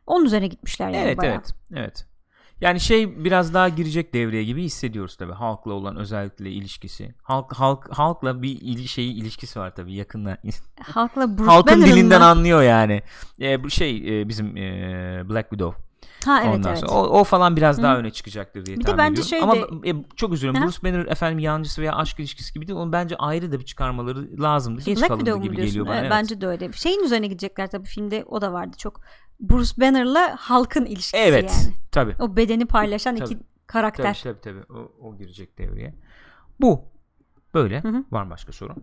Onun 0.07 0.25
üzerine 0.25 0.47
gitmişler 0.47 0.89
yani 0.89 0.97
Evet 1.05 1.17
bayağı. 1.17 1.33
evet 1.35 1.53
evet. 1.73 2.05
Yani 2.61 2.79
şey 2.79 3.23
biraz 3.23 3.53
daha 3.53 3.69
girecek 3.69 4.13
devreye 4.13 4.43
gibi 4.43 4.63
hissediyoruz 4.63 5.17
tabii 5.17 5.33
halkla 5.33 5.73
olan 5.73 5.95
özellikle 5.95 6.51
ilişkisi. 6.51 7.15
Halk 7.23 7.53
halk 7.53 7.89
halkla 7.91 8.41
bir 8.41 8.61
ili, 8.61 8.87
şeyi 8.87 9.13
ilişkisi 9.13 9.59
var 9.59 9.75
tabii 9.75 9.93
yakında. 9.93 10.37
Halkla 10.81 11.27
Bruce 11.37 11.43
Halkın 11.51 11.75
Banner'ın 11.75 11.91
dilinden 11.91 12.21
mı? 12.21 12.27
anlıyor 12.27 12.61
yani. 12.63 13.01
E, 13.41 13.63
bu 13.63 13.69
şey 13.69 14.21
e, 14.21 14.27
bizim 14.29 14.57
e, 14.57 14.61
Black 15.29 15.49
Widow. 15.49 15.88
Ha 16.25 16.41
evet 16.43 16.55
Ondan 16.55 16.69
evet. 16.69 16.79
sonra 16.79 16.91
o, 16.91 17.19
o 17.19 17.23
falan 17.23 17.55
biraz 17.55 17.77
Hı. 17.77 17.83
daha 17.83 17.97
öne 17.97 18.11
çıkacaktır 18.11 18.65
diye 18.65 18.77
Bir 18.77 18.81
de 18.81 18.85
tahmin 18.85 18.97
bence 18.97 19.21
ediyorum. 19.21 19.29
şey 19.29 19.63
Ama 19.67 19.83
de- 19.83 19.89
e, 19.89 20.05
çok 20.15 20.33
üzülüyorum. 20.33 20.61
Aha. 20.61 20.67
Bruce 20.67 20.83
Banner 20.83 21.05
efendim 21.05 21.39
yancısı 21.39 21.81
veya 21.81 21.95
aşk 21.95 22.19
ilişkisi 22.19 22.53
gibi 22.53 22.67
değil. 22.67 22.79
Onu 22.79 22.91
bence 22.91 23.15
ayrı 23.15 23.51
da 23.51 23.59
bir 23.59 23.65
çıkarmaları 23.65 24.41
lazımdı. 24.41 24.81
Geç 24.85 24.97
Black 24.97 25.07
kalındı 25.07 25.37
gibi 25.41 25.55
geliyor 25.55 25.85
bana. 25.85 25.93
Evet, 25.95 26.01
evet. 26.03 26.11
Bence 26.11 26.41
de 26.41 26.47
öyle. 26.47 26.71
Şeyin 26.73 27.03
üzerine 27.03 27.27
gidecekler 27.27 27.67
tabii 27.69 27.87
filmde 27.87 28.23
o 28.27 28.41
da 28.41 28.53
vardı 28.53 28.77
çok. 28.77 29.01
Bruce 29.39 29.71
Banner'la 29.81 30.35
halkın 30.39 30.85
ilişkisi 30.85 31.17
Evet. 31.17 31.51
yani. 31.65 31.75
Tabii. 31.91 32.15
O 32.19 32.35
bedeni 32.35 32.65
paylaşan 32.65 33.15
Tabii. 33.15 33.33
iki 33.33 33.43
karakter. 33.67 34.19
Tabii 34.23 34.39
tabii 34.41 34.63
tabii. 34.67 34.79
O, 34.79 34.91
o 35.07 35.17
girecek 35.17 35.57
devreye. 35.57 35.95
Bu. 36.61 36.81
Böyle. 37.53 37.81
Hı 37.81 37.87
hı. 37.87 38.03
Var 38.11 38.23
mı 38.23 38.29
başka 38.29 38.51
soru? 38.51 38.73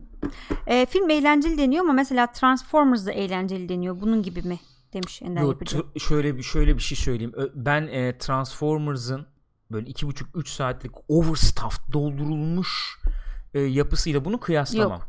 Ee, 0.67 0.87
film 0.87 1.11
eğlenceli 1.11 1.59
deniyor 1.59 1.85
ama 1.85 1.93
mesela 1.93 2.27
Transformers 2.27 3.07
da 3.07 3.13
eğlenceli 3.13 3.69
deniyor. 3.69 4.01
Bunun 4.01 4.23
gibi 4.23 4.43
mi? 4.43 4.59
Demiş 4.93 5.23
Ender 5.23 5.43
Yo, 5.43 5.59
t- 5.59 5.99
şöyle 5.99 6.37
bir 6.37 6.43
şöyle 6.43 6.77
bir 6.77 6.83
şey 6.83 6.99
söyleyeyim. 6.99 7.33
Ben 7.55 7.87
e, 7.87 8.19
Transformers'ın 8.19 9.27
böyle 9.71 9.87
iki 9.91 10.07
buçuk 10.07 10.37
üç 10.37 10.49
saatlik 10.49 10.93
overstuffed 11.09 11.93
doldurulmuş 11.93 12.99
e, 13.55 13.61
yapısıyla 13.61 14.25
bunu 14.25 14.41
kıyaslamam. 14.41 15.01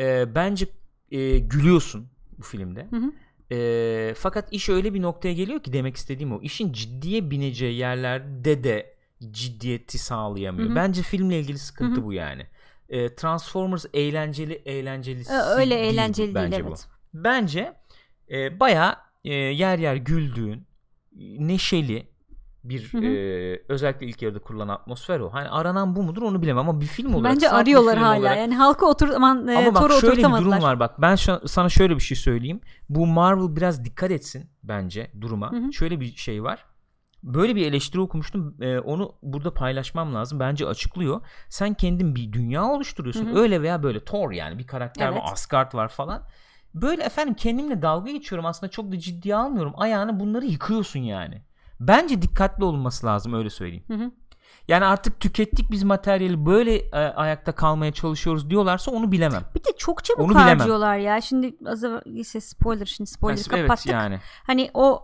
E, 0.00 0.34
bence 0.34 0.68
e, 1.10 1.38
gülüyorsun 1.38 2.08
bu 2.38 2.42
filmde. 2.42 2.86
Hı 2.90 2.96
hı. 2.96 3.12
E, 3.54 4.14
fakat 4.14 4.52
iş 4.52 4.68
öyle 4.68 4.94
bir 4.94 5.02
noktaya 5.02 5.34
geliyor 5.34 5.60
ki 5.62 5.72
demek 5.72 5.96
istediğim 5.96 6.32
o. 6.32 6.40
İşin 6.42 6.72
ciddiye 6.72 7.30
bineceği 7.30 7.76
yerlerde 7.76 8.64
de 8.64 8.96
ciddiyeti 9.30 9.98
sağlayamıyor. 9.98 10.68
Hı 10.68 10.72
hı. 10.72 10.76
Bence 10.76 11.02
filmle 11.02 11.40
ilgili 11.40 11.58
sıkıntı 11.58 11.96
Hı 11.96 12.00
hı. 12.00 12.04
bu 12.04 12.12
yani. 12.12 12.46
E, 12.88 13.14
Transformers 13.14 13.84
eğlenceli 13.94 14.52
eğlencelisi 14.54 15.32
Öyle 15.32 15.70
değil 15.70 15.84
bu 15.84 15.92
eğlenceli 15.92 16.34
değil 16.34 16.34
bence 16.34 16.64
bu. 16.64 16.68
evet. 16.68 16.86
Bence 17.14 17.72
e, 18.30 18.60
bayağı 18.60 18.96
e, 19.26 19.34
yer 19.34 19.78
yer 19.78 19.96
güldüğün, 19.96 20.66
neşeli 21.38 22.16
bir 22.64 22.92
Hı 22.92 22.98
hı. 22.98 23.04
e, 23.04 23.62
özellikle 23.68 24.06
ilk 24.06 24.22
yarıda 24.22 24.38
kurulan 24.38 24.68
atmosfer 24.68 25.20
o. 25.20 25.32
Hani 25.32 25.48
aranan 25.48 25.96
bu 25.96 26.02
mudur 26.02 26.22
onu 26.22 26.42
bilemem 26.42 26.68
ama 26.68 26.80
bir 26.80 26.86
film 26.86 27.14
olarak 27.14 27.34
Bence 27.34 27.50
arıyorlar 27.50 27.98
hala. 27.98 28.18
olarak- 28.20 28.38
Yani 28.38 28.54
halka 28.54 28.86
otur 28.86 29.08
aman 29.08 29.48
e, 29.48 29.56
ama 29.56 29.74
bak 29.74 29.82
Thor'u 29.82 30.00
şöyle 30.00 30.16
bir 30.16 30.22
durum 30.44 30.62
var 30.62 30.80
bak. 30.80 31.00
Ben 31.00 31.14
şu- 31.16 31.48
sana 31.48 31.68
şöyle 31.68 31.94
bir 31.94 32.00
şey 32.00 32.16
söyleyeyim. 32.16 32.60
Bu 32.88 33.06
Marvel 33.06 33.56
biraz 33.56 33.84
dikkat 33.84 34.10
etsin 34.10 34.50
bence 34.62 35.10
duruma. 35.20 35.52
Hı 35.52 35.56
hı. 35.56 35.72
Şöyle 35.72 36.00
bir 36.00 36.16
şey 36.16 36.42
var. 36.42 36.64
Böyle 37.22 37.56
bir 37.56 37.66
eleştiri 37.66 38.00
okumuştum. 38.00 38.56
E, 38.62 38.78
onu 38.78 39.12
burada 39.22 39.54
paylaşmam 39.54 40.14
lazım. 40.14 40.40
Bence 40.40 40.66
açıklıyor. 40.66 41.20
Sen 41.48 41.74
kendin 41.74 42.14
bir 42.14 42.32
dünya 42.32 42.64
oluşturuyorsun. 42.64 43.26
Hı 43.26 43.30
hı. 43.32 43.38
Öyle 43.38 43.62
veya 43.62 43.82
böyle 43.82 44.04
Thor 44.04 44.30
yani 44.30 44.58
bir 44.58 44.66
karakter 44.66 45.06
Evet. 45.08 45.16
var, 45.22 45.28
Asgard 45.32 45.74
var 45.74 45.88
falan. 45.88 46.22
Böyle 46.76 47.02
efendim 47.02 47.34
kendimle 47.34 47.82
dalga 47.82 48.10
geçiyorum. 48.10 48.46
Aslında 48.46 48.70
çok 48.70 48.92
da 48.92 48.98
ciddiye 48.98 49.36
almıyorum. 49.36 49.72
Ayağını 49.76 50.20
bunları 50.20 50.46
yıkıyorsun 50.46 51.00
yani. 51.00 51.42
Bence 51.80 52.22
dikkatli 52.22 52.64
olunması 52.64 53.06
lazım 53.06 53.34
öyle 53.34 53.50
söyleyeyim. 53.50 53.84
Hı 53.88 53.94
hı. 53.94 54.10
Yani 54.68 54.84
artık 54.84 55.20
tükettik 55.20 55.70
biz 55.70 55.82
materyali 55.82 56.46
böyle 56.46 56.76
e, 56.76 56.90
ayakta 56.96 57.52
kalmaya 57.52 57.92
çalışıyoruz 57.92 58.50
diyorlarsa 58.50 58.90
onu 58.90 59.12
bilemem. 59.12 59.42
Bir 59.54 59.60
de 59.64 59.68
çok 59.78 60.04
çabuk 60.04 60.20
Onu 60.24 60.30
bilemem. 60.30 60.58
harcıyorlar 60.58 60.96
ya. 60.96 61.20
Şimdi 61.20 61.56
az 61.66 61.84
evvel 61.84 62.00
ise 62.06 62.40
spoiler 62.40 62.86
şimdi 62.86 63.10
spoiler 63.10 63.36
Evet 63.52 63.62
kapattık. 63.62 63.92
yani. 63.92 64.20
Hani 64.46 64.70
o 64.74 65.02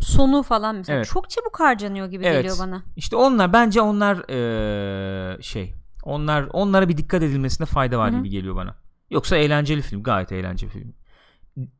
sonu 0.00 0.42
falan 0.42 0.76
mesela 0.76 0.96
Evet. 0.96 1.06
çok 1.06 1.30
çabuk 1.30 1.60
harcanıyor 1.60 2.06
gibi 2.06 2.24
Evet. 2.24 2.36
geliyor 2.42 2.56
bana. 2.58 2.82
İşte 2.96 3.16
onlar 3.16 3.52
bence 3.52 3.80
onlar 3.80 4.16
eee, 4.28 5.42
şey 5.42 5.74
onlar 6.04 6.46
onlara 6.52 6.88
bir 6.88 6.96
dikkat 6.96 7.22
edilmesine 7.22 7.66
fayda 7.66 7.98
var 7.98 8.10
Hı 8.12 8.14
hı. 8.14 8.18
gibi 8.18 8.28
geliyor 8.30 8.56
bana. 8.56 8.74
Yoksa 9.10 9.36
eğlenceli 9.36 9.82
film 9.82 10.02
gayet 10.02 10.32
eğlenceli 10.32 10.70
film. 10.70 10.94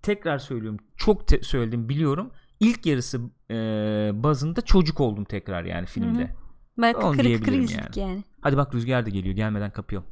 Tekrar 0.03 0.39
söylüyorum 0.39 0.79
çok 0.97 1.27
te- 1.29 1.43
söyledim 1.43 1.89
biliyorum. 1.89 2.31
İlk 2.61 2.87
yarısı 2.87 3.21
eee, 3.51 3.57
bazında 4.15 4.61
çocuk 4.61 5.01
oldum 5.01 5.25
tekrar 5.25 5.65
yani 5.65 5.87
filmde. 5.87 6.23
Hı 6.23 6.25
hı. 6.25 6.29
Diyebilirim 7.29 7.61
izledik 7.63 7.97
yani. 7.97 8.25
Hadi 8.41 8.57
bak 8.57 8.75
rüzgar 8.75 9.07
da 9.07 9.11
geliyor 9.11 9.35
gelmeden 9.35 9.71
kapıyor. 9.71 10.03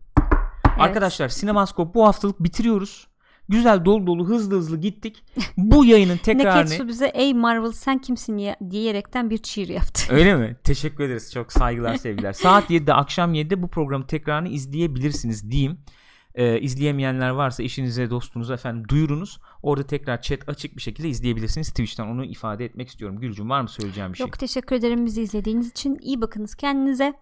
Arkadaşlar 0.79 1.29
Sinemaskop 1.29 1.95
bu 1.95 2.07
haftalık 2.07 2.43
bitiriyoruz. 2.43 3.09
Güzel 3.49 3.85
dolu 3.85 4.07
dolu 4.07 4.29
hızlı 4.29 4.57
hızlı 4.57 4.81
gittik. 4.81 5.25
Bu 5.57 5.85
yayının 5.85 6.17
tekrarını 6.23 6.65
Neketsu 6.65 6.89
bize 6.89 7.07
ey 7.07 7.35
Marvel 7.35 7.73
sen 7.73 7.99
kimsin 7.99 8.39
ya 8.39 8.57
diyerekten 8.71 9.31
bir 9.31 9.39
cheer 9.39 9.69
yaptı. 9.69 10.03
Öyle 10.15 10.35
mi? 10.37 10.57
Teşekkür 10.65 11.05
ederiz. 11.05 11.33
Çok 11.33 11.53
saygılar 11.53 11.97
sevgiler. 11.97 12.33
Saat 12.33 12.71
7'de 12.71 12.95
akşam 12.95 13.35
7'de 13.35 13.63
bu 13.63 13.69
programı 13.69 14.07
tekrarını 14.07 14.49
izleyebilirsiniz 14.49 15.51
diyeyim. 15.51 15.79
Ee, 16.35 16.61
izleyemeyenler 16.61 17.31
varsa 17.31 17.63
eşinize 17.63 18.11
dostunuza 18.11 18.55
efendim 18.55 18.89
duyurunuz. 18.89 19.41
Orada 19.63 19.87
tekrar 19.87 20.23
chat 20.23 20.49
açık 20.49 20.77
bir 20.77 20.83
şekilde 20.83 21.09
izleyebilirsiniz. 21.09 21.69
Twitch'ten 21.69 22.07
onu 22.07 22.25
ifade 22.25 22.65
etmek 22.65 22.89
istiyorum. 22.89 23.21
Gülcüm 23.21 23.51
var 23.51 23.61
mı 23.61 23.69
söyleyeceğim 23.69 24.13
bir 24.13 24.19
şey? 24.19 24.27
Çok 24.27 24.39
teşekkür 24.39 24.77
ederim 24.77 25.07
bizi 25.07 25.23
izlediğiniz 25.23 25.71
için. 25.71 25.99
İyi 26.01 26.21
bakınız 26.21 26.55
kendinize. 26.55 27.15